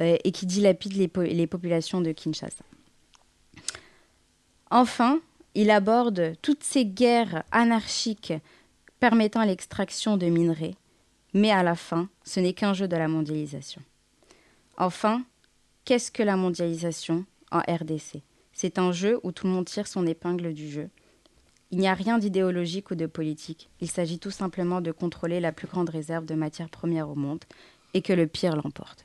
euh, 0.00 0.16
et 0.24 0.32
qui 0.32 0.46
dilapident 0.46 1.08
les 1.16 1.46
populations 1.46 2.00
de 2.00 2.10
Kinshasa. 2.10 2.64
Enfin, 4.70 5.20
il 5.54 5.70
aborde 5.70 6.32
toutes 6.42 6.64
ces 6.64 6.84
guerres 6.84 7.44
anarchiques 7.52 8.32
permettant 9.00 9.44
l'extraction 9.44 10.16
de 10.16 10.26
minerais, 10.26 10.74
mais 11.34 11.50
à 11.50 11.62
la 11.62 11.74
fin, 11.74 12.08
ce 12.24 12.40
n'est 12.40 12.52
qu'un 12.52 12.72
jeu 12.72 12.88
de 12.88 12.96
la 12.96 13.08
mondialisation. 13.08 13.82
Enfin, 14.76 15.24
qu'est-ce 15.84 16.10
que 16.10 16.22
la 16.22 16.36
mondialisation 16.36 17.24
en 17.50 17.58
RDC 17.60 18.22
C'est 18.52 18.78
un 18.78 18.92
jeu 18.92 19.20
où 19.22 19.32
tout 19.32 19.46
le 19.46 19.52
monde 19.52 19.66
tire 19.66 19.86
son 19.86 20.06
épingle 20.06 20.52
du 20.52 20.68
jeu. 20.68 20.88
Il 21.70 21.78
n'y 21.78 21.88
a 21.88 21.94
rien 21.94 22.18
d'idéologique 22.18 22.90
ou 22.90 22.94
de 22.94 23.06
politique. 23.06 23.68
Il 23.80 23.90
s'agit 23.90 24.18
tout 24.18 24.30
simplement 24.30 24.80
de 24.80 24.92
contrôler 24.92 25.40
la 25.40 25.52
plus 25.52 25.66
grande 25.66 25.90
réserve 25.90 26.24
de 26.24 26.34
matières 26.34 26.70
premières 26.70 27.10
au 27.10 27.14
monde 27.14 27.44
et 27.92 28.02
que 28.02 28.12
le 28.12 28.26
pire 28.26 28.56
l'emporte. 28.56 29.04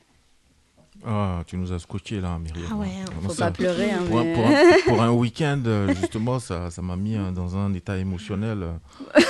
Ah, 1.06 1.42
tu 1.46 1.56
nous 1.56 1.72
as 1.72 1.78
scotché 1.78 2.20
là, 2.20 2.38
Myriam. 2.38 2.66
Ah 2.70 2.76
ouais, 2.76 2.86
Vraiment, 3.06 3.28
faut 3.28 3.34
ça- 3.34 3.46
pas 3.46 3.50
pleurer, 3.52 3.90
hein, 3.90 4.02
pour, 4.08 4.18
un- 4.20 4.24
mais- 4.24 4.32
pour 4.34 4.46
un, 4.46 4.52
pour 4.86 5.02
un 5.02 5.10
week-end, 5.10 5.62
justement, 6.00 6.38
ça 6.38 6.70
ça 6.70 6.80
m'a 6.82 6.96
mis 6.96 7.16
euh, 7.16 7.30
dans 7.30 7.56
un 7.56 7.72
état 7.74 7.98
émotionnel 7.98 8.62
euh, 8.62 8.72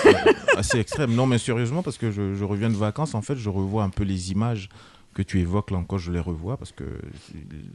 euh, 0.07 0.33
assez 0.57 0.79
extrême. 0.79 1.14
Non, 1.14 1.27
mais 1.27 1.39
sérieusement, 1.39 1.83
parce 1.83 1.99
que 1.99 2.11
je, 2.11 2.35
je 2.35 2.45
reviens 2.45 2.70
de 2.70 2.77
vacances, 2.77 3.14
en 3.14 3.22
fait, 3.22 3.37
je 3.37 3.49
revois 3.51 3.83
un 3.83 3.91
peu 3.91 4.05
les 4.05 4.31
images 4.33 4.68
que 5.14 5.22
tu 5.22 5.39
évoques 5.41 5.70
là 5.70 5.79
encore, 5.79 5.99
je 6.01 6.11
les 6.11 6.18
revois 6.18 6.57
parce 6.57 6.72
que 6.72 6.85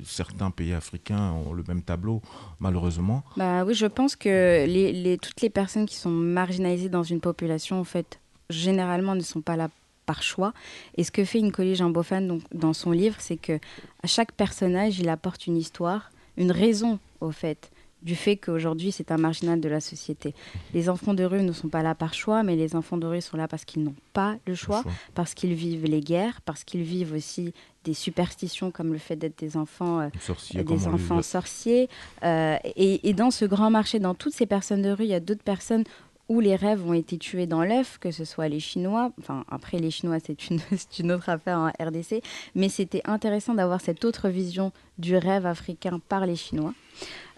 certains 0.04 0.52
pays 0.52 0.74
africains 0.74 1.32
ont 1.32 1.54
le 1.54 1.64
même 1.68 1.82
tableau, 1.82 2.22
malheureusement. 2.60 3.24
Bah 3.38 3.64
oui, 3.66 3.74
je 3.74 3.86
pense 3.86 4.16
que 4.18 4.66
les, 4.66 4.92
les- 4.92 5.18
toutes 5.18 5.40
les 5.42 5.50
personnes 5.50 5.86
qui 5.86 5.96
sont 5.96 6.10
marginalisées 6.10 6.90
dans 6.90 7.04
une 7.04 7.22
population, 7.22 7.80
en 7.80 7.86
fait, 7.86 8.20
généralement 8.50 9.16
ne 9.16 9.22
sont 9.22 9.40
pas 9.42 9.56
là 9.56 9.70
par 10.10 10.24
choix. 10.24 10.54
Et 10.98 11.04
ce 11.04 11.12
que 11.12 11.24
fait 11.24 11.38
une 11.38 11.52
collège 11.52 11.84
Mbofan 11.84 12.22
donc, 12.22 12.42
dans 12.52 12.74
son 12.74 12.90
livre, 12.90 13.18
c'est 13.20 13.38
que 13.38 13.60
à 14.02 14.08
chaque 14.08 14.32
personnage, 14.32 15.00
il 15.00 15.08
apporte 15.08 15.46
une 15.46 15.56
histoire, 15.56 16.10
une 16.36 16.52
raison, 16.52 16.98
au 17.22 17.30
fait, 17.30 17.70
du 18.02 18.16
fait 18.16 18.36
qu'aujourd'hui, 18.38 18.92
c'est 18.92 19.12
un 19.12 19.18
marginal 19.18 19.60
de 19.62 19.70
la 19.70 19.82
société. 19.82 20.34
Les 20.74 20.90
enfants 20.90 21.14
de 21.14 21.24
rue 21.24 21.44
ne 21.44 21.52
sont 21.52 21.68
pas 21.68 21.84
là 21.84 21.94
par 21.94 22.16
choix, 22.16 22.42
mais 22.42 22.56
les 22.56 22.76
enfants 22.76 22.98
de 22.98 23.06
rue 23.06 23.22
sont 23.22 23.38
là 23.38 23.48
parce 23.48 23.66
qu'ils 23.66 23.84
n'ont 23.84 23.96
pas 24.14 24.38
le 24.48 24.56
choix, 24.56 24.82
choix. 24.82 24.92
parce 25.14 25.36
qu'ils 25.36 25.54
vivent 25.54 25.86
les 25.86 26.02
guerres, 26.02 26.42
parce 26.42 26.64
qu'ils 26.64 26.84
vivent 26.84 27.14
aussi 27.14 27.54
des 27.84 27.94
superstitions 27.94 28.72
comme 28.72 28.94
le 28.94 29.00
fait 29.00 29.16
d'être 29.16 29.38
des 29.38 29.58
enfants, 29.58 30.00
euh, 30.00 30.08
des 30.54 30.64
les 30.64 30.88
enfants 30.88 31.22
sorciers. 31.22 31.88
Euh, 32.24 32.58
et, 32.64 33.08
et 33.08 33.14
dans 33.14 33.30
ce 33.30 33.46
grand 33.46 33.70
marché, 33.70 34.00
dans 34.00 34.16
toutes 34.16 34.34
ces 34.34 34.48
personnes 34.48 34.82
de 34.82 34.90
rue, 34.90 35.04
il 35.04 35.10
y 35.10 35.14
a 35.14 35.20
d'autres 35.20 35.44
personnes 35.44 35.84
où 36.30 36.40
les 36.40 36.56
rêves 36.56 36.86
ont 36.88 36.94
été 36.94 37.18
tués 37.18 37.48
dans 37.48 37.64
l'œuf, 37.64 37.98
que 38.00 38.12
ce 38.12 38.24
soit 38.24 38.48
les 38.48 38.60
Chinois. 38.60 39.12
Enfin, 39.20 39.44
après, 39.50 39.80
les 39.80 39.92
Chinois, 39.92 40.20
c'est 40.24 40.50
une, 40.50 41.12
autre 41.12 41.30
affaire 41.30 41.58
en 41.58 41.72
RDC. 41.84 42.22
Mais 42.56 42.70
c'était 42.70 43.02
intéressant 43.06 43.56
d'avoir 43.56 43.82
cette 43.82 44.06
autre 44.06 44.30
vision 44.30 44.72
du 45.00 45.18
rêve 45.18 45.46
africain 45.46 46.00
par 46.08 46.26
les 46.26 46.36
Chinois. 46.36 46.74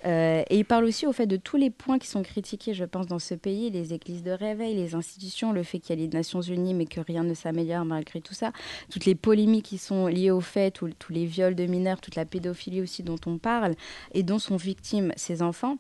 Euh, 0.06 0.44
et 0.50 0.58
il 0.58 0.66
parle 0.66 0.86
aussi 0.86 1.06
au 1.06 1.14
fait 1.14 1.28
de 1.28 1.38
tous 1.38 1.58
les 1.58 1.70
points 1.70 2.00
qui 2.00 2.08
sont 2.08 2.24
critiqués, 2.24 2.74
je 2.74 2.86
pense, 2.86 3.08
dans 3.08 3.20
ce 3.20 3.36
pays, 3.36 3.70
les 3.70 3.94
églises 3.94 4.24
de 4.24 4.32
réveil, 4.32 4.76
les 4.76 4.96
institutions, 4.96 5.54
le 5.54 5.64
fait 5.64 5.80
qu'il 5.80 5.98
y 5.98 6.02
a 6.02 6.06
les 6.06 6.12
Nations 6.12 6.42
Unies, 6.42 6.74
mais 6.74 6.86
que 6.86 7.00
rien 7.00 7.24
ne 7.24 7.34
s'améliore 7.34 7.86
malgré 7.86 8.20
tout 8.20 8.34
ça, 8.34 8.52
toutes 8.90 9.06
les 9.06 9.16
polémiques 9.16 9.66
qui 9.66 9.78
sont 9.78 10.08
liées 10.08 10.32
au 10.32 10.42
fait, 10.42 10.72
tous 10.72 11.12
les 11.12 11.26
viols 11.26 11.56
de 11.56 11.66
mineurs, 11.66 12.02
toute 12.02 12.16
la 12.16 12.26
pédophilie 12.26 12.82
aussi 12.82 13.04
dont 13.04 13.20
on 13.28 13.38
parle, 13.38 13.76
et 14.14 14.24
dont 14.24 14.40
sont 14.40 14.58
victimes 14.58 15.14
ces 15.16 15.44
enfants. 15.44 15.78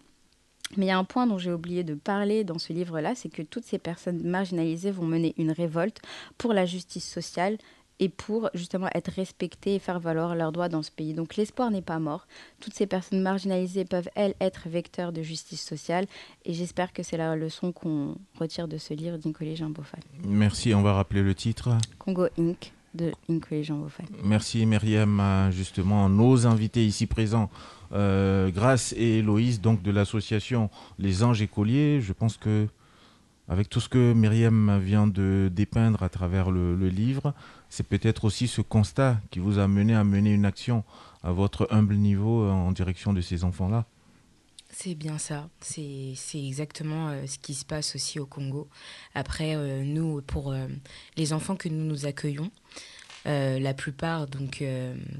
Mais 0.78 0.86
il 0.86 0.90
y 0.90 0.92
a 0.92 0.98
un 0.98 1.04
point 1.04 1.28
dont 1.28 1.38
j'ai 1.38 1.52
oublié 1.52 1.84
de 1.84 1.96
parler 1.96 2.44
dans 2.44 2.60
ce 2.60 2.74
livre-là, 2.74 3.16
c'est 3.16 3.30
que 3.30 3.42
toutes 3.42 3.66
ces 3.66 3.80
personnes 3.80 4.22
marginalisées 4.24 4.92
vont 4.92 5.06
mener 5.06 5.34
une 5.38 5.52
révolte 5.52 6.02
pour 6.38 6.54
la 6.54 6.66
justice 6.66 7.08
sociale 7.10 7.58
et 8.02 8.10
pour 8.10 8.50
justement 8.56 8.88
être 8.96 9.12
respectées 9.12 9.76
et 9.76 9.80
faire 9.80 10.00
valoir 10.00 10.36
leurs 10.36 10.52
droits 10.52 10.70
dans 10.70 10.82
ce 10.82 10.92
pays. 10.92 11.14
Donc 11.14 11.36
l'espoir 11.36 11.70
n'est 11.70 11.84
pas 11.84 12.00
mort. 12.00 12.26
Toutes 12.60 12.74
ces 12.74 12.88
personnes 12.88 13.22
marginalisées 13.22 13.86
peuvent, 13.86 14.10
elles, 14.16 14.34
être 14.42 14.68
vecteurs 14.68 15.14
de 15.14 15.22
justice 15.22 15.62
sociale. 15.64 16.08
Et 16.44 16.54
j'espère 16.54 16.94
que 16.94 17.04
c'est 17.04 17.18
la 17.18 17.36
leçon 17.36 17.72
qu'on 17.72 18.16
retire 18.40 18.68
de 18.68 18.80
ce 18.80 18.96
livre 18.96 19.18
d'Inkole 19.18 19.56
Jean 19.56 19.70
Bofan. 19.70 20.00
Merci, 20.26 20.74
on 20.74 20.82
va 20.82 20.94
rappeler 20.94 21.22
le 21.22 21.36
titre. 21.36 21.78
Congo 22.00 22.28
Inc. 22.40 22.74
Merci 24.24 24.66
Myriam, 24.66 25.20
euh, 25.20 25.52
justement, 25.52 26.10
nos 26.10 26.46
invités 26.46 26.86
ici 26.86 27.08
présents, 27.08 27.50
euh, 27.94 28.50
Grâce 28.52 28.94
et 28.98 29.20
Héloïse, 29.20 29.62
donc 29.62 29.82
de 29.82 29.92
l'association 29.92 30.70
Les 31.00 31.24
Anges 31.24 31.42
Écoliers. 31.42 32.02
Je 32.02 32.14
pense 32.14 32.38
que, 32.38 32.68
avec 33.48 33.70
tout 33.70 33.80
ce 33.80 33.90
que 33.90 34.14
Myriam 34.14 34.80
vient 34.80 35.08
de 35.08 35.50
dépeindre 35.54 36.04
à 36.04 36.10
travers 36.10 36.52
le, 36.52 36.76
le 36.76 36.90
livre, 36.90 37.34
c'est 37.70 37.88
peut-être 37.88 38.26
aussi 38.26 38.48
ce 38.48 38.62
constat 38.62 39.18
qui 39.30 39.40
vous 39.40 39.58
a 39.58 39.68
mené 39.68 39.96
à 39.96 40.04
mener 40.04 40.34
une 40.34 40.46
action 40.46 40.84
à 41.24 41.32
votre 41.32 41.68
humble 41.72 41.96
niveau 41.96 42.44
euh, 42.44 42.52
en 42.52 42.72
direction 42.72 43.14
de 43.14 43.22
ces 43.22 43.44
enfants-là. 43.44 43.86
C'est 44.74 44.96
bien 44.96 45.18
ça. 45.18 45.50
C'est 45.60 46.16
exactement 46.34 47.10
euh, 47.10 47.28
ce 47.28 47.38
qui 47.38 47.54
se 47.54 47.66
passe 47.66 47.96
aussi 47.96 48.20
au 48.20 48.26
Congo. 48.26 48.70
Après, 49.14 49.56
euh, 49.56 49.84
nous, 49.84 50.22
pour 50.22 50.52
euh, 50.52 50.68
les 51.18 51.34
enfants 51.34 51.56
que 51.56 51.68
nous 51.68 51.86
nous 51.86 52.06
accueillons, 52.06 52.52
la 53.26 53.76
plupart 53.76 54.26
donc 54.26 54.64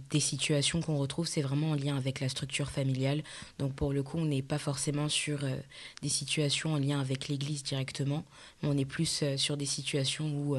des 0.10 0.20
situations 0.20 0.82
qu'on 0.82 0.98
retrouve, 0.98 1.28
c'est 1.28 1.44
vraiment 1.44 1.70
en 1.70 1.76
lien 1.76 1.96
avec 1.96 2.20
la 2.20 2.30
structure 2.30 2.72
familiale. 2.72 3.22
Donc 3.60 3.76
pour 3.76 3.94
le 3.94 4.02
coup, 4.02 4.18
on 4.18 4.26
n'est 4.26 4.42
pas 4.42 4.58
forcément 4.58 5.08
sur 5.08 5.42
des 6.02 6.10
situations 6.10 6.74
en 6.74 6.80
lien 6.80 7.00
avec 7.00 7.28
l'Église 7.28 7.62
directement, 7.62 8.26
mais 8.64 8.70
on 8.70 8.78
est 8.80 8.86
plus 8.86 9.24
sur 9.38 9.56
des 9.56 9.68
situations 9.68 10.34
où 10.34 10.58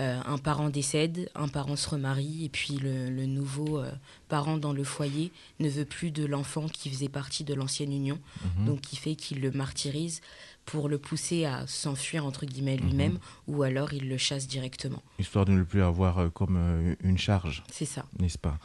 euh, 0.00 0.18
un 0.26 0.38
parent 0.38 0.70
décède, 0.70 1.30
un 1.34 1.48
parent 1.48 1.76
se 1.76 1.88
remarie, 1.90 2.44
et 2.44 2.48
puis 2.48 2.74
le, 2.78 3.10
le 3.10 3.26
nouveau 3.26 3.78
euh, 3.78 3.90
parent 4.28 4.56
dans 4.56 4.72
le 4.72 4.84
foyer 4.84 5.30
ne 5.58 5.68
veut 5.68 5.84
plus 5.84 6.10
de 6.10 6.24
l'enfant 6.24 6.66
qui 6.68 6.88
faisait 6.90 7.08
partie 7.10 7.44
de 7.44 7.54
l'ancienne 7.54 7.92
union, 7.92 8.18
Mhm. 8.58 8.66
donc 8.66 8.80
qui 8.80 8.96
fait 8.96 9.14
qu'il 9.14 9.40
le 9.40 9.50
martyrise 9.50 10.20
pour 10.66 10.88
le 10.88 10.98
pousser 10.98 11.46
à 11.46 11.66
s'enfuir 11.66 12.24
entre 12.24 12.46
guillemets 12.46 12.76
lui-même, 12.76 13.14
Mhm. 13.14 13.18
ou 13.48 13.62
alors 13.64 13.92
il 13.92 14.08
le 14.08 14.16
chasse 14.18 14.46
directement. 14.46 15.02
Histoire 15.18 15.44
de 15.44 15.52
ne 15.52 15.64
plus 15.64 15.82
avoir 15.82 16.18
euh, 16.18 16.28
comme 16.28 16.94
une 17.02 17.18
charge. 17.18 17.62
C'est 17.72 17.84
ça. 17.86 18.04
N'est-ce 18.20 18.38
pas? 18.38 18.58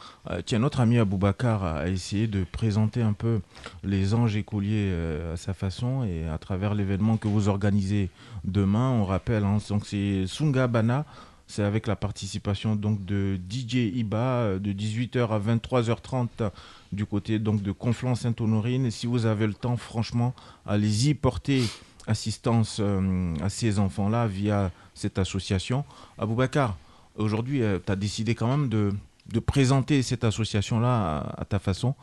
Tiens, 0.44 0.60
notre 0.60 0.80
ami 0.80 0.98
Aboubacar 0.98 1.64
a 1.64 1.88
essayé 1.88 2.28
de 2.28 2.44
présenter 2.44 3.02
un 3.02 3.12
peu 3.12 3.40
les 3.82 4.14
anges 4.14 4.36
écoliers 4.36 4.94
à 5.32 5.36
sa 5.36 5.52
façon 5.54 6.04
et 6.04 6.28
à 6.28 6.38
travers 6.38 6.74
l'événement 6.74 7.16
que 7.16 7.28
vous 7.28 7.48
organisez 7.48 8.08
demain. 8.44 8.90
On 8.90 9.04
rappelle, 9.04 9.44
hein, 9.44 9.58
donc 9.68 9.86
c'est 9.86 10.26
Sungabana. 10.26 11.04
C'est 11.48 11.62
avec 11.62 11.86
la 11.86 11.96
participation 11.96 12.74
donc 12.74 13.04
de 13.04 13.38
DJ 13.48 13.74
Iba 13.94 14.16
euh, 14.16 14.58
de 14.58 14.72
18h 14.72 15.28
à 15.28 15.38
23h30 15.38 16.50
du 16.92 17.06
côté 17.06 17.38
donc 17.38 17.62
de 17.62 17.72
Conflans-Sainte-Honorine. 17.72 18.90
Si 18.90 19.06
vous 19.06 19.26
avez 19.26 19.46
le 19.46 19.54
temps, 19.54 19.76
franchement, 19.76 20.34
allez-y 20.66 21.14
porter 21.14 21.62
assistance 22.06 22.78
euh, 22.80 23.34
à 23.42 23.48
ces 23.48 23.78
enfants-là 23.78 24.26
via 24.26 24.70
cette 24.94 25.18
association. 25.18 25.84
Aboubacar, 26.18 26.76
aujourd'hui, 27.16 27.62
tu 27.84 27.92
as 27.92 27.96
décidé 27.96 28.34
quand 28.34 28.48
même 28.48 28.68
de, 28.68 28.92
présenter 29.40 30.02
cette 30.02 30.24
association-là 30.24 31.34
à 31.36 31.44
ta 31.44 31.58
façon. 31.58 31.94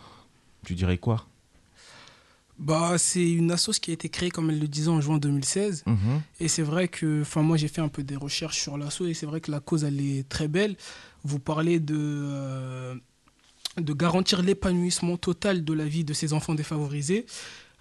Tu 0.66 0.76
dirais 0.76 0.98
quoi? 0.98 1.26
Bah, 2.60 2.98
c'est 2.98 3.30
une 3.32 3.52
assoce 3.52 3.80
qui 3.80 3.92
a 3.92 3.94
été 3.96 4.10
créée, 4.10 4.30
comme 4.30 4.50
elle 4.50 4.60
le 4.60 4.68
disait, 4.68 4.90
en 4.90 5.02
juin 5.02 5.18
2016. 5.18 5.84
Mhm. 5.86 6.22
Et 6.40 6.48
c'est 6.48 6.62
vrai 6.62 6.88
que, 6.88 7.22
enfin, 7.22 7.42
moi, 7.42 7.58
j'ai 7.58 7.68
fait 7.68 7.82
un 7.82 7.88
peu 7.90 8.04
des 8.04 8.16
recherches 8.16 8.60
sur 8.62 8.78
l'asso 8.78 9.02
et 9.08 9.14
c'est 9.14 9.26
vrai 9.26 9.42
que 9.42 9.52
la 9.52 9.60
cause, 9.60 9.84
elle 9.84 10.00
est 10.00 10.28
très 10.30 10.48
belle. 10.48 10.76
Vous 11.24 11.40
parlez 11.40 11.80
de, 11.80 11.96
euh, 11.98 12.96
de 13.78 13.94
garantir 13.94 14.42
l'épanouissement 14.44 15.18
total 15.18 15.64
de 15.66 15.74
la 15.74 15.86
vie 15.86 16.04
de 16.04 16.14
ces 16.14 16.32
enfants 16.34 16.56
défavorisés. 16.56 17.26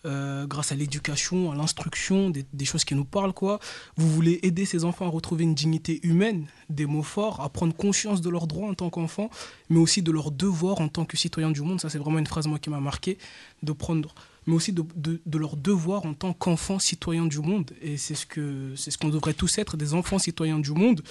euh, 0.04 0.48
grâce 0.48 0.72
à 0.72 0.74
l'éducation, 0.74 1.52
à 1.52 1.54
l'instruction, 1.54 2.28
des, 2.30 2.44
des 2.52 2.64
choses 2.64 2.84
qui 2.84 2.96
nous 2.96 3.04
parlent, 3.04 3.32
quoi. 3.32 3.60
Vous 3.96 4.08
voulez 4.10 4.40
aider 4.42 4.64
ces 4.64 4.84
enfants 4.84 5.06
à 5.06 5.08
retrouver 5.08 5.44
une 5.44 5.54
dignité 5.54 6.00
humaine, 6.04 6.46
des 6.68 6.86
mots 6.86 7.04
forts, 7.04 7.40
à 7.40 7.48
prendre 7.48 7.72
conscience 7.72 8.20
de 8.20 8.28
leurs 8.28 8.48
droits 8.48 8.68
en 8.68 8.74
tant 8.74 8.90
qu'enfants, 8.90 9.30
mais 9.70 9.78
aussi 9.78 10.02
de 10.02 10.10
leurs 10.10 10.32
devoirs 10.32 10.80
en 10.80 10.88
tant 10.88 11.04
que 11.04 11.16
citoyens 11.16 11.52
du 11.52 11.62
monde. 11.62 11.80
Ça, 11.80 11.88
c'est 11.88 11.98
vraiment 11.98 12.18
une 12.18 12.26
phrase, 12.26 12.48
moi, 12.48 12.58
qui 12.58 12.68
m'a 12.68 12.80
marqué, 12.80 13.16
de 13.62 13.70
prendre, 13.70 14.12
mais 14.46 14.54
aussi 14.54 14.72
de, 14.72 14.84
de, 14.96 15.20
de 15.24 15.38
leurs 15.38 15.56
devoirs 15.56 16.04
en 16.04 16.14
tant 16.14 16.32
qu'enfants 16.32 16.78
citoyens 16.78 17.26
du 17.26 17.40
monde. 17.40 17.70
Et 17.80 17.96
c'est 17.96 18.14
ce 18.14 18.26
c'est 18.76 18.90
ce 18.90 18.98
qu'on 18.98 19.08
devrait 19.08 19.34
tous 19.34 19.58
être, 19.58 19.76
des 19.76 19.94
enfants 19.94 20.18
citoyens 20.18 20.58
du 20.58 20.72
monde. 20.72 21.02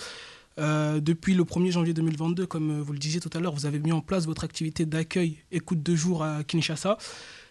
Euh, 0.59 0.99
depuis 0.99 1.33
le 1.33 1.43
1er 1.43 1.71
janvier 1.71 1.93
2022, 1.93 2.45
comme 2.45 2.71
euh, 2.71 2.81
vous 2.81 2.91
le 2.91 2.99
disiez 2.99 3.21
tout 3.21 3.29
à 3.33 3.39
l'heure, 3.39 3.53
vous 3.53 3.65
avez 3.65 3.79
mis 3.79 3.93
en 3.93 4.01
place 4.01 4.25
votre 4.25 4.43
activité 4.43 4.85
d'accueil 4.85 5.37
écoute 5.51 5.81
de 5.81 5.95
jour 5.95 6.23
à 6.23 6.43
Kinshasa. 6.43 6.97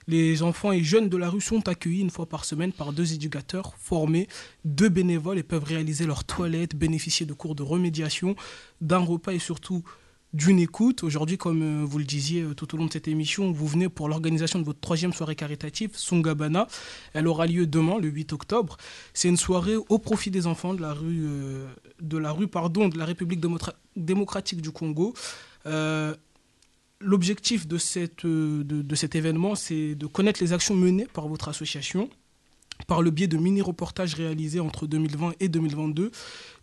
Les 0.06 0.42
enfants 0.42 0.72
et 0.72 0.82
jeunes 0.82 1.08
de 1.08 1.16
la 1.16 1.30
rue 1.30 1.40
sont 1.40 1.68
accueillis 1.68 2.00
une 2.00 2.10
fois 2.10 2.26
par 2.26 2.44
semaine 2.44 2.72
par 2.72 2.92
deux 2.92 3.12
éducateurs 3.14 3.74
formés, 3.78 4.28
deux 4.64 4.88
bénévoles 4.88 5.38
et 5.38 5.42
peuvent 5.42 5.64
réaliser 5.64 6.04
leurs 6.04 6.24
toilettes, 6.24 6.74
bénéficier 6.74 7.26
de 7.26 7.32
cours 7.32 7.54
de 7.54 7.62
remédiation, 7.62 8.34
d'un 8.80 8.98
repas 8.98 9.32
et 9.32 9.38
surtout 9.38 9.82
d'une 10.32 10.60
écoute. 10.60 11.02
Aujourd'hui, 11.02 11.38
comme 11.38 11.62
euh, 11.62 11.84
vous 11.84 11.98
le 11.98 12.04
disiez 12.04 12.42
euh, 12.42 12.54
tout 12.54 12.74
au 12.74 12.78
long 12.78 12.86
de 12.86 12.92
cette 12.92 13.08
émission, 13.08 13.50
vous 13.50 13.66
venez 13.66 13.88
pour 13.88 14.08
l'organisation 14.08 14.58
de 14.58 14.64
votre 14.64 14.80
troisième 14.80 15.12
soirée 15.12 15.34
caritative, 15.34 15.90
Sungabana. 15.94 16.68
Elle 17.14 17.26
aura 17.26 17.46
lieu 17.46 17.66
demain, 17.66 17.98
le 17.98 18.08
8 18.08 18.32
octobre. 18.32 18.76
C'est 19.12 19.28
une 19.28 19.36
soirée 19.36 19.76
au 19.76 19.98
profit 19.98 20.30
des 20.30 20.46
enfants 20.46 20.74
de 20.74 20.80
la 20.80 20.92
rue, 20.92 21.24
euh, 21.24 22.46
pardon, 22.50 22.88
de 22.88 22.98
la 22.98 23.04
République 23.04 23.44
démocratique 23.96 24.62
du 24.62 24.70
Congo. 24.70 25.14
L'objectif 27.02 27.66
de, 27.66 27.78
cette, 27.78 28.26
de 28.26 28.94
cet 28.94 29.14
événement, 29.14 29.54
c'est 29.54 29.94
de 29.94 30.06
connaître 30.06 30.42
les 30.42 30.52
actions 30.52 30.76
menées 30.76 31.06
par 31.06 31.28
votre 31.28 31.48
association 31.48 32.10
par 32.86 33.02
le 33.02 33.10
biais 33.10 33.26
de 33.26 33.36
mini-reportages 33.36 34.14
réalisés 34.14 34.60
entre 34.60 34.86
2020 34.86 35.34
et 35.40 35.48
2022. 35.48 36.10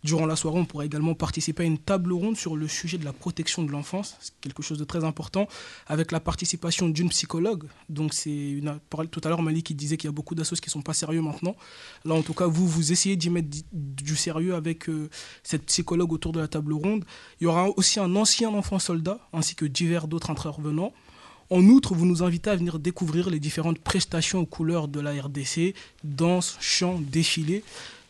Durant 0.04 0.26
la 0.26 0.36
soirée, 0.36 0.58
on 0.60 0.64
pourra 0.64 0.84
également 0.84 1.14
participer 1.14 1.64
à 1.64 1.66
une 1.66 1.78
table 1.78 2.12
ronde 2.12 2.36
sur 2.36 2.56
le 2.56 2.68
sujet 2.68 2.98
de 2.98 3.04
la 3.04 3.12
protection 3.12 3.64
de 3.64 3.72
l'enfance, 3.72 4.16
quelque 4.40 4.62
chose 4.62 4.78
de 4.78 4.84
très 4.84 5.02
important, 5.02 5.48
avec 5.88 6.12
la 6.12 6.20
participation 6.20 6.88
d'une 6.88 7.08
psychologue. 7.08 7.64
Donc, 7.88 8.14
c'est 8.14 8.30
une. 8.30 8.78
Tout 9.10 9.20
à 9.24 9.28
l'heure, 9.28 9.42
Malik 9.42 9.66
qui 9.66 9.74
disait 9.74 9.96
qu'il 9.96 10.08
y 10.08 10.12
a 10.12 10.12
beaucoup 10.12 10.34
d'associations 10.34 10.58
qui 10.62 10.68
ne 10.68 10.72
sont 10.72 10.82
pas 10.82 10.94
sérieux 10.94 11.20
maintenant. 11.20 11.56
Là, 12.04 12.14
en 12.14 12.22
tout 12.22 12.34
cas, 12.34 12.46
vous, 12.46 12.66
vous 12.66 12.92
essayez 12.92 13.16
d'y 13.16 13.30
mettre 13.30 13.48
du 13.72 14.16
sérieux 14.16 14.54
avec 14.54 14.88
euh, 14.88 15.08
cette 15.42 15.66
psychologue 15.66 16.12
autour 16.12 16.32
de 16.32 16.40
la 16.40 16.48
table 16.48 16.72
ronde. 16.72 17.04
Il 17.40 17.44
y 17.44 17.46
aura 17.46 17.68
aussi 17.76 18.00
un 18.00 18.14
ancien 18.16 18.50
enfant 18.50 18.78
soldat, 18.78 19.18
ainsi 19.32 19.54
que 19.54 19.64
divers 19.64 20.08
d'autres 20.08 20.30
intervenants. 20.30 20.92
En 21.50 21.64
outre, 21.64 21.94
vous 21.94 22.04
nous 22.04 22.22
invitez 22.22 22.50
à 22.50 22.56
venir 22.56 22.78
découvrir 22.78 23.30
les 23.30 23.40
différentes 23.40 23.78
prestations 23.78 24.40
aux 24.40 24.46
couleurs 24.46 24.86
de 24.86 25.00
la 25.00 25.12
RDC, 25.12 25.74
danse, 26.04 26.58
chant, 26.60 27.00
défilé. 27.00 27.64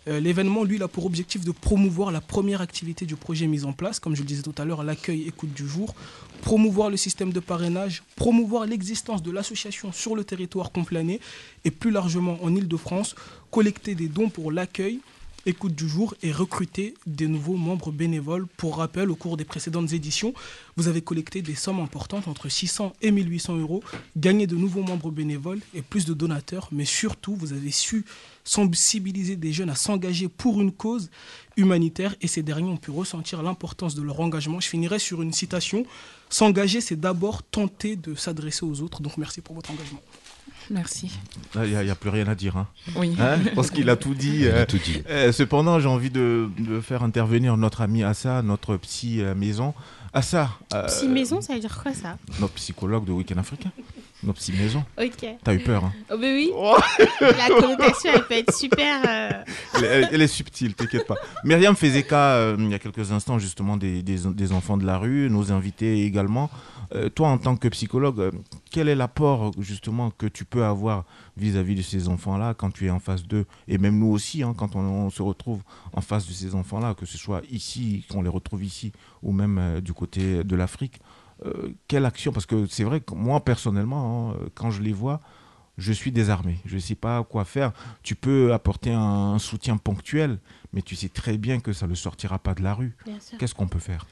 Euh, 0.08 0.18
L'événement, 0.18 0.64
lui, 0.64 0.82
a 0.82 0.88
pour 0.88 1.06
objectif 1.06 1.44
de 1.44 1.52
promouvoir 1.52 2.10
la 2.10 2.20
première 2.20 2.60
activité 2.60 3.06
du 3.06 3.14
projet 3.14 3.46
mis 3.46 3.64
en 3.64 3.72
place, 3.72 4.00
comme 4.00 4.16
je 4.16 4.22
le 4.22 4.26
disais 4.26 4.42
tout 4.42 4.54
à 4.58 4.64
l'heure, 4.64 4.82
l'accueil 4.82 5.28
écoute 5.28 5.52
du 5.54 5.68
jour, 5.68 5.94
promouvoir 6.42 6.90
le 6.90 6.96
système 6.96 7.32
de 7.32 7.38
parrainage, 7.38 8.02
promouvoir 8.16 8.66
l'existence 8.66 9.22
de 9.22 9.30
l'association 9.30 9.92
sur 9.92 10.16
le 10.16 10.24
territoire 10.24 10.72
complané 10.72 11.20
et 11.64 11.70
plus 11.70 11.92
largement 11.92 12.38
en 12.42 12.56
Ile-de-France, 12.56 13.14
collecter 13.52 13.94
des 13.94 14.08
dons 14.08 14.30
pour 14.30 14.50
l'accueil, 14.50 14.98
écoute 15.46 15.74
du 15.74 15.88
jour 15.88 16.14
et 16.22 16.32
recruter 16.32 16.94
des 17.06 17.26
nouveaux 17.26 17.56
membres 17.56 17.90
bénévoles. 17.90 18.46
Pour 18.56 18.78
rappel, 18.78 19.10
au 19.10 19.16
cours 19.16 19.36
des 19.36 19.44
précédentes 19.44 19.92
éditions, 19.92 20.34
vous 20.76 20.88
avez 20.88 21.02
collecté 21.02 21.42
des 21.42 21.54
sommes 21.54 21.80
importantes 21.80 22.28
entre 22.28 22.48
600 22.48 22.92
et 23.02 23.10
1800 23.10 23.56
euros, 23.58 23.82
gagné 24.16 24.46
de 24.46 24.56
nouveaux 24.56 24.82
membres 24.82 25.10
bénévoles 25.10 25.60
et 25.74 25.82
plus 25.82 26.04
de 26.04 26.14
donateurs, 26.14 26.68
mais 26.72 26.84
surtout, 26.84 27.34
vous 27.34 27.52
avez 27.52 27.70
su 27.70 28.04
sensibiliser 28.44 29.36
des 29.36 29.52
jeunes 29.52 29.70
à 29.70 29.74
s'engager 29.74 30.28
pour 30.28 30.60
une 30.60 30.72
cause 30.72 31.10
humanitaire 31.56 32.14
et 32.20 32.26
ces 32.26 32.42
derniers 32.42 32.70
ont 32.70 32.76
pu 32.76 32.90
ressentir 32.90 33.42
l'importance 33.42 33.94
de 33.94 34.02
leur 34.02 34.20
engagement. 34.20 34.60
Je 34.60 34.68
finirai 34.68 34.98
sur 34.98 35.22
une 35.22 35.32
citation. 35.32 35.84
S'engager, 36.30 36.80
c'est 36.80 36.98
d'abord 36.98 37.42
tenter 37.42 37.96
de 37.96 38.14
s'adresser 38.14 38.64
aux 38.64 38.80
autres. 38.80 39.02
Donc 39.02 39.16
merci 39.18 39.40
pour 39.40 39.54
votre 39.54 39.70
engagement. 39.70 40.00
Merci. 40.70 41.10
Il 41.54 41.62
n'y 41.62 41.90
a, 41.90 41.94
plus 41.94 42.10
rien 42.10 42.26
à 42.28 42.34
dire. 42.34 42.56
Hein. 42.56 42.66
Oui. 42.96 43.16
Hein 43.20 43.36
Je 43.44 43.50
pense 43.50 43.70
qu'il 43.70 43.88
a 43.90 43.96
tout 43.96 44.14
dit. 44.14 44.40
Il 44.40 44.48
a 44.48 44.54
euh, 44.54 44.66
tout 44.66 44.78
dit. 44.78 45.02
euh, 45.08 45.32
cependant, 45.32 45.80
j'ai 45.80 45.88
envie 45.88 46.10
de, 46.10 46.48
de 46.58 46.80
faire 46.80 47.02
intervenir 47.02 47.56
notre 47.56 47.80
ami 47.80 48.02
Assa, 48.04 48.42
notre 48.42 48.76
psy 48.76 49.20
euh, 49.22 49.34
maison. 49.34 49.74
Assa. 50.12 50.50
euh, 50.74 50.86
Psy 50.86 51.06
maison, 51.08 51.40
ça 51.40 51.54
veut 51.54 51.60
dire 51.60 51.78
quoi 51.82 51.92
ça? 51.94 52.16
Notre 52.40 52.54
psychologue 52.54 53.04
de 53.04 53.12
Week-end 53.12 53.38
africain. 53.38 53.70
Notre 54.22 54.38
psy 54.40 54.52
maison. 54.52 54.82
Ok. 55.00 55.26
T'as 55.44 55.54
eu 55.54 55.60
peur. 55.60 55.84
Hein. 55.84 55.92
Oh, 56.10 56.16
bah 56.18 56.26
oui. 56.26 56.50
La 57.20 57.48
connotation, 57.54 58.10
elle 58.14 58.24
peut 58.26 58.34
être 58.34 58.54
super. 58.54 59.00
euh, 59.06 59.30
Elle, 59.76 59.84
elle- 59.84 60.08
elle 60.12 60.22
est 60.22 60.26
subtile, 60.28 60.74
t'inquiète 60.74 61.06
pas. 61.06 61.14
Myriam 61.44 61.76
faisait 61.76 62.02
cas 62.02 62.32
euh, 62.36 62.56
il 62.58 62.68
y 62.70 62.74
a 62.74 62.78
quelques 62.78 63.12
instants 63.12 63.38
justement 63.38 63.76
des, 63.76 64.02
des- 64.02 64.18
des 64.26 64.52
enfants 64.52 64.76
de 64.76 64.84
la 64.86 64.98
rue, 64.98 65.28
nos 65.30 65.52
invités 65.52 66.04
également. 66.04 66.50
Euh, 66.94 67.08
toi, 67.08 67.28
en 67.28 67.38
tant 67.38 67.56
que 67.56 67.68
psychologue, 67.68 68.20
euh, 68.20 68.30
quel 68.70 68.88
est 68.88 68.94
l'apport 68.94 69.52
justement 69.58 70.10
que 70.10 70.26
tu 70.26 70.44
peux 70.44 70.64
avoir 70.64 71.04
vis-à-vis 71.36 71.74
de 71.74 71.82
ces 71.82 72.08
enfants-là 72.08 72.54
quand 72.54 72.70
tu 72.70 72.86
es 72.86 72.90
en 72.90 72.98
face 72.98 73.24
d'eux? 73.24 73.46
Et 73.66 73.78
même 73.78 73.98
nous 73.98 74.08
aussi, 74.08 74.42
hein, 74.42 74.54
quand 74.56 74.76
on, 74.76 74.80
on 74.80 75.10
se 75.10 75.22
retrouve 75.22 75.62
en 75.92 76.00
face 76.00 76.26
de 76.26 76.32
ces 76.32 76.54
enfants-là, 76.54 76.94
que 76.94 77.06
ce 77.06 77.18
soit 77.18 77.42
ici, 77.50 78.04
qu'on 78.08 78.22
les 78.22 78.28
retrouve 78.28 78.64
ici, 78.64 78.92
ou 79.22 79.32
même 79.32 79.58
euh, 79.58 79.80
du 79.80 79.92
côté 79.92 80.44
de 80.44 80.56
l'Afrique. 80.56 81.00
euh, 81.44 81.72
quelle 81.88 82.06
action? 82.06 82.32
Parce 82.32 82.46
que 82.46 82.66
c'est 82.66 82.84
vrai 82.84 83.00
que 83.00 83.14
moi, 83.14 83.44
personnellement, 83.44 84.32
hein, 84.32 84.48
quand 84.54 84.70
je 84.70 84.82
les 84.82 84.92
vois, 84.92 85.20
je 85.78 85.92
suis 85.92 86.10
désarmé. 86.12 86.58
Je 86.66 86.74
ne 86.74 86.80
sais 86.80 86.96
pas 86.96 87.22
quoi 87.22 87.44
faire. 87.44 87.72
Tu 88.02 88.14
peux 88.14 88.52
apporter 88.52 88.92
un, 88.92 89.38
soutien 89.38 89.76
ponctuel, 89.76 90.38
mais 90.72 90.82
tu 90.82 90.96
sais 90.96 91.08
très 91.08 91.38
bien 91.38 91.60
que 91.60 91.72
ça 91.72 91.86
ne 91.86 91.90
le 91.90 91.96
sortira 91.96 92.38
pas 92.38 92.54
de 92.54 92.62
la 92.62 92.74
rue. 92.74 92.96
Qu'est-ce 93.38 93.54
qu'on 93.54 93.68
peut 93.68 93.78
faire? 93.78 94.06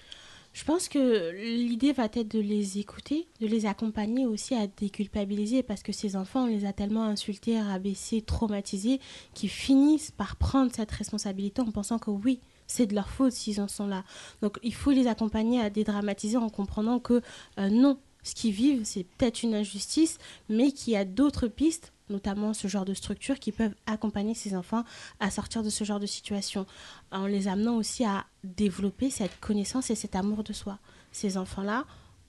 Je 0.57 0.65
pense 0.65 0.89
que 0.89 1.33
l'idée 1.33 1.93
va 1.93 2.07
être 2.07 2.29
de 2.29 2.41
les 2.41 2.79
écouter, 2.79 3.29
de 3.43 3.47
les 3.47 3.67
accompagner 3.67 4.25
aussi 4.25 4.55
à 4.55 4.67
déculpabiliser 4.67 5.63
parce 5.63 5.83
que 5.83 5.93
ces 5.93 6.17
enfants, 6.17 6.45
on 6.45 6.47
les 6.47 6.65
a 6.65 6.73
tellement 6.73 7.05
insultés, 7.05 7.61
rabaissés, 7.61 8.23
traumatisés 8.23 8.99
qu'ils 9.35 9.51
finissent 9.51 10.13
par 10.13 10.37
prendre 10.37 10.73
cette 10.75 10.91
responsabilité 10.93 11.61
en 11.61 11.71
pensant 11.71 11.99
que 11.99 12.09
oui, 12.09 12.41
c'est 12.67 12.87
de 12.87 12.95
leur 12.95 13.11
faute 13.11 13.33
s'ils 13.33 13.61
en 13.61 13.69
sont 13.69 13.87
là. 13.87 14.03
Donc 14.41 14.59
il 14.63 14.73
faut 14.73 14.93
les 14.93 15.09
accompagner 15.09 15.61
à 15.61 15.69
dédramatiser 15.69 16.39
en 16.39 16.49
comprenant 16.49 17.01
que 17.01 17.21
euh, 17.59 17.69
non, 17.69 17.99
ce 18.23 18.35
qu'ils 18.35 18.55
vivent, 18.55 18.81
c'est 18.85 19.05
peut-être 19.05 19.43
une 19.43 19.55
injustice, 19.55 20.17
mais 20.49 20.73
qu'il 20.73 20.95
y 20.95 20.97
a 20.97 21.05
d'autres 21.05 21.49
pistes 21.49 21.93
notamment 22.09 22.55
ce 22.55 22.69
genre 22.69 22.85
de 22.85 22.95
structures 22.95 23.39
qui 23.39 23.53
peuvent 23.53 23.75
accompagner 23.87 24.35
ces 24.35 24.55
enfants 24.57 24.85
à 25.21 25.31
sortir 25.31 25.63
de 25.63 25.71
ce 25.71 25.85
genre 25.85 26.01
de 26.01 26.07
situation, 26.07 26.67
en 27.11 27.27
les 27.27 27.49
amenant 27.49 27.77
aussi 27.77 28.05
à 28.05 28.27
développer 28.45 29.11
cette 29.11 29.39
connaissance 29.41 29.91
et 29.91 29.95
cet 29.95 30.15
amour 30.17 30.45
de 30.45 30.53
soi. 30.53 30.79
Ces 31.13 31.37
enfants-là, 31.37 31.85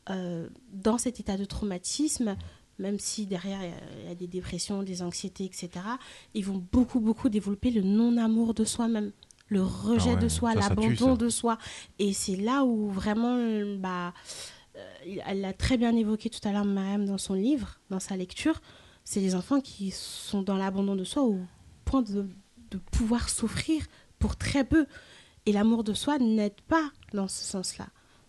euh, 0.10 0.48
dans 0.72 0.98
cet 0.98 1.20
état 1.20 1.38
de 1.38 1.46
traumatisme, 1.46 2.36
même 2.80 3.00
si 3.00 3.26
derrière 3.26 3.60
il 3.64 3.70
y 3.70 3.74
a- 3.74 4.02
il 4.04 4.08
y, 4.08 4.12
a 4.12 4.16
des 4.16 4.28
dépressions, 4.28 4.84
des 4.84 5.02
anxiétés, 5.02 5.46
etc., 5.46 5.70
ils 6.34 6.46
vont 6.46 6.64
beaucoup, 6.72 7.00
beaucoup 7.00 7.28
développer 7.30 7.72
le 7.72 7.82
non-amour 7.82 8.54
de 8.54 8.64
soi-même, 8.66 9.12
le 9.50 9.64
rejet 9.64 10.12
Ah 10.12 10.14
ouais, 10.16 10.20
de 10.22 10.30
soi, 10.30 10.54
l'abandon 10.70 11.16
de 11.16 11.30
soi. 11.30 11.58
Et 12.00 12.14
c'est 12.14 12.36
là 12.36 12.64
où 12.66 12.90
vraiment, 12.90 13.36
bah, 13.80 14.14
euh, 14.76 15.16
elle 15.26 15.42
l'a 15.42 15.54
très 15.54 15.78
bien 15.78 15.96
évoqué 15.96 16.30
tout 16.30 16.46
à 16.48 16.52
l'heure, 16.52 16.66
Mariam, 16.66 17.06
dans 17.06 17.18
son 17.18 17.34
livre, 17.34 17.80
dans 17.90 18.00
sa 18.00 18.16
lecture, 18.16 18.62
c'est 19.10 19.22
les 19.22 19.36
enfants 19.36 19.62
qui 19.62 19.92
sont 19.92 20.42
dans 20.42 20.58
l'abandon 20.58 20.98
de 20.98 21.06
soi 21.06 21.24
au 21.24 21.40
point 21.86 22.02
de, 22.02 22.28
de 22.72 22.78
pouvoir 22.92 23.30
souffrir 23.30 23.86
pour 24.20 24.36
très 24.36 24.66
peu. 24.66 24.86
Et 25.46 25.54
l'amour 25.54 25.86
de 25.86 25.94
soi 25.94 26.18
n'aide 26.20 26.60
pas 26.68 26.92
dans 27.14 27.30
ce 27.30 27.42
sens-là. 27.46 27.88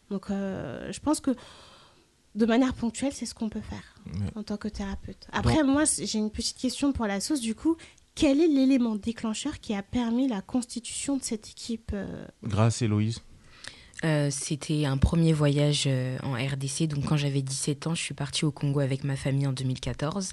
Donc, 0.08 0.30
euh, 0.30 0.92
je 0.92 1.00
pense 1.00 1.18
que 1.18 1.32
de 2.36 2.46
manière 2.46 2.74
ponctuelle, 2.74 3.12
c'est 3.12 3.26
ce 3.26 3.34
qu'on 3.34 3.48
peut 3.48 3.60
faire 3.60 3.94
Ouais. 4.06 4.30
en 4.36 4.44
tant 4.44 4.56
que 4.56 4.68
thérapeute. 4.68 5.26
Après, 5.32 5.56
Donc- 5.62 5.66
moi, 5.66 5.82
j'ai 5.84 6.18
une 6.18 6.30
petite 6.30 6.56
question 6.58 6.92
pour 6.92 7.06
la 7.08 7.18
sauce. 7.18 7.40
Du 7.40 7.56
coup, 7.56 7.76
quel 8.14 8.40
est 8.40 8.46
l'élément 8.46 8.94
déclencheur 8.94 9.58
qui 9.58 9.74
a 9.74 9.82
permis 9.82 10.28
la 10.28 10.42
constitution 10.42 11.16
de 11.16 11.24
cette 11.24 11.48
équipe 11.50 11.90
euh, 11.92 12.24
Grâce, 12.44 12.82
Héloïse. 12.82 13.20
Euh, 14.04 14.28
C'était 14.30 14.84
un 14.84 14.96
premier 14.96 15.32
voyage 15.32 15.84
euh, 15.86 16.18
en 16.22 16.34
RDC. 16.34 16.86
Donc, 16.88 17.06
quand 17.06 17.16
j'avais 17.16 17.42
17 17.42 17.88
ans, 17.88 17.94
je 17.94 18.02
suis 18.02 18.14
partie 18.14 18.44
au 18.44 18.52
Congo 18.52 18.80
avec 18.80 19.04
ma 19.04 19.16
famille 19.16 19.46
en 19.46 19.52
2014. 19.52 20.30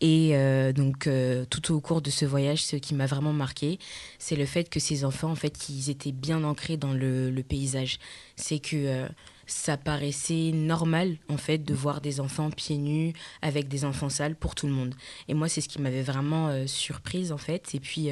Et 0.00 0.30
euh, 0.32 0.72
donc, 0.72 1.08
tout 1.48 1.72
au 1.74 1.80
cours 1.80 2.02
de 2.02 2.10
ce 2.10 2.24
voyage, 2.24 2.64
ce 2.64 2.74
qui 2.74 2.94
m'a 2.94 3.06
vraiment 3.06 3.32
marqué, 3.32 3.78
c'est 4.18 4.34
le 4.34 4.46
fait 4.46 4.68
que 4.68 4.80
ces 4.80 5.04
enfants, 5.04 5.30
en 5.30 5.36
fait, 5.36 5.68
ils 5.68 5.90
étaient 5.90 6.10
bien 6.10 6.42
ancrés 6.42 6.76
dans 6.76 6.92
le, 6.92 7.32
paysage. 7.48 7.98
C'est 8.34 8.58
que 8.58 9.06
ça 9.46 9.76
paraissait 9.76 10.50
normal, 10.52 11.18
en 11.28 11.36
fait, 11.36 11.58
de 11.58 11.72
voir 11.72 12.00
des 12.00 12.18
enfants 12.18 12.50
pieds 12.50 12.78
nus 12.78 13.12
avec 13.42 13.68
des 13.68 13.84
enfants 13.84 14.08
sales 14.08 14.34
pour 14.34 14.56
tout 14.56 14.66
le 14.66 14.72
monde. 14.72 14.96
Et 15.28 15.34
moi, 15.34 15.48
c'est 15.48 15.60
ce 15.60 15.68
qui 15.68 15.80
m'avait 15.80 16.02
vraiment 16.02 16.66
surprise, 16.66 17.30
en 17.30 17.38
fait. 17.38 17.72
Et 17.76 17.80
puis. 17.80 18.10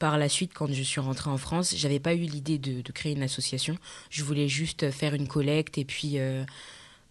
Par 0.00 0.18
la 0.18 0.28
suite, 0.28 0.52
quand 0.54 0.72
je 0.72 0.82
suis 0.82 1.00
rentrée 1.00 1.30
en 1.30 1.36
France, 1.36 1.74
j'avais 1.76 2.00
pas 2.00 2.14
eu 2.14 2.22
l'idée 2.22 2.58
de, 2.58 2.90
créer 2.90 3.12
une 3.12 3.22
association. 3.22 3.76
Je 4.08 4.24
voulais 4.24 4.48
juste 4.48 4.90
faire 4.90 5.14
une 5.14 5.28
collecte 5.28 5.76
et 5.76 5.84
puis 5.84 6.18
euh, 6.18 6.42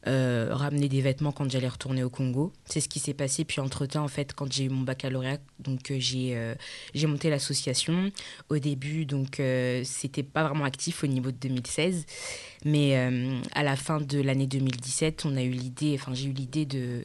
euh, 0.07 0.49
ramener 0.52 0.90
des 0.90 0.99
vêtements 0.99 1.32
quand 1.32 1.49
j'allais 1.49 1.68
retourner 1.68 2.03
au 2.03 2.10
Congo. 2.10 2.52
C'est 2.66 2.82
ce 2.82 2.90
qui 2.90 2.99
s'est 2.99 3.14
passé. 3.14 3.45
Puis 3.45 3.61
entre-temps, 3.61 4.03
en 4.03 4.07
fait, 4.07 4.34
quand 4.34 4.52
j'ai 4.52 4.64
eu 4.64 4.70
mon 4.70 4.82
baccalauréat, 4.82 5.38
donc 5.60 5.91
euh, 5.91 5.98
j'ai 5.99 6.56
j'ai 6.95 7.06
monté 7.06 7.30
l'association. 7.30 8.11
Au 8.49 8.57
début, 8.57 9.06
donc 9.06 9.40
c'était 9.84 10.24
pas 10.24 10.44
vraiment 10.44 10.66
actif 10.66 11.03
au 11.03 11.07
niveau 11.07 11.30
de 11.30 11.38
2016, 11.38 12.07
mais 12.65 12.98
euh, 12.98 13.40
à 13.53 13.64
la 13.64 13.76
fin 13.76 14.02
de 14.02 14.19
l'année 14.19 14.48
2017, 14.48 15.26
on 15.26 15.38
a 15.38 15.41
eu 15.41 15.52
l'idée, 15.52 15.95
enfin 15.95 16.14
j'ai 16.14 16.27
eu 16.27 16.34
l'idée 16.34 16.65
de, 16.65 17.03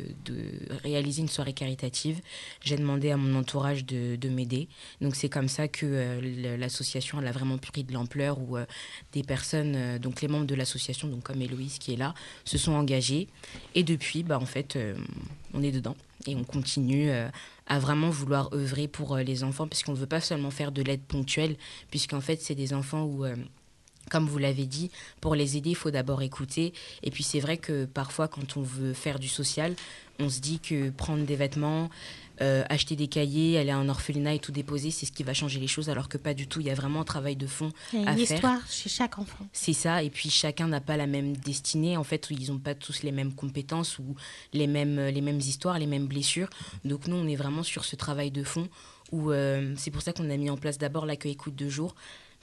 réaliser 0.83 1.23
une 1.23 1.29
soirée 1.29 1.53
caritative. 1.53 2.21
J'ai 2.61 2.77
demandé 2.77 3.11
à 3.11 3.17
mon 3.17 3.39
entourage 3.39 3.85
de, 3.85 4.17
de 4.17 4.29
m'aider. 4.29 4.69
Donc 5.01 5.15
c'est 5.15 5.29
comme 5.29 5.49
ça 5.49 5.69
que 5.69 5.87
euh, 5.87 6.57
l'association 6.57 7.19
a 7.19 7.31
vraiment 7.31 7.59
pris 7.59 7.85
de 7.85 7.93
l'ampleur 7.93 8.39
où 8.41 8.57
euh, 8.57 8.67
des 9.13 9.23
personnes, 9.23 9.99
donc 9.99 10.23
les 10.23 10.29
membres 10.29 10.47
de 10.47 10.55
l'association, 10.55 11.09
donc 11.09 11.23
comme 11.23 11.41
Héloïse 11.41 11.79
qui 11.79 11.93
est 11.93 11.97
là, 11.97 12.15
se 12.45 12.59
sont 12.59 12.73
engagés. 12.73 13.29
Et 13.75 13.85
depuis, 13.85 14.25
bah, 14.25 14.39
en 14.39 14.47
fait, 14.47 14.79
on 15.53 15.63
est 15.63 15.73
dedans 15.73 15.97
et 16.27 16.35
on 16.35 16.45
continue 16.45 17.11
à 17.67 17.79
vraiment 17.79 18.11
vouloir 18.11 18.53
œuvrer 18.53 18.89
pour 18.89 19.17
les 19.17 19.45
enfants, 19.45 19.69
puisqu'on 19.69 19.93
ne 19.93 19.99
veut 19.99 20.07
pas 20.07 20.21
seulement 20.21 20.51
faire 20.51 20.73
de 20.73 20.83
l'aide 20.83 21.03
ponctuelle, 21.03 21.57
puisqu'en 21.91 22.21
fait, 22.21 22.41
c'est 22.41 22.55
des 22.55 22.75
enfants 22.75 23.05
où... 23.05 23.25
comme 24.11 24.27
vous 24.27 24.39
l'avez 24.39 24.67
dit, 24.67 24.91
pour 25.21 25.35
les 25.35 25.57
aider, 25.57 25.71
il 25.71 25.77
faut 25.77 25.91
d'abord 25.91 26.23
écouter. 26.23 26.73
Et 27.03 27.11
puis 27.11 27.23
c'est 27.23 27.41
vrai 27.41 27.57
que 27.57 27.85
parfois, 27.85 28.29
quand 28.29 28.57
on 28.57 28.63
veut 28.63 28.93
faire 28.93 29.19
du 29.19 29.29
social, 29.29 29.75
on 30.19 30.29
se 30.29 30.41
dit 30.41 30.61
que 30.61 30.91
prendre 30.91 31.25
des 31.25 31.37
vêtements, 31.37 31.91
euh, 32.41 32.65
acheter 32.69 32.97
des 32.97 33.07
cahiers, 33.07 33.59
aller 33.59 33.71
à 33.71 33.77
un 33.77 33.89
orphelinat 33.89 34.35
et 34.35 34.39
tout 34.39 34.53
déposer, 34.53 34.91
c'est 34.91 35.07
ce 35.07 35.13
qui 35.13 35.23
va 35.23 35.35
changer 35.35 35.61
les 35.61 35.67
choses, 35.67 35.89
alors 35.89 36.09
que 36.09 36.19
pas 36.19 36.35
du 36.35 36.47
tout. 36.47 36.61
Il 36.61 36.67
y 36.67 36.71
a 36.71 36.75
vraiment 36.75 37.01
un 37.01 37.05
travail 37.05 37.37
de 37.37 37.47
fond 37.47 37.71
Il 37.93 38.03
y 38.03 38.07
a 38.07 38.13
une 38.13 38.19
histoire 38.19 38.61
chez 38.69 38.89
chaque 38.89 39.19
enfant. 39.19 39.47
C'est 39.53 39.73
ça, 39.73 40.03
et 40.03 40.11
puis 40.11 40.31
chacun 40.31 40.69
n'a 40.69 40.81
pas 40.81 40.97
la 40.97 41.07
même 41.07 41.37
destinée. 41.37 41.97
En 41.97 42.05
fait, 42.05 42.29
ils 42.31 42.51
n'ont 42.51 42.59
pas 42.59 42.75
tous 42.75 43.03
les 43.03 43.13
mêmes 43.13 43.33
compétences 43.33 43.99
ou 43.99 44.17
les 44.53 44.67
mêmes, 44.67 45.01
les 45.01 45.21
mêmes 45.21 45.39
histoires, 45.39 45.79
les 45.79 45.87
mêmes 45.87 46.07
blessures. 46.07 46.51
Donc 46.85 47.07
nous, 47.07 47.17
on 47.17 47.27
est 47.27 47.37
vraiment 47.37 47.63
sur 47.63 47.85
ce 47.85 47.97
travail 47.97 48.31
de 48.31 48.43
fond 48.43 48.69
où 49.13 49.31
euh, 49.31 49.75
c'est 49.77 49.91
pour 49.91 50.03
ça 50.03 50.13
qu'on 50.13 50.29
a 50.31 50.37
mis 50.37 50.51
en 50.51 50.57
place 50.57 50.79
d'abord 50.79 51.07
l'accueil 51.07 51.33
écoute 51.33 51.55
de 51.55 51.69
jour, 51.69 51.95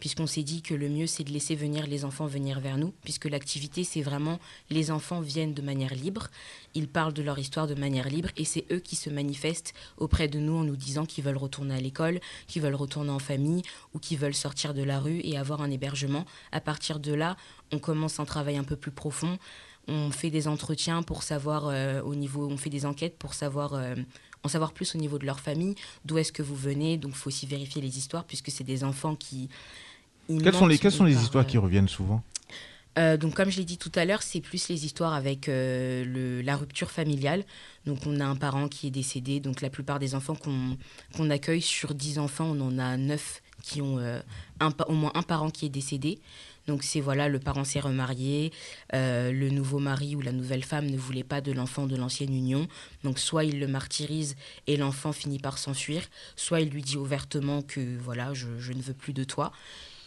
puisqu'on 0.02 0.28
s'est 0.28 0.44
dit 0.44 0.64
que 0.64 0.74
le 0.74 0.90
mieux, 0.90 1.08
c'est 1.08 1.24
de 1.24 1.32
laisser 1.32 1.56
venir 1.56 1.86
les 1.86 2.04
enfants 2.04 2.26
venir 2.26 2.60
vers 2.60 2.78
nous, 2.78 2.92
puisque 3.04 3.26
l'activité, 3.26 3.84
c'est 3.84 4.02
vraiment 4.02 4.40
les 4.72 4.90
enfants 4.90 5.22
viennent 5.22 5.54
de 5.54 5.62
manière 5.62 5.94
libre, 5.94 6.28
ils 6.74 6.88
parlent 6.88 7.14
de 7.14 7.22
leur 7.22 7.38
histoire 7.38 7.68
de 7.68 7.76
manière 7.76 8.10
libre, 8.10 8.30
et 8.36 8.44
c'est 8.44 8.66
eux 8.72 8.80
qui 8.80 8.96
se 8.96 9.12
manifestent 9.12 9.74
auprès 9.98 10.28
de 10.28 10.40
nous 10.40 10.56
en 10.56 10.64
nous 10.64 10.76
disant 10.76 11.06
qu'ils 11.06 11.24
veulent 11.24 11.38
retourner 11.38 11.76
à 11.76 11.80
l'école, 11.80 12.20
qu'ils 12.48 12.64
veulent 12.64 12.76
retourner 12.76 13.12
en 13.12 13.20
famille, 13.20 13.62
ou 13.94 14.00
qu'ils 14.00 14.18
veulent 14.18 14.34
sortir 14.34 14.74
de 14.74 14.82
la 14.82 15.00
rue 15.00 15.22
et 15.24 15.38
avoir 15.38 15.62
un 15.62 15.70
hébergement. 15.70 16.26
À 16.52 16.62
partir 16.62 17.00
de 17.00 17.14
là, 17.14 17.38
on 17.72 17.78
commence 17.78 18.20
un 18.20 18.26
travail 18.26 18.58
un 18.58 18.64
peu 18.64 18.76
plus 18.76 18.92
profond. 18.92 19.38
On 19.88 20.10
fait 20.10 20.32
des 20.32 20.48
entretiens 20.48 21.04
pour 21.04 21.22
savoir 21.22 21.68
euh, 21.68 22.02
au 22.02 22.16
niveau, 22.16 22.48
on 22.50 22.58
fait 22.58 22.72
des 22.72 22.88
enquêtes 22.88 23.18
pour 23.20 23.36
savoir 23.36 23.76
euh, 23.76 23.94
en 24.44 24.50
savoir 24.50 24.74
plus 24.74 24.96
au 24.96 24.98
niveau 24.98 25.20
de 25.20 25.26
leur 25.26 25.40
famille, 25.40 25.76
d'où 26.06 26.18
est-ce 26.18 26.32
que 26.32 26.42
vous 26.42 26.56
venez. 26.56 26.98
Donc, 26.98 27.12
il 27.12 27.18
faut 27.18 27.28
aussi 27.28 27.46
vérifier 27.46 27.82
les 27.82 27.98
histoires 27.98 28.24
puisque 28.26 28.50
c'est 28.50 28.64
des 28.64 28.84
enfants 28.84 29.16
qui. 29.16 29.50
Quelles 30.40 30.54
sont 30.54 30.68
les, 30.68 30.76
mentent 30.76 30.82
quelles 30.82 30.92
sont 30.92 31.04
les 31.06 31.14
par, 31.14 31.24
histoires 31.24 31.44
euh, 31.46 31.48
qui 31.48 31.58
reviennent 31.58 31.88
souvent 31.88 32.24
euh, 33.00 33.16
donc, 33.16 33.36
comme 33.36 33.50
je 33.50 33.58
l'ai 33.58 33.64
dit 33.64 33.78
tout 33.78 33.92
à 33.96 34.04
l'heure, 34.04 34.22
c'est 34.22 34.42
plus 34.42 34.68
les 34.68 34.86
histoires 34.86 35.14
avec 35.14 35.48
euh, 35.48 36.04
le- 36.04 36.42
la 36.42 36.58
rupture 36.58 36.92
familiale. 36.92 37.46
Donc, 37.86 38.00
on 38.06 38.20
a 38.20 38.26
un 38.26 38.36
parent 38.36 38.68
qui 38.68 38.88
est 38.88 38.92
décédé. 38.92 39.40
Donc, 39.40 39.62
la 39.62 39.70
plupart 39.70 39.98
des 39.98 40.14
enfants 40.14 40.36
qu'on 40.36 41.30
accueille, 41.30 41.62
sur 41.62 41.94
10 41.94 42.20
enfants, 42.20 42.54
on 42.54 42.60
en 42.60 42.78
a 42.80 42.98
9 42.98 43.42
qui 43.64 43.82
ont 43.82 43.98
euh, 43.98 44.20
un 44.60 44.74
au 44.88 44.94
moins 44.94 45.12
un 45.16 45.22
parent 45.24 45.52
qui 45.52 45.66
est 45.68 45.70
décédé. 45.70 46.20
Donc, 46.68 46.84
c'est 46.84 47.00
voilà, 47.00 47.30
le 47.30 47.40
parent 47.40 47.64
s'est 47.64 47.80
remarié, 47.80 48.52
euh, 48.94 49.32
le 49.32 49.50
nouveau 49.50 49.80
mari 49.80 50.16
ou 50.16 50.22
la 50.22 50.32
nouvelle 50.32 50.64
femme 50.64 50.88
ne 50.88 50.98
voulait 50.98 51.24
pas 51.24 51.40
de 51.42 51.52
l'enfant 51.54 51.88
de 51.88 51.96
l'ancienne 51.96 52.36
union. 52.36 52.68
Donc, 53.04 53.20
soit 53.20 53.46
il 53.46 53.60
le 53.60 53.68
martyrise 53.68 54.36
et 54.68 54.76
l'enfant 54.78 55.14
finit 55.14 55.40
par 55.40 55.58
s'enfuir, 55.58 56.04
soit 56.36 56.60
il 56.62 56.70
lui 56.70 56.82
dit 56.82 56.98
ouvertement 56.98 57.62
que 57.62 57.98
voilà, 58.00 58.34
je, 58.34 58.48
je 58.60 58.74
ne 58.74 58.82
veux 58.82 58.94
plus 58.94 59.14
de 59.14 59.24
toi. 59.24 59.52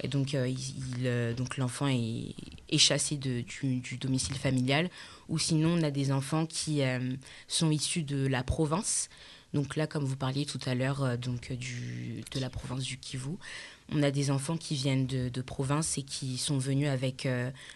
Et 0.03 0.09
donc, 0.09 0.35
euh, 0.35 0.53
euh, 1.05 1.35
donc 1.35 1.57
l'enfant 1.57 1.87
est, 1.89 2.35
chassé 2.79 3.17
du, 3.17 3.45
domicile 4.01 4.37
familial. 4.37 4.91
Ou 5.29 5.39
sinon, 5.39 5.79
on 5.79 5.83
a 5.83 5.91
des 5.91 6.13
enfants 6.13 6.47
qui 6.47 6.83
euh, 6.83 7.15
sont 7.49 7.71
issus 7.71 8.03
de 8.03 8.27
la 8.27 8.43
province. 8.43 9.09
Donc 9.53 9.77
là, 9.77 9.87
comme 9.87 10.05
vous 10.05 10.17
parliez 10.17 10.47
tout 10.47 10.59
à 10.67 10.75
l'heure, 10.75 11.17
donc 11.17 11.53
du, 11.53 12.25
de 12.33 12.41
la 12.41 12.51
province 12.51 12.83
du 12.83 12.99
Kivu, 12.99 13.37
on 13.93 14.03
a 14.03 14.11
des 14.11 14.33
enfants 14.33 14.57
qui 14.57 14.75
viennent 14.75 15.07
de, 15.07 15.43
province 15.43 15.97
et 15.97 16.03
qui 16.03 16.39
sont 16.39 16.59
venus 16.59 16.89
avec 16.89 17.29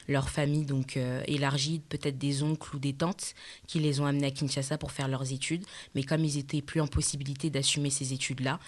leur 0.08 0.28
famille 0.28 0.64
donc 0.64 0.98
élargie, 1.28 1.80
peut-être 1.88 2.18
des 2.18 2.42
oncles 2.42 2.74
ou 2.74 2.78
des 2.80 2.94
tantes 2.94 3.36
qui 3.68 3.78
les 3.78 4.00
ont 4.00 4.06
amenés 4.06 4.26
à 4.26 4.30
Kinshasa 4.32 4.76
pour 4.76 4.90
faire 4.90 5.06
leurs 5.06 5.32
études. 5.32 5.64
Mais 5.94 6.02
comme 6.02 6.24
ils 6.24 6.36
étaient 6.38 6.62
plus 6.62 6.80
en 6.80 6.88
possibilité 6.88 7.48
d'assumer 7.48 7.90
ces 7.90 8.12
études-là, 8.12 8.58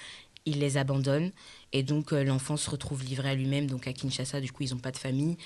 ils 0.47 0.59
les 0.59 0.77
abandonnent 0.77 1.33
et 1.73 1.83
donc 1.83 2.13
euh, 2.13 2.25
l'enfant 2.25 2.57
se 2.57 2.69
retrouve 2.71 3.05
livré 3.05 3.31
à 3.31 3.35
lui-même. 3.35 3.67
Donc 3.67 3.87
à 3.87 3.93
Kinshasa, 3.93 4.41
du 4.41 4.53
coup, 4.53 4.63
ils 4.63 4.71
n'ont 4.71 4.81
pas 4.81 4.91
de 4.91 4.97
famille. 4.97 5.37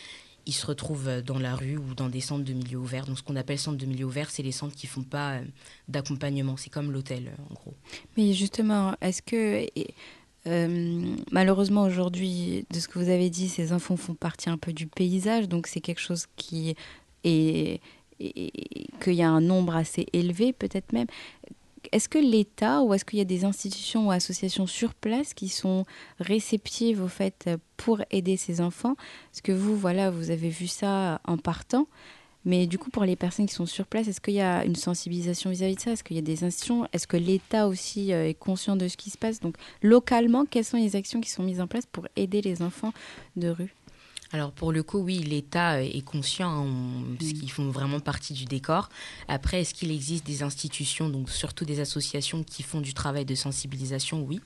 Ils 0.46 0.52
se 0.52 0.66
retrouvent 0.66 1.08
euh, 1.08 1.22
dans 1.22 1.38
la 1.38 1.54
rue 1.54 1.76
ou 1.76 1.94
dans 1.94 2.08
des 2.08 2.20
centres 2.20 2.44
de 2.44 2.52
milieu 2.52 2.78
ouvert. 2.78 3.06
Donc 3.06 3.18
ce 3.18 3.22
qu'on 3.22 3.36
appelle 3.36 3.58
centres 3.58 3.78
de 3.78 3.86
milieu 3.86 4.06
ouvert, 4.06 4.30
c'est 4.30 4.42
les 4.42 4.52
centres 4.52 4.74
qui 4.74 4.86
font 4.86 5.02
pas 5.02 5.34
euh, 5.34 5.44
d'accompagnement. 5.88 6.56
C'est 6.56 6.70
comme 6.70 6.90
l'hôtel, 6.90 7.32
en 7.50 7.54
gros. 7.54 7.74
Mais 8.16 8.32
justement, 8.32 8.94
est-ce 9.00 9.22
que 9.22 9.66
malheureusement 11.30 11.84
aujourd'hui, 11.84 12.66
de 12.70 12.78
ce 12.78 12.88
que 12.88 12.98
vous 12.98 13.08
avez 13.08 13.30
dit, 13.30 13.48
ces 13.48 13.72
enfants 13.72 13.96
font 13.96 14.14
partie 14.14 14.50
un 14.50 14.58
peu 14.58 14.72
du 14.74 14.86
paysage, 14.86 15.48
donc 15.48 15.66
c'est 15.66 15.80
quelque 15.80 16.02
chose 16.02 16.26
qui 16.36 16.76
est, 17.24 17.80
qu'il 18.18 19.14
y 19.14 19.22
a 19.22 19.30
un 19.30 19.40
nombre 19.40 19.74
assez 19.74 20.06
élevé 20.12 20.52
peut-être 20.52 20.92
même. 20.92 21.06
Est-ce 21.94 22.08
que 22.08 22.18
l'État 22.18 22.82
ou 22.82 22.92
est-ce 22.92 23.04
qu'il 23.04 23.20
y 23.20 23.22
a 23.22 23.24
des 23.24 23.44
institutions 23.44 24.08
ou 24.08 24.10
associations 24.10 24.66
sur 24.66 24.94
place 24.94 25.32
qui 25.32 25.48
sont 25.48 25.84
réceptives 26.18 27.00
au 27.00 27.06
fait 27.06 27.44
euh, 27.46 27.56
pour 27.76 28.02
aider 28.10 28.36
ces 28.36 28.60
enfants? 28.60 28.96
Parce 29.30 29.42
que 29.42 29.52
vous, 29.52 29.76
voilà, 29.76 30.10
vous 30.10 30.32
avez 30.32 30.48
vu 30.48 30.66
ça 30.66 31.20
en 31.24 31.38
partant. 31.38 31.86
Mais 32.44 32.66
du 32.66 32.78
coup, 32.78 32.90
pour 32.90 33.04
les 33.04 33.14
personnes 33.14 33.46
qui 33.46 33.54
sont 33.54 33.64
sur 33.64 33.86
place, 33.86 34.08
est-ce 34.08 34.20
qu'il 34.20 34.34
y 34.34 34.40
a 34.40 34.64
une 34.64 34.74
sensibilisation 34.74 35.50
vis-à-vis 35.50 35.76
de 35.76 35.80
ça? 35.80 35.92
Est-ce 35.92 36.02
qu'il 36.02 36.16
y 36.16 36.18
a 36.18 36.22
des 36.22 36.42
institutions? 36.42 36.88
Est-ce 36.92 37.06
que 37.06 37.16
l'État 37.16 37.68
aussi 37.68 38.12
euh, 38.12 38.28
est 38.28 38.34
conscient 38.34 38.74
de 38.74 38.88
ce 38.88 38.96
qui 38.96 39.10
se 39.10 39.16
passe? 39.16 39.38
Donc, 39.38 39.54
localement, 39.80 40.46
quelles 40.46 40.64
sont 40.64 40.78
les 40.78 40.96
actions 40.96 41.20
qui 41.20 41.30
sont 41.30 41.44
mises 41.44 41.60
en 41.60 41.68
place 41.68 41.86
pour 41.86 42.08
aider 42.16 42.42
les 42.42 42.60
enfants 42.60 42.92
de 43.36 43.50
rue? 43.50 43.72
Alors 44.34 44.50
pour 44.50 44.72
le 44.72 44.82
coup, 44.82 44.98
oui, 44.98 45.18
l'État 45.18 45.74
euh, 45.76 45.82
est 45.82 46.04
conscient, 46.04 46.50
hein, 46.50 46.66
on- 46.66 47.14
parce 47.14 47.32
qu'ils 47.34 47.52
font 47.52 47.70
vraiment 47.70 48.00
partie 48.00 48.32
du 48.32 48.46
décor. 48.46 48.88
Après, 49.28 49.60
est-ce 49.60 49.72
qu'il 49.74 49.92
existe 49.92 50.26
des 50.26 50.42
institutions, 50.42 51.08
donc 51.08 51.30
surtout 51.30 51.64
des 51.64 51.78
associations 51.78 52.42
qui 52.42 52.64
font 52.64 52.80
du 52.80 52.94
travail 52.94 53.24
de 53.24 53.36
sensibilisation? 53.36 54.22
Oui, 54.24 54.40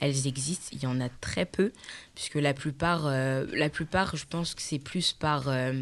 elles 0.00 0.26
existent. 0.26 0.66
Il 0.72 0.82
y 0.82 0.86
en 0.88 1.00
a 1.00 1.08
très 1.08 1.46
peu, 1.46 1.70
puisque 2.16 2.34
la 2.34 2.54
plupart, 2.54 3.06
euh, 3.06 3.46
la 3.54 3.70
plupart, 3.70 4.16
je 4.16 4.24
pense 4.28 4.56
que 4.56 4.62
c'est 4.62 4.80
plus 4.80 5.12
par 5.12 5.46
euh, 5.46 5.80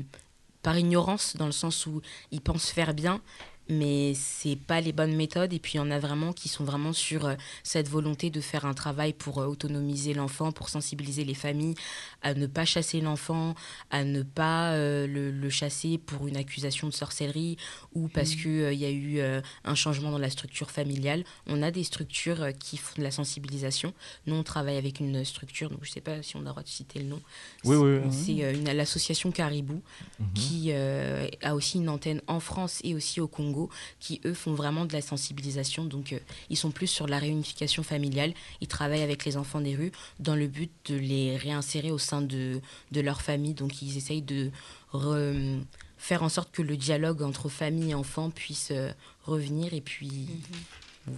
par 0.63 0.77
ignorance, 0.77 1.35
dans 1.37 1.47
le 1.47 1.53
sens 1.53 1.87
où 1.87 2.03
ils 2.33 2.43
pensent 2.43 2.71
faire 2.71 2.93
bien, 2.93 3.23
mais 3.71 4.15
c'est 4.15 4.57
pas 4.57 4.81
les 4.81 4.93
bonnes 4.93 5.15
méthodes. 5.15 5.53
Et 5.53 5.59
puis 5.59 5.75
il 5.75 5.77
y 5.77 5.81
en 5.81 5.91
a 5.91 5.99
vraiment 5.99 6.33
qui 6.33 6.49
sont 6.49 6.65
vraiment 6.65 6.93
sur 6.93 7.27
euh, 7.27 7.35
cette 7.63 7.89
volonté 7.89 8.31
de 8.31 8.41
faire 8.41 8.65
un 8.65 8.75
travail 8.75 9.13
pour 9.13 9.39
euh, 9.41 9.47
autonomiser 9.47 10.15
l'enfant, 10.15 10.53
pour 10.53 10.69
sensibiliser 10.69 11.25
les 11.25 11.35
familles 11.35 11.75
à 12.23 12.35
ne 12.35 12.47
pas 12.47 12.65
chasser 12.65 13.01
l'enfant, 13.01 13.55
à 13.91 14.05
ne 14.05 14.23
pas 14.23 14.73
euh, 14.73 15.07
le, 15.07 15.31
le 15.31 15.51
chasser 15.51 15.99
pour 15.99 16.27
une 16.27 16.37
accusation 16.37 16.89
de 16.89 16.93
sorcellerie 16.93 17.57
ou 17.95 18.09
parce 18.09 18.31
Mhm. 18.35 18.43
qu'il 18.43 18.73
il 18.73 18.79
y 18.79 18.85
a 18.85 18.91
eu 18.91 19.19
euh, 19.21 19.41
un 19.65 19.75
changement 19.75 20.11
dans 20.11 20.19
la 20.19 20.31
structure 20.31 20.71
familiale. 20.71 21.25
On 21.47 21.63
a 21.63 21.71
des 21.71 21.85
structures 21.85 22.43
euh, 22.43 22.51
qui 22.53 22.77
font 22.77 22.95
de 22.99 23.03
la 23.03 23.11
sensibilisation. 23.11 23.93
Nous, 24.27 24.35
on 24.35 24.43
travaille 24.43 24.77
avec 24.77 25.01
une 25.01 25.25
structure, 25.25 25.71
donc 25.71 25.81
je 25.83 25.91
sais 25.91 26.01
pas 26.01 26.23
si 26.23 26.37
on 26.37 26.41
a 26.41 26.43
le 26.43 26.49
droit 26.51 26.63
de 26.63 26.69
citer 26.69 26.99
le 26.99 27.07
nom. 27.07 27.21
Oui, 27.65 27.77
C'est- 27.77 27.83
oui, 27.83 27.99
oui. 28.05 28.13
C'est 28.13 28.45
euh, 28.45 28.75
l'association 28.75 29.31
Caribou 29.31 29.81
Mhm. 30.19 30.27
qui 30.35 30.67
euh, 30.73 31.29
a 31.43 31.55
aussi 31.55 31.79
une 31.79 31.89
antenne 31.89 32.21
en 32.27 32.41
France 32.41 32.81
et 32.85 32.95
aussi 32.95 33.21
au 33.21 33.29
Congo, 33.29 33.71
qui 34.01 34.21
eux 34.25 34.35
font 34.35 34.55
vraiment 34.55 34.85
de 34.87 34.93
la 34.93 35.01
sensibilisation. 35.03 35.85
Donc 35.85 36.13
euh, 36.13 36.19
ils 36.51 36.57
sont 36.57 36.71
plus 36.73 36.87
sur 36.89 37.07
la 37.07 37.19
réunification 37.19 37.83
familiale. 37.83 38.35
Ils 38.61 38.69
travaillent 38.69 39.03
avec 39.03 39.25
les 39.25 39.37
enfants 39.37 39.61
des 39.61 39.77
rues 39.77 39.93
dans 40.19 40.35
le 40.35 40.47
but 40.49 40.71
de 40.87 40.97
les 40.97 41.37
réinsérer 41.37 41.91
au 41.91 41.99
sein 42.09 42.23
de, 42.23 42.61
de 42.93 43.01
leur 43.01 43.21
famille. 43.21 43.55
Donc 43.55 43.83
ils 43.83 43.97
essayent 43.97 44.27
de 44.37 44.51
re- 44.93 45.61
faire 45.97 46.23
en 46.23 46.31
sorte 46.37 46.51
que 46.57 46.63
le 46.63 46.77
dialogue 46.77 47.23
entre 47.23 47.49
famille 47.49 47.91
et 47.91 47.95
enfants 47.95 48.31
puisse 48.31 48.71
euh, 48.71 48.93
revenir. 49.25 49.75
Et 49.75 49.81
puis 49.81 50.11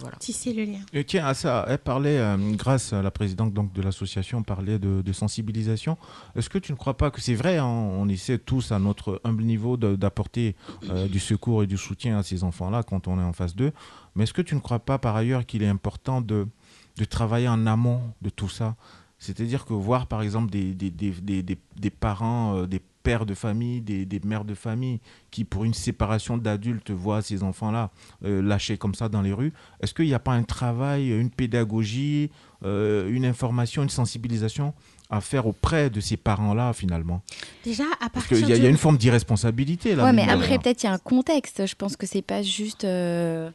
voilà. 0.01 0.15
Tisser 0.19 0.53
le 0.53 0.63
lien. 0.63 0.79
Et 0.93 1.03
tiens, 1.03 1.25
à 1.25 1.33
ça, 1.33 1.65
elle 1.67 1.77
parlait, 1.77 2.17
euh, 2.17 2.37
grâce 2.55 2.93
à 2.93 3.01
la 3.01 3.11
présidente 3.11 3.53
donc, 3.53 3.73
de 3.73 3.81
l'association, 3.81 4.41
parlait 4.41 4.79
de, 4.79 5.01
de 5.01 5.13
sensibilisation. 5.13 5.97
Est-ce 6.35 6.49
que 6.49 6.59
tu 6.59 6.71
ne 6.71 6.77
crois 6.77 6.95
pas 6.95 7.11
que 7.11 7.19
c'est 7.19 7.35
vrai, 7.35 7.57
hein, 7.57 7.65
on 7.65 8.07
essaie 8.07 8.37
tous 8.37 8.71
à 8.71 8.79
notre 8.79 9.19
humble 9.25 9.43
niveau 9.43 9.75
d'apporter 9.75 10.55
euh, 10.89 11.09
du 11.09 11.19
secours 11.19 11.63
et 11.63 11.67
du 11.67 11.77
soutien 11.77 12.17
à 12.17 12.23
ces 12.23 12.43
enfants-là 12.43 12.83
quand 12.83 13.09
on 13.09 13.19
est 13.19 13.27
en 13.31 13.33
face 13.33 13.53
d'eux, 13.53 13.73
mais 14.15 14.23
est-ce 14.23 14.33
que 14.33 14.41
tu 14.41 14.55
ne 14.55 14.61
crois 14.61 14.79
pas 14.79 14.97
par 14.97 15.13
ailleurs 15.17 15.45
qu'il 15.45 15.61
est 15.61 15.67
important 15.77 16.21
de, 16.21 16.47
de 16.95 17.05
travailler 17.05 17.49
en 17.49 17.67
amont 17.67 18.01
de 18.21 18.29
tout 18.29 18.49
ça? 18.49 18.75
C'est-à-dire 19.21 19.65
que 19.65 19.73
voir, 19.73 20.07
par 20.07 20.23
exemple, 20.23 20.49
des, 20.49 20.73
des, 20.73 20.89
des, 20.89 21.43
des, 21.43 21.89
parents, 21.91 22.57
euh, 22.57 22.65
des 22.65 22.81
pères 23.03 23.27
de 23.27 23.35
famille, 23.35 23.79
des, 23.79 24.03
des 24.03 24.19
mères 24.25 24.45
de 24.45 24.55
famille, 24.55 24.99
qui, 25.29 25.43
pour 25.43 25.63
une 25.63 25.75
séparation 25.75 26.37
d'adultes, 26.37 26.89
voient 26.89 27.21
ces 27.21 27.43
enfants-là 27.43 27.91
euh, 28.25 28.41
lâchés 28.41 28.77
comme 28.77 28.95
ça 28.95 29.09
dans 29.09 29.21
les 29.21 29.31
rues, 29.31 29.53
est-ce 29.79 29.93
qu'il 29.93 30.05
n'y 30.05 30.15
a 30.15 30.19
pas 30.19 30.31
un 30.33 30.41
travail, 30.41 31.11
une 31.11 31.29
pédagogie, 31.29 32.31
euh, 32.65 33.11
une 33.11 33.23
information, 33.25 33.83
une 33.83 33.89
sensibilisation 33.89 34.73
à 35.11 35.21
faire 35.21 35.45
auprès 35.45 35.91
de 35.91 35.99
ces 35.99 36.17
parents-là, 36.17 36.73
finalement? 36.73 37.21
Déjà, 37.63 37.83
à 37.99 38.09
Parce 38.09 38.25
partir 38.25 38.47
qu'il 38.47 38.57
y, 38.57 38.59
y 38.59 38.65
a 38.65 38.69
une 38.69 38.77
forme 38.77 38.97
d'irresponsabilité, 38.97 39.93
là. 39.93 40.05
Ouais, 40.05 40.13
mais 40.13 40.27
après, 40.27 40.57
peut-être 40.57 40.81
il 40.81 40.87
y 40.87 40.89
a 40.89 40.93
un 40.93 40.97
contexte. 40.97 41.67
Je 41.67 41.75
pense 41.75 41.95
que 41.95 42.07
c'est 42.07 42.23
pas 42.23 42.41
juste 42.41 42.85
euh, 42.85 43.51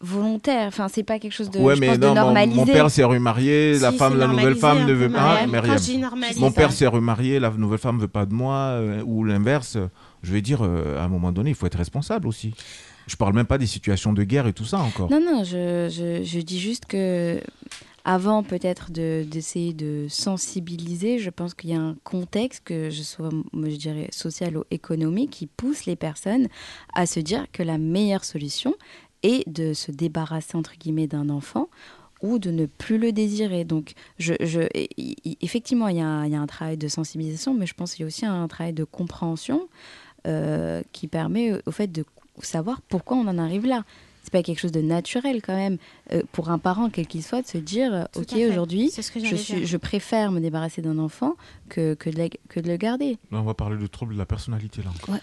volontaire. 0.00 0.66
Enfin, 0.68 0.88
c'est 0.88 1.02
pas 1.02 1.18
quelque 1.18 1.32
chose 1.32 1.50
de, 1.50 1.58
Ouais, 1.58 1.74
je 1.76 1.80
mais 1.80 1.86
pense, 1.88 1.98
de 1.98 2.02
non, 2.06 2.08
mon, 2.10 2.14
normalisé. 2.20 2.56
mon 2.56 2.66
père 2.66 2.90
s'est 2.90 3.04
remarié, 3.04 3.78
la 3.78 3.92
femme, 3.92 4.16
la 4.18 4.26
nouvelle 4.28 4.54
femme 4.56 4.86
ne 4.86 4.92
veut 4.92 5.10
pas. 5.10 5.40
Mon 6.36 6.50
père 6.52 6.72
s'est 6.72 6.86
remarié, 6.86 7.38
la 7.40 7.50
nouvelle 7.50 7.78
femme 7.78 7.96
ne 7.96 8.02
veut 8.02 8.08
pas 8.08 8.26
de 8.26 8.34
moi, 8.34 8.54
euh, 8.56 9.02
ou 9.04 9.24
l'inverse. 9.24 9.76
Je 10.22 10.32
vais 10.32 10.42
dire, 10.42 10.60
euh, 10.64 10.98
à 10.98 11.02
un 11.04 11.08
moment 11.08 11.32
donné, 11.32 11.50
il 11.50 11.54
faut 11.56 11.66
être 11.66 11.78
responsable 11.78 12.26
aussi. 12.28 12.54
Je 13.06 13.16
parle 13.16 13.34
même 13.34 13.46
pas 13.46 13.58
des 13.58 13.66
situations 13.66 14.12
de 14.12 14.22
guerre 14.22 14.46
et 14.46 14.52
tout 14.52 14.64
ça 14.66 14.78
encore. 14.78 15.10
Non, 15.10 15.20
non, 15.20 15.42
je, 15.44 15.88
je, 15.90 16.22
je 16.24 16.40
dis 16.40 16.60
juste 16.60 16.84
que 16.86 17.40
avant 18.04 18.42
peut-être 18.42 18.90
de- 18.90 19.24
d'essayer 19.28 19.72
de, 19.72 20.06
sensibiliser, 20.08 21.18
je 21.18 21.30
pense 21.30 21.54
qu'il 21.54 21.70
y 21.70 21.74
a 21.74 21.80
un 21.80 21.96
contexte, 22.04 22.62
que 22.64 22.90
je 22.90 23.02
sois, 23.02 23.28
moi, 23.52 23.68
je 23.70 23.76
dirais, 23.76 24.08
social 24.10 24.56
ou 24.56 24.64
économique, 24.70 25.30
qui 25.30 25.46
pousse 25.46 25.84
les 25.86 25.96
personnes 25.96 26.48
à 26.94 27.06
se 27.06 27.20
dire 27.20 27.46
que 27.52 27.62
la 27.62 27.76
meilleure 27.78 28.24
solution 28.24 28.74
est 29.22 29.48
de 29.48 29.72
se 29.72 29.90
débarrasser, 29.90 30.56
entre 30.56 30.74
guillemets, 30.78 31.06
d'un 31.06 31.28
enfant 31.28 31.68
ou 32.22 32.38
de 32.38 32.50
ne 32.50 32.66
plus 32.66 32.98
le 32.98 33.12
désirer. 33.12 33.64
Donc, 33.64 33.92
je, 34.18 34.34
je, 34.40 34.60
et- 34.74 34.88
et- 34.98 35.38
effectivement, 35.40 35.88
il 35.88 35.96
y, 35.98 36.00
a 36.00 36.06
un, 36.06 36.26
il 36.26 36.32
y 36.32 36.34
a 36.34 36.40
un 36.40 36.46
travail 36.46 36.76
de 36.76 36.88
sensibilisation, 36.88 37.54
mais 37.54 37.66
je 37.66 37.74
pense 37.74 37.94
qu'il 37.94 38.02
y 38.02 38.04
a 38.04 38.08
aussi 38.08 38.26
un 38.26 38.48
travail 38.48 38.72
de 38.72 38.84
compréhension 38.84 39.68
euh, 40.26 40.82
qui 40.92 41.06
permet 41.06 41.60
au 41.66 41.70
fait 41.70 41.86
de 41.86 42.04
savoir 42.42 42.80
pourquoi 42.82 43.16
on 43.16 43.26
en 43.28 43.38
arrive 43.38 43.66
là. 43.66 43.84
C'est 44.28 44.32
pas 44.32 44.42
quelque 44.42 44.58
chose 44.60 44.72
de 44.72 44.82
naturel 44.82 45.40
quand 45.40 45.56
même 45.56 45.78
euh, 46.12 46.20
pour 46.32 46.50
un 46.50 46.58
parent 46.58 46.90
quel 46.90 47.06
qu'il 47.06 47.22
soit 47.22 47.40
de 47.40 47.46
se 47.46 47.56
dire 47.56 47.94
euh, 47.94 48.04
Tout 48.12 48.20
ok 48.20 48.34
aujourd'hui 48.50 48.92
je 48.94 49.36
suis 49.36 49.78
préfère 49.78 50.30
me 50.32 50.38
débarrasser 50.40 50.82
d'un 50.82 50.98
enfant 50.98 51.32
que 51.70 51.94
que 51.94 52.10
de, 52.10 52.18
la- 52.18 52.28
que 52.50 52.60
de 52.60 52.68
le 52.68 52.76
garder. 52.76 53.16
Là, 53.32 53.38
on 53.38 53.42
va 53.42 53.54
parler 53.54 53.78
de 53.78 53.86
troubles 53.86 54.12
de 54.12 54.18
la 54.18 54.26
personnalité 54.26 54.82
là 54.82 54.90
encore. 54.90 55.14
Ouais. 55.14 55.20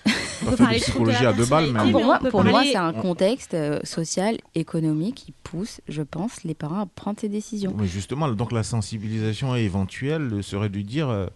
On 0.47 0.49
va 0.49 0.57
faire 0.57 0.69
de 0.69 0.73
psychologie 0.79 1.25
à 1.25 1.33
deux 1.33 1.45
balles, 1.45 1.71
mais 1.71 1.79
Ah, 1.83 1.91
pour 1.91 2.03
moi, 2.03 2.19
moi, 2.51 2.63
c'est 2.63 2.75
un 2.77 2.95
On- 2.95 3.01
contexte 3.01 3.53
euh, 3.53 3.79
social, 3.83 4.37
économique 4.55 5.15
qui 5.15 5.33
pousse, 5.43 5.81
je 5.87 6.01
pense, 6.01 6.43
les 6.43 6.55
parents 6.55 6.79
à 6.79 6.85
prendre 6.87 7.19
ces 7.19 7.29
décisions. 7.29 7.75
Mais 7.77 7.85
justement, 7.85 8.27
donc 8.29 8.51
la 8.51 8.63
sensibilisation 8.63 9.55
éventuelle 9.55 10.41
serait 10.41 10.69
de 10.69 10.81
dire, 10.81 11.09
euh, 11.09 11.27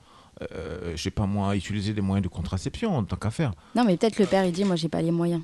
euh, 0.54 0.94
je 0.96 1.02
sais 1.04 1.12
pas 1.12 1.28
moi, 1.28 1.56
utiliser 1.56 1.94
des 1.94 2.02
moyens 2.02 2.24
de 2.24 2.30
contraception 2.34 2.96
en 2.98 3.04
tant 3.04 3.16
qu'à 3.18 3.30
faire. 3.30 3.54
Non, 3.76 3.84
mais 3.86 3.96
peut-être 3.98 4.18
le 4.18 4.26
père 4.26 4.44
il 4.46 4.52
dit 4.54 4.64
moi 4.66 4.76
j'ai 4.76 4.90
pas 4.90 5.02
les 5.04 5.12
moyens. 5.12 5.42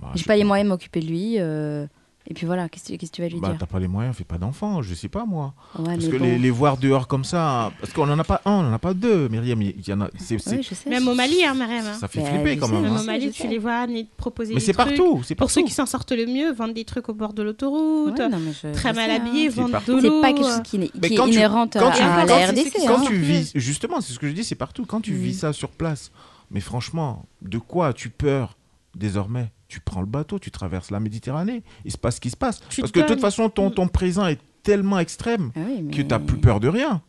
Bah, 0.00 0.08
j'ai 0.14 0.24
pas 0.24 0.36
les 0.36 0.44
moyens 0.44 0.66
de 0.66 0.72
m'occuper 0.72 1.00
de 1.00 1.06
lui. 1.06 1.34
euh, 1.38 1.86
et 2.30 2.34
puis 2.34 2.44
voilà, 2.44 2.68
qu'est-ce 2.68 2.92
que 2.92 3.06
tu 3.06 3.22
vas 3.22 3.28
lui 3.28 3.40
Bah, 3.40 3.48
dire? 3.48 3.56
t'as 3.58 3.64
pas 3.64 3.78
les 3.78 3.88
moyens, 3.88 4.14
fais 4.14 4.22
pas 4.22 4.36
d'enfants, 4.36 4.82
je 4.82 4.92
sais 4.94 5.08
pas 5.08 5.24
moi. 5.24 5.54
Ouais, 5.78 5.84
parce 5.94 6.04
mais 6.04 6.10
que 6.10 6.16
bon. 6.18 6.24
les, 6.24 6.38
les 6.38 6.50
voir 6.50 6.76
dehors 6.76 7.08
comme 7.08 7.24
ça, 7.24 7.72
parce 7.80 7.90
qu'on 7.94 8.06
en 8.10 8.18
a 8.18 8.22
pas 8.24 8.42
un, 8.44 8.50
on 8.52 8.68
en 8.68 8.72
a 8.74 8.78
pas 8.78 8.92
deux, 8.92 9.30
Myriam. 9.30 9.62
Il 9.62 9.88
y 9.88 9.92
en 9.94 10.02
a, 10.02 10.10
c'est, 10.18 10.36
c'est- 10.38 10.56
Oui, 10.58 10.62
je 10.62 10.74
sais. 10.74 10.90
Même 10.90 11.08
au 11.08 11.14
Mali, 11.14 11.42
hein, 11.42 11.56
hein. 11.58 11.94
Ça 11.98 12.06
fait 12.06 12.20
Bah, 12.20 12.26
flipper 12.28 12.58
quand 12.58 12.66
sais, 12.66 12.72
même, 12.74 12.82
Même 12.82 12.92
hein. 12.96 13.00
au 13.00 13.04
Mali, 13.04 13.30
tu 13.30 13.40
sais. 13.42 13.48
les 13.48 13.56
vois 13.56 13.86
proposer 14.18 14.52
Mais 14.52 14.60
des 14.60 14.66
c'est 14.66 14.74
trucs. 14.74 14.88
partout, 14.88 15.22
c'est 15.24 15.36
Pour 15.36 15.50
ceux 15.50 15.62
partout. 15.62 15.68
qui 15.68 15.74
s'en 15.74 15.86
sortent 15.86 16.12
le 16.12 16.26
mieux, 16.26 16.52
vendre 16.52 16.74
des 16.74 16.84
trucs 16.84 17.08
au 17.08 17.14
bord 17.14 17.32
de 17.32 17.42
l'autoroute, 17.42 18.18
Ouais, 18.18 18.28
non, 18.28 18.38
mais 18.40 18.52
je- 18.52 18.74
très 18.74 18.92
mal 18.92 19.10
hein. 19.10 19.16
habillés, 19.22 19.48
C'est 19.50 19.56
vendre 19.62 19.70
partout. 19.72 19.94
de 19.96 20.00
C'est 20.02 20.08
l'eau. 20.08 20.20
pas 20.20 20.32
quelque 20.34 20.44
chose 20.46 20.60
qui 20.64 20.78
Mais 20.78 20.90
est 21.02 21.14
quand 21.14 21.24
tu- 21.28 21.32
inhérente 21.32 21.76
à- 21.76 21.80
tu- 21.92 22.02
à 22.02 22.26
quand- 22.26 22.26
la 22.26 22.46
RDC, 22.48 22.72
Quand 22.86 23.00
tu 23.06 23.14
vis, 23.16 23.52
justement, 23.54 24.02
c'est 24.02 24.12
ce 24.12 24.18
que 24.18 24.28
je 24.28 24.34
dis, 24.34 24.44
c'est 24.44 24.54
partout. 24.54 24.84
Quand 24.84 25.00
tu 25.00 25.12
Mm. 25.14 25.16
vis 25.16 25.32
ça 25.34 25.54
sur 25.54 25.70
place, 25.70 26.10
mais 26.50 26.60
franchement, 26.60 27.24
de 27.40 27.56
quoi 27.56 27.86
as-tu 27.86 28.10
peur 28.10 28.57
désormais 28.98 29.50
Tu 29.68 29.80
prends 29.80 30.00
le 30.00 30.06
bateau, 30.06 30.38
tu 30.38 30.50
traverses 30.50 30.90
la 30.90 31.00
Méditerranée, 31.00 31.62
il 31.84 31.92
se 31.92 31.98
passe 31.98 32.16
ce 32.16 32.20
qui 32.20 32.30
se 32.30 32.36
passe. 32.36 32.60
Tu 32.68 32.80
Parce 32.80 32.92
que 32.92 33.00
de 33.00 33.06
toute 33.06 33.20
façon, 33.20 33.48
ton, 33.48 33.70
ton 33.70 33.86
présent 33.88 34.26
est 34.26 34.40
tellement 34.62 34.98
extrême 34.98 35.50
Ah 35.56 35.60
oui, 35.66 35.88
que 35.90 35.96
tu 36.02 36.04
n'as 36.04 36.18
plus 36.18 36.38
peur 36.38 36.60
de 36.60 36.68
rien. 36.68 37.00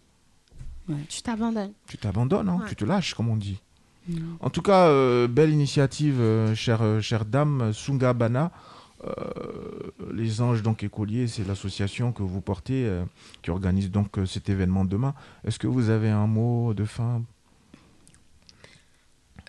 Tu 1.07 1.21
t'abandonnes. 1.21 1.73
Tu 1.87 1.97
t'abandonnes, 1.97 2.49
hein, 2.49 2.59
Ouais. 2.61 2.69
tu 2.69 2.75
te 2.75 2.83
lâches, 2.85 3.13
comme 3.13 3.29
on 3.29 3.37
dit. 3.37 3.59
En 4.39 4.49
tout 4.49 4.63
cas, 4.63 4.87
euh, 4.87 5.27
belle 5.27 5.51
initiative, 5.51 6.19
euh, 6.19 6.55
chère, 6.55 6.81
euh, 6.81 6.99
chère 6.99 7.25
dame, 7.25 7.71
Sunga 7.73 8.13
Bana. 8.13 8.51
Euh, 9.05 9.11
les 10.13 10.41
anges 10.41 10.61
donc 10.63 10.83
écoliers, 10.83 11.27
c'est 11.27 11.47
l'association 11.47 12.11
que 12.11 12.23
vous 12.23 12.41
portez 12.41 12.85
euh, 12.85 13.03
qui 13.43 13.51
organise 13.51 13.91
donc 13.91 14.17
euh, 14.17 14.25
cet 14.25 14.49
événement 14.49 14.83
demain. 14.83 15.13
Est-ce 15.45 15.59
que 15.59 15.67
vous 15.67 15.89
avez 15.89 16.09
un 16.09 16.25
mot 16.27 16.73
de 16.73 16.83
fin? 16.85 17.21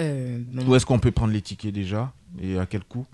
Euh. 0.00 0.40
Où 0.66 0.74
est-ce 0.74 0.86
qu'on 0.86 0.98
peut 0.98 1.10
prendre 1.10 1.32
les 1.32 1.42
tickets 1.42 1.74
déjà? 1.74 2.12
Et 2.38 2.58
à 2.58 2.66
quel 2.66 2.84
coût? 2.84 3.06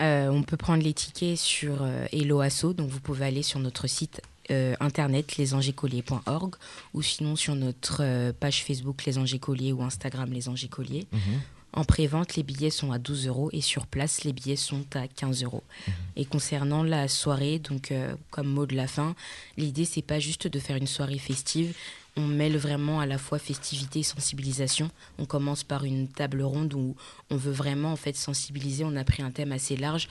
Euh, 0.00 0.28
on 0.28 0.42
peut 0.42 0.56
prendre 0.56 0.82
les 0.82 0.92
tickets 0.92 1.38
sur 1.38 1.78
euh, 1.82 2.06
Hello 2.12 2.40
Asso, 2.40 2.74
donc 2.74 2.90
vous 2.90 3.00
pouvez 3.00 3.24
aller 3.24 3.42
sur 3.42 3.60
notre 3.60 3.86
site 3.86 4.20
euh, 4.50 4.74
internet 4.78 5.38
lesangeécoliers.org 5.38 6.54
ou 6.94 7.02
sinon 7.02 7.34
sur 7.34 7.54
notre 7.54 8.02
euh, 8.02 8.32
page 8.38 8.62
Facebook 8.62 9.04
Les 9.06 9.18
Anges 9.18 9.34
Écoliers 9.34 9.72
ou 9.72 9.82
Instagram 9.82 10.30
Les 10.30 10.48
Anges 10.48 10.64
Écoliers. 10.64 11.06
Mhm. 11.12 11.20
En 11.72 11.84
pré-vente, 11.84 12.36
les 12.36 12.42
billets 12.42 12.70
sont 12.70 12.92
à 12.92 12.98
12 12.98 13.26
euros 13.26 13.50
et 13.52 13.60
sur 13.60 13.86
place, 13.86 14.24
les 14.24 14.32
billets 14.32 14.56
sont 14.56 14.84
à 14.94 15.08
15 15.08 15.44
euros. 15.44 15.62
Et 16.14 16.24
concernant 16.24 16.82
la 16.82 17.06
soirée, 17.06 17.58
donc 17.58 17.92
comme 18.30 18.46
mot 18.46 18.64
de 18.64 18.74
la 18.74 18.86
fin, 18.86 19.14
l'idée 19.58 19.84
c'est 19.84 20.00
pas 20.00 20.18
juste 20.18 20.46
de 20.46 20.58
faire 20.58 20.76
une 20.76 20.86
soirée 20.86 21.18
festive. 21.18 21.74
On 22.16 22.26
mêle 22.26 22.56
vraiment 22.56 23.00
à 23.00 23.06
la 23.06 23.18
fois 23.18 23.38
festivité 23.38 24.00
et 24.00 24.02
sensibilisation. 24.02 24.90
On 25.18 25.26
commence 25.26 25.64
par 25.64 25.84
une 25.84 26.08
table 26.08 26.42
ronde 26.42 26.74
où 26.74 26.96
on 27.30 27.36
veut 27.36 27.52
vraiment 27.52 27.92
en 27.92 27.96
fait 27.96 28.16
sensibiliser. 28.16 28.84
On 28.84 28.96
a 28.96 29.04
pris 29.04 29.22
un 29.22 29.30
thème 29.30 29.52
assez 29.52 29.76
large 29.76 30.08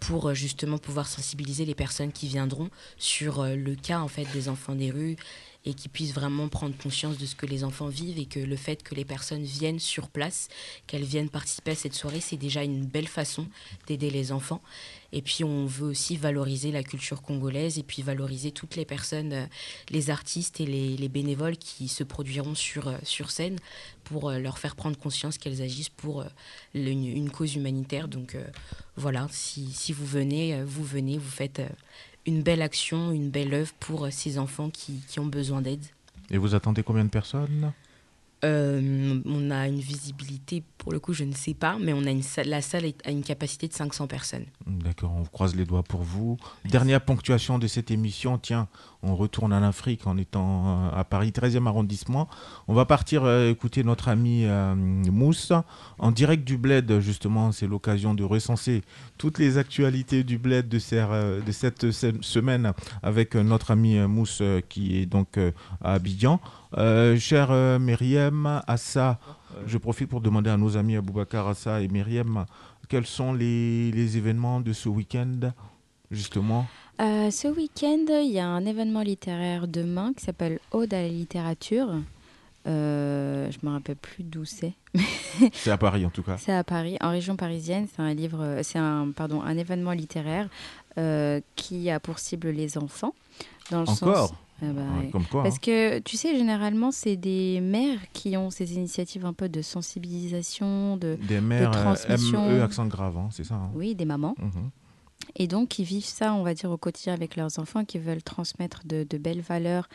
pour 0.00 0.30
euh, 0.30 0.34
justement 0.34 0.78
pouvoir 0.78 1.06
sensibiliser 1.06 1.64
les 1.64 1.74
personnes 1.74 2.12
qui 2.12 2.26
viendront 2.26 2.70
sur 2.96 3.40
euh, 3.40 3.54
le 3.54 3.74
cas 3.74 4.00
en 4.00 4.08
fait 4.08 4.26
des 4.32 4.48
enfants 4.48 4.74
des 4.74 4.90
rues 4.90 5.16
et 5.64 5.74
qui 5.74 5.88
puissent 5.88 6.12
vraiment 6.12 6.48
prendre 6.48 6.76
conscience 6.76 7.18
de 7.18 7.26
ce 7.26 7.34
que 7.34 7.46
les 7.46 7.64
enfants 7.64 7.88
vivent 7.88 8.18
et 8.18 8.26
que 8.26 8.40
le 8.40 8.56
fait 8.56 8.82
que 8.82 8.94
les 8.94 9.04
personnes 9.04 9.44
viennent 9.44 9.78
sur 9.78 10.08
place, 10.08 10.48
qu'elles 10.86 11.04
viennent 11.04 11.28
participer 11.28 11.72
à 11.72 11.74
cette 11.74 11.94
soirée, 11.94 12.20
c'est 12.20 12.36
déjà 12.36 12.62
une 12.64 12.84
belle 12.84 13.08
façon 13.08 13.46
d'aider 13.86 14.10
les 14.10 14.32
enfants. 14.32 14.60
Et 15.12 15.22
puis 15.22 15.44
on 15.44 15.66
veut 15.66 15.88
aussi 15.88 16.16
valoriser 16.16 16.72
la 16.72 16.82
culture 16.82 17.22
congolaise 17.22 17.78
et 17.78 17.82
puis 17.82 18.02
valoriser 18.02 18.50
toutes 18.50 18.76
les 18.76 18.84
personnes, 18.84 19.32
euh, 19.32 19.46
les 19.90 20.10
artistes 20.10 20.60
et 20.60 20.66
les, 20.66 20.96
les 20.96 21.08
bénévoles 21.08 21.58
qui 21.58 21.88
se 21.88 22.02
produiront 22.02 22.54
sur, 22.54 22.88
euh, 22.88 22.96
sur 23.02 23.30
scène 23.30 23.58
pour 24.04 24.30
euh, 24.30 24.38
leur 24.38 24.58
faire 24.58 24.74
prendre 24.74 24.96
conscience 24.96 25.36
qu'elles 25.38 25.60
agissent 25.60 25.90
pour 25.90 26.24
une, 26.74 27.06
une 27.06 27.30
cause 27.30 27.54
humanitaire. 27.54 28.08
Donc 28.08 28.36
voilà, 28.96 29.28
si, 29.30 29.70
si 29.72 29.92
vous 29.92 30.06
venez, 30.06 30.62
vous 30.64 30.84
venez, 30.84 31.18
vous 31.18 31.30
faites 31.30 31.62
une 32.26 32.42
belle 32.42 32.62
action, 32.62 33.12
une 33.12 33.30
belle 33.30 33.54
œuvre 33.54 33.72
pour 33.80 34.06
euh, 34.06 34.10
ces 34.10 34.38
enfants 34.38 34.70
qui, 34.70 35.00
qui 35.08 35.20
ont 35.20 35.26
besoin 35.26 35.62
d'aide. 35.62 35.84
Et 36.30 36.38
vous 36.38 36.54
attendez 36.54 36.82
combien 36.82 37.04
de 37.04 37.10
personnes? 37.10 37.72
Euh, 38.44 39.20
on 39.24 39.50
a 39.52 39.68
une 39.68 39.78
visibilité, 39.78 40.64
pour 40.78 40.92
le 40.92 40.98
coup, 40.98 41.12
je 41.12 41.22
ne 41.22 41.32
sais 41.32 41.54
pas, 41.54 41.76
mais 41.80 41.92
on 41.92 42.04
a 42.04 42.10
une 42.10 42.22
salle, 42.22 42.48
la 42.48 42.60
salle 42.60 42.84
a 43.04 43.10
une 43.12 43.22
capacité 43.22 43.68
de 43.68 43.72
500 43.72 44.08
personnes. 44.08 44.46
D'accord, 44.66 45.12
on 45.16 45.22
croise 45.24 45.54
les 45.54 45.64
doigts 45.64 45.84
pour 45.84 46.02
vous. 46.02 46.38
Dernière 46.64 47.00
ponctuation 47.04 47.60
de 47.60 47.68
cette 47.68 47.92
émission, 47.92 48.38
tiens, 48.38 48.66
on 49.04 49.14
retourne 49.14 49.52
en 49.52 49.62
Afrique 49.62 50.06
en 50.08 50.16
étant 50.16 50.86
euh, 50.86 50.90
à 50.92 51.04
Paris, 51.04 51.30
13e 51.30 51.66
arrondissement. 51.68 52.28
On 52.66 52.74
va 52.74 52.84
partir 52.84 53.22
euh, 53.24 53.48
écouter 53.50 53.84
notre 53.84 54.08
ami 54.08 54.44
euh, 54.44 54.74
Mousse 54.74 55.52
en 55.98 56.10
direct 56.10 56.42
du 56.44 56.56
Bled, 56.56 56.98
justement, 56.98 57.52
c'est 57.52 57.68
l'occasion 57.68 58.12
de 58.14 58.24
recenser 58.24 58.82
toutes 59.18 59.38
les 59.38 59.56
actualités 59.56 60.24
du 60.24 60.38
Bled 60.38 60.68
de, 60.68 60.80
ces, 60.80 60.96
de 61.46 61.52
cette 61.52 61.92
se- 61.92 62.20
semaine 62.22 62.72
avec 63.04 63.36
notre 63.36 63.70
ami 63.70 63.98
Mousse 64.00 64.42
qui 64.68 64.96
est 64.98 65.06
donc 65.06 65.38
à 65.80 65.92
Abidjan. 65.94 66.40
Euh, 66.78 67.18
chère 67.18 67.50
euh, 67.50 67.78
Myriam, 67.78 68.62
Assa, 68.66 69.18
je 69.66 69.76
profite 69.78 70.08
pour 70.08 70.20
demander 70.20 70.50
à 70.50 70.56
nos 70.56 70.76
amis 70.76 70.96
Aboubacar, 70.96 71.48
Assa 71.48 71.80
et 71.82 71.88
Myriam 71.88 72.46
quels 72.92 73.06
sont 73.06 73.32
les, 73.32 73.90
les 73.90 74.18
événements 74.18 74.60
de 74.60 74.74
ce 74.74 74.86
week-end, 74.90 75.52
justement? 76.10 76.66
Euh, 77.00 77.30
ce 77.30 77.48
week-end, 77.48 78.04
il 78.22 78.32
y 78.32 78.38
a 78.38 78.46
un 78.46 78.66
événement 78.66 79.00
littéraire 79.00 79.66
demain 79.66 80.12
qui 80.14 80.22
s'appelle 80.22 80.58
Ode 80.72 80.92
à 80.92 81.00
la 81.00 81.08
littérature. 81.08 81.88
Euh, 82.66 83.50
je 83.50 83.66
me 83.66 83.72
rappelle 83.72 83.96
plus 83.96 84.24
d'où 84.24 84.44
c'est. 84.44 84.74
C'est 85.54 85.70
à 85.70 85.78
Paris, 85.78 86.04
en 86.04 86.10
tout 86.10 86.22
cas. 86.22 86.36
C'est 86.36 86.52
à 86.52 86.62
Paris, 86.64 86.98
en 87.00 87.10
région 87.10 87.34
parisienne. 87.34 87.88
C'est 87.90 88.02
un 88.02 88.12
livre, 88.12 88.58
c'est 88.62 88.78
un 88.78 89.10
pardon, 89.16 89.40
un 89.40 89.56
événement 89.56 89.92
littéraire 89.92 90.50
euh, 90.98 91.40
qui 91.56 91.88
a 91.88 91.98
pour 91.98 92.18
cible 92.18 92.50
les 92.50 92.76
enfants. 92.76 93.14
Dans 93.70 93.80
le 93.80 93.88
Encore? 93.88 94.28
sens, 94.28 94.34
Ah 94.62 94.72
bah 94.72 94.82
Ouais, 94.98 95.04
ouais. 95.06 95.10
comme 95.10 95.24
quoi, 95.24 95.42
Parce 95.42 95.56
hein. 95.56 95.58
que 95.62 95.98
tu 96.00 96.16
sais, 96.16 96.36
généralement, 96.36 96.90
c'est 96.92 97.16
des 97.16 97.60
mères 97.60 97.98
qui 98.12 98.36
ont 98.36 98.50
ces 98.50 98.74
initiatives 98.74 99.26
un 99.26 99.32
peu 99.32 99.48
de 99.48 99.60
sensibilisation, 99.62 100.96
de, 100.96 101.18
Des 101.26 101.36
de 101.36 101.40
mères 101.40 101.70
euh, 101.76 101.82
transmission. 101.94 102.48
ME, 102.48 102.62
accent 102.62 102.86
grave, 102.86 103.16
hein, 103.18 103.28
c'est 103.32 103.44
ça 103.44 103.54
hein 103.54 103.70
Oui, 103.74 103.94
des 103.94 104.04
mamans. 104.04 104.34
Mhm. 104.38 104.70
Et 105.36 105.46
donc, 105.46 105.68
qui 105.68 105.84
vivent 105.84 106.04
ça, 106.04 106.34
on 106.34 106.42
va 106.42 106.52
dire, 106.52 106.70
au 106.70 106.76
quotidien 106.76 107.14
avec 107.14 107.36
leurs 107.36 107.58
enfants, 107.58 107.84
qui 107.84 107.98
veulent 107.98 108.22
transmettre 108.22 108.82
de, 108.84 109.06
de 109.08 109.18
belles 109.18 109.40
valeurs 109.40 109.88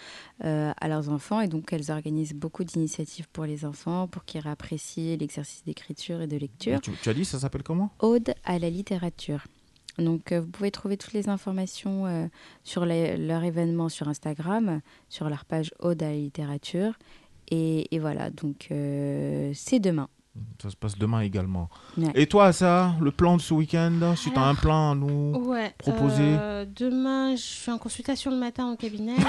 euh, 0.46 0.72
à 0.80 0.88
leurs 0.88 1.10
enfants. 1.10 1.42
Et 1.42 1.48
donc, 1.48 1.72
elles 1.74 1.92
organisent 1.92 2.34
beaucoup 2.34 2.64
d'initiatives 2.64 3.28
pour 3.34 3.44
les 3.46 3.66
enfants, 3.66 4.08
pour 4.08 4.24
qu'ils 4.24 4.48
apprécient 4.48 5.18
l'exercice 5.18 5.64
d'écriture 5.66 6.22
et 6.22 6.28
de 6.28 6.38
lecture. 6.38 6.80
Tu, 6.82 6.92
tu 7.02 7.10
as 7.10 7.14
dit, 7.14 7.26
ça 7.26 7.40
s'appelle 7.40 7.64
comment? 7.64 7.92
Ode 8.00 8.34
à 8.46 8.58
la 8.58 8.70
littérature. 8.70 9.44
Donc, 9.98 10.32
euh, 10.32 10.42
vous 10.42 10.48
pouvez 10.48 10.70
trouver 10.72 10.98
toutes 10.98 11.14
les 11.14 11.28
informations 11.30 12.06
euh, 12.06 12.28
sur 12.64 12.86
les- 12.86 13.18
leur 13.18 13.44
événement 13.44 13.90
sur 13.90 14.08
Instagram, 14.08 14.82
sur 15.10 15.30
leur 15.30 15.46
page 15.46 15.72
Ode 15.80 16.04
à 16.04 16.10
la 16.10 16.14
littérature. 16.16 16.94
Et, 17.50 17.94
et 17.96 18.00
voilà, 18.00 18.30
donc 18.30 18.68
euh, 18.72 19.52
c'est 19.56 19.80
demain. 19.80 20.10
Ça 20.62 20.70
se 20.70 20.76
passe 20.76 20.96
demain 21.00 21.22
également. 21.22 21.68
Ouais. 21.98 22.12
Et 22.14 22.28
toi, 22.28 22.54
ça, 22.54 22.94
le 23.02 23.10
plan 23.10 23.38
de 23.38 23.42
ce 23.42 23.56
week-end 23.56 24.14
Si 24.16 24.32
tu 24.32 24.38
as 24.38 24.44
un 24.44 24.54
plan 24.54 24.92
à 24.92 24.96
nous 24.96 25.34
Ouais. 25.48 25.74
proposer 25.80 26.22
euh, 26.22 26.64
demain, 26.76 27.36
je 27.36 27.42
suis 27.42 27.72
en 27.72 27.80
consultation 27.80 28.30
le 28.30 28.38
matin 28.38 28.72
au 28.72 28.76
cabinet. 28.76 29.16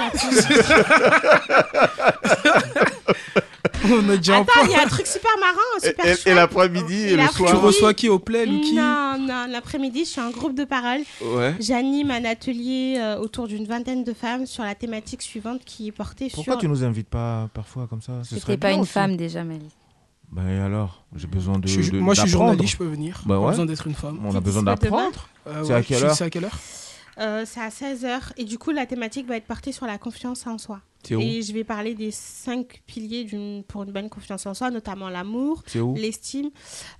On 3.91 4.09
a 4.09 4.17
déjà 4.17 4.37
un 4.37 4.41
Attends, 4.41 4.65
il 4.65 4.71
y 4.71 4.75
a 4.75 4.83
un 4.83 4.87
truc 4.87 5.07
super 5.07 5.31
marrant, 5.39 5.79
super 5.81 6.05
Et- 6.05 6.09
et- 6.09 6.11
et 6.11 6.15
chouette. 6.15 6.35
l'après-midi 6.35 6.93
et 6.95 7.09
le 7.11 7.17
l'après-midi- 7.17 7.37
soir 7.37 7.49
Tu 7.51 7.55
reçois 7.65 7.93
qui 7.93 8.09
au 8.09 8.19
play, 8.19 8.45
Lucky 8.45 8.73
Non, 8.75 9.15
non, 9.19 9.45
l'après-midi, 9.49 10.05
je 10.05 10.09
suis 10.09 10.21
en 10.21 10.31
groupe 10.31 10.55
de 10.55 10.63
parole. 10.65 11.01
Ouais. 11.23 11.55
J'anime 11.59 12.11
un 12.11 12.25
atelier 12.25 12.97
euh, 12.99 13.17
autour 13.19 13.47
d'une 13.47 13.65
vingtaine 13.65 14.03
de 14.03 14.13
femmes 14.13 14.45
sur 14.45 14.63
la 14.63 14.75
thématique 14.75 15.21
suivante 15.21 15.61
qui 15.65 15.87
est 15.87 15.91
portée 15.91 16.29
Pourquoi 16.33 16.53
sur... 16.53 16.61
tu 16.61 16.67
nous 16.67 16.83
invites 16.83 17.07
pas 17.09 17.49
parfois 17.53 17.87
comme 17.87 18.01
ça? 18.01 18.13
Ce 18.23 18.31
serait 18.31 18.39
C'était 18.41 18.57
pas 18.57 18.71
une 18.71 18.81
aussi. 18.81 18.91
femme 18.91 19.15
déjà, 19.17 19.43
Mélisse. 19.43 19.71
Ben 20.31 20.47
et 20.47 20.59
alors? 20.59 21.03
J'ai 21.15 21.25
besoin 21.27 21.57
de. 21.57 21.67
Je 21.67 21.81
suis- 21.81 21.91
de- 21.91 21.99
moi, 21.99 22.13
je 22.13 22.21
suis 22.21 22.29
journaliste, 22.29 22.73
je 22.73 22.77
peux 22.77 22.85
venir. 22.85 23.21
Bah 23.25 23.39
ouais. 23.39 23.49
besoin 23.49 23.65
d'être 23.65 23.87
une 23.87 23.95
femme. 23.95 24.19
On 24.23 24.35
a 24.35 24.39
besoin 24.39 24.61
d'apprendre. 24.61 25.27
Euh, 25.47 25.63
C'est 25.63 25.69
ouais, 25.69 25.75
à 25.79 25.81
quelle 25.81 25.97
tu- 25.97 26.03
heure? 26.03 26.13
C'est 26.15 26.23
à 26.25 26.29
quelle 26.29 26.45
heure? 26.45 26.59
Euh, 27.19 27.43
c'est 27.45 27.59
à 27.59 27.69
16h 27.69 28.31
et 28.37 28.45
du 28.45 28.57
coup 28.57 28.71
la 28.71 28.85
thématique 28.85 29.27
va 29.27 29.35
être 29.37 29.45
portée 29.45 29.71
sur 29.71 29.85
la 29.85 29.97
confiance 29.97 30.47
en 30.47 30.57
soi. 30.57 30.81
Et 31.09 31.41
je 31.41 31.53
vais 31.53 31.63
parler 31.63 31.95
des 31.95 32.11
cinq 32.11 32.81
piliers 32.85 33.25
pour 33.67 33.83
une 33.83 33.91
bonne 33.91 34.09
confiance 34.09 34.45
en 34.45 34.53
soi, 34.53 34.69
notamment 34.69 35.09
l'amour, 35.09 35.63
l'estime. 35.95 36.49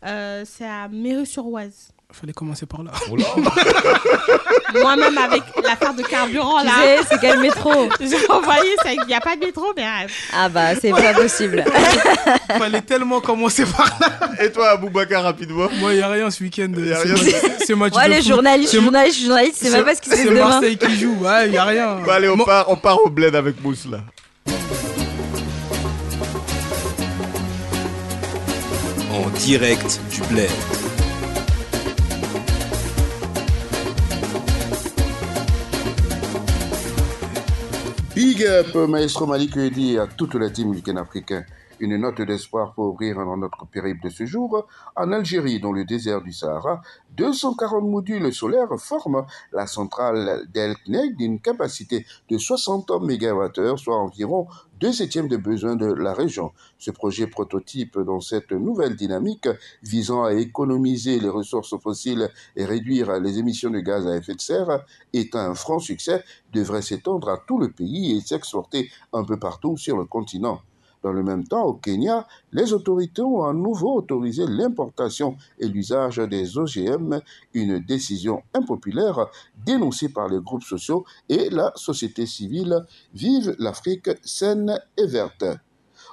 Euh, 0.05 0.43
c'est 0.45 0.65
à 0.65 0.87
Méreux-sur-Oise. 0.87 1.91
Fallait 2.11 2.33
commencer 2.33 2.65
par 2.65 2.81
là. 2.83 2.91
Moi-même 4.81 5.17
avec 5.17 5.43
l'affaire 5.63 5.93
de 5.93 6.01
carburant 6.01 6.59
Tu 6.61 6.65
là. 6.65 6.71
sais, 6.81 6.97
c'est 7.11 7.19
quel 7.21 7.39
métro? 7.39 7.71
J'ai 7.99 8.27
envoyé, 8.29 8.75
il 8.85 9.05
n'y 9.07 9.13
a 9.13 9.21
pas 9.21 9.35
de 9.35 9.45
métro, 9.45 9.65
mais 9.77 9.83
euh, 9.83 10.07
Ah 10.33 10.49
bah, 10.49 10.75
c'est 10.75 10.89
pas 10.89 11.13
possible. 11.13 11.63
Fallait 12.57 12.81
tellement 12.81 13.21
commencer 13.21 13.63
par 13.65 13.95
là. 14.01 14.43
Et 14.43 14.51
toi, 14.51 14.69
Aboubacar, 14.71 15.23
rapidement? 15.23 15.69
Moi, 15.79 15.93
il 15.93 15.97
n'y 15.97 16.01
a 16.03 16.09
rien 16.09 16.31
ce 16.31 16.43
week-end. 16.43 16.71
C'est 16.75 16.81
rien. 17.03 17.13
ma- 17.13 17.65
C'est 17.65 17.75
match 17.75 17.93
Ouais, 17.95 18.05
de 18.05 18.13
les 18.15 18.21
journalistes, 18.23 18.71
C'est- 18.71 18.81
journalistes, 18.81 19.21
journalistes, 19.25 19.57
c'est 19.61 19.69
même 19.69 19.85
pas 19.85 19.95
ce 19.95 20.01
qui 20.01 20.09
se 20.09 20.15
passe 20.15 20.25
C'est. 20.25 20.31
Marseille 20.33 20.77
qui 20.77 20.99
joue. 20.99 21.15
Ouais, 21.21 21.45
il 21.45 21.51
n'y 21.51 21.57
a 21.57 21.63
rien. 21.65 21.97
Bah, 22.05 22.15
allez, 22.15 22.29
on, 22.29 22.37
part, 22.37 22.65
on 22.69 22.75
part 22.75 23.03
au 23.05 23.09
bled 23.11 23.35
avec 23.35 23.61
Mousse 23.63 23.85
là. 23.89 23.99
En 29.13 29.29
direct 29.37 29.99
du 30.11 30.21
bled. 30.23 30.49
Big 38.19 38.43
up, 38.43 38.75
Maestro 38.75 39.25
Malik 39.25 39.55
Edi 39.55 39.97
à 39.97 40.05
toute 40.05 40.35
la 40.35 40.49
team 40.49 40.71
week-end 40.71 40.97
africain. 40.97 41.45
Une 41.81 41.95
note 41.95 42.19
d'espoir 42.21 42.73
pour 42.73 42.87
ouvrir 42.87 43.19
notre 43.37 43.65
périple 43.65 44.03
de 44.03 44.09
ce 44.09 44.25
jour. 44.25 44.67
En 44.97 45.13
Algérie, 45.13 45.61
dans 45.61 45.71
le 45.71 45.85
désert 45.85 46.21
du 46.21 46.33
Sahara, 46.33 46.81
240 47.15 47.85
modules 47.85 48.33
solaires 48.33 48.67
forment 48.77 49.25
la 49.53 49.65
centrale 49.65 50.45
d'El 50.53 50.75
Knek 50.85 51.15
d'une 51.15 51.39
capacité 51.39 52.05
de 52.29 52.37
60 52.37 52.91
MWh, 52.91 53.77
soit 53.77 53.95
environ 53.95 54.47
deux 54.81 54.91
septièmes 54.91 55.29
de 55.29 55.37
besoins 55.37 55.77
de 55.77 55.85
la 55.85 56.13
région. 56.13 56.51
Ce 56.79 56.91
projet 56.91 57.27
prototype 57.27 57.97
dans 57.97 58.19
cette 58.19 58.51
nouvelle 58.51 58.97
dynamique 58.97 59.47
visant 59.81 60.25
à 60.25 60.33
économiser 60.33 61.21
les 61.21 61.29
ressources 61.29 61.77
fossiles 61.79 62.29
et 62.57 62.65
réduire 62.65 63.19
les 63.21 63.37
émissions 63.39 63.69
de 63.69 63.79
gaz 63.79 64.05
à 64.05 64.17
effet 64.17 64.35
de 64.35 64.41
serre 64.41 64.83
est 65.13 65.33
un 65.33 65.55
franc 65.55 65.79
succès, 65.79 66.25
devrait 66.51 66.81
s'étendre 66.81 67.29
à 67.29 67.37
tout 67.37 67.57
le 67.57 67.71
pays 67.71 68.17
et 68.17 68.21
s'exporter 68.21 68.91
un 69.13 69.23
peu 69.23 69.39
partout 69.39 69.77
sur 69.77 69.97
le 69.97 70.03
continent. 70.03 70.59
Dans 71.01 71.13
le 71.13 71.23
même 71.23 71.47
temps, 71.47 71.63
au 71.63 71.73
Kenya, 71.73 72.27
les 72.51 72.73
autorités 72.73 73.21
ont 73.21 73.43
à 73.43 73.53
nouveau 73.53 73.95
autorisé 73.95 74.45
l'importation 74.47 75.37
et 75.57 75.67
l'usage 75.67 76.17
des 76.17 76.57
OGM, 76.57 77.21
une 77.53 77.79
décision 77.79 78.43
impopulaire 78.53 79.27
dénoncée 79.65 80.09
par 80.09 80.27
les 80.27 80.39
groupes 80.39 80.63
sociaux 80.63 81.05
et 81.29 81.49
la 81.49 81.71
société 81.75 82.25
civile. 82.25 82.85
Vive 83.13 83.55
l'Afrique 83.59 84.09
saine 84.23 84.79
et 84.97 85.05
verte. 85.05 85.45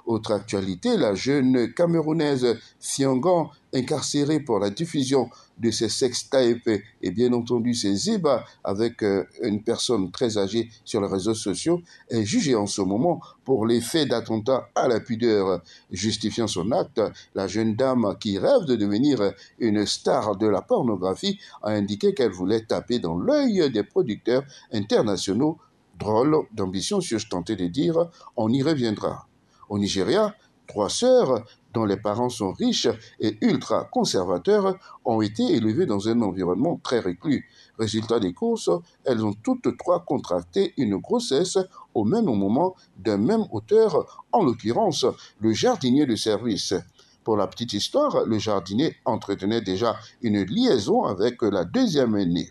Autre 0.07 0.31
actualité, 0.31 0.97
la 0.97 1.17
jeune 1.17 1.75
Camerounaise 1.75 2.57
Fiangan, 2.79 3.51
incarcérée 3.75 4.39
pour 4.39 4.61
la 4.61 4.71
diffusion 4.71 5.29
de 5.59 5.73
ses 5.73 5.89
sextapes 5.89 6.69
et 7.03 7.11
bien 7.11 7.33
entendu 7.33 7.75
ses 7.75 8.11
ébats 8.11 8.45
avec 8.63 9.03
euh, 9.03 9.25
une 9.43 9.65
personne 9.65 10.13
très 10.13 10.39
âgée 10.39 10.71
sur 10.85 11.01
les 11.01 11.09
réseaux 11.09 11.35
sociaux, 11.35 11.83
est 12.09 12.25
jugée 12.25 12.55
en 12.55 12.67
ce 12.67 12.83
moment 12.83 13.21
pour 13.45 13.67
les 13.67 13.81
faits 13.81 14.09
d'attentat 14.09 14.69
à 14.77 14.87
la 14.87 15.01
pudeur. 15.01 15.61
Justifiant 15.91 16.47
son 16.47 16.71
acte, 16.71 17.03
la 17.35 17.49
jeune 17.49 17.75
dame 17.75 18.17
qui 18.21 18.39
rêve 18.39 18.65
de 18.65 18.77
devenir 18.77 19.33
une 19.59 19.85
star 19.87 20.37
de 20.37 20.47
la 20.47 20.63
pornographie 20.63 21.41
a 21.63 21.71
indiqué 21.71 22.15
qu'elle 22.15 22.31
voulait 22.31 22.65
taper 22.65 23.01
dans 23.01 23.19
l'œil 23.19 23.73
des 23.73 23.83
producteurs 23.83 24.45
internationaux. 24.73 25.59
Drôle 25.99 26.47
d'ambition, 26.53 27.01
suis-je 27.01 27.29
tenté 27.29 27.57
de 27.57 27.67
dire, 27.67 28.09
on 28.37 28.53
y 28.53 28.63
reviendra. 28.63 29.27
Au 29.69 29.79
Nigeria, 29.79 30.35
trois 30.67 30.89
sœurs, 30.89 31.45
dont 31.73 31.85
les 31.85 31.97
parents 31.97 32.29
sont 32.29 32.53
riches 32.53 32.89
et 33.21 33.37
ultra 33.41 33.85
conservateurs, 33.85 34.77
ont 35.05 35.21
été 35.21 35.43
élevées 35.43 35.87
dans 35.87 36.09
un 36.09 36.23
environnement 36.23 36.81
très 36.83 37.01
reclus. 37.01 37.49
Résultat 37.79 38.19
des 38.19 38.33
courses, 38.33 38.71
elles 39.05 39.25
ont 39.25 39.35
toutes 39.35 39.77
trois 39.77 40.01
contracté 40.01 40.73
une 40.77 40.97
grossesse 40.97 41.59
au 41.95 42.05
même 42.05 42.25
moment 42.25 42.75
d'un 42.97 43.19
même 43.19 43.45
auteur, 43.53 44.25
en 44.33 44.43
l'occurrence 44.43 45.05
le 45.41 45.53
jardinier 45.53 46.07
de 46.07 46.17
service. 46.17 46.75
Pour 47.25 47.37
la 47.37 47.47
petite 47.47 47.73
histoire, 47.73 48.25
le 48.25 48.39
jardinier 48.39 48.97
entretenait 49.05 49.61
déjà 49.61 49.97
une 50.23 50.45
liaison 50.45 51.05
avec 51.05 51.43
la 51.43 51.65
deuxième 51.65 52.17
aînée. 52.17 52.51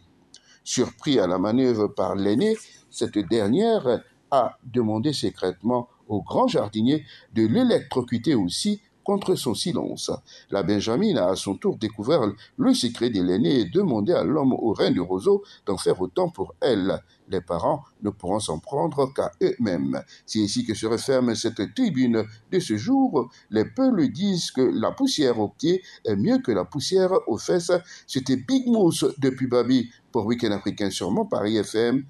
Surpris 0.63 1.19
à 1.19 1.27
la 1.27 1.37
manœuvre 1.37 1.87
par 1.87 2.15
l'aînée, 2.15 2.57
cette 2.89 3.17
dernière 3.17 4.01
a 4.31 4.57
demandé 4.65 5.13
secrètement 5.13 5.87
au 6.07 6.21
grand 6.21 6.47
jardinier 6.47 7.05
de 7.33 7.45
l'électrocuter 7.45 8.35
aussi 8.35 8.81
contre 9.05 9.35
son 9.35 9.53
silence. 9.53 10.11
La 10.49 10.63
Benjamine 10.63 11.19
a 11.19 11.29
à 11.29 11.35
son 11.35 11.55
tour 11.55 11.77
découvert 11.77 12.21
le 12.57 12.73
secret 12.73 13.11
de 13.11 13.21
l'aîné 13.21 13.59
et 13.59 13.65
demandé 13.65 14.11
à 14.11 14.23
l'homme 14.23 14.51
au 14.51 14.73
rein 14.73 14.91
de 14.91 14.99
roseau 14.99 15.43
d'en 15.65 15.77
faire 15.77 16.01
autant 16.01 16.27
pour 16.27 16.55
elle. 16.59 16.99
Les 17.29 17.39
parents 17.39 17.83
ne 18.01 18.09
pourront 18.09 18.39
s'en 18.39 18.59
prendre 18.59 19.13
qu'à 19.13 19.31
eux-mêmes. 19.41 20.01
C'est 20.25 20.39
ici 20.39 20.65
que 20.65 20.73
se 20.73 20.87
referme 20.87 21.35
cette 21.35 21.73
tribune 21.75 22.25
de 22.51 22.59
ce 22.59 22.75
jour. 22.77 23.29
Les 23.51 23.65
peuls 23.65 24.11
disent 24.11 24.51
que 24.51 24.61
la 24.61 24.91
poussière 24.91 25.39
aux 25.39 25.49
pieds 25.49 25.83
est 26.03 26.15
mieux 26.15 26.39
que 26.39 26.51
la 26.51 26.65
poussière 26.65 27.11
aux 27.27 27.37
fesses. 27.37 27.71
C'était 28.07 28.37
Big 28.37 28.65
Mousse 28.67 29.05
depuis 29.19 29.47
Babi 29.47 29.89
pour 30.11 30.25
Week-end 30.25 30.51
Africain 30.51 30.89
sur 30.89 31.11
mon 31.11 31.25
Paris 31.25 31.57
FM. 31.57 32.03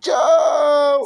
Ciao 0.00 1.04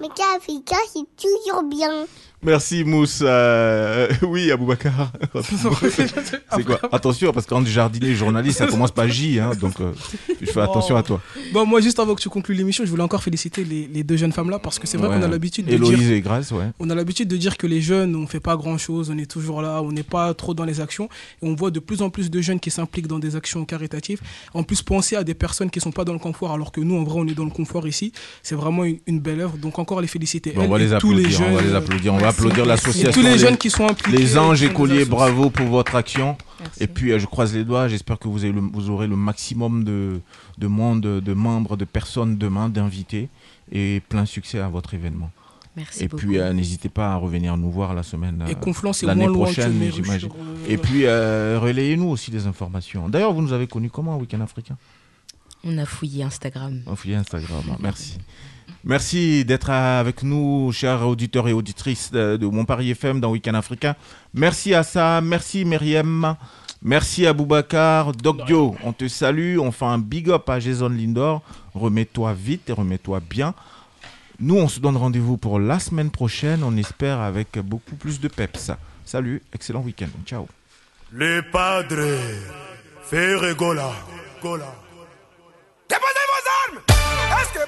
Mais 0.00 0.08
Africa, 0.36 0.76
c'est 0.92 1.04
toujours 1.16 1.64
bien. 1.64 2.06
Merci 2.42 2.84
Mousse. 2.84 3.20
Euh, 3.22 4.08
oui, 4.22 4.50
Aboubacar. 4.52 5.10
C'est 6.54 6.64
quoi 6.64 6.78
Attention, 6.92 7.32
parce 7.32 7.46
qu'entre 7.46 7.66
jardinier 7.68 8.14
journaliste, 8.14 8.58
ça 8.58 8.66
commence 8.66 8.92
par 8.92 9.08
J, 9.08 9.40
hein, 9.40 9.50
donc 9.60 9.80
euh, 9.80 9.92
je 10.40 10.46
fais 10.46 10.60
attention 10.60 10.96
à 10.96 11.02
toi. 11.02 11.20
Bon, 11.52 11.66
moi, 11.66 11.80
juste 11.80 11.98
avant 11.98 12.14
que 12.14 12.20
tu 12.22 12.28
conclues 12.28 12.54
l'émission, 12.54 12.84
je 12.84 12.90
voulais 12.90 13.02
encore 13.02 13.22
féliciter 13.22 13.64
les, 13.64 13.88
les 13.92 14.04
deux 14.04 14.16
jeunes 14.16 14.32
femmes-là 14.32 14.58
parce 14.60 14.78
que 14.78 14.86
c'est 14.86 14.96
vrai 14.96 15.08
Ouais. 15.08 15.16
qu'on 15.16 15.22
a 15.22 15.28
l'habitude 15.28 15.66
de 15.66 15.72
Héloïse 15.72 15.98
dire... 15.98 16.12
et 16.12 16.20
Grace, 16.20 16.50
ouais. 16.52 16.66
On 16.78 16.90
a 16.90 16.94
l'habitude 16.94 17.28
de 17.28 17.36
dire 17.36 17.56
que 17.56 17.66
les 17.66 17.80
jeunes, 17.80 18.14
on 18.14 18.26
fait 18.26 18.40
pas 18.40 18.56
grand-chose, 18.56 19.10
on 19.10 19.16
est 19.18 19.30
toujours 19.30 19.62
là, 19.62 19.80
on 19.82 19.90
n'est 19.90 20.02
pas 20.02 20.34
trop 20.34 20.52
dans 20.54 20.64
les 20.66 20.80
actions. 20.80 21.08
Et 21.42 21.46
on 21.48 21.54
voit 21.54 21.70
de 21.70 21.80
plus 21.80 22.02
en 22.02 22.10
plus 22.10 22.30
de 22.30 22.40
jeunes 22.40 22.60
qui 22.60 22.70
s'impliquent 22.70 23.06
dans 23.08 23.18
des 23.18 23.34
actions 23.36 23.64
caritatives. 23.64 24.20
En 24.54 24.62
plus, 24.64 24.82
penser 24.82 25.16
à 25.16 25.24
des 25.24 25.34
personnes 25.34 25.70
qui 25.70 25.80
sont 25.80 25.92
pas 25.92 26.04
dans 26.04 26.12
le 26.12 26.18
confort, 26.18 26.52
alors 26.52 26.72
que 26.72 26.80
nous, 26.82 26.96
en 26.96 27.04
vrai, 27.04 27.18
on 27.20 27.26
est 27.26 27.34
dans 27.34 27.44
le 27.46 27.50
confort 27.50 27.88
ici. 27.88 28.12
C'est 28.42 28.54
vraiment 28.54 28.84
une, 28.84 28.98
une 29.06 29.18
belle 29.20 29.40
œuvre. 29.40 29.56
Donc, 29.56 29.78
encore 29.78 30.00
les 30.02 30.06
féliciter. 30.08 30.50
Bon, 30.52 30.64
on 30.64 30.68
va 30.68 30.78
les 30.78 30.96
tous 30.98 31.12
les 31.12 31.24
applaudir, 31.24 31.40
on 31.40 31.54
va 31.54 31.60
jeunes, 31.62 31.70
les 31.70 31.74
applaudir, 31.74 32.12
on 32.12 32.16
va 32.18 32.22
merci. 32.24 32.27
Applaudir 32.28 32.66
l'association. 32.66 33.10
tous 33.12 33.26
les 33.26 33.38
jeunes 33.38 33.56
qui 33.56 33.70
sont 33.70 33.88
impliqués. 33.88 34.16
Les 34.18 34.38
anges 34.38 34.62
écoliers, 34.62 35.04
bravo 35.04 35.50
pour 35.50 35.66
votre 35.66 35.94
action. 35.96 36.36
Merci. 36.60 36.82
Et 36.82 36.86
puis 36.86 37.12
euh, 37.12 37.18
je 37.18 37.26
croise 37.26 37.54
les 37.54 37.64
doigts, 37.64 37.88
j'espère 37.88 38.18
que 38.18 38.28
vous, 38.28 38.44
avez 38.44 38.52
le- 38.52 38.60
vous 38.60 38.90
aurez 38.90 39.06
le 39.06 39.16
maximum 39.16 39.84
de, 39.84 40.20
de 40.58 40.66
monde, 40.66 41.00
de 41.00 41.32
membres, 41.34 41.76
de 41.76 41.84
personnes 41.84 42.36
demain, 42.38 42.68
d'invités. 42.68 43.28
Et 43.70 44.00
plein 44.08 44.24
succès 44.24 44.58
à 44.60 44.68
votre 44.68 44.94
événement. 44.94 45.30
Merci 45.76 46.04
Et 46.04 46.08
puis 46.08 46.38
euh, 46.38 46.52
n'hésitez 46.52 46.88
pas 46.88 47.12
à 47.12 47.16
revenir 47.16 47.56
nous 47.56 47.70
voir 47.70 47.94
la 47.94 48.02
semaine 48.02 48.42
Et 48.48 48.52
euh, 48.52 49.06
l'année 49.06 49.28
prochaine, 49.28 49.78
j'imagine. 49.94 50.18
sur, 50.18 50.30
euh, 50.32 50.54
Et 50.68 50.76
puis 50.78 51.02
euh, 51.04 51.58
relayez-nous 51.62 52.08
aussi 52.08 52.30
des 52.32 52.46
informations. 52.46 53.08
D'ailleurs, 53.08 53.32
vous 53.34 53.42
nous 53.42 53.52
avez 53.52 53.66
connus 53.68 53.90
comment 53.90 54.16
au 54.16 54.20
Week-end 54.20 54.40
africain? 54.40 54.76
On 55.64 55.76
a 55.78 55.84
fouillé 55.84 56.24
Instagram. 56.24 56.80
On 56.86 56.96
fouillé 56.96 57.16
Instagram. 57.16 57.62
hein. 57.70 57.76
Merci. 57.80 58.16
Merci 58.84 59.44
d'être 59.44 59.70
avec 59.70 60.22
nous, 60.22 60.70
chers 60.72 61.06
auditeurs 61.06 61.48
et 61.48 61.52
auditrices 61.52 62.12
de 62.12 62.46
Montparier 62.46 62.92
FM 62.92 63.20
dans 63.20 63.30
Weekend 63.30 63.56
Africain. 63.56 63.96
Merci 64.32 64.72
à 64.72 64.84
ça, 64.84 65.20
merci 65.20 65.64
Myriam, 65.64 66.36
merci 66.80 67.26
à 67.26 67.32
Boubacar, 67.32 68.12
Doc 68.12 68.46
Dio, 68.46 68.76
on 68.84 68.92
te 68.92 69.08
salue, 69.08 69.58
on 69.58 69.72
fait 69.72 69.84
un 69.84 69.98
big 69.98 70.30
up 70.30 70.48
à 70.48 70.60
Jason 70.60 70.88
Lindor. 70.88 71.42
Remets-toi 71.74 72.32
vite 72.34 72.70
et 72.70 72.72
remets-toi 72.72 73.20
bien. 73.28 73.52
Nous, 74.38 74.56
on 74.56 74.68
se 74.68 74.78
donne 74.78 74.96
rendez-vous 74.96 75.36
pour 75.36 75.58
la 75.58 75.80
semaine 75.80 76.10
prochaine, 76.10 76.62
on 76.62 76.76
espère 76.76 77.18
avec 77.18 77.58
beaucoup 77.58 77.96
plus 77.96 78.20
de 78.20 78.28
peps. 78.28 78.70
Salut, 79.04 79.42
excellent 79.52 79.80
week-end, 79.80 80.08
ciao. 80.24 80.46
Gola. 84.40 84.72
Déposez 85.88 86.26
vos 86.28 86.76
armes! 86.76 86.82
Est-ce 87.40 87.52
que 87.52 87.66